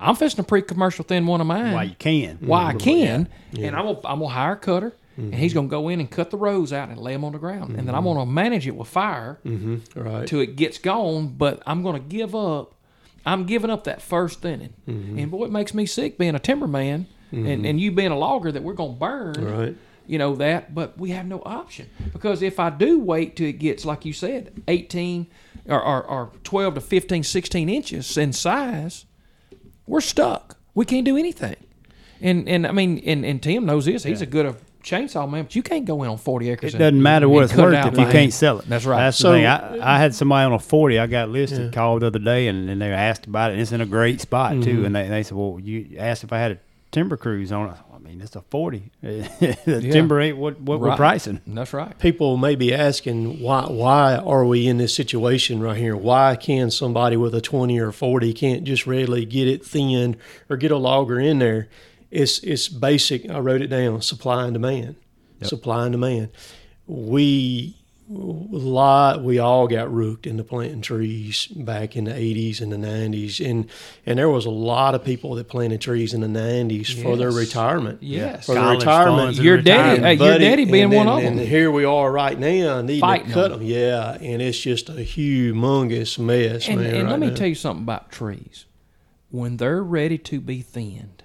I'm 0.00 0.16
fixing 0.16 0.42
to 0.42 0.48
pre-commercial 0.48 1.04
thin 1.04 1.26
one 1.26 1.40
of 1.40 1.46
mine. 1.46 1.74
Why 1.74 1.82
you 1.84 1.94
can. 1.94 2.38
Why 2.40 2.64
I 2.64 2.68
mm-hmm. 2.70 2.78
can, 2.78 3.28
and 3.58 3.76
I'm 3.76 3.84
gonna, 3.84 4.00
I'm 4.04 4.18
gonna 4.20 4.28
hire 4.28 4.52
a 4.52 4.56
cutter, 4.56 4.96
and 5.16 5.34
he's 5.34 5.52
gonna 5.52 5.68
go 5.68 5.88
in 5.90 6.00
and 6.00 6.10
cut 6.10 6.30
the 6.30 6.38
rows 6.38 6.72
out 6.72 6.88
and 6.88 6.98
lay 6.98 7.12
them 7.12 7.24
on 7.24 7.32
the 7.32 7.38
ground, 7.38 7.76
and 7.76 7.86
then 7.86 7.94
I'm 7.94 8.04
mm-hmm. 8.04 8.14
gonna 8.18 8.30
manage 8.30 8.66
it 8.66 8.74
with 8.74 8.88
fire 8.88 9.38
mm-hmm. 9.44 10.00
right. 10.00 10.26
till 10.26 10.40
it 10.40 10.56
gets 10.56 10.78
gone. 10.78 11.28
But 11.28 11.62
I'm 11.66 11.82
gonna 11.82 12.00
give 12.00 12.34
up. 12.34 12.74
I'm 13.26 13.44
giving 13.44 13.68
up 13.68 13.84
that 13.84 14.00
first 14.00 14.40
thinning, 14.40 14.72
and 14.86 15.30
boy, 15.30 15.44
it 15.44 15.50
makes 15.50 15.74
me 15.74 15.84
sick 15.84 16.16
being 16.16 16.34
a 16.34 16.40
timberman, 16.40 17.04
and 17.30 17.66
and 17.66 17.78
you 17.78 17.92
being 17.92 18.12
a 18.12 18.18
logger 18.18 18.50
that 18.50 18.62
we're 18.62 18.72
gonna 18.72 18.94
burn. 18.94 19.34
Right. 19.34 19.76
You 20.06 20.18
know 20.18 20.34
that, 20.36 20.74
but 20.74 20.98
we 20.98 21.10
have 21.10 21.26
no 21.26 21.40
option 21.44 21.88
because 22.12 22.42
if 22.42 22.58
I 22.58 22.70
do 22.70 22.98
wait 22.98 23.36
till 23.36 23.46
it 23.46 23.60
gets 23.60 23.84
like 23.84 24.04
you 24.04 24.12
said, 24.12 24.60
18 24.66 25.28
or, 25.66 25.80
or, 25.82 26.02
or 26.04 26.30
12 26.44 26.74
to 26.74 26.80
15, 26.80 27.22
16 27.22 27.68
inches 27.68 28.16
in 28.16 28.32
size, 28.32 29.06
we're 29.86 30.00
stuck. 30.00 30.56
We 30.74 30.84
can't 30.84 31.04
do 31.04 31.16
anything. 31.16 31.56
And 32.22 32.48
and 32.48 32.66
I 32.66 32.72
mean, 32.72 32.98
and, 33.06 33.24
and 33.24 33.42
Tim 33.42 33.64
knows 33.66 33.86
this. 33.86 34.02
He's 34.04 34.20
a 34.20 34.26
good 34.26 34.44
a 34.46 34.54
chainsaw 34.84 35.30
man, 35.30 35.44
but 35.44 35.56
you 35.56 35.62
can't 35.62 35.84
go 35.86 36.02
in 36.02 36.10
on 36.10 36.18
40 36.18 36.50
acres. 36.50 36.74
It 36.74 36.76
and- 36.76 36.78
doesn't 36.80 37.02
matter 37.02 37.28
what 37.28 37.44
it's 37.44 37.52
cut 37.52 37.68
it 37.72 37.76
worth 37.76 37.86
if 37.92 37.98
you 37.98 38.04
by 38.04 38.12
can't 38.12 38.32
sell 38.32 38.58
it. 38.60 38.66
That's 38.68 38.84
right. 38.84 38.98
That's 39.04 39.16
So- 39.16 39.32
the 39.32 39.38
thing. 39.38 39.46
I, 39.46 39.96
I 39.96 39.98
had 39.98 40.14
somebody 40.14 40.44
on 40.46 40.52
a 40.52 40.58
forty. 40.58 40.98
I 40.98 41.06
got 41.06 41.30
listed. 41.30 41.72
Called 41.72 42.02
the 42.02 42.06
other 42.08 42.18
day, 42.18 42.48
and, 42.48 42.68
and 42.68 42.80
they 42.80 42.90
asked 42.92 43.26
about 43.26 43.50
it. 43.50 43.54
And 43.54 43.62
it's 43.62 43.72
in 43.72 43.80
a 43.80 43.86
great 43.86 44.20
spot 44.20 44.52
Mm-hmm. 44.52 44.62
too. 44.62 44.84
And 44.84 44.94
they, 44.94 45.08
they 45.08 45.22
said, 45.22 45.36
"Well, 45.36 45.58
you 45.62 45.96
asked 45.98 46.24
if 46.24 46.32
I 46.32 46.38
had 46.38 46.52
a 46.52 46.58
timber 46.92 47.16
cruise 47.16 47.52
on 47.52 47.70
it." 47.70 47.76
I 48.10 48.12
mean, 48.12 48.22
it's 48.22 48.34
a 48.34 48.42
forty. 48.42 48.90
the 49.02 49.88
timber 49.92 50.20
ain't 50.20 50.36
what 50.36 50.60
what 50.60 50.80
we're 50.80 50.96
pricing. 50.96 51.40
That's 51.46 51.72
right. 51.72 51.96
People 52.00 52.36
may 52.36 52.56
be 52.56 52.74
asking 52.74 53.40
why 53.40 53.66
why 53.66 54.16
are 54.16 54.44
we 54.44 54.66
in 54.66 54.78
this 54.78 54.92
situation 54.94 55.60
right 55.60 55.76
here? 55.76 55.96
Why 55.96 56.34
can 56.34 56.72
somebody 56.72 57.16
with 57.16 57.36
a 57.36 57.40
twenty 57.40 57.78
or 57.78 57.92
forty 57.92 58.32
can't 58.32 58.64
just 58.64 58.84
readily 58.84 59.24
get 59.24 59.46
it 59.46 59.64
thinned 59.64 60.16
or 60.48 60.56
get 60.56 60.72
a 60.72 60.76
logger 60.76 61.20
in 61.20 61.38
there? 61.38 61.68
It's 62.10 62.40
it's 62.40 62.68
basic. 62.68 63.30
I 63.30 63.38
wrote 63.38 63.62
it 63.62 63.68
down: 63.68 64.02
supply 64.02 64.44
and 64.44 64.54
demand. 64.54 64.96
Supply 65.42 65.84
and 65.84 65.92
demand. 65.92 66.30
We 66.86 67.79
lot 68.12 69.22
we 69.22 69.38
all 69.38 69.68
got 69.68 69.92
rooked 69.92 70.26
into 70.26 70.42
planting 70.42 70.80
trees 70.80 71.46
back 71.46 71.94
in 71.96 72.04
the 72.04 72.10
80s 72.12 72.60
and 72.60 72.72
the 72.72 72.76
90s 72.76 73.38
and 73.48 73.68
and 74.04 74.18
there 74.18 74.28
was 74.28 74.46
a 74.46 74.50
lot 74.50 74.94
of 74.96 75.04
people 75.04 75.36
that 75.36 75.48
planted 75.48 75.80
trees 75.80 76.12
in 76.12 76.20
the 76.20 76.26
90s 76.26 77.00
for 77.02 77.16
their 77.16 77.30
retirement 77.30 78.02
Yes. 78.02 78.46
for 78.46 78.54
their 78.56 78.68
retirement 78.70 79.36
and 79.36 79.44
Your 79.44 79.58
daddy, 79.58 80.00
hey, 80.02 80.14
your 80.14 80.38
daddy 80.38 80.64
being 80.64 80.84
and 80.84 80.92
one 80.92 81.06
then- 81.06 81.16
of 81.16 81.22
them. 81.22 81.38
And 81.38 81.48
here 81.48 81.70
we 81.70 81.84
are 81.84 82.10
right 82.10 82.38
now, 82.38 82.80
needing 82.80 83.00
Fighting 83.00 83.28
to 83.28 83.32
cut 83.32 83.50
them. 83.50 83.60
them. 83.60 83.68
Yeah, 83.68 84.14
and 84.20 84.42
it's 84.42 84.58
just 84.58 84.88
a 84.88 84.94
humongous 84.94 86.18
mess, 86.18 86.68
And, 86.68 86.80
man. 86.80 86.94
and 86.94 87.04
right 87.04 87.10
let 87.12 87.20
me 87.20 87.28
now. 87.28 87.34
tell 87.34 87.46
you 87.46 87.54
something 87.54 87.84
about 87.84 88.10
trees. 88.10 88.64
When 89.30 89.56
they're 89.58 89.82
ready 89.84 90.18
to 90.18 90.40
be 90.40 90.62
thinned, 90.62 91.22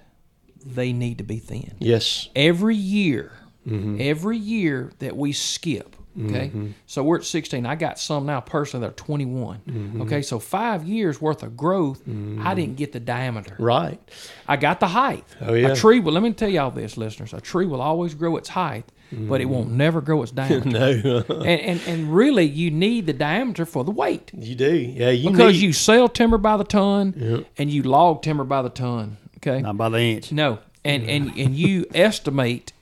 they 0.64 0.92
need 0.92 1.18
to 1.18 1.24
be 1.24 1.38
thinned. 1.38 1.74
Yes. 1.80 2.28
Every 2.36 2.76
year, 2.76 3.32
Mm-hmm. 3.66 3.96
every 4.00 4.38
year 4.38 4.92
that 5.00 5.16
we 5.16 5.32
skip, 5.32 5.95
Okay, 6.18 6.48
mm-hmm. 6.48 6.70
so 6.86 7.02
we're 7.02 7.18
at 7.18 7.24
16. 7.24 7.66
I 7.66 7.74
got 7.74 7.98
some 7.98 8.24
now 8.24 8.40
personally 8.40 8.86
that 8.86 8.92
are 8.92 8.96
21. 8.96 9.60
Mm-hmm. 9.66 10.02
Okay, 10.02 10.22
so 10.22 10.38
five 10.38 10.84
years 10.84 11.20
worth 11.20 11.42
of 11.42 11.56
growth. 11.56 12.00
I 12.06 12.10
mm-hmm. 12.10 12.54
didn't 12.54 12.76
get 12.76 12.92
the 12.92 13.00
diameter. 13.00 13.54
Right. 13.58 14.00
I 14.48 14.56
got 14.56 14.80
the 14.80 14.88
height. 14.88 15.24
Oh, 15.42 15.52
yeah. 15.52 15.68
A 15.68 15.76
tree 15.76 16.00
will. 16.00 16.14
Let 16.14 16.22
me 16.22 16.32
tell 16.32 16.48
y'all 16.48 16.70
this, 16.70 16.96
listeners. 16.96 17.34
A 17.34 17.40
tree 17.40 17.66
will 17.66 17.82
always 17.82 18.14
grow 18.14 18.36
its 18.36 18.48
height, 18.48 18.90
but 19.12 19.40
it 19.40 19.44
won't 19.44 19.70
never 19.70 20.00
grow 20.00 20.22
its 20.22 20.32
diameter. 20.32 20.70
No, 20.70 21.24
and, 21.28 21.60
and 21.60 21.80
and 21.86 22.14
really, 22.14 22.44
you 22.44 22.70
need 22.70 23.06
the 23.06 23.12
diameter 23.12 23.66
for 23.66 23.84
the 23.84 23.90
weight 23.90 24.30
you 24.34 24.54
do. 24.54 24.74
Yeah, 24.74 25.10
you 25.10 25.30
because 25.30 25.52
need, 25.52 25.62
you 25.62 25.72
sell 25.72 26.08
timber 26.08 26.38
by 26.38 26.56
the 26.56 26.64
ton 26.64 27.46
and 27.58 27.70
you 27.70 27.82
log 27.82 28.22
timber 28.22 28.44
by 28.44 28.62
the 28.62 28.70
ton. 28.70 29.18
Okay. 29.38 29.60
Not 29.60 29.76
by 29.76 29.90
the 29.90 30.00
inch. 30.00 30.32
No, 30.32 30.60
and 30.84 31.02
and 31.08 31.36
and 31.36 31.54
you 31.54 31.86
estimate 31.94 32.72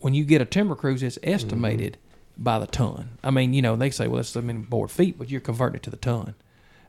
when 0.00 0.14
you 0.14 0.24
get 0.24 0.42
a 0.42 0.44
timber 0.44 0.74
cruise, 0.74 1.02
it's 1.02 1.18
estimated 1.22 1.96
by 2.36 2.58
the 2.58 2.66
ton. 2.66 3.18
I 3.22 3.30
mean, 3.30 3.54
you 3.54 3.62
know, 3.62 3.76
they 3.76 3.90
say, 3.90 4.08
well, 4.08 4.20
it's 4.20 4.30
so 4.30 4.42
many 4.42 4.60
board 4.60 4.90
feet, 4.90 5.18
but 5.18 5.30
you're 5.30 5.40
converting 5.40 5.76
it 5.76 5.82
to 5.84 5.90
the 5.90 5.96
ton. 5.96 6.34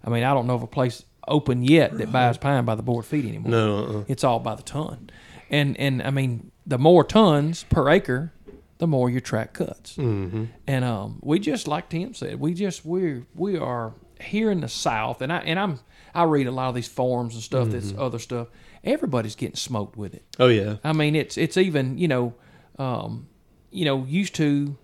I 0.04 0.10
mean, 0.10 0.24
I 0.24 0.34
don't 0.34 0.48
know 0.48 0.56
of 0.56 0.64
a 0.64 0.68
place 0.68 1.04
open 1.28 1.64
yet 1.64 1.98
that 1.98 2.12
buys 2.12 2.38
pine 2.38 2.66
by 2.66 2.76
the 2.76 2.84
board 2.84 3.06
feet 3.06 3.26
anymore. 3.26 3.52
No, 3.52 3.78
uh-uh. 3.78 4.04
it's 4.08 4.24
all 4.24 4.40
by 4.40 4.56
the 4.56 4.64
ton, 4.64 5.10
and 5.50 5.78
and 5.80 6.02
I 6.04 6.12
mean, 6.12 6.52
the 6.66 6.78
more 6.78 7.04
tons 7.04 7.64
per 7.64 7.90
acre, 7.90 8.34
the 8.78 8.88
more 8.88 9.10
your 9.10 9.22
track 9.22 9.54
cuts. 9.54 9.96
Mm-hmm. 9.96 10.46
And 10.68 10.86
um, 10.86 11.20
we 11.22 11.40
just 11.40 11.68
like 11.68 11.90
Tim 11.90 12.14
said, 12.14 12.40
we 12.40 12.54
just 12.54 12.86
we 12.86 13.24
we 13.36 13.58
are 13.58 13.94
here 14.20 14.52
in 14.52 14.62
the 14.62 14.68
South, 14.68 15.22
and 15.22 15.32
I 15.32 15.38
and 15.40 15.60
I'm 15.60 15.80
I 16.14 16.24
read 16.24 16.48
a 16.48 16.52
lot 16.52 16.70
of 16.70 16.76
these 16.76 16.88
forums 16.88 17.34
and 17.34 17.44
stuff. 17.44 17.70
That's 17.70 17.94
other 17.98 18.20
stuff. 18.20 18.50
Everybody's 18.84 19.36
getting 19.36 19.56
smoked 19.56 19.96
with 19.96 20.14
it. 20.14 20.24
Oh 20.40 20.48
yeah. 20.48 20.78
I 20.84 20.94
mean, 20.94 21.16
it's 21.16 21.38
it's 21.38 21.58
even 21.58 21.98
you 21.98 22.08
know, 22.08 22.34
um, 22.78 23.28
you 23.72 23.86
know, 23.86 24.04
used 24.04 24.36
to 24.36 24.78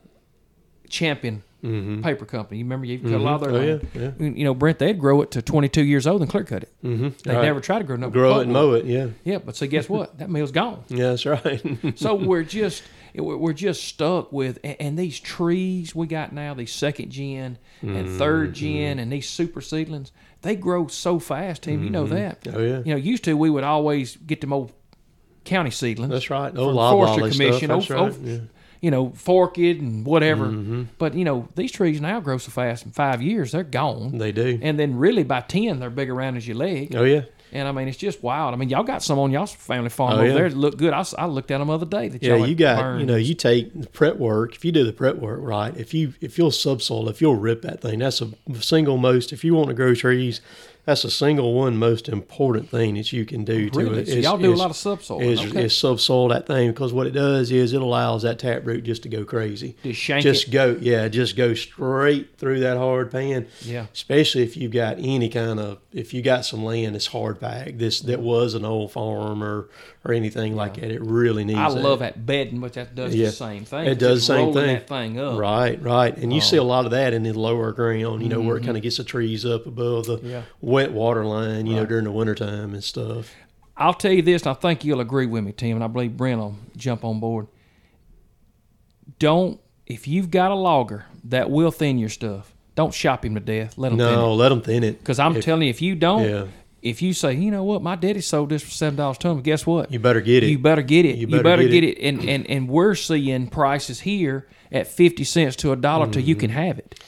Champion 0.89 1.43
Paper 1.61 2.25
Company. 2.25 2.59
You 2.59 2.65
remember 2.65 2.85
you 2.85 2.99
cut 2.99 3.11
a 3.11 3.17
lot 3.17 3.35
of 3.43 3.51
their 3.51 3.51
Oh, 3.51 3.79
yeah, 3.93 4.11
yeah. 4.19 4.29
You 4.29 4.43
know, 4.45 4.53
Brent, 4.53 4.79
they'd 4.79 4.97
grow 4.97 5.21
it 5.21 5.31
to 5.31 5.41
22 5.41 5.83
years 5.83 6.07
old 6.07 6.21
and 6.21 6.29
clear 6.29 6.43
cut 6.45 6.63
it. 6.63 6.73
Mm-hmm. 6.83 7.09
They 7.23 7.35
Right. 7.35 7.43
never 7.43 7.59
try 7.59 7.79
to 7.79 7.83
grow 7.83 7.97
no 7.97 8.09
Grow 8.09 8.39
it 8.39 8.43
and 8.43 8.53
mow 8.53 8.73
it. 8.73 8.85
Yeah. 8.85 9.07
Yeah, 9.25 9.39
but 9.39 9.55
so 9.57 9.67
guess 9.67 9.89
what? 9.89 10.17
That 10.19 10.29
mill's 10.29 10.51
gone. 10.51 10.83
Yeah, 10.87 11.09
that's 11.09 11.25
right. 11.25 11.61
So 11.97 12.15
we're 12.15 12.43
just 12.43 12.83
we're 13.15 13.53
just 13.53 13.83
stuck 13.85 14.31
with 14.31 14.59
and, 14.63 14.97
these 14.97 15.19
trees 15.19 15.93
we 15.95 16.05
got 16.07 16.31
now, 16.31 16.53
these 16.53 16.71
second 16.71 17.09
gen 17.11 17.57
and 17.81 18.07
third 18.17 18.49
Mm-hmm. 18.51 18.53
gen, 18.53 18.99
and 18.99 19.11
these 19.11 19.27
super 19.27 19.61
seedlings. 19.61 20.11
They 20.43 20.55
grow 20.55 20.87
so 20.87 21.19
fast, 21.19 21.63
Tim. 21.63 21.83
You 21.83 21.89
know 21.89 22.05
that. 22.07 22.47
Oh, 22.53 22.59
yeah. 22.61 22.77
You 22.85 22.91
know, 22.93 22.95
used 22.95 23.25
to 23.25 23.35
we 23.35 23.49
would 23.49 23.63
always 23.65 24.15
get 24.15 24.39
them 24.41 24.53
old 24.53 24.71
county 25.43 25.71
seedlings. 25.71 26.11
That's 26.11 26.29
right. 26.29 26.53
Oh, 26.55 26.73
Forestry 26.73 27.31
Commission, 27.31 27.81
stuff. 27.81 27.87
That's 27.87 27.91
oh, 27.91 28.05
right. 28.05 28.13
oh, 28.13 28.23
yeah. 28.23 28.39
You 28.81 28.91
know, 28.91 29.09
forked 29.11 29.57
and 29.57 30.05
whatever. 30.05 30.45
Mm-hmm. 30.47 30.83
But 30.97 31.13
you 31.15 31.23
know, 31.25 31.47
these 31.55 31.71
trees 31.71 31.99
now 32.01 32.19
grow 32.19 32.37
so 32.37 32.51
fast. 32.51 32.85
In 32.85 32.91
five 32.91 33.21
years, 33.21 33.51
they're 33.51 33.63
gone. 33.63 34.17
They 34.17 34.31
do. 34.31 34.59
And 34.61 34.79
then 34.79 34.95
really 34.97 35.23
by 35.23 35.41
ten, 35.41 35.79
they're 35.79 35.89
big 35.89 36.09
around 36.09 36.37
as 36.37 36.47
your 36.47 36.57
leg. 36.57 36.95
Oh 36.95 37.03
yeah. 37.03 37.23
And 37.51 37.67
I 37.67 37.71
mean, 37.71 37.87
it's 37.87 37.97
just 37.97 38.21
wild. 38.21 38.53
I 38.53 38.57
mean, 38.57 38.69
y'all 38.69 38.83
got 38.83 39.01
some 39.01 39.17
on 39.17 39.31
y'all's 39.31 39.51
family 39.51 39.89
farm 39.89 40.13
Oh, 40.13 40.17
over 40.17 40.27
yeah. 40.27 40.33
there 40.35 40.49
that 40.49 40.55
look 40.55 40.77
good. 40.77 40.93
I 40.93 41.25
looked 41.25 41.49
at 41.49 41.57
them 41.57 41.67
the 41.69 41.73
other 41.73 41.85
day. 41.87 42.07
That 42.07 42.21
Yeah, 42.21 42.35
you 42.35 42.53
got 42.53 42.79
burned. 42.79 42.99
you 43.01 43.07
know 43.07 43.15
you 43.15 43.33
take 43.33 43.73
the 43.73 43.87
prep 43.87 44.17
work. 44.17 44.53
If 44.55 44.63
you 44.63 44.71
do 44.71 44.83
the 44.83 44.93
prep 44.93 45.15
work 45.15 45.39
right, 45.41 45.75
if 45.75 45.91
you 45.93 46.13
if 46.21 46.37
you'll 46.37 46.51
subsoil, 46.51 47.09
if 47.09 47.21
you'll 47.21 47.37
rip 47.37 47.63
that 47.63 47.81
thing, 47.81 47.99
that's 47.99 48.21
a 48.21 48.29
single 48.61 48.97
most. 48.97 49.33
If 49.33 49.43
you 49.43 49.55
want 49.55 49.69
to 49.69 49.73
grow 49.73 49.95
trees, 49.95 50.41
that's 50.89 51.03
the 51.03 51.11
single 51.11 51.53
one 51.53 51.77
most 51.77 52.09
important 52.09 52.69
thing 52.69 52.95
that 52.95 53.13
you 53.13 53.25
can 53.25 53.45
do 53.45 53.69
to 53.69 53.79
Really? 53.79 54.01
it. 54.01 54.07
So 54.07 54.13
is- 54.15 54.23
y'all 54.25 54.37
do 54.37 54.53
a 54.53 54.55
lot 54.55 54.69
of 54.71 54.75
subsoil. 54.75 55.21
Is, 55.21 55.39
okay. 55.39 55.65
is 55.65 55.77
subsoil 55.77 56.27
that 56.29 56.47
thing 56.47 56.71
because 56.71 56.91
what 56.91 57.05
it 57.07 57.11
does 57.11 57.51
is 57.51 57.73
it 57.73 57.81
allows 57.81 58.23
that 58.23 58.39
taproot 58.39 58.83
just 58.83 59.03
to 59.03 59.09
go 59.09 59.23
crazy. 59.23 59.75
Just 59.83 59.99
shank 59.99 60.23
just 60.23 60.47
it. 60.47 60.51
go 60.51 60.77
yeah, 60.81 61.07
just 61.07 61.35
go 61.37 61.53
straight 61.53 62.37
through 62.37 62.59
that 62.61 62.77
hard 62.77 63.11
pan. 63.11 63.47
Yeah. 63.61 63.85
Especially 63.93 64.43
if 64.43 64.57
you've 64.57 64.71
got 64.71 64.97
any 64.99 65.29
kind 65.29 65.59
of 65.59 65.77
if 65.93 66.13
you 66.13 66.21
got 66.21 66.45
some 66.45 66.63
land 66.63 66.95
that's 66.95 67.07
hard 67.07 67.39
packed, 67.39 67.79
this 67.79 68.01
that 68.01 68.19
was 68.19 68.53
an 68.53 68.65
old 68.65 68.91
farm 68.91 69.43
or 69.43 69.69
or 70.05 70.13
anything 70.13 70.55
like 70.55 70.75
that. 70.75 70.91
It 70.91 71.01
really 71.01 71.43
needs. 71.43 71.59
I 71.59 71.73
that. 71.73 71.81
love 71.81 71.99
that 71.99 72.25
bedding, 72.25 72.59
but 72.61 72.73
that 72.73 72.95
does 72.95 73.13
Yeah. 73.13 73.27
the 73.27 73.31
same 73.33 73.65
thing. 73.65 73.85
It 73.85 73.99
does 73.99 74.25
the 74.25 74.33
same 74.35 74.53
thing. 74.53 74.67
That 74.75 74.87
thing 74.87 75.19
up. 75.19 75.37
Right, 75.37 75.81
right. 75.81 76.15
And 76.17 76.31
you 76.31 76.39
see 76.41 76.55
a 76.57 76.63
lot 76.63 76.85
of 76.85 76.91
that 76.91 77.13
in 77.13 77.23
the 77.23 77.33
lower 77.33 77.71
ground, 77.73 78.21
you 78.23 78.29
know, 78.29 78.39
where 78.41 78.57
it 78.57 78.63
kind 78.63 78.77
of 78.77 78.83
gets 78.83 78.97
the 78.97 79.03
trees 79.03 79.45
up 79.45 79.65
above 79.65 80.05
the 80.05 80.17
Mm-hmm. 80.19 80.29
Yeah. 80.29 80.41
Wet 80.79 80.91
water 80.93 81.25
line, 81.25 81.65
you 81.65 81.75
know, 81.75 81.85
during 81.85 82.05
the 82.05 82.11
wintertime 82.11 82.73
and 82.73 82.83
stuff. 82.83 83.33
I'll 83.75 83.93
tell 83.93 84.11
you 84.11 84.21
this, 84.21 84.43
and 84.43 84.51
I 84.51 84.53
think 84.53 84.83
you'll 84.83 84.99
agree 84.99 85.25
with 85.25 85.43
me, 85.43 85.51
Tim, 85.51 85.75
and 85.75 85.83
I 85.83 85.87
believe 85.87 86.15
Brent 86.17 86.39
will 86.39 86.55
jump 86.75 87.03
on 87.03 87.19
board. 87.19 87.47
Don't 89.19 89.59
if 89.85 90.07
you've 90.07 90.29
got 90.29 90.51
a 90.51 90.55
logger 90.55 91.05
that 91.25 91.49
will 91.49 91.71
thin 91.71 91.97
your 91.97 92.09
stuff, 92.09 92.53
don't 92.75 92.93
shop 92.93 93.25
him 93.25 93.33
to 93.35 93.41
death. 93.41 93.77
Let 93.77 93.91
him 93.91 93.97
thin 93.97 94.07
it. 94.07 94.15
No, 94.15 94.33
let 94.33 94.49
them 94.49 94.61
thin 94.61 94.83
it. 94.83 94.99
Because 94.99 95.19
I'm 95.19 95.35
If- 95.35 95.43
telling 95.43 95.63
you, 95.63 95.69
if 95.69 95.81
you 95.81 95.95
don't, 95.95 96.23
Yeah. 96.23 96.45
if 96.81 97.01
you 97.01 97.13
say, 97.13 97.33
you 97.33 97.51
know 97.51 97.63
what, 97.63 97.81
my 97.81 97.95
daddy 97.95 98.21
sold 98.21 98.49
this 98.49 98.61
for 98.61 98.69
seven 98.69 98.95
dollars 98.95 99.17
a 99.17 99.19
ton, 99.19 99.35
but 99.37 99.43
guess 99.43 99.65
what? 99.65 99.91
You 99.91 99.99
better 99.99 100.21
get 100.21 100.43
it. 100.43 100.49
You 100.49 100.59
better 100.59 100.83
get 100.83 101.05
it. 101.05 101.15
You 101.15 101.21
You 101.21 101.27
better, 101.27 101.43
better 101.43 101.63
get, 101.63 101.81
get 101.81 101.83
it. 101.83 101.97
And, 102.01 102.21
and 102.29 102.49
and 102.49 102.69
we're 102.69 102.95
seeing 102.95 103.47
prices 103.47 104.01
here 104.01 104.47
at 104.71 104.87
fifty 104.87 105.23
cents 105.23 105.55
to 105.57 105.71
a 105.71 105.75
dollar 105.75 106.07
till 106.07 106.21
you 106.21 106.35
mm-hmm. 106.35 106.41
can 106.41 106.49
have 106.51 106.77
it. 106.77 107.03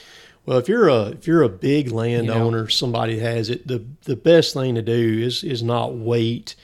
Well, 0.45 0.57
if 0.57 0.67
you're 0.67 0.89
a 0.89 1.05
if 1.09 1.27
you're 1.27 1.43
a 1.43 1.49
big 1.49 1.91
landowner, 1.91 2.67
somebody 2.67 3.19
has 3.19 3.49
it. 3.49 3.67
The 3.67 3.85
the 4.03 4.15
best 4.15 4.53
thing 4.53 4.75
to 4.75 4.81
do 4.81 5.19
is 5.19 5.43
is 5.43 5.61
not 5.61 5.93
wait, 5.95 6.55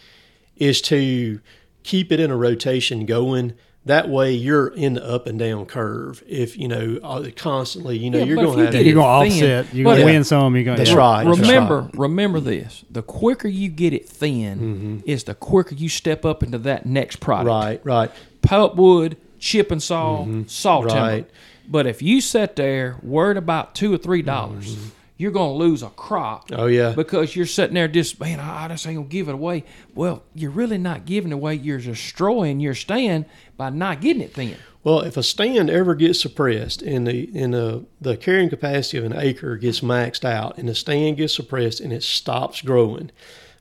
is 0.56 0.82
to 0.84 1.40
keep 1.84 2.12
it 2.12 2.20
in 2.20 2.32
a 2.32 2.36
rotation 2.36 3.06
going. 3.06 3.54
That 3.86 4.10
way, 4.10 4.34
you're 4.34 4.68
in 4.68 4.96
the 4.96 5.10
up 5.10 5.28
and 5.28 5.40
down 5.40 5.66
curve. 5.66 6.22
If 6.28 6.58
you 6.58 6.68
know 6.68 7.00
uh, 7.02 7.30
constantly, 7.36 7.98
you 7.98 8.10
know 8.10 8.18
Yeah, 8.18 8.26
you're 8.26 8.36
going 8.36 8.60
you 8.60 8.66
to 8.66 8.78
have 8.78 8.86
You're 8.86 8.96
gonna 8.96 9.08
offset. 9.08 9.74
You're 9.74 9.86
gonna 9.86 10.04
win 10.04 10.24
some. 10.24 10.56
You're 10.56 10.66
gonna. 10.66 10.78
That's 10.78 10.90
yeah. 10.90 10.98
right. 10.98 11.24
that's 11.24 11.40
remember, 11.40 11.82
right. 11.82 11.94
remember 11.94 12.40
this: 12.40 12.84
the 12.90 13.04
quicker 13.04 13.48
you 13.48 13.70
get 13.70 13.94
it 13.94 14.10
thin, 14.10 15.04
is 15.06 15.24
the 15.24 15.36
quicker 15.36 15.76
you 15.76 15.88
step 15.88 16.26
up 16.26 16.44
into 16.44 16.58
that 16.58 16.86
next 16.86 17.22
product. 17.22 17.48
Right, 17.48 17.86
right. 17.86 18.12
Pulpwood, 18.42 19.16
chip 19.40 19.72
and 19.72 19.82
saw, 19.82 20.26
saw 20.48 20.82
timber. 20.82 20.94
Mm-hmm. 20.94 20.98
Right. 20.98 21.30
But 21.68 21.88
if 21.88 22.02
you 22.02 22.22
sit 22.22 22.56
there 22.56 22.98
worried 23.04 23.38
about 23.38 23.76
two 23.76 23.94
or 23.94 23.98
three 23.98 24.22
dollars, 24.22 24.78
you're 25.18 25.32
going 25.32 25.52
to 25.52 25.58
lose 25.58 25.84
a 25.84 25.90
crop. 25.90 26.50
Mm-hmm. 26.50 26.62
Oh 26.62 26.68
yeah. 26.68 26.94
Because 26.94 27.36
you're 27.36 27.46
sitting 27.46 27.74
there 27.74 27.88
just, 27.88 28.20
man, 28.20 28.40
I 28.40 28.66
I 28.66 28.68
just 28.70 28.88
ain't 28.88 28.98
gonna 28.98 29.08
give 29.08 29.28
it 29.28 29.34
away. 29.34 29.64
Well, 29.94 30.24
you're 30.34 30.52
really 30.52 30.78
not 30.78 31.06
giving 31.06 31.32
it 31.32 31.36
away. 31.36 31.56
You're 31.56 31.80
destroying 31.80 32.60
your 32.60 32.76
stand 32.76 33.26
by 33.58 33.70
not 33.70 34.02
getting 34.02 34.22
it 34.22 34.34
thin. 34.34 34.56
Well, 34.84 35.02
if 35.02 35.18
a 35.18 35.24
stand 35.24 35.70
ever 35.70 35.96
gets 35.96 36.22
suppressed 36.22 36.82
and 36.82 37.08
the 37.08 37.30
and 37.36 37.54
the, 37.54 37.86
the 38.00 38.16
carrying 38.16 38.50
capacity 38.50 38.98
of 38.98 39.04
an 39.04 39.18
acre 39.18 39.58
gets 39.58 39.82
maxed 39.82 40.24
out 40.24 40.58
and 40.58 40.70
the 40.70 40.76
stand 40.76 41.18
gets 41.18 41.36
suppressed 41.36 41.82
and 41.82 41.92
it 41.92 42.04
stops 42.04 42.62
growing, 42.62 43.12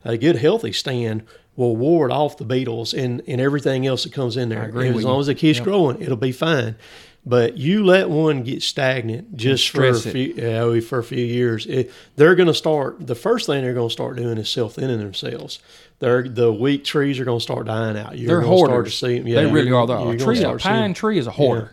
a 0.05 0.17
good 0.17 0.37
healthy 0.37 0.73
stand 0.73 1.25
will 1.57 1.75
ward 1.75 2.13
off 2.13 2.37
the 2.37 2.45
beetles 2.45 2.93
and, 2.93 3.23
and 3.27 3.41
everything 3.41 3.87
else 3.87 4.05
that 4.05 4.13
comes 4.13 4.37
in 4.37 4.51
there. 4.51 4.65
as 4.65 5.05
long 5.05 5.15
you. 5.15 5.21
as 5.21 5.29
it 5.29 5.37
keeps 5.37 5.59
growing, 5.59 6.01
it'll 6.01 6.17
be 6.17 6.33
fine. 6.33 6.77
But 7.29 7.57
you 7.59 7.85
let 7.85 8.09
one 8.09 8.45
get 8.45 8.63
stagnant 8.63 9.37
just 9.37 9.71
for 9.71 9.85
a 9.85 9.95
few 9.95 10.35
yeah, 10.37 10.61
oh, 10.61 10.81
for 10.81 11.01
a 11.01 11.05
few 11.05 11.25
years, 11.25 11.67
it, 11.67 11.91
they're 12.15 12.37
going 12.37 12.47
to 12.47 12.55
start. 12.55 13.05
The 13.05 13.17
first 13.17 13.47
thing 13.47 13.65
they're 13.65 13.75
going 13.75 13.89
to 13.89 13.93
start 13.93 14.17
doing 14.17 14.39
is 14.39 14.49
self 14.49 14.75
thinning 14.75 14.99
themselves. 14.99 15.59
They're 15.99 16.29
the 16.29 16.53
weak 16.53 16.85
trees 16.85 17.19
are 17.19 17.25
going 17.25 17.41
to 17.41 17.43
start 17.43 17.67
dying 17.67 17.99
out. 17.99 18.17
You're 18.17 18.29
They're 18.29 18.41
gonna 18.43 18.57
start 18.59 18.71
hoarders. 18.71 18.93
to 19.01 19.07
see 19.07 19.17
'em. 19.19 19.27
Yeah, 19.27 19.43
they 19.43 19.47
really 19.51 19.67
you're- 19.69 19.87
The 19.87 20.09
A 20.11 20.17
tree, 20.19 20.37
a 20.37 20.41
start 20.41 20.63
seeing 20.63 20.75
'em. 20.75 20.81
pine 20.83 20.95
tree 20.95 21.19
is 21.19 21.27
a 21.27 21.33
hoarder. 21.33 21.73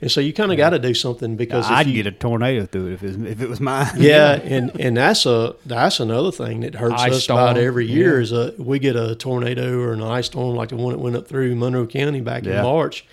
And 0.00 0.10
so 0.12 0.20
you 0.20 0.32
kind 0.32 0.50
of 0.52 0.58
got 0.58 0.70
to 0.70 0.78
do 0.78 0.92
something 0.92 1.34
because 1.36 1.64
if 1.66 1.72
I'd 1.72 1.86
you, 1.86 1.94
get 1.94 2.06
a 2.06 2.12
tornado 2.12 2.66
through 2.66 2.88
it 2.88 2.92
if 2.94 3.02
it 3.02 3.06
was, 3.06 3.16
if 3.32 3.40
it 3.40 3.48
was 3.48 3.58
mine. 3.60 3.86
yeah, 3.96 4.34
and 4.44 4.70
and 4.78 4.96
that's 4.96 5.24
a 5.24 5.54
that's 5.66 5.98
another 5.98 6.30
thing 6.30 6.60
that 6.60 6.74
hurts 6.74 7.00
Ice 7.02 7.12
us 7.14 7.24
about 7.24 7.56
every 7.56 7.86
year 7.86 8.16
yeah. 8.16 8.22
is 8.22 8.32
a 8.32 8.52
we 8.58 8.78
get 8.78 8.96
a 8.96 9.14
tornado 9.16 9.80
or 9.80 9.92
an 9.94 10.02
ice 10.02 10.26
storm 10.26 10.54
like 10.56 10.68
the 10.68 10.76
one 10.76 10.92
that 10.92 10.98
went 10.98 11.16
up 11.16 11.26
through 11.26 11.56
Monroe 11.56 11.86
County 11.86 12.20
back 12.20 12.44
Yeah. 12.44 12.58
in 12.58 12.62
March, 12.64 13.06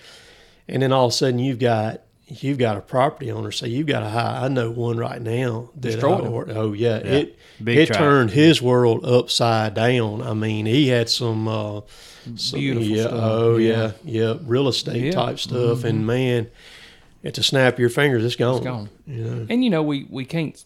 and 0.68 0.82
then 0.82 0.92
all 0.92 1.06
of 1.06 1.10
a 1.10 1.14
sudden 1.14 1.38
you've 1.38 1.58
got 1.58 2.02
you've 2.26 2.58
got 2.58 2.76
a 2.78 2.80
property 2.80 3.30
owner 3.30 3.50
say 3.50 3.68
you've 3.68 3.86
got 3.86 4.02
a 4.02 4.08
high. 4.08 4.44
I 4.44 4.48
know 4.48 4.70
one 4.70 4.96
right 4.96 5.20
now 5.20 5.70
that 5.74 5.80
Destroyed 5.92 6.24
I- 6.24 6.28
or- 6.28 6.46
oh 6.50 6.72
yeah, 6.72 6.96
it 6.96 7.38
Big 7.62 7.78
it 7.78 7.86
track. 7.86 7.98
turned 7.98 8.30
his 8.30 8.60
world 8.62 9.04
upside 9.04 9.74
down. 9.74 10.22
I 10.22 10.32
mean 10.34 10.66
he 10.66 10.88
had 10.88 11.08
some. 11.08 11.46
Uh, 11.48 11.80
some- 12.36 12.60
Beautiful 12.60 12.88
yeah, 12.88 13.02
stuff. 13.02 13.20
Oh 13.22 13.56
Yeah. 13.56 13.92
yeah, 14.04 14.22
yeah, 14.32 14.34
real 14.44 14.68
estate 14.68 14.96
Yeah. 14.96 15.10
Mm-hmm. 15.10 15.20
type 15.20 15.38
stuff, 15.40 15.84
and 15.84 16.06
man, 16.06 16.48
at 17.24 17.34
the 17.34 17.42
snap 17.42 17.74
of 17.74 17.78
your 17.80 17.88
fingers, 17.90 18.24
it's 18.24 18.36
gone. 18.36 18.56
It's 18.58 18.64
gone. 18.66 18.88
You 19.06 19.24
know? 19.24 19.46
And 19.50 19.64
you 19.64 19.70
know, 19.70 19.82
we 19.82 20.06
we 20.08 20.24
can't. 20.24 20.64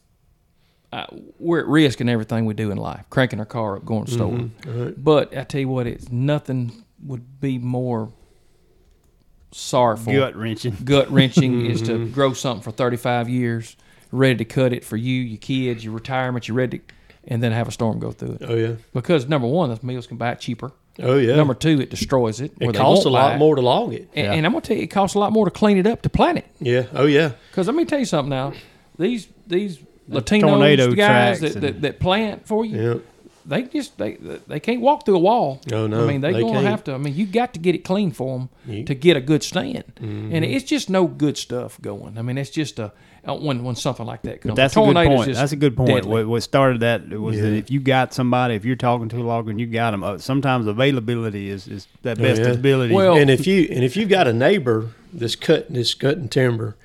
Uh, 0.92 1.04
we're 1.40 1.58
at 1.60 1.66
risk 1.66 2.00
in 2.00 2.08
everything 2.08 2.44
we 2.46 2.54
do 2.54 2.70
in 2.70 2.76
life, 2.78 3.04
cranking 3.10 3.40
our 3.40 3.44
car 3.44 3.76
up, 3.76 3.84
going 3.84 4.04
to 4.04 4.10
store. 4.12 4.50
right. 4.66 4.94
But 5.02 5.36
I 5.36 5.42
tell 5.42 5.60
you 5.60 5.68
what, 5.68 5.86
it's 5.86 6.10
nothing 6.12 6.84
would 7.04 7.40
be 7.40 7.58
more 7.58 8.12
sorrowful, 9.52 10.12
Gut 10.12 10.36
wrenching. 10.36 10.76
gut 10.84 11.10
wrenching 11.10 11.66
is 11.70 11.82
to 11.82 11.92
mm-hmm. 11.92 12.12
grow 12.12 12.32
something 12.32 12.62
for 12.62 12.70
35 12.70 13.28
years, 13.28 13.76
ready 14.12 14.36
to 14.36 14.44
cut 14.44 14.72
it 14.72 14.84
for 14.84 14.96
you, 14.96 15.22
your 15.22 15.38
kids, 15.38 15.84
your 15.84 15.94
retirement, 15.94 16.48
you're 16.48 16.56
ready, 16.56 16.78
to, 16.78 16.84
and 17.28 17.42
then 17.42 17.52
have 17.52 17.68
a 17.68 17.72
storm 17.72 17.98
go 17.98 18.12
through 18.12 18.38
it. 18.40 18.42
Oh 18.42 18.54
yeah. 18.54 18.74
Because 18.92 19.28
number 19.28 19.48
one, 19.48 19.70
those 19.70 19.82
meals 19.82 20.06
can 20.06 20.16
buy 20.16 20.32
it 20.32 20.40
cheaper. 20.40 20.72
Oh 20.98 21.18
yeah. 21.18 21.36
Number 21.36 21.54
two, 21.54 21.80
it 21.80 21.90
destroys 21.90 22.40
it. 22.40 22.52
it 22.60 22.74
costs 22.74 23.04
a 23.04 23.10
lot 23.10 23.38
more 23.38 23.56
to 23.56 23.60
log 23.62 23.92
it. 23.92 24.08
And, 24.14 24.26
and 24.28 24.46
I'm 24.46 24.52
gonna 24.52 24.62
tell 24.62 24.76
you, 24.76 24.84
it 24.84 24.90
costs 24.90 25.14
a 25.14 25.18
lot 25.18 25.32
more 25.32 25.44
to 25.44 25.50
clean 25.50 25.78
it 25.78 25.86
up 25.86 26.02
to 26.02 26.08
plant 26.08 26.38
it. 26.38 26.46
Yeah. 26.60 26.86
Oh 26.92 27.06
yeah. 27.06 27.32
Because 27.50 27.66
let 27.66 27.76
me 27.76 27.84
tell 27.84 27.98
you 27.98 28.04
something 28.04 28.30
now. 28.30 28.52
These 28.98 29.28
these 29.46 29.78
Latinos, 30.08 30.90
the 30.90 30.96
guys 30.96 31.40
that, 31.40 31.60
that, 31.60 31.82
that 31.82 32.00
plant 32.00 32.46
for 32.46 32.64
you, 32.64 32.80
Yeah. 32.80 32.98
They 33.46 33.62
just 33.62 33.96
they 33.98 34.14
they 34.48 34.60
can't 34.60 34.80
walk 34.80 35.04
through 35.04 35.16
a 35.16 35.20
wall. 35.20 35.60
Oh, 35.72 35.86
no, 35.86 36.04
I 36.04 36.06
mean 36.06 36.20
they, 36.20 36.32
they 36.32 36.40
gonna 36.40 36.52
can't. 36.54 36.66
have 36.66 36.84
to. 36.84 36.94
I 36.94 36.98
mean 36.98 37.14
you 37.14 37.26
got 37.26 37.54
to 37.54 37.60
get 37.60 37.74
it 37.74 37.84
clean 37.84 38.10
for 38.10 38.38
them 38.38 38.48
You- 38.66 38.84
to 38.84 38.94
get 38.94 39.16
a 39.16 39.20
good 39.20 39.42
stand, 39.42 39.84
Mm-hmm. 40.00 40.34
and 40.34 40.44
it's 40.44 40.64
just 40.64 40.90
no 40.90 41.06
good 41.06 41.36
stuff 41.36 41.80
going. 41.80 42.18
I 42.18 42.22
mean 42.22 42.38
it's 42.38 42.50
just 42.50 42.78
a 42.78 42.92
uh, 43.26 43.34
when 43.34 43.64
when 43.64 43.74
something 43.74 44.06
like 44.06 44.22
that 44.22 44.40
comes. 44.40 44.54
That's 44.54 44.76
a 44.76 44.80
good 44.80 44.94
point. 44.94 45.34
That's 45.34 45.52
a 45.52 45.56
good 45.56 45.76
point. 45.76 46.06
What, 46.06 46.26
what 46.28 46.42
started 46.42 46.80
that 46.80 47.08
was 47.08 47.40
that 47.40 47.52
if 47.52 47.70
you 47.72 47.80
got 47.80 48.14
somebody, 48.14 48.54
if 48.54 48.64
you're 48.64 48.76
talking 48.76 49.08
to 49.08 49.16
a 49.16 49.24
logger 49.24 49.50
and 49.50 49.58
you 49.60 49.66
got 49.66 49.90
them, 49.90 50.04
uh, 50.04 50.18
sometimes 50.18 50.66
availability 50.68 51.50
is, 51.50 51.66
is 51.66 51.88
that 52.02 52.20
Oh, 52.20 52.22
best 52.22 52.40
yeah. 52.40 52.48
ability. 52.48 52.94
Well- 52.94 53.16
and 53.16 53.28
if 53.30 53.46
you 53.46 53.66
and 53.70 53.82
if 53.82 53.96
you've 53.96 54.08
got 54.08 54.28
a 54.28 54.32
neighbor 54.32 54.90
that's 55.12 55.34
cutting 55.34 55.74
this 55.74 55.92
cutting 55.94 56.28
timber, 56.28 56.76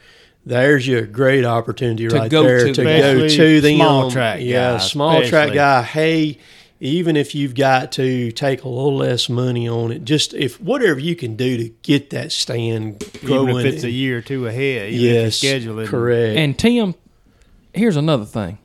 there's 0.46 0.88
your 0.88 1.04
great 1.06 1.46
opportunity 1.46 2.08
To 2.08 2.16
right 2.16 2.32
there 2.32 2.66
to 2.68 2.74
to 2.74 2.84
them. 2.84 2.86
go 3.02 3.26
Especially 3.26 3.56
to 3.56 3.62
them. 3.62 3.78
small 3.78 4.12
track 4.12 4.39
yeah, 4.42 4.72
guy, 4.74 4.78
small 4.80 5.24
track 5.26 5.54
guy. 5.54 5.82
Hey, 5.84 6.38
even 6.80 7.16
if 7.16 7.36
you've 7.36 7.54
got 7.54 7.92
to 7.94 8.32
take 8.32 8.64
a 8.64 8.68
little 8.68 8.98
less 8.98 9.30
money 9.30 9.70
on 9.70 9.92
it, 9.92 10.04
just 10.04 10.34
if 10.34 10.60
whatever 10.60 11.00
you 11.00 11.16
can 11.16 11.36
do 11.36 11.58
to 11.58 11.70
get 11.84 12.10
that 12.10 12.32
stand 12.32 13.04
growing. 13.24 13.50
even 13.50 13.66
if 13.68 13.74
it's 13.76 13.84
a 13.84 13.92
year 13.92 14.18
or 14.18 14.22
two 14.22 14.48
ahead, 14.48 14.92
even 14.92 15.06
yes, 15.16 15.38
if 15.38 15.44
you 15.44 15.50
schedule 15.50 15.80
it. 15.80 15.88
correct. 15.89 16.38
And 16.38 16.58
Tim, 16.58 16.96
here's 17.74 17.98
another 17.98 18.26
thing. 18.26 18.58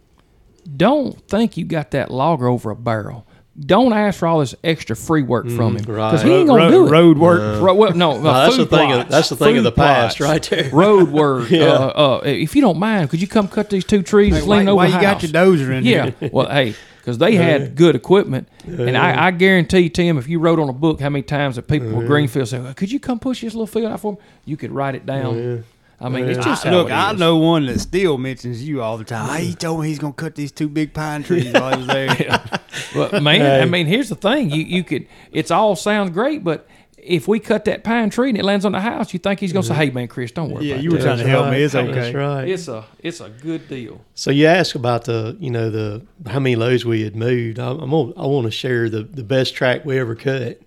Don't 0.77 1.20
think 1.29 1.57
you 1.59 1.64
got 1.66 1.91
that 1.91 2.11
logger 2.11 2.49
over 2.49 2.70
a 2.70 2.77
barrel. 2.77 3.26
Don't 3.59 3.94
ask 3.94 4.18
for 4.18 4.28
all 4.28 4.40
this 4.40 4.54
extra 4.62 4.94
free 4.94 5.22
work 5.22 5.46
from 5.48 5.76
him 5.76 5.82
because 5.82 6.22
right. 6.22 6.26
he 6.26 6.30
ain't 6.34 6.46
gonna 6.48 6.68
do 6.70 6.86
it. 6.86 6.90
road 6.90 7.16
work. 7.16 7.62
Ro- 7.62 7.74
well, 7.74 7.94
no, 7.94 8.12
uh, 8.12 8.20
that's 8.44 8.57
food 8.57 8.68
the 8.68 8.76
thing 8.76 8.92
of- 8.92 8.96
plots. 8.98 9.11
that's 9.11 9.28
the 9.30 9.36
thing 9.36 9.57
of 9.57 9.64
Food 9.64 9.64
the 9.64 9.72
past 9.72 10.18
plots. 10.18 10.30
right 10.30 10.42
there. 10.50 10.70
Road 10.70 11.09
work. 11.12 11.50
Yeah. 11.50 11.64
uh, 11.64 12.20
uh, 12.20 12.20
if 12.26 12.54
you 12.54 12.61
don't 12.61 12.78
mind, 12.78 13.09
could 13.09 13.20
you 13.22 13.26
come 13.28 13.48
cut 13.48 13.70
these 13.70 13.84
two 13.84 14.02
trees 14.02 14.34
that's 14.34 14.44
why 14.44 14.57
leaning 14.57 14.68
over 14.68 14.76
why 14.76 14.88
the 14.88 14.94
you 14.96 15.00
got 15.00 15.22
house? 15.22 15.22
your 15.22 15.32
dozer 15.32 15.70
in 15.74 15.84
Yeah. 15.84 16.11
here? 16.20 16.30
Well, 16.32 16.50
hey, 16.50 16.74
because 16.98 17.16
they 17.16 17.34
had 17.36 17.76
good 17.76 17.94
equipment, 17.96 18.48
and 18.66 18.94
I, 18.96 19.28
I 19.28 19.30
guarantee 19.30 19.88
Tim, 19.88 20.18
if 20.18 20.28
you 20.28 20.38
wrote 20.38 20.59
on 20.59 20.68
a 20.68 20.72
book 20.74 21.00
how 21.00 21.09
many 21.09 21.22
times 21.22 21.57
that 21.57 21.66
people 21.66 21.88
with 21.92 22.07
Greenfield 22.09 22.48
said, 22.48 22.76
"Could 22.76 22.92
you 22.92 23.00
come 23.00 23.18
push 23.18 23.40
this 23.40 23.54
little 23.54 23.66
field 23.66 23.92
out 23.92 24.00
for 24.00 24.12
me?" 24.12 24.18
You 24.44 24.57
could 24.59 24.70
write 24.72 24.96
it 24.96 25.07
down. 25.07 25.64
I 25.98 26.11
mean, 26.11 26.26
it's 26.26 26.44
just 26.44 26.66
I, 26.66 26.68
how 26.68 26.74
look, 26.76 26.88
it 26.88 26.92
I 26.92 27.12
is. 27.14 27.18
know 27.18 27.38
one 27.38 27.64
that 27.66 27.80
still 27.80 28.18
mentions 28.18 28.62
you 28.68 28.82
all 28.82 28.98
the 28.98 29.04
time. 29.04 29.34
Hey, 29.34 29.46
he 29.46 29.54
told 29.54 29.80
me 29.80 29.86
he's 29.88 29.98
gonna 29.98 30.12
cut 30.12 30.34
these 30.34 30.52
two 30.52 30.68
big 30.68 30.92
pine 30.92 31.22
trees 31.22 31.50
while 31.54 31.70
he 31.70 31.78
was 31.78 31.86
there. 31.86 32.42
But 32.97 33.22
man, 33.22 33.62
I 33.62 33.64
mean, 33.66 33.86
here's 33.86 34.09
the 34.09 34.14
thing: 34.16 34.51
you 34.51 34.62
you 34.62 34.84
could. 34.84 35.07
It's 35.32 35.51
all 35.51 35.76
sounds 35.76 36.11
great, 36.11 36.42
but 36.42 36.66
if 36.99 37.28
we 37.28 37.38
cut 37.38 37.66
that 37.66 37.84
pine 37.84 38.11
tree 38.11 38.30
and 38.30 38.38
it 38.38 38.44
lands 38.44 38.64
on 38.64 38.72
the 38.72 38.80
house, 38.80 39.12
you 39.12 39.18
think 39.20 39.38
he's 39.38 39.53
gonna 39.53 39.62
say, 39.64 39.74
"Hey, 39.74 39.90
man, 39.90 40.09
Chris, 40.09 40.32
don't 40.32 40.51
worry 40.51 40.57
about 40.57 40.62
it. 40.62 40.66
Yeah, 40.66 40.74
about 40.74 40.82
you 40.84 40.90
were 40.90 40.99
that." 40.99 41.05
trying 41.05 41.18
to 41.18 41.28
help 41.28 41.51
me. 41.51 41.62
It's 41.62 41.74
okay. 41.74 41.92
That's 41.92 42.14
right. 42.14 42.49
It's 42.49 42.68
a 42.68 42.84
it's 42.99 43.20
a 43.20 43.28
good 43.28 43.68
deal. 43.68 44.01
So 44.14 44.30
you 44.30 44.47
asked 44.47 44.74
about 44.74 45.05
the, 45.05 45.36
you 45.38 45.51
know, 45.51 45.70
the 45.70 46.03
how 46.26 46.40
many 46.40 46.57
loads 46.57 46.84
we 46.84 47.03
had 47.03 47.14
moved. 47.14 47.59
I, 47.59 47.70
I'm 47.70 47.90
gonna, 47.90 48.12
I 48.16 48.26
want 48.26 48.47
to 48.47 48.51
share 48.51 48.90
the 48.90 49.03
the 49.03 49.22
best 49.22 49.55
track 49.55 49.84
we 49.84 49.99
ever 49.99 50.14
cut. 50.14 50.61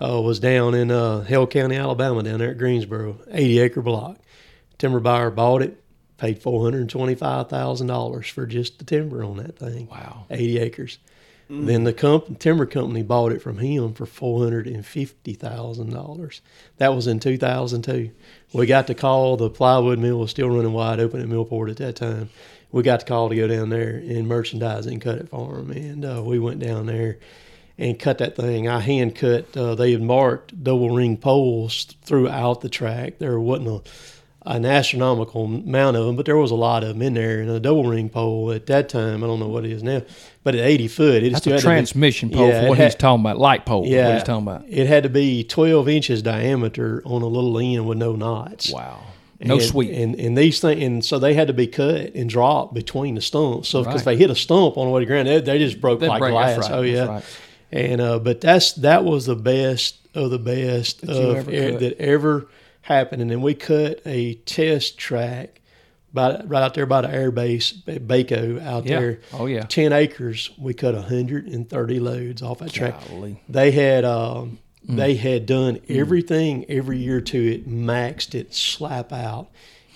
Uh, 0.00 0.20
was 0.20 0.38
down 0.38 0.74
in 0.74 0.92
uh, 0.92 1.22
Hale 1.24 1.48
County, 1.48 1.74
Alabama, 1.74 2.22
down 2.22 2.38
there 2.38 2.52
at 2.52 2.58
Greensboro, 2.58 3.18
80 3.32 3.58
acre 3.58 3.82
block. 3.82 4.16
Timber 4.78 5.00
buyer 5.00 5.28
bought 5.28 5.60
it, 5.60 5.82
paid 6.18 6.40
four 6.40 6.62
hundred 6.64 6.88
twenty 6.88 7.16
five 7.16 7.48
thousand 7.48 7.88
dollars 7.88 8.28
for 8.28 8.46
just 8.46 8.78
the 8.78 8.84
timber 8.84 9.24
on 9.24 9.38
that 9.38 9.58
thing. 9.58 9.88
Wow. 9.88 10.26
80 10.30 10.58
acres. 10.60 10.98
Then 11.50 11.84
the 11.84 11.94
comp- 11.94 12.38
timber 12.38 12.66
company 12.66 13.02
bought 13.02 13.32
it 13.32 13.40
from 13.40 13.56
him 13.56 13.94
for 13.94 14.04
four 14.04 14.42
hundred 14.42 14.66
and 14.66 14.84
fifty 14.84 15.32
thousand 15.32 15.94
dollars. 15.94 16.42
That 16.76 16.94
was 16.94 17.06
in 17.06 17.20
two 17.20 17.38
thousand 17.38 17.82
two. 17.82 18.10
We 18.52 18.66
got 18.66 18.86
to 18.88 18.94
call 18.94 19.38
the 19.38 19.48
plywood 19.48 19.98
mill 19.98 20.18
was 20.18 20.30
still 20.30 20.50
running 20.50 20.74
wide 20.74 21.00
open 21.00 21.22
at 21.22 21.28
Millport 21.28 21.70
at 21.70 21.78
that 21.78 21.96
time. 21.96 22.28
We 22.70 22.82
got 22.82 23.00
the 23.00 23.06
call 23.06 23.30
to 23.30 23.34
go 23.34 23.46
down 23.46 23.70
there 23.70 23.96
and 23.96 24.28
merchandise 24.28 24.84
and 24.84 25.00
cut 25.00 25.16
it 25.16 25.30
for 25.30 25.56
them, 25.56 25.70
and 25.70 26.04
uh, 26.04 26.22
we 26.22 26.38
went 26.38 26.60
down 26.60 26.84
there 26.84 27.18
and 27.78 27.98
cut 27.98 28.18
that 28.18 28.36
thing. 28.36 28.68
I 28.68 28.80
hand 28.80 29.14
cut. 29.14 29.56
Uh, 29.56 29.74
they 29.74 29.92
had 29.92 30.02
marked 30.02 30.62
double 30.62 30.90
ring 30.90 31.16
poles 31.16 31.86
throughout 32.02 32.60
the 32.60 32.68
track. 32.68 33.18
There 33.18 33.40
wasn't 33.40 33.68
a 33.68 33.90
an 34.56 34.64
astronomical 34.64 35.44
amount 35.44 35.96
of 35.96 36.06
them, 36.06 36.16
but 36.16 36.24
there 36.26 36.36
was 36.36 36.50
a 36.50 36.54
lot 36.56 36.82
of 36.82 36.88
them 36.90 37.02
in 37.02 37.14
there. 37.14 37.40
And 37.40 37.50
a 37.50 37.60
double 37.60 37.84
ring 37.84 38.08
pole 38.08 38.50
at 38.52 38.66
that 38.66 38.88
time, 38.88 39.22
I 39.22 39.26
don't 39.26 39.38
know 39.40 39.48
what 39.48 39.64
it 39.64 39.72
is 39.72 39.82
now, 39.82 40.02
but 40.42 40.54
at 40.54 40.62
80 40.62 40.88
foot, 40.88 41.22
it 41.22 41.32
That's 41.32 41.46
a 41.46 41.50
to 41.50 41.56
be- 41.56 41.62
transmission 41.62 42.30
pole 42.30 42.48
Yeah, 42.48 42.62
for 42.62 42.68
what 42.70 42.78
had- 42.78 42.84
he's 42.86 42.94
talking 42.94 43.20
about. 43.22 43.38
Light 43.38 43.66
pole. 43.66 43.84
Yeah, 43.86 44.06
what 44.06 44.14
he's 44.14 44.22
talking 44.24 44.46
about. 44.48 44.64
It 44.68 44.86
had 44.86 45.02
to 45.02 45.08
be 45.10 45.44
12 45.44 45.88
inches 45.88 46.22
diameter 46.22 47.02
on 47.04 47.22
a 47.22 47.26
little 47.26 47.58
end 47.58 47.86
with 47.86 47.98
no 47.98 48.16
knots. 48.16 48.72
Wow. 48.72 49.00
No 49.40 49.54
and, 49.54 49.62
sweep. 49.62 49.92
And 49.92 50.16
and 50.18 50.36
these 50.36 50.58
things, 50.60 50.82
and 50.82 51.04
so 51.04 51.20
they 51.20 51.32
had 51.34 51.46
to 51.46 51.52
be 51.52 51.68
cut 51.68 52.12
and 52.16 52.28
dropped 52.28 52.74
between 52.74 53.14
the 53.14 53.20
stumps. 53.20 53.68
So 53.68 53.84
because 53.84 54.04
Right. 54.04 54.16
they 54.16 54.16
hit 54.16 54.30
a 54.30 54.34
stump 54.34 54.76
on 54.76 54.86
the 54.86 54.90
way 54.92 55.00
to 55.00 55.06
ground, 55.06 55.28
they, 55.28 55.40
they 55.40 55.58
just 55.58 55.80
broke 55.80 56.00
They 56.00 56.08
like 56.08 56.18
break- 56.18 56.32
glass. 56.32 56.58
right, 56.58 56.70
Oh 56.72 56.82
yeah. 56.82 57.04
right. 57.06 57.24
And 57.70 58.00
uh, 58.00 58.18
but 58.18 58.40
that's 58.40 58.72
that 58.72 59.04
was 59.04 59.26
the 59.26 59.36
best 59.36 59.94
of 60.14 60.30
the 60.30 60.38
best 60.40 61.02
That 61.06 61.10
of 61.16 61.48
ever 61.50 61.78
that 61.78 62.00
ever 62.00 62.48
happened. 62.88 63.22
And 63.22 63.30
then 63.30 63.42
we 63.42 63.54
cut 63.54 64.00
a 64.06 64.34
test 64.34 64.98
track 64.98 65.60
by, 66.12 66.40
right 66.46 66.62
out 66.62 66.74
there 66.74 66.86
by 66.86 67.02
the 67.02 67.10
air 67.10 67.30
base, 67.30 67.70
Ba- 67.72 68.00
Baco 68.00 68.60
out 68.62 68.86
Yeah. 68.86 69.00
there. 69.00 69.20
Oh 69.32 69.46
yeah. 69.46 69.62
10 69.62 69.92
acres. 69.92 70.50
We 70.58 70.74
cut 70.74 70.94
130 70.94 72.00
loads 72.00 72.42
off 72.42 72.58
that 72.58 72.72
track. 72.72 73.06
Golly. 73.08 73.42
They 73.48 73.70
had 73.70 74.04
um, 74.04 74.58
Mm. 74.88 74.96
they 74.96 75.16
had 75.16 75.44
done 75.44 75.80
everything 75.88 76.64
every 76.68 76.98
year 76.98 77.20
to 77.20 77.52
it, 77.52 77.68
maxed 77.68 78.34
it, 78.34 78.54
slap 78.54 79.12
out, 79.12 79.48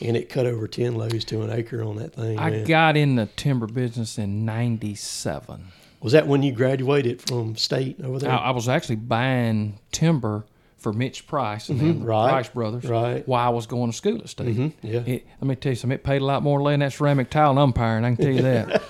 and 0.02 0.16
it 0.18 0.28
cut 0.28 0.44
over 0.44 0.68
10 0.68 0.96
loads 0.96 1.24
to 1.26 1.40
an 1.42 1.50
acre 1.50 1.82
on 1.82 1.96
that 1.96 2.12
thing. 2.14 2.38
I 2.38 2.50
man. 2.50 2.64
got 2.64 2.96
in 2.96 3.14
the 3.16 3.26
timber 3.36 3.66
business 3.66 4.18
in 4.18 4.44
'97. 4.44 5.68
Was 6.02 6.12
that 6.12 6.26
when 6.26 6.42
you 6.42 6.52
graduated 6.52 7.22
from 7.22 7.56
state 7.56 8.00
over 8.02 8.18
there? 8.18 8.32
I, 8.32 8.36
I 8.36 8.50
was 8.50 8.68
actually 8.68 8.96
buying 8.96 9.78
timber 9.92 10.44
for 10.82 10.92
Mitch 10.92 11.26
Price 11.26 11.68
and 11.68 11.80
the 11.80 11.84
Mm-hmm. 11.84 12.04
Right, 12.04 12.30
Price 12.30 12.48
brothers, 12.48 12.84
right. 12.84 13.26
while 13.26 13.46
I 13.46 13.50
was 13.50 13.66
going 13.66 13.90
to 13.90 13.96
school 13.96 14.18
at 14.18 14.28
State. 14.28 14.56
Mhm, 14.56 14.72
yeah. 14.82 15.00
It, 15.00 15.26
let 15.40 15.48
me 15.48 15.54
tell 15.56 15.72
you 15.72 15.76
something. 15.76 15.94
It 15.94 16.04
paid 16.04 16.22
a 16.22 16.24
lot 16.24 16.42
more 16.42 16.60
laying 16.62 16.80
that 16.80 16.92
ceramic 16.92 17.30
tile 17.30 17.50
and 17.50 17.58
umpiring. 17.58 18.04
I 18.04 18.14
can 18.14 18.16
tell 18.24 18.34
you 18.34 18.42
that. 18.42 18.82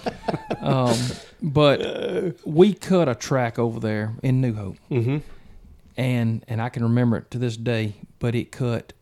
um, 0.60 0.96
but 1.42 2.36
we 2.46 2.72
cut 2.74 3.08
a 3.08 3.14
track 3.14 3.58
over 3.58 3.78
there 3.80 4.14
in 4.22 4.40
New 4.40 4.54
Hope, 4.54 4.76
mm-hmm. 4.90 5.18
and 5.96 6.44
and 6.48 6.62
I 6.62 6.68
can 6.68 6.82
remember 6.82 7.16
it 7.18 7.30
to 7.32 7.38
this 7.38 7.56
day. 7.56 7.94
But 8.18 8.34
it 8.34 8.52
cut 8.52 8.92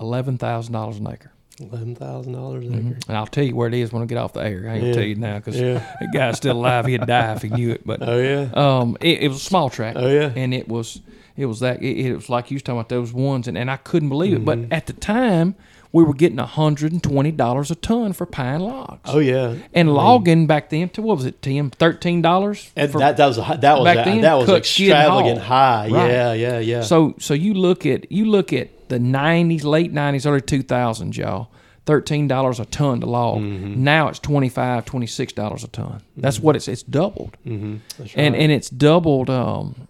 eleven 0.00 0.38
thousand 0.38 0.72
dollars 0.72 0.98
an 0.98 1.08
acre. 1.08 1.32
Eleven 1.60 1.94
thousand 1.94 2.32
dollars 2.32 2.66
an 2.66 2.72
Mhm. 2.72 2.90
acre. 2.92 2.98
And 3.08 3.16
I'll 3.16 3.26
tell 3.26 3.44
you 3.44 3.54
where 3.54 3.68
it 3.68 3.74
is 3.74 3.92
when 3.92 4.02
I 4.02 4.06
get 4.06 4.16
off 4.18 4.32
the 4.32 4.40
air. 4.40 4.66
I 4.68 4.76
ain't 4.76 4.84
Yeah. 4.84 4.92
tell 4.94 5.02
you 5.02 5.14
now 5.16 5.36
because 5.36 5.60
Yeah. 5.60 5.74
that 6.00 6.08
guy's 6.12 6.36
still 6.38 6.56
alive. 6.56 6.86
He'd 6.86 7.06
die 7.06 7.32
if 7.34 7.42
he 7.42 7.48
knew 7.50 7.70
it. 7.70 7.82
But 7.86 8.00
Oh 8.06 8.18
yeah. 8.18 8.48
um, 8.54 8.96
it, 9.00 9.22
it 9.22 9.28
was 9.28 9.36
a 9.38 9.44
small 9.44 9.68
track. 9.68 9.94
Oh 9.98 10.08
yeah. 10.08 10.30
and 10.34 10.54
it 10.54 10.68
was 10.68 11.00
it 11.36 11.46
was 11.46 11.60
that 11.60 11.82
it, 11.82 12.06
it 12.06 12.14
was 12.14 12.28
like 12.30 12.50
you 12.50 12.54
was 12.56 12.62
talking 12.62 12.78
about 12.78 12.88
those 12.88 13.12
ones, 13.12 13.46
and, 13.48 13.56
and 13.58 13.70
I 13.70 13.76
couldn't 13.76 14.08
believe 14.08 14.32
it. 14.32 14.44
Mm-hmm. 14.44 14.66
But 14.68 14.74
at 14.76 14.86
the 14.86 14.92
time, 14.92 15.54
we 15.92 16.04
were 16.04 16.12
getting 16.14 16.38
hundred 16.38 16.92
and 16.92 17.02
twenty 17.02 17.30
dollars 17.32 17.70
a 17.70 17.74
ton 17.74 18.12
for 18.12 18.24
pine 18.26 18.60
logs. 18.60 19.00
Oh 19.06 19.18
yeah. 19.20 19.54
And 19.74 19.92
logging 19.94 20.46
back 20.46 20.70
then, 20.70 20.88
to 20.90 21.02
what 21.02 21.16
was 21.16 21.26
it, 21.26 21.40
Tim? 21.42 21.70
Thirteen 21.70 22.20
dollars. 22.22 22.70
And 22.76 22.92
that 22.94 23.16
that 23.18 23.26
was 23.26 23.38
a, 23.38 23.58
that 23.60 23.78
was 23.78 23.84
back 23.84 23.96
that, 23.96 24.04
then, 24.06 24.20
that 24.22 24.34
was 24.34 24.46
cut, 24.46 24.64
skid, 24.66 24.90
and 24.90 24.98
extravagant 25.00 25.38
high. 25.40 25.88
Right. 25.90 26.10
Yeah, 26.10 26.32
yeah, 26.32 26.58
yeah. 26.58 26.80
So 26.82 27.14
so 27.18 27.34
you 27.34 27.54
look 27.54 27.84
at 27.86 28.10
you 28.12 28.26
look 28.26 28.52
at 28.52 28.68
the 28.90 28.98
nineties, 28.98 29.64
late 29.64 29.92
nineties, 29.92 30.26
early 30.26 30.42
two 30.42 30.62
thousands, 30.62 31.16
y'all. 31.16 31.50
Thirteen 31.86 32.28
dollars 32.28 32.60
a 32.60 32.66
ton 32.66 33.00
to 33.00 33.06
log. 33.06 33.38
Mm-hmm. 33.40 33.82
Now 33.82 34.08
it's 34.08 34.20
$25, 34.20 34.84
26 34.84 35.32
dollars 35.32 35.64
a 35.64 35.68
ton. 35.68 36.02
That's 36.16 36.38
what 36.38 36.54
it's 36.54 36.68
it's 36.68 36.82
doubled. 36.82 37.36
mm-hmm. 37.46 37.76
That's 37.98 38.14
right. 38.14 38.24
and 38.26 38.36
and 38.36 38.52
it's 38.52 38.68
doubled. 38.68 39.30
Um, 39.30 39.88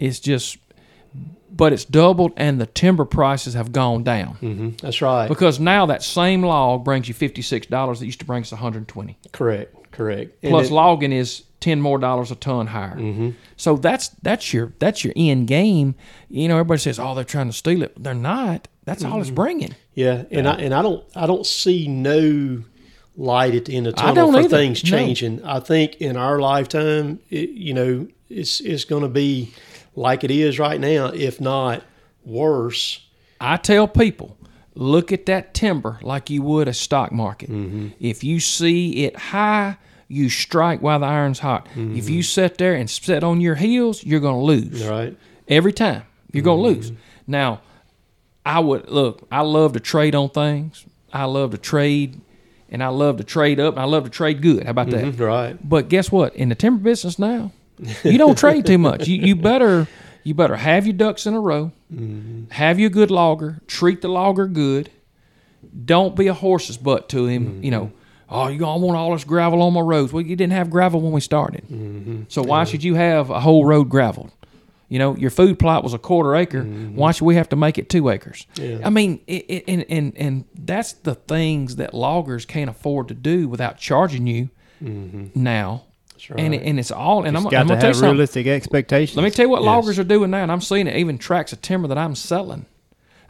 it's 0.00 0.18
just, 0.20 0.58
but 1.50 1.72
it's 1.72 1.84
doubled, 1.84 2.32
and 2.36 2.60
the 2.60 2.66
timber 2.66 3.04
prices 3.04 3.54
have 3.54 3.72
gone 3.72 4.02
down 4.04 4.34
hmm 4.34 4.70
That's 4.82 5.00
right. 5.00 5.28
because 5.28 5.58
now 5.60 5.86
that 5.86 6.02
same 6.02 6.42
log 6.42 6.84
brings 6.84 7.06
you 7.08 7.14
fifty 7.14 7.40
six 7.42 7.66
dollars 7.68 8.00
that 8.00 8.06
used 8.06 8.18
to 8.20 8.26
bring 8.26 8.42
us 8.42 8.50
one 8.52 8.60
hundred 8.60 8.86
twenty. 8.88 9.16
Correct. 9.32 9.74
Correct. 9.92 10.42
Plus 10.42 10.68
it- 10.68 10.72
logging 10.72 11.12
is 11.12 11.44
ten 11.60 11.80
more 11.80 11.98
dollars 11.98 12.30
a 12.30 12.34
ton 12.36 12.68
higher. 12.68 13.32
So 13.56 13.76
that's 13.76 14.08
that's 14.22 14.52
your 14.52 14.72
that's 14.78 15.04
your 15.04 15.12
end 15.16 15.46
game. 15.48 15.94
You 16.28 16.48
know, 16.48 16.54
everybody 16.54 16.80
says, 16.80 16.98
"Oh, 16.98 17.14
they're 17.14 17.24
trying 17.24 17.48
to 17.48 17.52
steal 17.52 17.82
it." 17.82 18.02
They're 18.02 18.14
not. 18.14 18.68
That's 18.84 19.04
all 19.04 19.20
it's 19.20 19.30
bringing. 19.30 19.74
Yeah, 19.94 20.24
and 20.30 20.48
I 20.48 20.54
and 20.54 20.74
I 20.74 20.82
don't 20.82 21.04
I 21.14 21.26
don't 21.26 21.44
see 21.46 21.88
no 21.88 22.62
light 23.16 23.54
at 23.54 23.64
the 23.66 23.76
end 23.76 23.86
of 23.88 23.96
the 23.96 24.00
tunnel 24.00 24.32
for 24.32 24.38
either. 24.38 24.48
things 24.48 24.82
No. 24.84 24.90
changing. 24.90 25.44
I 25.44 25.60
think 25.60 25.96
in 25.96 26.16
our 26.16 26.38
lifetime, 26.38 27.18
it, 27.30 27.50
you 27.50 27.74
know, 27.74 28.06
it's 28.30 28.60
it's 28.60 28.84
going 28.84 29.02
to 29.02 29.08
be 29.08 29.52
like 29.96 30.22
it 30.24 30.30
is 30.30 30.58
right 30.58 30.80
now, 30.80 31.06
if 31.06 31.40
not 31.40 31.82
worse. 32.24 33.04
I 33.40 33.56
tell 33.56 33.88
people, 33.88 34.36
look 34.74 35.12
at 35.12 35.26
that 35.26 35.54
timber 35.54 35.98
like 36.02 36.30
you 36.30 36.42
would 36.42 36.68
a 36.68 36.72
stock 36.72 37.12
market. 37.12 37.50
Mm-hmm. 37.50 37.88
If 37.98 38.22
you 38.22 38.40
see 38.40 39.04
it 39.04 39.16
high, 39.16 39.76
You 40.08 40.30
strike 40.30 40.80
while 40.80 41.00
the 41.00 41.06
iron's 41.06 41.40
hot. 41.40 41.68
If 41.72 42.08
you 42.08 42.20
mm-hmm. 42.20 42.20
sit 42.22 42.56
there 42.56 42.74
and 42.74 42.88
sit 42.88 43.22
on 43.22 43.42
your 43.42 43.56
heels, 43.56 44.02
you're 44.02 44.20
going 44.20 44.36
to 44.36 44.42
lose 44.42 44.86
Right. 44.86 45.16
every 45.46 45.72
time. 45.72 46.04
You're 46.32 46.44
gonna 46.44 46.62
mm-hmm. 46.62 46.76
lose. 46.80 46.92
Now, 47.26 47.60
I 48.44 48.60
would 48.60 48.88
look. 48.90 49.26
I 49.30 49.40
love 49.42 49.72
to 49.74 49.80
trade 49.80 50.14
on 50.14 50.30
things. 50.30 50.84
I 51.12 51.24
love 51.24 51.52
to 51.52 51.58
trade, 51.58 52.20
and 52.70 52.82
I 52.82 52.88
love 52.88 53.16
to 53.18 53.24
trade 53.24 53.58
up. 53.60 53.74
And 53.74 53.82
I 53.82 53.84
love 53.84 54.04
to 54.04 54.10
trade 54.10 54.42
good. 54.42 54.64
How 54.64 54.70
about 54.70 54.90
that? 54.90 55.04
Mhm, 55.04 55.20
Right. 55.20 55.68
But 55.68 55.88
guess 55.88 56.12
what? 56.12 56.34
In 56.36 56.48
the 56.50 56.54
timber 56.54 56.82
business 56.82 57.18
now, 57.18 57.52
you 58.04 58.18
don't 58.18 58.36
trade 58.44 58.66
too 58.66 58.78
much. 58.78 59.08
You, 59.08 59.16
you 59.16 59.36
better 59.36 59.86
you 60.24 60.34
better 60.34 60.56
have 60.56 60.86
your 60.86 60.94
ducks 60.94 61.26
in 61.26 61.34
a 61.34 61.40
row. 61.40 61.72
Mm-hmm. 61.92 62.50
Have 62.50 62.78
your 62.78 62.90
good 62.90 63.10
logger. 63.10 63.60
Treat 63.66 64.02
the 64.02 64.08
logger 64.08 64.46
good. 64.46 64.90
Don't 65.84 66.14
be 66.14 66.26
a 66.28 66.34
horse's 66.34 66.76
butt 66.76 67.08
to 67.10 67.26
him. 67.26 67.62
You 67.62 67.70
know. 67.70 67.92
Oh, 68.30 68.48
you 68.48 68.58
gonna 68.58 68.84
want 68.84 68.96
all 68.96 69.12
this 69.12 69.24
gravel 69.24 69.62
on 69.62 69.72
my 69.72 69.80
roads? 69.80 70.12
Well, 70.12 70.22
you 70.24 70.36
didn't 70.36 70.52
have 70.52 70.68
gravel 70.70 71.00
when 71.00 71.12
we 71.12 71.20
started. 71.20 72.26
So 72.28 72.42
why 72.42 72.64
should 72.64 72.82
you 72.84 72.94
have 72.94 73.30
a 73.30 73.40
whole 73.40 73.64
road 73.64 73.88
graveled? 73.88 74.30
You 74.90 74.98
know, 74.98 75.16
your 75.16 75.30
food 75.30 75.58
plot 75.58 75.84
was 75.84 75.92
a 75.92 75.98
quarter 75.98 76.34
acre. 76.34 76.62
Why 76.62 77.12
should 77.12 77.24
we 77.26 77.34
have 77.36 77.48
to 77.50 77.56
make 77.56 77.76
it 77.78 77.88
two 77.90 78.08
acres? 78.08 78.46
Yeah. 78.54 78.78
I 78.84 78.90
mean, 78.90 79.20
it, 79.26 79.44
it, 79.48 79.64
and, 79.68 79.84
and 79.90 80.16
and 80.16 80.44
that's 80.54 80.92
the 80.94 81.14
things 81.14 81.76
that 81.76 81.92
loggers 81.94 82.44
can't 82.46 82.70
afford 82.70 83.08
to 83.08 83.14
do 83.14 83.48
without 83.48 83.78
charging 83.78 84.26
you 84.26 84.48
now. 85.34 85.84
Right. 86.30 86.40
And 86.40 86.54
it, 86.54 86.62
and 86.64 86.78
it's 86.80 86.90
all. 86.90 87.24
And 87.24 87.36
I'm, 87.36 87.44
Just 87.44 87.46
I'm 87.46 87.50
got 87.50 87.68
gonna 87.68 87.74
to 87.76 87.80
tell 87.80 87.82
you 87.82 87.86
have 87.88 87.96
something. 87.96 88.10
realistic 88.12 88.46
expectations. 88.48 89.16
Let 89.16 89.22
me 89.24 89.30
tell 89.30 89.44
you 89.46 89.50
what 89.50 89.60
Yes. 89.62 89.66
loggers 89.66 89.98
are 89.98 90.04
doing 90.04 90.30
now, 90.30 90.42
and 90.42 90.50
I'm 90.50 90.60
seeing 90.60 90.86
it 90.86 90.96
even 90.96 91.16
tracks 91.16 91.52
of 91.52 91.62
timber 91.62 91.86
that 91.88 91.96
I'm 91.98 92.14
selling. 92.14 92.66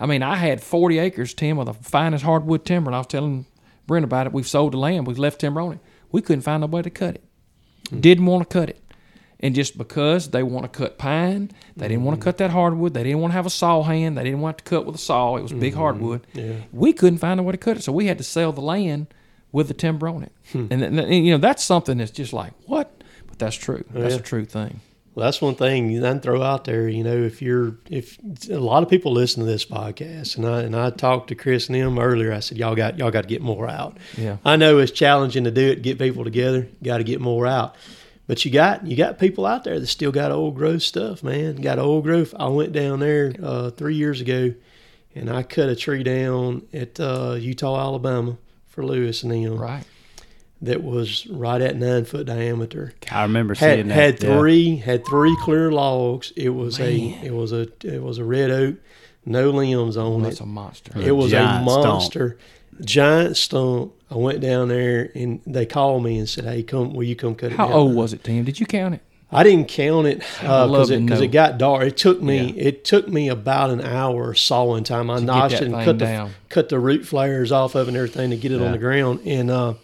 I 0.01 0.07
mean, 0.07 0.22
I 0.22 0.36
had 0.36 0.62
40 0.62 0.99
acres, 0.99 1.34
Tim, 1.34 1.59
of 1.59 1.66
the 1.66 1.74
finest 1.74 2.24
hardwood 2.24 2.64
timber, 2.64 2.88
and 2.88 2.94
I 2.94 2.99
was 2.99 3.07
telling 3.09 3.44
Brent 3.89 4.05
about 4.05 4.26
it. 4.26 4.32
We've 4.32 4.47
sold 4.47 4.74
the 4.74 4.76
land, 4.76 5.09
we've 5.09 5.18
left 5.18 5.41
timber 5.41 5.61
on 5.61 5.72
it. 5.72 5.78
We 6.12 6.22
couldn't 6.22 6.43
find 6.43 6.61
nobody 6.61 6.84
to 6.84 6.91
cut 6.91 7.16
it. 7.16 7.24
Didn't 8.01 8.26
want 8.26 8.49
to 8.49 8.53
cut 8.53 8.68
it. 8.68 8.80
And 9.41 9.55
just 9.55 9.78
because 9.78 10.30
they 10.30 10.43
want 10.43 10.70
to 10.70 10.78
cut 10.78 10.99
pine, 10.99 11.51
they 11.76 11.89
didn't 11.89 12.05
want 12.05 12.18
to 12.18 12.20
mm. 12.20 12.24
cut 12.24 12.39
that 12.39 12.51
hardwood. 12.51 12.93
They 12.95 13.05
didn't 13.05 13.20
want 13.20 13.32
to 13.32 13.36
have 13.36 13.47
a 13.47 13.51
saw 13.51 13.82
hand. 13.82 14.18
They 14.18 14.24
didn't 14.24 14.41
want 14.41 14.59
to 14.59 14.64
cut 14.64 14.84
with 14.84 14.97
a 14.97 14.99
saw. 14.99 15.36
It 15.36 15.43
was 15.43 15.53
big 15.53 15.72
mm-hmm. 15.72 15.80
hardwood. 15.80 16.26
Yeah. 16.34 16.55
We 16.72 16.93
couldn't 16.93 17.18
find 17.18 17.39
a 17.39 17.43
way 17.43 17.53
to 17.53 17.59
cut 17.59 17.76
it, 17.76 17.82
so 17.82 17.93
we 17.93 18.07
had 18.07 18.18
to 18.18 18.24
sell 18.24 18.53
the 18.53 18.61
land 18.61 19.14
with 19.53 19.68
the 19.68 19.74
timber 19.74 20.09
on 20.09 20.24
it. 20.24 20.32
Hmm. 20.53 20.66
And, 20.70 20.82
then- 20.82 20.99
and, 20.99 21.26
you 21.26 21.32
know 21.32 21.39
that's 21.39 21.62
something 21.62 21.99
that's 21.99 22.11
just 22.11 22.32
like 22.32 22.53
what, 22.66 23.03
but 23.28 23.39
that's 23.39 23.57
true. 23.57 23.84
That's 23.91 24.14
Yeah. 24.14 24.20
a 24.20 24.22
true 24.22 24.45
thing. 24.45 24.80
Well, 25.19 25.25
that's 25.25 25.43
one 25.43 25.57
thing 25.57 25.91
you 25.91 26.01
can 26.01 26.21
throw 26.21 26.45
out 26.45 26.62
there. 26.62 26.89
You 26.89 27.03
know, 27.03 27.16
if 27.16 27.43
you're 27.43 27.75
if 27.91 28.21
a 28.49 28.55
lot 28.55 28.85
of 28.85 28.89
people 28.89 29.11
listen 29.11 29.43
to 29.43 29.51
this 29.51 29.64
podcast, 29.64 30.37
and 30.37 30.47
I 30.47 30.61
and 30.62 30.77
I 30.77 30.91
talked 30.91 31.27
to 31.31 31.35
Chris 31.35 31.66
and 31.66 31.75
them 31.75 31.99
earlier. 31.99 32.33
I 32.33 32.39
said 32.39 32.57
y'all 32.57 32.77
got 32.77 32.99
y'all 32.99 33.11
got 33.11 33.23
to 33.23 33.27
get 33.27 33.43
more 33.43 33.69
out. 33.69 33.97
Yeah. 34.16 34.37
I 34.45 34.55
know 34.55 34.79
it's 34.79 34.93
challenging 34.93 35.43
to 35.43 35.51
do 35.51 35.71
it, 35.71 35.83
get 35.83 35.99
people 35.99 36.23
together. 36.23 36.69
Got 36.85 36.99
to 36.99 37.03
get 37.05 37.21
more 37.21 37.49
out. 37.49 37.75
But 38.29 38.45
you 38.45 38.53
got 38.53 38.87
you 38.87 38.97
got 38.97 39.19
people 39.19 39.45
out 39.45 39.64
there 39.64 39.81
that 39.81 39.89
still 39.89 40.12
got 40.12 40.31
old 40.31 40.55
growth 40.55 40.85
stuff, 40.85 41.25
man. 41.25 41.57
Got 41.57 41.81
old 41.81 42.05
growth. 42.05 42.33
I 42.39 42.47
went 42.47 42.71
down 42.71 43.01
there 43.01 43.35
uh, 43.43 43.71
three 43.71 43.97
years 43.97 44.21
ago, 44.21 44.55
and 45.16 45.29
I 45.29 45.43
cut 45.43 45.69
a 45.69 45.75
tree 45.75 46.05
down 46.05 46.62
at 46.73 47.01
uh, 47.01 47.35
Uriah, 47.41 47.75
Alabama, 47.75 48.39
for 48.69 48.87
Lewis 48.87 49.25
and 49.25 49.33
them 49.33 49.59
Right. 49.59 49.83
That 50.63 50.83
was 50.83 51.27
right 51.29 51.61
at 51.61 51.77
nine 51.77 52.05
foot 52.05 52.27
diameter 52.27 52.93
I 53.13 53.23
remember 53.23 53.55
seeing 53.55 53.89
that. 53.89 53.95
had 53.95 54.23
yeah. 54.23 54.37
three 54.39 54.77
had 54.77 55.07
three 55.07 55.37
clear 55.43 55.71
logs. 55.71 56.33
It 56.37 56.49
was 56.51 56.79
Man. 56.79 56.89
a 56.89 57.27
it 57.27 57.33
was 57.35 57.53
a 57.53 57.69
it 57.85 58.03
was 58.03 58.19
a 58.19 58.25
red 58.25 58.51
oak, 58.51 58.77
no 59.25 59.51
limbs 59.51 59.97
on 59.97 60.23
That's 60.23 60.37
it. 60.37 60.39
That's 60.39 60.41
a 60.41 60.47
monster. 60.47 60.93
Yeah. 60.97 61.07
It 61.07 61.11
was 61.13 61.33
a 61.33 61.37
giant 61.37 61.69
stump. 61.71 61.85
monster, 61.87 62.39
giant 62.81 63.37
stump. 63.37 63.93
I 64.11 64.15
went 64.17 64.41
down 64.41 64.69
there 64.69 65.11
and 65.15 65.41
they 65.47 65.67
called 65.67 66.03
me 66.03 66.19
and 66.19 66.29
said, 66.29 66.45
"Hey, 66.45 66.63
come, 66.63 66.93
will 66.95 67.05
you 67.05 67.15
come 67.17 67.35
cut 67.35 67.53
it 67.53 67.57
How 67.57 67.67
down?" 67.69 67.77
old 67.77 67.95
was 67.95 68.13
it, 68.13 68.25
Tim? 68.25 68.45
Did 68.45 68.59
you 68.59 68.67
count 68.67 68.95
it? 68.95 69.01
I 69.31 69.43
didn't 69.45 69.69
count 69.69 70.07
it 70.07 70.21
because 70.21 70.89
to 70.89 70.95
it, 70.95 71.07
'cause 71.07 71.19
know. 71.19 71.25
it 71.27 71.31
got 71.33 71.59
dark. 71.59 71.83
It 71.87 71.97
took 71.99 72.23
me 72.23 72.53
Yeah. 72.57 72.63
it 72.69 72.85
took 72.87 73.07
me 73.09 73.29
about 73.29 73.69
an 73.71 73.83
hour 73.83 74.33
sawing 74.33 74.85
time. 74.85 75.11
I 75.11 75.17
get 75.19 75.25
notched 75.27 75.55
it 75.57 75.65
and 75.65 75.75
thing 75.75 75.85
cut 75.85 75.99
the 75.99 76.05
down. 76.07 76.31
cut 76.49 76.69
the 76.71 76.79
root 76.81 77.05
flares 77.05 77.53
off 77.53 77.75
of 77.75 77.89
and 77.89 77.97
everything 77.97 78.31
to 78.31 78.37
get 78.37 78.53
it 78.53 78.61
Yeah. 78.61 78.67
on 78.67 78.73
the 78.73 78.79
ground. 78.79 79.21
And 79.27 79.51
uh, 79.51 79.75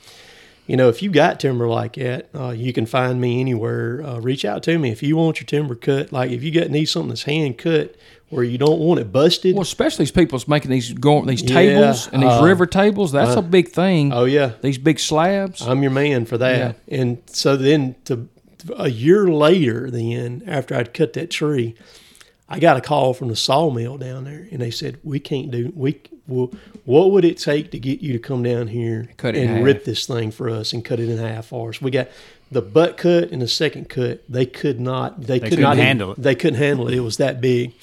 you 0.66 0.76
know, 0.76 0.88
if 0.88 1.02
you 1.02 1.10
got 1.10 1.40
timber 1.40 1.68
like 1.68 1.94
that, 1.94 2.28
uh, 2.34 2.50
you 2.50 2.72
can 2.72 2.86
find 2.86 3.20
me 3.20 3.40
anywhere. 3.40 4.02
Uh, 4.02 4.18
reach 4.20 4.44
out 4.44 4.62
to 4.64 4.78
me 4.78 4.90
if 4.90 5.02
you 5.02 5.16
want 5.16 5.40
your 5.40 5.46
timber 5.46 5.74
cut. 5.74 6.12
Like 6.12 6.30
if 6.30 6.42
you 6.42 6.50
got 6.50 6.70
need 6.70 6.86
something 6.86 7.10
that's 7.10 7.24
hand 7.24 7.58
cut 7.58 7.96
where 8.30 8.44
you 8.44 8.58
don't 8.58 8.80
want 8.80 8.98
it 8.98 9.12
busted. 9.12 9.54
Well, 9.54 9.62
especially 9.62 10.04
as 10.04 10.10
people's 10.10 10.48
making 10.48 10.70
these 10.70 10.92
going 10.92 11.26
these 11.26 11.42
Yeah, 11.42 11.54
tables 11.54 12.08
and 12.08 12.22
these 12.22 12.32
uh, 12.32 12.42
river 12.42 12.66
tables. 12.66 13.12
That's 13.12 13.36
uh, 13.36 13.40
a 13.40 13.42
big 13.42 13.68
thing. 13.68 14.12
oh 14.12 14.24
yeah, 14.24 14.52
these 14.62 14.78
big 14.78 14.98
slabs. 14.98 15.60
I'm 15.62 15.82
your 15.82 15.92
man 15.92 16.24
for 16.24 16.38
that. 16.38 16.76
And 16.88 17.18
so 17.26 17.56
then 17.56 17.96
to 18.06 18.28
a 18.76 18.88
year 18.88 19.28
later, 19.28 19.90
then 19.90 20.42
after 20.46 20.74
I'd 20.74 20.94
cut 20.94 21.12
that 21.12 21.30
tree, 21.30 21.74
I 22.54 22.60
got 22.60 22.76
a 22.76 22.80
call 22.80 23.14
from 23.14 23.28
the 23.28 23.36
sawmill 23.36 23.98
down 23.98 24.24
there, 24.24 24.46
and 24.52 24.60
they 24.60 24.70
said 24.70 24.98
we 25.02 25.18
can't 25.18 25.50
do 25.50 25.72
we. 25.74 26.00
Well, 26.26 26.52
what 26.84 27.10
would 27.10 27.24
it 27.24 27.36
take 27.36 27.70
to 27.72 27.78
get 27.78 28.00
you 28.00 28.12
to 28.14 28.18
come 28.18 28.42
down 28.42 28.68
here 28.68 29.08
Cut 29.18 29.34
and 29.36 29.62
rip 29.64 29.84
this 29.84 30.06
thing 30.06 30.30
for 30.30 30.48
us 30.48 30.72
and 30.72 30.82
cut 30.84 30.98
it 31.00 31.08
in 31.08 31.18
half 31.18 31.46
for 31.46 31.68
us? 31.70 31.82
We 31.82 31.90
got 31.90 32.08
the 32.50 32.62
butt 32.62 32.96
cut 32.96 33.30
and 33.30 33.42
the 33.42 33.48
second 33.48 33.88
cut. 33.90 34.22
They 34.28 34.46
could 34.46 34.80
not. 34.80 35.20
They, 35.20 35.40
could 35.40 35.50
couldn't 35.50 35.62
not 35.62 35.76
handle 35.76 36.12
it. 36.12 36.22
They 36.22 36.34
couldn't 36.34 36.58
handle 36.58 36.88
it. 36.88 36.94
It 36.94 37.00
was 37.00 37.16
that 37.18 37.40
big. 37.40 37.74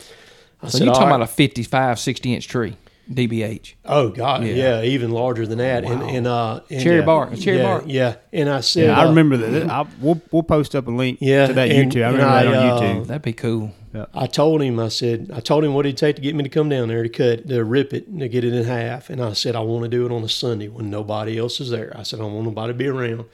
I 0.63 0.69
so 0.69 0.77
said, 0.77 0.85
you're 0.85 0.93
talking 0.93 1.09
right." 1.09 1.15
about 1.17 1.29
a 1.29 1.31
55, 1.31 1.99
60 1.99 2.33
inch 2.33 2.47
tree, 2.47 2.77
DBH. 3.11 3.73
Oh 3.85 4.09
God, 4.09 4.43
Yeah. 4.43 4.53
yeah, 4.53 4.83
even 4.83 5.11
larger 5.11 5.45
than 5.45 5.57
that. 5.57 5.83
And 5.83 6.01
Wow. 6.01 6.07
and 6.09 6.27
uh, 6.27 6.59
and, 6.69 6.81
Cherry 6.81 6.99
yeah, 6.99 7.05
bark, 7.05 7.33
a 7.33 7.37
cherry 7.37 7.57
yeah, 7.57 7.63
bark. 7.63 7.83
Yeah, 7.87 8.15
and 8.31 8.49
I 8.49 8.61
said, 8.61 8.85
Yeah, 8.85 8.99
I 8.99 9.03
uh, 9.05 9.09
remember 9.09 9.37
that. 9.37 9.69
I, 9.69 9.85
we'll, 9.99 10.21
we'll 10.31 10.43
post 10.43 10.75
up 10.75 10.87
a 10.87 10.91
link 10.91 11.17
Yeah, 11.21 11.47
to 11.47 11.53
that 11.53 11.69
and- 11.69 11.91
YouTube. 11.91 12.03
I 12.03 12.07
and 12.09 12.17
remember 12.17 12.33
that 12.33 12.47
I, 12.47 12.47
on 12.47 12.53
uh, 12.55 12.81
YouTube. 12.81 13.07
That'd 13.07 13.21
be 13.23 13.33
cool. 13.33 13.71
I 14.13 14.27
told 14.27 14.61
him, 14.61 14.79
I 14.79 14.87
said, 14.87 15.31
I 15.33 15.41
told 15.41 15.63
him 15.63 15.73
what 15.73 15.85
it'd 15.85 15.97
take 15.97 16.15
to 16.15 16.21
get 16.21 16.35
me 16.35 16.43
to 16.43 16.49
come 16.49 16.69
down 16.69 16.87
there 16.87 17.03
to 17.03 17.09
cut, 17.09 17.47
to 17.47 17.63
rip 17.63 17.93
it, 17.93 18.17
to 18.19 18.29
get 18.29 18.43
it 18.43 18.53
in 18.53 18.63
half. 18.63 19.09
And 19.09 19.21
I 19.21 19.33
said, 19.33 19.55
I 19.55 19.59
want 19.59 19.83
to 19.83 19.89
do 19.89 20.05
it 20.05 20.11
on 20.11 20.23
a 20.23 20.29
Sunday 20.29 20.69
when 20.69 20.89
nobody 20.89 21.37
else 21.37 21.59
is 21.59 21.69
there. 21.69 21.93
I 21.95 22.03
said, 22.03 22.19
I 22.19 22.23
don't 22.23 22.33
want 22.33 22.47
nobody 22.47 22.73
to 22.73 22.77
be 22.77 22.87
around. 22.87 23.25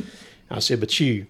I 0.49 0.60
said, 0.60 0.80
but 0.80 0.99
you. 0.99 1.28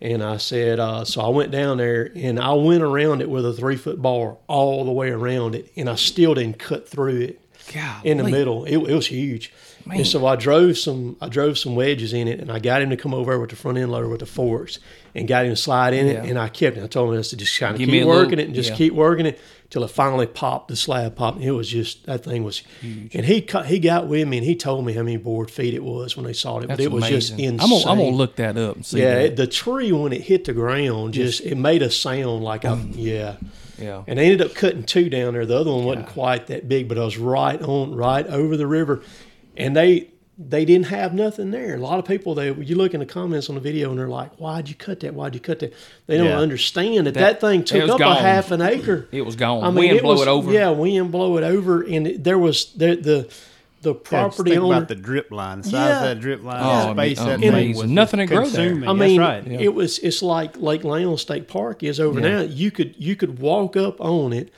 And 0.00 0.22
I 0.22 0.36
said, 0.36 0.78
uh, 0.78 1.06
so 1.06 1.22
I 1.22 1.28
went 1.28 1.52
down 1.52 1.78
there 1.78 2.10
and 2.14 2.38
I 2.38 2.52
went 2.52 2.82
around 2.82 3.22
it 3.22 3.30
with 3.30 3.46
a 3.46 3.52
three 3.54 3.76
foot 3.76 4.02
bar 4.02 4.36
all 4.46 4.84
the 4.84 4.92
way 4.92 5.10
around 5.10 5.54
it. 5.54 5.72
And 5.74 5.88
I 5.88 5.94
still 5.94 6.34
didn't 6.34 6.58
cut 6.58 6.86
through 6.86 7.20
it 7.20 7.40
God, 7.72 8.04
in 8.04 8.18
the 8.18 8.24
middle. 8.24 8.64
It, 8.64 8.76
it 8.76 8.94
was 8.94 9.06
huge. 9.06 9.52
Man. 9.84 9.98
And 9.98 10.06
so 10.06 10.26
I 10.26 10.34
drove 10.34 10.76
some 10.76 11.16
I 11.20 11.28
drove 11.28 11.58
some 11.58 11.76
wedges 11.76 12.12
in 12.12 12.26
it 12.26 12.40
and 12.40 12.50
I 12.50 12.58
got 12.58 12.82
him 12.82 12.90
to 12.90 12.96
come 12.96 13.14
over 13.14 13.38
with 13.38 13.50
the 13.50 13.56
front 13.56 13.78
end 13.78 13.92
loader 13.92 14.08
with 14.08 14.18
the 14.18 14.26
forks 14.26 14.80
and 15.14 15.28
got 15.28 15.44
him 15.44 15.52
to 15.52 15.56
slide 15.56 15.94
in 15.94 16.06
Yeah. 16.06 16.24
it 16.24 16.30
and 16.30 16.38
I 16.38 16.48
kept 16.48 16.76
it. 16.76 16.82
I 16.82 16.88
told 16.88 17.14
him 17.14 17.22
to 17.22 17.36
just 17.36 17.56
kind 17.60 17.74
of 17.74 17.78
Give 17.78 17.88
keep 17.88 18.02
a 18.02 18.06
little- 18.06 18.20
working 18.22 18.40
it 18.40 18.46
and 18.46 18.54
just 18.54 18.70
yeah. 18.70 18.76
keep 18.76 18.94
working 18.94 19.26
it 19.26 19.38
till 19.70 19.84
it 19.84 19.88
finally 19.88 20.26
popped. 20.26 20.68
The 20.68 20.76
slab 20.76 21.14
popped. 21.14 21.36
And 21.36 21.46
it 21.46 21.52
was 21.52 21.68
just 21.68 22.04
that 22.06 22.24
thing 22.24 22.42
was 22.42 22.64
huge. 22.80 23.14
And 23.14 23.24
he 23.24 23.40
cut, 23.40 23.66
he 23.66 23.78
got 23.78 24.08
with 24.08 24.26
me 24.26 24.38
and 24.38 24.46
he 24.46 24.56
told 24.56 24.84
me 24.84 24.92
how 24.92 25.02
many 25.04 25.18
board 25.18 25.52
feet 25.52 25.72
it 25.72 25.84
was 25.84 26.16
when 26.16 26.26
they 26.26 26.32
saw 26.32 26.58
it. 26.58 26.66
That's 26.66 26.78
but 26.78 26.84
it 26.84 26.90
was 26.90 27.06
just 27.06 27.30
insane. 27.32 27.60
I'm 27.60 27.70
gonna, 27.70 27.88
I'm 27.88 27.98
gonna 27.98 28.10
look 28.10 28.34
that 28.36 28.56
up 28.56 28.74
and 28.74 28.84
see. 28.84 29.00
yeah, 29.02 29.18
it, 29.18 29.36
the 29.36 29.46
tree 29.46 29.92
when 29.92 30.12
it 30.12 30.22
hit 30.22 30.46
the 30.46 30.52
ground 30.52 31.14
just 31.14 31.42
it 31.42 31.54
made 31.54 31.82
a 31.82 31.92
sound 31.92 32.42
like 32.42 32.64
a 32.64 32.68
mm. 32.70 32.92
yeah. 32.96 33.36
Yeah. 33.78 34.02
And 34.06 34.18
they 34.18 34.24
ended 34.30 34.42
up 34.42 34.54
cutting 34.54 34.82
two 34.84 35.08
down 35.10 35.34
there. 35.34 35.46
The 35.46 35.58
other 35.58 35.70
one 35.72 35.84
wasn't 35.84 36.08
quite 36.08 36.46
that 36.48 36.68
big, 36.68 36.88
but 36.88 36.98
I 36.98 37.04
was 37.04 37.18
right 37.18 37.60
on, 37.60 37.94
right 37.94 38.26
over 38.26 38.56
the 38.56 38.66
river, 38.66 39.02
and 39.56 39.76
they 39.76 40.10
they 40.38 40.66
didn't 40.66 40.86
have 40.88 41.14
nothing 41.14 41.50
there. 41.50 41.74
A 41.76 41.78
lot 41.78 41.98
of 41.98 42.04
people 42.04 42.34
they 42.34 42.52
you 42.52 42.74
look 42.76 42.92
in 42.92 43.00
the 43.00 43.06
comments 43.06 43.48
on 43.48 43.54
the 43.54 43.60
video 43.60 43.88
and 43.88 43.98
they're 43.98 44.06
like, 44.08 44.34
"Why'd 44.36 44.68
you 44.68 44.74
cut 44.74 45.00
that? 45.00 45.14
Why'd 45.14 45.34
you 45.34 45.40
cut 45.40 45.60
that?" 45.60 45.72
They 46.06 46.18
don't 46.18 46.26
Yeah. 46.26 46.38
understand 46.38 47.06
that 47.06 47.14
That- 47.14 47.40
that, 47.40 47.40
thing 47.40 47.64
took 47.64 47.88
up 47.88 47.98
gone. 47.98 48.18
a 48.18 48.20
half 48.20 48.50
an 48.50 48.60
acre. 48.60 49.08
It 49.12 49.22
was 49.24 49.34
gone. 49.36 49.64
I 49.64 49.68
mean, 49.68 49.76
Wind 49.76 49.96
it 49.96 50.02
blow 50.02 50.12
was, 50.12 50.22
it 50.22 50.28
over. 50.28 50.52
Yeah, 50.52 50.70
wind 50.70 51.10
blow 51.10 51.38
it 51.38 51.42
over, 51.44 51.80
and 51.82 52.06
it, 52.06 52.24
there 52.24 52.38
was 52.38 52.66
the 52.76 52.96
the 52.96 53.28
the 53.86 53.94
Yeah, 53.94 54.00
just 54.00 54.04
property 54.36 54.50
think 54.50 54.62
owner. 54.62 54.76
about 54.76 54.88
the 54.88 54.94
drip 54.94 55.30
line, 55.30 55.58
the 55.62 55.64
size 55.64 55.72
Yeah. 55.72 55.96
of 55.96 56.02
that 56.02 56.20
drip 56.20 56.42
line, 56.44 56.60
Oh, 56.60 56.68
the 56.68 56.84
it'd 56.84 56.96
be 56.96 57.02
space 57.14 57.18
that 57.18 57.34
amazing. 57.36 57.52
thing 57.52 57.76
was 57.82 57.90
Nothing 57.90 58.18
to 58.20 58.26
grow 58.26 58.46
there. 58.46 58.70
I 58.88 58.92
mean, 58.92 59.16
That's 59.20 59.46
right. 59.46 59.60
it 59.60 59.74
was 59.74 59.98
it's 60.00 60.22
like 60.22 60.60
Lake 60.60 60.82
Lurleen 60.82 61.18
State 61.18 61.48
Park 61.48 61.82
is 61.82 61.98
over 62.00 62.20
Yeah. 62.20 62.28
now. 62.28 62.40
You 62.42 62.70
could 62.70 62.94
you 62.98 63.16
could 63.16 63.38
walk 63.38 63.76
up 63.76 64.00
on 64.00 64.32
it, 64.32 64.50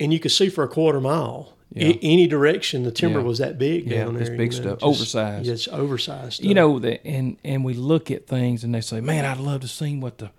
and 0.00 0.12
you 0.12 0.18
could 0.18 0.30
see 0.32 0.48
for 0.48 0.64
a 0.64 0.68
quarter 0.68 1.00
mile. 1.00 1.52
Yeah. 1.74 1.88
A- 1.88 1.98
any 2.02 2.26
direction, 2.26 2.84
the 2.84 2.90
timber 2.90 3.18
Yeah. 3.20 3.26
was 3.26 3.38
that 3.38 3.58
big 3.58 3.86
Yeah, 3.90 4.04
down 4.04 4.14
there. 4.14 4.22
it's 4.22 4.30
big 4.30 4.52
you 4.54 4.60
know, 4.60 4.68
stuff. 4.76 4.78
Oversized. 4.82 5.46
Yeah, 5.46 5.52
it's 5.52 5.68
oversized. 5.68 6.42
you 6.42 6.54
know 6.54 6.78
that 6.78 7.06
and 7.06 7.36
and 7.44 7.62
we 7.64 7.74
look 7.74 8.10
at 8.10 8.26
things 8.26 8.64
and 8.64 8.74
they 8.74 8.80
say 8.80 9.00
man 9.02 9.24
i'd 9.26 9.36
love 9.38 9.60
to 9.60 9.68
see 9.68 9.94
what 9.96 10.16
the 10.18 10.30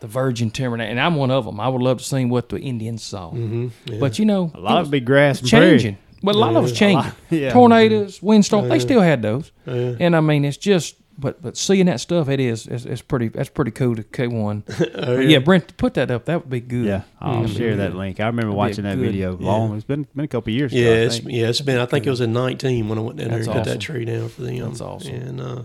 the 0.00 0.06
virgin 0.06 0.50
timber 0.50 0.76
and 0.76 1.00
i'm 1.00 1.16
one 1.16 1.30
of 1.30 1.46
them 1.46 1.58
i 1.58 1.66
would 1.68 1.80
love 1.80 1.96
to 1.96 2.04
see 2.04 2.26
what 2.26 2.50
the 2.50 2.58
indians 2.60 3.02
saw 3.02 3.30
Mm-hmm. 3.30 3.98
but 3.98 4.18
you 4.18 4.26
know 4.26 4.52
a 4.54 4.60
lot 4.60 4.78
of 4.82 4.88
it 4.88 4.90
be 4.90 5.00
grass 5.00 5.40
changing 5.40 5.94
prairie. 5.94 5.98
But 6.22 6.34
a 6.34 6.38
lot 6.38 6.56
of 6.56 6.64
it's 6.64 6.76
changing 6.78 7.12
yeah. 7.30 7.52
tornadoes 7.52 8.22
windstorms 8.22 8.68
they 8.68 8.78
still 8.78 9.00
had 9.00 9.22
those 9.22 9.52
Yeah. 9.66 9.94
and 10.00 10.16
i 10.16 10.20
mean 10.20 10.44
it's 10.44 10.56
just 10.56 10.96
but 11.18 11.40
but 11.40 11.56
seeing 11.56 11.86
that 11.86 12.00
stuff 12.00 12.28
it 12.28 12.40
is 12.40 12.66
it's, 12.66 12.84
it's 12.84 13.00
pretty 13.02 13.28
that's 13.28 13.48
pretty 13.48 13.70
cool 13.70 13.96
to 13.96 14.02
k 14.02 14.26
one 14.26 14.64
Oh, 14.94 15.18
yeah. 15.18 15.38
brent 15.38 15.76
put 15.78 15.94
that 15.94 16.10
up 16.10 16.26
that 16.26 16.40
would 16.42 16.50
be 16.50 16.60
good 16.60 16.86
Yeah, 16.86 17.02
I'll 17.20 17.46
share 17.46 17.76
that 17.76 17.94
link. 17.94 18.20
I 18.20 18.26
remember 18.26 18.48
That'd 18.50 18.56
watching 18.58 18.84
that 18.84 18.96
good- 18.96 19.06
video 19.12 19.36
long. 19.36 19.74
It's 19.76 19.84
been 19.84 20.06
been 20.14 20.24
a 20.26 20.28
couple 20.28 20.52
years. 20.52 20.72
Yeah, 20.74 20.88
I 20.90 20.92
it's 21.06 21.20
yeah, 21.22 21.48
it's 21.48 21.62
been. 21.62 21.78
I 21.78 21.86
think 21.86 22.06
it 22.06 22.10
was 22.10 22.20
in 22.20 22.32
nineteen 22.34 22.88
when 22.90 22.98
I 22.98 23.00
went 23.02 23.16
down 23.18 23.28
there 23.28 23.38
That's 23.38 23.48
and 23.48 23.56
cut 23.56 23.64
that 23.64 23.80
tree 23.80 24.04
down 24.04 24.28
for 24.28 24.42
them. 24.42 24.58
That's 24.58 24.80
awesome. 24.82 25.14
And 25.14 25.40
uh, 25.40 25.62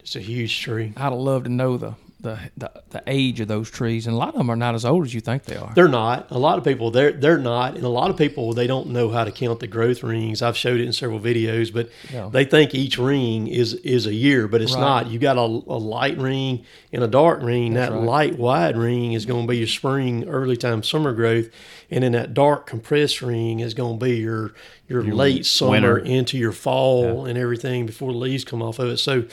It's 0.00 0.14
a 0.14 0.20
huge 0.20 0.60
tree. 0.60 0.92
I'd 0.96 1.12
love 1.12 1.44
to 1.44 1.50
know 1.50 1.76
the, 1.76 1.94
the 2.22 2.38
the 2.56 2.70
the 2.90 3.02
age 3.06 3.40
of 3.40 3.48
those 3.48 3.70
trees, 3.70 4.06
and 4.06 4.14
a 4.14 4.18
lot 4.18 4.28
of 4.30 4.34
them 4.36 4.48
are 4.50 4.56
not 4.56 4.74
as 4.74 4.84
old 4.84 5.04
as 5.04 5.12
you 5.14 5.20
think 5.20 5.44
they 5.44 5.56
are. 5.56 5.72
They're 5.74 5.88
not. 5.88 6.30
A 6.30 6.38
lot 6.38 6.56
of 6.58 6.64
people 6.64 6.90
they're 6.90 7.12
they're 7.12 7.38
not, 7.38 7.74
and 7.74 7.84
a 7.84 7.88
lot 7.88 8.10
of 8.10 8.16
people 8.16 8.52
they 8.54 8.66
don't 8.66 8.88
know 8.88 9.10
how 9.10 9.24
to 9.24 9.30
count 9.32 9.60
the 9.60 9.66
growth 9.66 10.02
rings. 10.02 10.40
I've 10.42 10.56
showed 10.56 10.80
it 10.80 10.86
in 10.86 10.92
several 10.92 11.20
videos, 11.20 11.72
but 11.72 11.90
Yeah. 12.12 12.28
they 12.32 12.44
think 12.44 12.74
each 12.74 12.96
ring 12.98 13.46
is 13.48 13.74
is 13.74 14.06
a 14.06 14.14
year, 14.14 14.48
but 14.48 14.62
it's 14.62 14.72
Right. 14.74 14.80
not. 14.80 15.10
You 15.10 15.18
got 15.18 15.36
a, 15.36 15.40
a 15.40 15.78
light 15.78 16.18
ring 16.18 16.64
and 16.92 17.02
a 17.02 17.08
dark 17.08 17.42
ring. 17.42 17.74
That's 17.74 17.90
that 17.90 17.96
right. 17.96 18.04
light 18.06 18.38
wide 18.38 18.76
ring 18.76 19.12
is 19.12 19.26
going 19.26 19.42
to 19.46 19.48
be 19.50 19.58
your 19.58 19.66
spring, 19.66 20.24
early 20.28 20.56
time 20.56 20.82
summer 20.82 21.12
growth, 21.12 21.46
and 21.92 22.02
then 22.02 22.12
that 22.12 22.34
dark 22.34 22.66
compressed 22.66 23.22
ring 23.22 23.60
is 23.60 23.74
going 23.74 23.98
to 24.00 24.04
be 24.04 24.16
your 24.16 24.52
your, 24.88 25.02
late 25.04 25.46
summer 25.46 25.70
winter. 25.70 25.98
into 25.98 26.36
your 26.36 26.52
fall 26.52 27.24
and 27.26 27.38
everything 27.38 27.86
before 27.86 28.12
the 28.12 28.18
leaves 28.18 28.44
come 28.44 28.62
off 28.62 28.78
of 28.78 28.88
it. 28.88 28.96
So. 28.98 29.24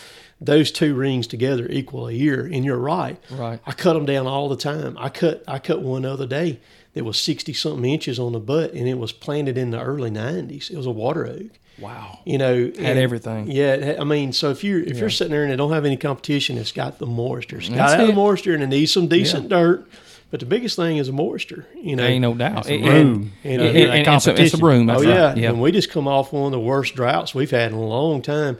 Those 0.41 0.71
two 0.71 0.95
rings 0.95 1.27
together 1.27 1.67
equal 1.69 2.07
a 2.07 2.13
year, 2.13 2.45
and 2.45 2.63
you're 2.63 2.77
right. 2.77 3.21
Right. 3.29 3.59
I 3.65 3.73
cut 3.73 3.91
them 3.91 4.05
down 4.05 4.25
all 4.25 4.47
the 4.47 4.55
time. 4.55 4.95
I 4.97 5.09
cut 5.09 5.43
I 5.49 5.59
cut 5.59 5.81
one 5.81 6.05
other 6.05 6.25
day 6.25 6.61
that 6.93 7.03
was 7.03 7.19
sixty 7.19 7.51
something 7.51 7.83
inches 7.83 8.19
on 8.19 8.31
the 8.31 8.39
butt, 8.39 8.71
and 8.71 8.87
it 8.87 8.97
was 8.97 9.11
planted 9.11 9.57
in 9.57 9.71
the 9.71 9.81
early 9.81 10.09
nineties. 10.09 10.69
It 10.69 10.77
was 10.77 10.85
a 10.85 10.91
water 10.91 11.27
oak. 11.27 11.51
Wow. 11.77 12.19
You 12.23 12.37
know, 12.37 12.55
Had 12.67 12.77
and- 12.77 12.99
everything. 12.99 13.51
Yeah, 13.51 13.97
I 13.99 14.05
mean, 14.05 14.31
so 14.31 14.49
if 14.49 14.63
you're 14.63 14.79
if 14.79 14.93
Yeah. 14.93 14.99
you're 15.01 15.09
sitting 15.09 15.31
there 15.33 15.43
and 15.43 15.51
it 15.51 15.57
don't 15.57 15.73
have 15.73 15.83
any 15.83 15.97
competition, 15.97 16.57
it's 16.57 16.71
got 16.71 16.99
the 16.99 17.05
moisture. 17.05 17.57
It's 17.57 17.67
got 17.67 17.75
That's 17.75 18.03
the 18.03 18.07
it. 18.07 18.15
moisture, 18.15 18.53
and 18.53 18.63
it 18.63 18.67
needs 18.67 18.93
some 18.93 19.09
decent 19.09 19.49
dirt. 19.49 19.89
But 20.31 20.39
the 20.41 20.45
biggest 20.45 20.75
thing 20.75 20.97
is 20.97 21.07
the 21.07 21.13
moisture. 21.13 21.65
You 21.75 21.95
know, 21.95 22.03
Ain't 22.03 22.21
no 22.21 22.33
doubt. 22.35 22.65
some 22.65 22.75
And- 22.75 22.85
room. 22.87 23.31
And- 23.43 23.61
and- 23.61 23.61
and- 23.61 23.77
and- 23.77 24.07
and 24.07 24.15
it's, 24.15 24.27
a, 24.27 24.41
it's 24.41 24.53
a 24.53 24.57
room. 24.57 24.89
Oh 24.89 25.01
yeah, 25.01 25.27
right. 25.29 25.37
yeah. 25.37 25.49
and 25.49 25.59
we 25.61 25.71
just 25.71 25.89
come 25.89 26.07
off 26.07 26.31
one 26.31 26.45
of 26.45 26.51
the 26.51 26.59
worst 26.59 26.93
droughts 26.95 27.33
we've 27.33 27.49
had 27.49 27.71
in 27.71 27.77
a 27.77 27.83
long 27.83 28.21
time, 28.21 28.57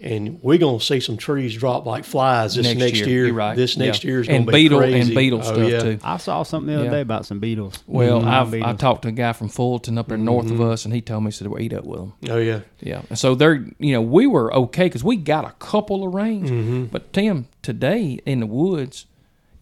and 0.00 0.40
we're 0.42 0.58
gonna 0.58 0.80
see 0.80 0.98
some 0.98 1.16
trees 1.16 1.56
drop 1.56 1.86
like 1.86 2.02
flies 2.04 2.56
this 2.56 2.66
Next 2.66 2.78
next, 2.80 2.98
year, 2.98 3.08
year. 3.08 3.26
you're 3.26 3.34
right. 3.36 3.54
This 3.54 3.76
next 3.76 4.02
Yeah. 4.02 4.10
year 4.10 4.20
is 4.22 4.28
And 4.28 4.38
gonna 4.46 4.56
be 4.56 4.62
beetle- 4.64 4.80
and 4.82 5.14
beetle 5.14 5.38
Oh, 5.38 5.42
stuff, 5.42 5.70
yeah. 5.70 5.78
too. 5.80 5.98
I 6.02 6.16
saw 6.16 6.42
something 6.42 6.66
the 6.66 6.80
other 6.80 6.84
Yeah. 6.86 6.90
day 6.90 7.00
about 7.02 7.24
some 7.24 7.38
beetles. 7.38 7.78
Well, 7.86 8.22
Mhm. 8.22 8.26
I've 8.26 8.54
I 8.60 8.72
talked 8.72 9.02
to 9.02 9.08
a 9.08 9.12
guy 9.12 9.32
from 9.32 9.48
Fulton 9.48 9.98
up 9.98 10.08
there 10.08 10.18
north 10.18 10.46
Mm-hmm. 10.46 10.60
of 10.60 10.70
us, 10.72 10.84
and 10.84 10.92
he 10.92 11.00
told 11.00 11.22
me 11.22 11.28
he 11.28 11.32
said 11.32 11.46
we'll 11.46 11.62
eat 11.62 11.72
up 11.72 11.84
with 11.84 12.00
them. 12.00 12.12
Oh 12.30 12.38
yeah. 12.38 12.60
Yeah, 12.80 13.02
and 13.08 13.16
so 13.16 13.36
they're 13.36 13.64
you 13.78 13.92
know 13.92 14.02
we 14.02 14.26
were 14.26 14.52
okay 14.52 14.86
because 14.86 15.04
we 15.04 15.14
got 15.14 15.44
a 15.44 15.52
couple 15.60 16.04
of 16.04 16.12
rains, 16.12 16.50
Mm-hmm. 16.50 16.84
but 16.90 17.12
Tim 17.12 17.46
today 17.62 18.18
in 18.26 18.40
the 18.40 18.46
woods, 18.46 19.06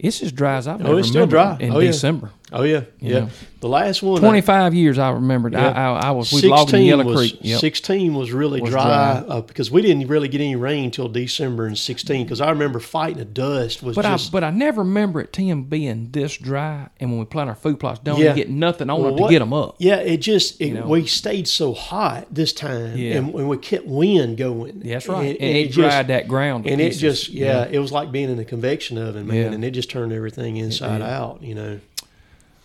it's 0.03 0.23
as 0.23 0.33
dry 0.33 0.57
as 0.57 0.67
I've 0.67 0.81
Oh, 0.85 0.91
ever 0.91 0.99
it's 1.01 1.09
still 1.09 1.27
dry. 1.27 1.57
in 1.61 1.73
Oh. 1.73 1.81
December. 1.81 2.31
Oh 2.53 2.63
yeah, 2.63 2.83
yeah. 2.99 3.21
know. 3.21 3.29
The 3.61 3.69
last 3.69 4.03
one, 4.03 4.21
Twenty 4.21 4.41
five 4.41 4.73
years 4.75 4.99
I 4.99 5.11
remembered. 5.11 5.55
I, 5.55 5.61
Yeah. 5.61 5.93
I, 5.93 6.09
I 6.09 6.11
was 6.13 6.33
we 6.33 6.43
logged 6.49 6.73
in 6.73 6.83
Yellow 6.83 7.05
was, 7.05 7.17
Creek. 7.17 7.39
Yep. 7.43 7.61
Sixteen 7.61 8.15
was 8.15 8.33
really 8.33 8.61
Was 8.61 8.71
dry, 8.71 8.85
dry. 9.21 9.37
Uh, 9.37 9.41
because 9.43 9.71
we 9.71 9.83
didn't 9.83 10.09
really 10.09 10.29
get 10.29 10.41
any 10.41 10.57
rain 10.57 10.87
until 10.87 11.09
December 11.09 11.67
in 11.67 11.77
sixteen. 11.77 12.25
Because 12.25 12.41
I 12.41 12.51
remember 12.51 12.81
fighting 12.81 13.19
the 13.19 13.25
dust 13.27 13.83
was 13.83 13.95
But 13.97 14.07
I 14.07 14.19
but 14.33 14.43
I 14.45 14.51
never 14.51 14.83
remember 14.83 15.21
it 15.21 15.33
Tim 15.33 15.65
being 15.65 16.11
this 16.11 16.37
dry, 16.39 16.89
and 16.99 17.11
when 17.11 17.19
we 17.21 17.27
plant 17.27 17.51
our 17.51 17.55
food 17.55 17.79
plots, 17.79 18.01
don't 18.03 18.19
Yeah. 18.19 18.35
get 18.35 18.49
nothing 18.49 18.89
on 18.89 19.01
Well, 19.03 19.13
it 19.13 19.17
to 19.17 19.23
what- 19.25 19.31
get 19.31 19.41
them 19.41 19.53
up. 19.53 19.77
Yeah, 19.79 19.97
it 19.97 20.19
just 20.19 20.61
it, 20.61 20.73
know? 20.73 20.87
we 20.87 21.07
stayed 21.07 21.47
so 21.47 21.75
hot 21.75 22.27
this 22.35 22.53
time, 22.55 22.97
Yeah. 22.97 23.17
and, 23.17 23.35
and 23.35 23.49
we 23.49 23.59
kept 23.59 23.87
wind 23.87 24.39
going. 24.39 24.81
Yeah, 24.85 24.95
that's 24.95 25.09
right, 25.09 25.29
and, 25.29 25.39
And, 25.39 25.57
it, 25.59 25.67
just- 25.67 25.75
dried 25.77 26.09
that 26.09 26.29
ground. 26.29 26.67
and 26.67 26.81
it 26.81 26.91
just 26.93 27.29
yeah, 27.29 27.69
it 27.71 27.79
was 27.79 27.93
like 27.93 28.11
being 28.11 28.31
in 28.31 28.39
a 28.39 28.45
convection 28.45 28.97
oven, 28.97 29.27
man, 29.27 29.53
and 29.53 29.63
it 29.65 29.73
just 29.73 29.91
turned 29.91 30.13
everything 30.15 30.57
inside 30.57 31.03
out. 31.03 31.43
You 31.43 31.55
know, 31.55 31.81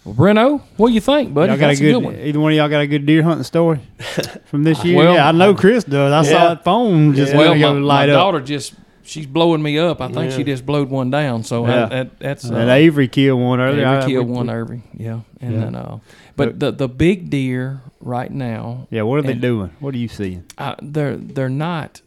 Well, 0.06 0.14
Breno, 0.14 0.62
what 0.78 0.89
do 0.89 0.93
you 0.93 1.01
think, 1.01 1.34
buddy? 1.34 1.51
Y'all 1.51 1.60
got 1.60 1.66
a 1.66 1.68
That's 1.70 1.80
good, 1.80 1.95
one. 1.97 2.16
either 2.16 2.39
one 2.39 2.51
of 2.51 2.58
y'all 2.58 2.70
got 2.70 2.82
a 2.82 2.88
good 2.88 3.06
deer 3.08 3.24
hunting 3.24 3.43
story 3.43 3.80
from 4.45 4.64
this 4.64 4.84
year? 4.86 4.97
Well, 4.97 5.16
yeah, 5.16 5.28
I 5.28 5.32
know 5.32 5.56
Chris 5.56 5.84
does. 5.84 6.12
I 6.14 6.30
Yeah. 6.32 6.38
saw 6.39 6.49
that 6.53 6.64
phone 6.64 7.16
just 7.16 7.32
Yeah. 7.34 7.39
Well, 7.39 7.49
well, 7.60 7.74
my, 7.74 7.80
go 7.80 7.86
my 7.88 8.03
up. 8.03 8.08
daughter 8.10 8.39
just 8.41 8.76
she's 9.03 9.26
blowing 9.26 9.64
me 9.64 9.80
up. 9.80 10.01
I 10.01 10.08
think 10.12 10.30
Yeah. 10.32 10.38
she 10.38 10.43
just 10.43 10.64
blowed 10.66 10.89
one 10.89 11.10
down. 11.10 11.43
So 11.43 11.66
Yeah. 11.66 11.86
I, 11.86 11.89
that, 11.89 12.20
that's 12.20 12.49
uh, 12.49 12.53
and 12.56 12.70
Avery 12.70 13.08
killed 13.08 13.41
one 13.41 13.60
earlier. 13.60 13.82
Avery 13.88 13.97
I- 14.03 14.06
killed 14.08 14.28
one 14.30 14.49
Irving. 14.49 14.84
Yeah, 14.95 15.22
and 15.41 15.53
Yeah. 15.53 15.60
then 15.62 15.76
uh, 15.76 15.97
but 16.36 16.60
the 16.60 16.70
the 16.72 16.88
big 16.88 17.32
deer 17.32 17.82
right 17.99 18.32
now, 18.32 18.88
Yeah, 18.91 19.01
what 19.03 19.18
are 19.18 19.24
they 19.24 19.34
doing? 19.34 19.72
What 19.80 19.95
are 19.95 19.97
you 19.97 20.08
seeing? 20.08 20.43
uh, 20.60 20.76
they're 20.84 21.18
they're 21.18 21.49
not 21.49 22.01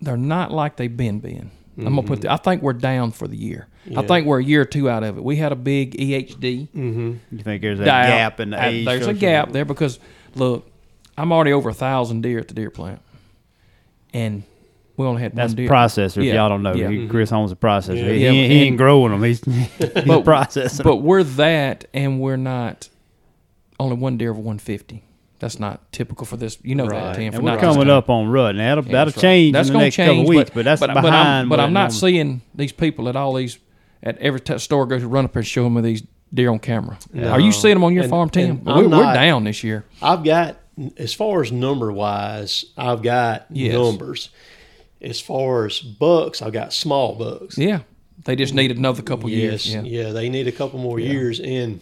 they're 0.00 0.16
not 0.16 0.52
like 0.52 0.76
they've 0.76 0.96
been 0.96 1.18
being. 1.18 1.50
I'm 1.78 1.96
gonna 1.96 2.02
put. 2.04 2.20
The, 2.20 2.32
I 2.32 2.36
think 2.36 2.62
we're 2.62 2.72
down 2.72 3.10
for 3.10 3.26
the 3.26 3.36
year. 3.36 3.66
I 3.94 4.02
think 4.02 4.26
we're 4.26 4.40
a 4.40 4.44
year 4.44 4.62
or 4.62 4.64
two 4.64 4.88
out 4.88 5.02
of 5.04 5.18
it. 5.18 5.22
We 5.24 5.36
had 5.36 5.52
a 5.52 5.56
big 5.56 5.96
EHD 5.96 6.68
mm-hmm. 6.70 7.14
You 7.30 7.38
think 7.42 7.62
there's 7.62 7.78
a 7.80 7.84
die 7.84 8.06
gap 8.08 8.40
in 8.40 8.50
the 8.50 8.58
Uh, 8.62 8.66
age? 8.68 8.84
There's 8.86 9.00
a 9.00 9.04
structure? 9.04 9.20
gap 9.20 9.52
there 9.52 9.64
because 9.64 9.98
look, 10.34 10.68
I'm 11.18 11.32
already 11.32 11.52
over 11.52 11.68
a 11.70 11.74
thousand 11.74 12.22
deer 12.22 12.38
at 12.38 12.48
the 12.48 12.54
deer 12.54 12.70
plant, 12.70 13.00
and 14.12 14.42
we 14.96 15.06
only 15.06 15.22
had 15.22 15.34
That's 15.34 15.50
one 15.50 15.56
deer. 15.56 15.68
processor. 15.68 16.18
If 16.26 16.34
y'all 16.34 16.48
don't 16.48 16.62
know, 16.62 16.74
yeah. 16.74 16.88
He- 16.88 17.06
Chris 17.06 17.30
owns 17.32 17.52
a 17.52 17.56
processor. 17.56 17.96
Yeah. 17.98 18.12
He, 18.12 18.24
Yeah, 18.24 18.30
he 18.30 18.38
ain't- 18.40 18.52
he 18.52 18.62
ain't 18.62 18.76
growing 18.78 19.12
them. 19.12 19.22
He's, 19.22 19.44
he's 19.44 19.68
But- 20.06 20.24
processing. 20.24 20.84
But 20.84 20.96
we're 20.96 21.22
that, 21.22 21.84
and 21.92 22.20
we're 22.20 22.36
not 22.36 22.88
only 23.78 23.96
one 23.96 24.16
deer 24.16 24.30
over 24.30 24.40
150. 24.40 25.02
That's 25.38 25.60
not 25.60 25.92
typical 25.92 26.24
for 26.26 26.38
this. 26.38 26.56
You 26.62 26.74
know 26.74 26.86
that, 26.88 26.92
Right. 27.08 27.14
Tim. 27.16 27.34
And 27.34 27.44
we're 27.44 27.50
not 27.50 27.60
coming 27.60 27.90
up 27.90 28.08
on 28.08 28.28
rut. 28.28 28.54
Now 28.56 28.76
that'll, 28.76 28.84
Yeah, 28.86 28.92
that'll 28.92 29.04
that's 29.12 29.16
right. 29.18 29.20
change 29.22 29.52
That's 29.52 29.68
in 29.68 29.72
the 29.74 29.76
gonna 29.76 29.84
next 29.84 29.96
couple 29.96 30.14
change, 30.14 30.28
weeks, 30.30 30.50
but, 30.50 30.54
but, 30.54 30.64
that's 30.64 30.80
but, 30.80 30.86
behind. 30.94 31.02
But 31.04 31.12
I'm, 31.14 31.48
but 31.50 31.60
I'm 31.60 31.68
it 31.68 31.72
not 31.72 31.80
normally- 31.92 32.12
seeing 32.12 32.40
these 32.54 32.72
people 32.72 33.08
at 33.10 33.16
all 33.16 33.34
these 33.34 33.58
at 34.02 34.18
every 34.18 34.40
t- 34.40 34.58
store 34.58 34.86
goes 34.86 35.02
to 35.02 35.08
run 35.08 35.24
up 35.24 35.34
and 35.36 35.46
show 35.46 35.64
them 35.64 35.80
these 35.82 36.02
deer 36.32 36.50
on 36.50 36.58
camera. 36.58 36.98
Are 37.24 37.40
you 37.40 37.52
seeing 37.52 37.74
them 37.74 37.84
on 37.84 37.92
your 37.94 38.02
And- 38.04 38.10
farm, 38.10 38.30
Tim? 38.30 38.64
We're, 38.64 38.88
we're 38.88 39.14
down 39.14 39.44
this 39.44 39.62
year. 39.64 39.84
I've 40.02 40.24
got 40.24 40.56
as 40.98 41.14
far 41.14 41.40
as 41.42 41.50
number 41.52 41.90
wise, 41.92 42.66
I've 42.76 43.02
got 43.02 43.46
Yes. 43.50 43.72
numbers. 43.74 44.28
As 45.00 45.20
far 45.20 45.66
as 45.66 45.78
bucks, 45.80 46.40
I've 46.42 46.52
got 46.52 46.72
small 46.72 47.14
bucks. 47.14 47.56
Yeah, 47.58 47.80
they 48.24 48.34
just 48.36 48.54
need 48.54 48.70
another 48.70 49.02
couple 49.02 49.28
Yes, 49.30 49.66
years. 49.66 49.86
Yeah. 49.86 50.04
yeah, 50.06 50.12
they 50.12 50.28
need 50.28 50.48
a 50.48 50.52
couple 50.52 50.78
more 50.78 50.98
years. 50.98 51.38
And 51.40 51.80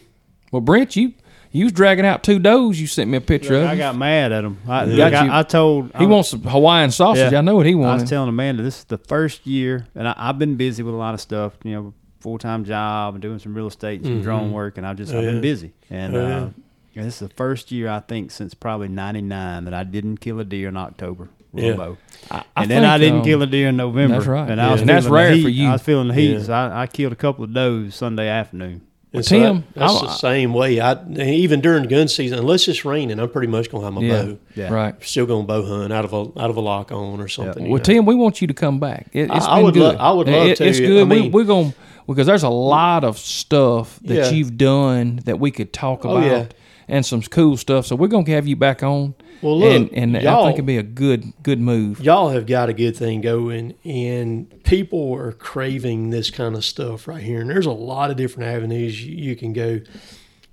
Well, 0.53 0.61
Brent, 0.61 0.95
you 0.97 1.13
you 1.53 1.65
was 1.67 1.73
dragging 1.73 2.05
out 2.05 2.25
two 2.25 2.41
does. 2.41 2.81
You 2.81 2.89
sent 2.89 3.09
me 3.09 3.17
a 3.17 3.21
picture 3.21 3.55
of. 3.63 3.69
I 3.69 3.77
got 3.77 3.97
mad 3.97 4.33
at 4.33 4.45
him. 4.45 4.59
I, 4.69 4.87
Got 4.87 5.13
like. 5.13 5.15
I, 5.15 5.39
I 5.39 5.43
told 5.45 5.93
he 5.97 6.05
wants 6.07 6.31
some 6.31 6.43
Hawaiian 6.43 6.91
sausage. 6.91 7.31
Yeah. 7.33 7.39
I 7.39 7.43
know 7.43 7.55
what 7.55 7.67
he 7.67 7.77
wants. 7.77 8.01
I 8.01 8.03
was 8.03 8.11
telling 8.11 8.29
Amanda 8.29 8.63
this 8.65 8.79
is 8.81 8.85
the 8.85 8.99
first 8.99 9.47
year, 9.47 9.87
and 9.95 10.09
I, 10.09 10.15
I've 10.17 10.39
been 10.39 10.57
busy 10.57 10.83
with 10.83 10.95
a 10.95 10.97
lot 10.99 11.15
of 11.15 11.21
stuff. 11.21 11.53
You 11.63 11.73
know, 11.73 11.95
full 12.25 12.39
time 12.39 12.65
job 12.65 13.15
and 13.15 13.23
doing 13.23 13.39
some 13.39 13.55
real 13.55 13.67
estate 13.69 14.01
and 14.01 14.07
some 14.07 14.23
drone 14.23 14.51
work, 14.51 14.79
and 14.79 14.87
I've 14.87 14.97
just 14.97 15.13
Oh, 15.13 15.19
I've 15.19 15.25
been 15.27 15.35
yeah. 15.37 15.41
busy. 15.43 15.73
And 15.91 16.17
Oh, 16.17 16.25
uh, 16.25 16.29
yeah. 16.29 16.49
and 16.97 17.07
this 17.07 17.21
is 17.23 17.29
the 17.29 17.35
first 17.35 17.71
year 17.71 17.89
I 17.89 18.01
think 18.01 18.31
since 18.33 18.55
probably 18.55 18.89
'99 18.89 19.65
that 19.67 19.75
I 19.75 19.85
didn't 19.85 20.19
kill 20.21 20.41
a 20.41 20.45
deer 20.45 20.69
in 20.69 20.77
October 20.77 21.29
Yeah. 21.53 21.75
bow. 21.75 21.99
I, 22.31 22.43
I 22.57 22.63
And 22.63 22.71
then 22.71 22.85
I 22.85 22.97
didn't 22.99 23.19
um, 23.19 23.25
kill 23.25 23.43
a 23.43 23.47
deer 23.47 23.69
in 23.69 23.77
November. 23.77 24.15
that's 24.17 24.27
right. 24.27 24.51
And 24.51 24.59
I 24.61 24.73
was 24.73 24.81
And 24.81 24.89
that's 24.91 25.07
rare 25.07 25.33
heat. 25.35 25.43
for 25.43 25.51
you. 25.51 25.69
I 25.69 25.73
was 25.73 25.83
feeling 25.83 26.09
the 26.09 26.15
heat, 26.15 26.33
Yeah. 26.33 26.43
so 26.43 26.53
I, 26.55 26.83
I 26.83 26.87
killed 26.87 27.13
a 27.13 27.17
couple 27.17 27.45
of 27.45 27.53
does 27.53 27.95
Sunday 27.95 28.29
afternoon. 28.29 28.81
And 29.15 29.25
Tim, 29.25 29.57
that- 29.75 29.81
that's 29.81 30.03
I- 30.03 30.07
the 30.07 30.13
same 30.13 30.53
way. 30.55 30.81
I 30.81 30.97
even 31.19 31.61
during 31.61 31.85
gun 31.85 32.09
season, 32.09 32.39
unless 32.39 32.67
it's 32.69 32.85
raining, 32.85 33.21
I'm 33.21 33.31
pretty 33.31 33.47
much 33.49 33.71
gonna 33.71 33.85
have 33.85 33.93
my 33.95 34.01
Yeah. 34.03 34.23
bow. 34.23 34.37
Yeah. 34.57 34.73
Right. 34.73 34.95
Still 35.03 35.27
gonna 35.27 35.45
bow 35.47 35.65
hunt 35.65 35.93
out 35.93 36.05
of 36.05 36.13
a 36.13 36.17
out 36.41 36.51
of 36.51 36.57
a 36.57 36.61
lock 36.61 36.91
on 36.93 37.21
or 37.21 37.29
something. 37.29 37.65
you 37.65 37.71
Well, 37.71 37.79
know. 37.79 37.83
Tim, 37.85 38.07
we 38.07 38.15
want 38.15 38.41
you 38.41 38.49
to 38.49 38.55
come 38.55 38.79
back. 38.81 39.09
It, 39.13 39.31
I- 39.31 39.37
it's 39.37 39.47
I 39.47 39.57
been 39.57 39.65
would 39.67 39.77
lo- 39.77 39.91
good. 39.93 40.01
I 40.01 40.11
would 40.13 40.29
love 40.29 40.47
It- 40.49 40.57
to. 40.59 40.67
It's 40.67 40.79
I 40.79 40.83
good. 40.87 41.09
mean- 41.09 41.23
we, 41.25 41.29
we're 41.31 41.45
going 41.45 41.75
because 42.07 42.27
there's 42.27 42.43
a 42.43 42.49
lot 42.51 43.05
of 43.05 43.17
stuff 43.19 43.99
that 44.05 44.15
Yeah. 44.15 44.31
you've 44.31 44.59
done 44.59 45.21
that 45.25 45.39
we 45.41 45.51
could 45.51 45.73
talk 45.73 46.05
Oh, 46.05 46.17
about, 46.19 46.27
yeah. 46.27 46.45
and 46.89 47.07
some 47.07 47.23
cool 47.23 47.57
stuff. 47.57 47.87
So 47.87 47.97
we're 47.97 48.09
gonna 48.09 48.29
have 48.31 48.47
you 48.49 48.57
back 48.57 48.83
on. 48.83 49.15
Well, 49.45 49.59
look, 49.61 49.75
and, 49.93 49.93
and 49.93 50.17
I 50.17 50.43
think 50.45 50.55
it'd 50.55 50.67
be 50.67 50.79
a 50.79 50.83
good 50.83 51.33
good 51.43 51.61
move. 51.61 52.01
y'all 52.01 52.31
have 52.31 52.47
got 52.47 52.71
a 52.71 52.73
good 52.73 52.97
thing 52.97 53.21
going 53.21 53.75
and 53.85 54.65
people 54.65 55.15
are 55.15 55.33
craving 55.33 56.09
this 56.09 56.31
kind 56.31 56.55
of 56.57 56.65
stuff 56.65 57.07
right 57.07 57.23
here 57.23 57.43
and 57.43 57.51
there's 57.51 57.67
a 57.67 57.71
lot 57.71 58.11
of 58.11 58.17
different 58.17 58.49
avenues 58.49 59.05
you, 59.05 59.37
can 59.37 59.53
go 59.53 59.81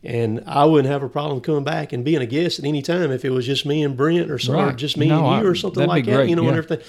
and 0.03 0.43
i 0.45 0.65
wouldn't 0.65 0.91
have 0.91 1.03
a 1.03 1.07
problem 1.09 1.39
coming 1.39 1.63
back 1.63 1.93
and 1.93 2.03
being 2.03 2.21
a 2.21 2.25
guest 2.25 2.59
at 2.59 2.65
any 2.65 2.81
time 2.81 3.11
if 3.11 3.23
it 3.23 3.29
was 3.29 3.45
just 3.45 3.65
me 3.65 3.81
and 3.81 3.95
brent 3.95 4.29
or, 4.29 4.37
some, 4.39 4.55
or 4.55 4.73
just 4.73 4.97
me 4.97 5.07
No, 5.07 5.25
and 5.29 5.43
you 5.43 5.49
or 5.49 5.55
something 5.55 5.87
like 5.87 6.05
that 6.05 6.15
great, 6.15 6.29
you 6.29 6.35
know 6.35 6.41
yeah. 6.43 6.49
and 6.49 6.57
everything 6.57 6.85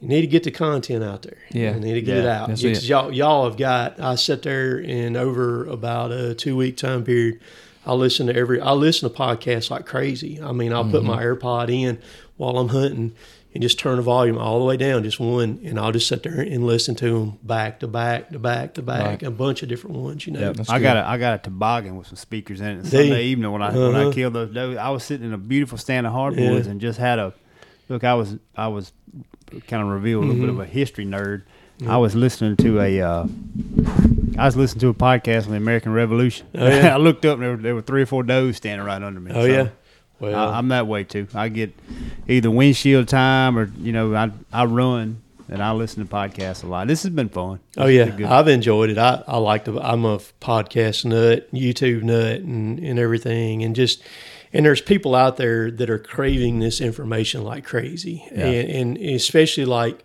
you 0.00 0.08
need 0.08 0.20
to 0.22 0.26
get 0.26 0.44
the 0.44 0.50
content 0.50 1.04
out 1.04 1.22
there 1.22 1.38
Yeah. 1.50 1.74
you 1.74 1.80
need 1.80 1.94
to 1.94 2.02
get 2.02 2.16
it 2.18 2.26
out 2.26 2.48
it. 2.50 2.84
y'all 2.84 3.12
y'all 3.12 3.44
have 3.44 3.58
got 3.58 4.00
i 4.00 4.14
sat 4.14 4.42
there 4.42 4.78
in 4.78 5.16
over 5.16 5.66
about 5.66 6.10
a 6.10 6.34
two 6.34 6.56
week 6.56 6.76
time 6.78 7.04
period 7.04 7.40
I 7.86 7.92
listen 7.94 8.26
to 8.28 8.34
every. 8.36 8.60
I 8.60 8.72
listen 8.72 9.08
to 9.10 9.14
podcasts 9.16 9.70
like 9.70 9.86
crazy. 9.86 10.40
I 10.42 10.52
mean, 10.52 10.72
I'll 10.72 10.88
put 10.90 11.04
my 11.04 11.22
Mm-hmm. 11.22 11.46
AirPod 11.46 11.70
in 11.72 11.98
while 12.36 12.58
I'm 12.58 12.68
hunting 12.68 13.12
and 13.52 13.62
just 13.62 13.78
turn 13.78 13.96
the 13.96 14.02
volume 14.02 14.36
all 14.36 14.58
the 14.58 14.64
way 14.64 14.76
down, 14.76 15.04
just 15.04 15.20
one, 15.20 15.60
and 15.64 15.78
I'll 15.78 15.92
just 15.92 16.08
sit 16.08 16.24
there 16.24 16.40
and 16.40 16.66
listen 16.66 16.96
to 16.96 17.18
them 17.20 17.38
back 17.44 17.78
to 17.80 17.86
back 17.86 18.30
to 18.30 18.38
back 18.40 18.74
to 18.74 18.82
back, 18.82 19.02
Right. 19.04 19.22
a 19.22 19.30
bunch 19.30 19.62
of 19.62 19.68
different 19.68 19.96
ones. 19.96 20.26
You 20.26 20.32
know, 20.32 20.52
That's 20.52 20.68
I 20.70 20.78
good. 20.78 20.82
got 20.84 20.96
a 20.96 21.06
I 21.06 21.18
got 21.18 21.34
a 21.34 21.42
toboggan 21.42 21.96
with 21.96 22.08
some 22.08 22.16
speakers 22.16 22.60
in 22.60 22.66
it. 22.78 22.82
Do 22.82 22.88
Sunday 22.88 23.22
you? 23.24 23.30
evening 23.32 23.52
when 23.52 23.62
I 23.62 23.70
when 23.70 23.94
I 23.94 24.02
Uh-huh. 24.04 24.12
killed 24.12 24.32
those 24.32 24.50
does, 24.52 24.76
I 24.76 24.90
was 24.90 25.04
sitting 25.04 25.26
in 25.26 25.32
a 25.32 25.38
beautiful 25.38 25.78
stand 25.78 26.06
of 26.06 26.12
hardwoods 26.12 26.66
Yeah. 26.66 26.72
and 26.72 26.80
just 26.80 26.98
had 26.98 27.18
a 27.20 27.32
look. 27.88 28.02
I 28.02 28.14
was 28.14 28.36
I 28.56 28.66
was 28.68 28.92
kind 29.68 29.82
of 29.82 29.88
revealed 29.88 30.24
a 30.24 30.26
little 30.26 30.40
bit 30.42 30.50
Mm-hmm. 30.50 30.60
of 30.60 30.66
a 30.66 30.70
history 30.70 31.04
nerd. 31.06 31.42
I 31.86 31.96
was 31.96 32.14
listening 32.14 32.56
to 32.58 32.80
a 32.80 33.00
uh, 33.00 33.26
I 34.38 34.46
was 34.46 34.56
listening 34.56 34.80
to 34.80 34.88
a 34.88 34.94
podcast 34.94 35.44
on 35.46 35.50
the 35.50 35.56
American 35.56 35.92
Revolution. 35.92 36.46
Oh, 36.54 36.66
yeah? 36.68 36.94
I 36.94 36.98
looked 36.98 37.24
up 37.24 37.34
and 37.34 37.42
there 37.42 37.50
were, 37.52 37.56
there 37.62 37.74
were 37.74 37.82
three 37.82 38.02
or 38.02 38.06
four 38.06 38.22
does 38.22 38.56
standing 38.56 38.86
right 38.86 39.02
under 39.02 39.20
me. 39.20 39.32
Oh 39.34 39.42
So 39.42 39.46
yeah. 39.46 39.68
Well, 40.20 40.34
I, 40.50 40.56
I'm 40.58 40.68
that 40.68 40.86
way 40.86 41.04
too. 41.04 41.26
I 41.34 41.48
get 41.48 41.74
either 42.28 42.50
windshield 42.50 43.08
time 43.08 43.58
or 43.58 43.70
you 43.78 43.92
know 43.92 44.14
I 44.14 44.30
I 44.52 44.64
run 44.66 45.20
and 45.48 45.62
I 45.62 45.72
listen 45.72 46.06
to 46.06 46.10
podcasts 46.12 46.62
a 46.64 46.66
lot. 46.66 46.86
This 46.86 47.02
has 47.02 47.10
been 47.10 47.28
fun. 47.28 47.60
Oh 47.76 47.86
This 47.86 48.08
has 48.08 48.18
yeah. 48.20 48.34
I've 48.38 48.48
enjoyed 48.48 48.90
it. 48.90 48.98
I, 48.98 49.22
I 49.26 49.36
like 49.38 49.64
to. 49.66 49.80
I'm 49.80 50.04
a 50.04 50.18
podcast 50.40 51.04
nut, 51.04 51.52
YouTube 51.52 52.02
nut, 52.04 52.40
and 52.40 52.78
and 52.78 52.98
everything, 52.98 53.62
and 53.64 53.74
just 53.74 54.00
and 54.52 54.64
there's 54.64 54.80
people 54.80 55.14
out 55.16 55.36
there 55.36 55.70
that 55.72 55.90
are 55.90 55.98
craving 55.98 56.60
this 56.60 56.80
information 56.80 57.42
like 57.42 57.64
crazy, 57.64 58.24
Yeah. 58.32 58.46
and, 58.46 58.96
and 58.96 59.16
especially 59.16 59.64
like 59.64 60.04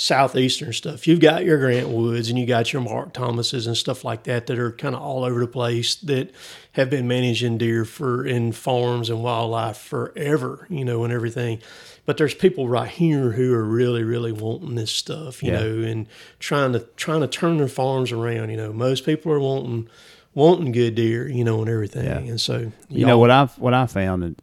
southeastern 0.00 0.72
stuff. 0.72 1.06
You've 1.06 1.20
got 1.20 1.44
your 1.44 1.58
Grant 1.58 1.90
Woods 1.90 2.30
and 2.30 2.38
you 2.38 2.46
got 2.46 2.72
your 2.72 2.80
Mark 2.80 3.12
Thomases 3.12 3.66
and 3.66 3.76
stuff 3.76 4.02
like 4.02 4.22
that 4.22 4.46
that 4.46 4.58
are 4.58 4.72
kind 4.72 4.94
of 4.94 5.02
all 5.02 5.24
over 5.24 5.40
the 5.40 5.46
place 5.46 5.96
that 5.96 6.30
have 6.72 6.88
been 6.88 7.06
managing 7.06 7.58
deer 7.58 7.84
for 7.84 8.24
in 8.24 8.52
farms 8.52 9.10
and 9.10 9.22
wildlife 9.22 9.76
forever, 9.76 10.66
you 10.70 10.86
know, 10.86 11.04
and 11.04 11.12
everything. 11.12 11.58
But 12.06 12.16
there's 12.16 12.32
people 12.32 12.66
right 12.66 12.88
here 12.88 13.32
who 13.32 13.52
are 13.52 13.62
really, 13.62 14.02
really 14.02 14.32
wanting 14.32 14.74
this 14.74 14.90
stuff, 14.90 15.42
you 15.42 15.52
Yeah. 15.52 15.60
know, 15.60 15.80
and 15.82 16.06
trying 16.38 16.72
to 16.72 16.80
trying 16.96 17.20
to 17.20 17.28
turn 17.28 17.58
their 17.58 17.68
farms 17.68 18.10
around. 18.10 18.48
You 18.48 18.56
know, 18.56 18.72
most 18.72 19.04
people 19.04 19.30
are 19.32 19.38
wanting 19.40 19.86
wanting 20.34 20.72
good 20.72 20.94
deer, 20.94 21.28
you 21.28 21.44
know, 21.44 21.60
and 21.60 21.68
everything. 21.68 22.06
Yeah. 22.06 22.18
And 22.20 22.40
so 22.40 22.72
You 22.88 23.04
know 23.04 23.18
what 23.18 23.30
I've 23.30 23.58
what 23.58 23.74
I 23.74 23.84
found 23.86 24.22
that 24.22 24.36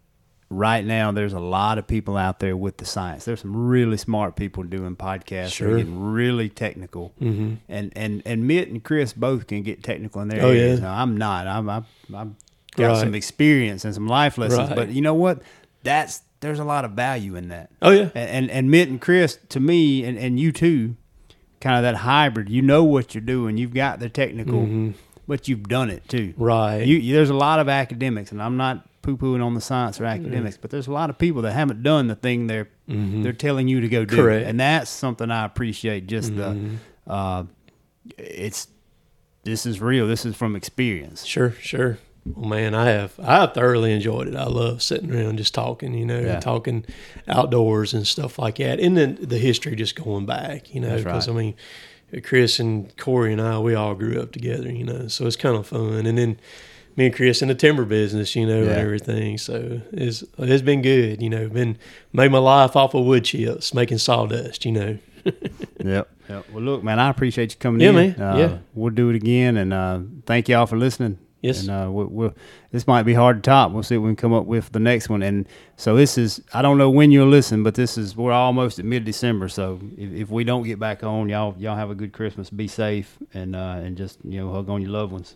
right 0.49 0.85
now 0.85 1.11
there's 1.11 1.33
a 1.33 1.39
lot 1.39 1.77
of 1.77 1.87
people 1.87 2.15
out 2.17 2.39
there 2.39 2.55
with 2.55 2.77
the 2.77 2.85
science. 2.85 3.25
There's 3.25 3.41
some 3.41 3.67
really 3.67 3.97
smart 3.97 4.35
people 4.35 4.63
doing 4.63 4.95
podcasts. 4.95 5.53
Sure. 5.53 5.77
Getting 5.77 5.99
really 6.11 6.49
technical. 6.49 7.13
Mm-hmm. 7.21 7.55
And 7.67 7.91
and 7.95 8.21
and 8.25 8.47
Mitt 8.47 8.69
and 8.69 8.83
Chris 8.83 9.13
both 9.13 9.47
can 9.47 9.63
get 9.63 9.83
technical 9.83 10.21
in 10.21 10.29
their 10.29 10.41
Oh, 10.43 10.49
areas. 10.49 10.79
yeah. 10.79 11.01
I'm 11.01 11.17
not. 11.17 11.47
I'm 11.47 11.69
I've, 11.69 11.85
I've 12.13 12.31
got 12.75 12.87
Right. 12.87 12.97
some 12.99 13.13
experience 13.15 13.83
and 13.85 13.93
some 13.93 14.07
life 14.07 14.37
lessons. 14.37 14.69
Right. 14.69 14.75
But 14.75 14.89
you 14.89 15.01
know 15.01 15.13
what? 15.13 15.41
That's 15.83 16.21
there's 16.39 16.59
a 16.59 16.63
lot 16.63 16.85
of 16.85 16.91
value 16.91 17.35
in 17.35 17.49
that. 17.49 17.69
Oh 17.81 17.91
yeah. 17.91 18.09
And 18.15 18.29
and, 18.29 18.51
and 18.51 18.71
Mitt 18.71 18.87
and 18.89 19.01
Chris 19.01 19.37
to 19.49 19.59
me 19.59 20.03
and, 20.05 20.17
and 20.17 20.39
you 20.39 20.51
too, 20.51 20.95
kind 21.59 21.75
of 21.75 21.81
that 21.83 21.95
hybrid. 22.01 22.47
You 22.49 22.61
know 22.61 22.83
what 22.83 23.13
you're 23.15 23.21
doing. 23.21 23.57
You've 23.57 23.73
got 23.73 23.99
the 23.99 24.07
technical, 24.09 24.93
but 25.27 25.47
you've 25.49 25.67
done 25.67 25.89
it 25.89 26.07
too. 26.07 26.29
Mm-hmm. 26.29 26.43
Right. 26.43 26.85
You, 26.85 26.95
you- 26.97 27.13
there's 27.15 27.29
a 27.31 27.33
lot 27.35 27.59
of 27.59 27.67
academics, 27.67 28.31
and 28.31 28.41
I'm 28.41 28.55
not 28.55 28.86
poo 29.07 29.17
pooing 29.17 29.43
on 29.43 29.53
the 29.53 29.61
science 29.61 29.99
or 30.01 30.05
academics, 30.05 30.57
but 30.57 30.69
there's 30.71 30.87
a 30.87 30.91
lot 30.91 31.09
of 31.09 31.17
people 31.17 31.41
that 31.43 31.53
haven't 31.53 31.81
done 31.83 32.07
the 32.07 32.15
thing 32.15 32.47
they're 32.47 32.67
they're 32.87 33.33
telling 33.33 33.67
you 33.67 33.81
to 33.81 33.87
go 33.89 34.05
do, 34.05 34.15
Mm-hmm. 34.15 34.21
Correct. 34.23 34.41
Mm-hmm. 34.41 34.49
and 34.49 34.59
that's 34.59 34.89
something 34.91 35.31
I 35.31 35.45
appreciate. 35.45 36.07
Just 36.07 36.35
the, 36.35 36.75
uh, 37.07 37.43
it's 38.17 38.67
this 39.43 39.65
is 39.65 39.79
real. 39.81 40.07
This 40.07 40.25
is 40.25 40.35
from 40.35 40.55
experience. 40.55 41.25
Sure, 41.25 41.51
sure. 41.51 41.97
Well, 42.25 42.49
man, 42.49 42.75
I 42.75 42.85
have 42.89 43.17
I 43.19 43.41
have 43.41 43.53
thoroughly 43.53 43.93
enjoyed 43.93 44.27
it. 44.27 44.35
I 44.35 44.45
love 44.47 44.81
sitting 44.83 45.13
around 45.15 45.37
just 45.37 45.53
talking, 45.53 45.93
you 45.93 46.05
know, 46.05 46.19
Yeah. 46.19 46.39
talking 46.41 46.85
outdoors 47.27 47.93
and 47.93 48.05
stuff 48.05 48.37
like 48.37 48.57
that, 48.57 48.79
and 48.79 48.97
then 48.97 49.17
the 49.21 49.37
history 49.37 49.75
just 49.75 49.95
going 49.95 50.25
back, 50.25 50.73
you 50.75 50.81
know, 50.81 50.97
because 50.97 51.27
right. 51.29 51.33
I 51.33 51.37
mean, 51.37 51.55
Chris 52.23 52.59
and 52.59 52.95
Corey 52.97 53.31
and 53.31 53.41
I, 53.41 53.59
we 53.59 53.75
all 53.75 53.95
grew 53.95 54.21
up 54.21 54.31
together, 54.33 54.69
you 54.71 54.83
know, 54.83 55.07
so 55.07 55.25
it's 55.25 55.35
kind 55.37 55.55
of 55.55 55.67
fun. 55.67 56.05
And 56.05 56.17
then 56.17 56.39
me 56.97 57.05
and 57.05 57.15
Chris 57.15 57.41
in 57.41 57.47
the 57.47 57.55
timber 57.55 57.85
business, 57.85 58.35
you 58.35 58.45
know, 58.45 58.63
Yeah. 58.63 58.69
and 58.71 58.79
everything. 58.81 59.37
So 59.37 59.81
it's 59.93 60.23
it's 60.37 60.61
been 60.63 60.81
good, 60.81 61.21
you 61.21 61.29
know, 61.29 61.47
been 61.47 61.77
made 62.11 62.31
my 62.31 62.39
life 62.39 62.75
off 62.75 62.93
of 62.93 63.05
wood 63.05 63.23
chips, 63.23 63.73
making 63.73 63.99
sawdust, 63.99 64.65
you 64.65 64.71
know. 64.73 64.97
Yep. 65.83 66.09
Yep. 66.29 66.45
Well, 66.51 66.63
look, 66.63 66.83
man, 66.83 66.99
I 66.99 67.09
appreciate 67.09 67.51
you 67.53 67.57
coming 67.59 67.79
Yeah, 67.81 67.89
in. 67.89 67.95
man. 67.95 68.21
Uh, 68.21 68.37
Yeah. 68.37 68.57
We'll 68.73 68.93
do 68.93 69.09
it 69.09 69.15
again, 69.15 69.55
and 69.57 69.71
uh, 69.73 69.99
thank 70.25 70.49
y'all 70.49 70.65
for 70.65 70.75
listening. 70.77 71.19
Yes. 71.41 71.61
And 71.61 71.69
uh, 71.69 71.89
we'll, 71.91 72.07
we'll, 72.07 72.33
this 72.71 72.87
might 72.87 73.03
be 73.03 73.13
hard 73.13 73.43
to 73.43 73.47
top. 73.49 73.71
We'll 73.71 73.83
see 73.83 73.95
what 73.97 74.05
we 74.05 74.09
can 74.09 74.15
come 74.15 74.33
up 74.33 74.45
with 74.45 74.71
the 74.71 74.79
next 74.79 75.07
one. 75.07 75.21
And 75.21 75.47
so 75.75 75.95
this 75.95 76.17
is, 76.17 76.41
I 76.53 76.61
don't 76.63 76.77
know 76.79 76.89
when 76.89 77.11
you'll 77.11 77.27
listen, 77.29 77.61
but 77.61 77.75
this 77.75 77.95
is, 77.97 78.17
we're 78.17 78.31
almost 78.31 78.79
at 78.79 78.85
mid 78.85 79.05
December. 79.05 79.47
So 79.47 79.79
if, 79.97 80.11
if 80.13 80.29
we 80.31 80.43
don't 80.43 80.63
get 80.63 80.79
back 80.79 81.03
on, 81.03 81.29
y'all, 81.29 81.55
y'all 81.59 81.75
have 81.75 81.91
a 81.91 81.95
good 81.95 82.11
Christmas. 82.11 82.49
Be 82.49 82.67
safe 82.67 83.17
and, 83.35 83.55
uh, 83.55 83.79
and 83.83 83.95
just, 83.95 84.17
you 84.25 84.39
know, 84.39 84.51
hug 84.51 84.69
on 84.69 84.81
your 84.81 84.91
loved 84.91 85.11
ones. 85.13 85.35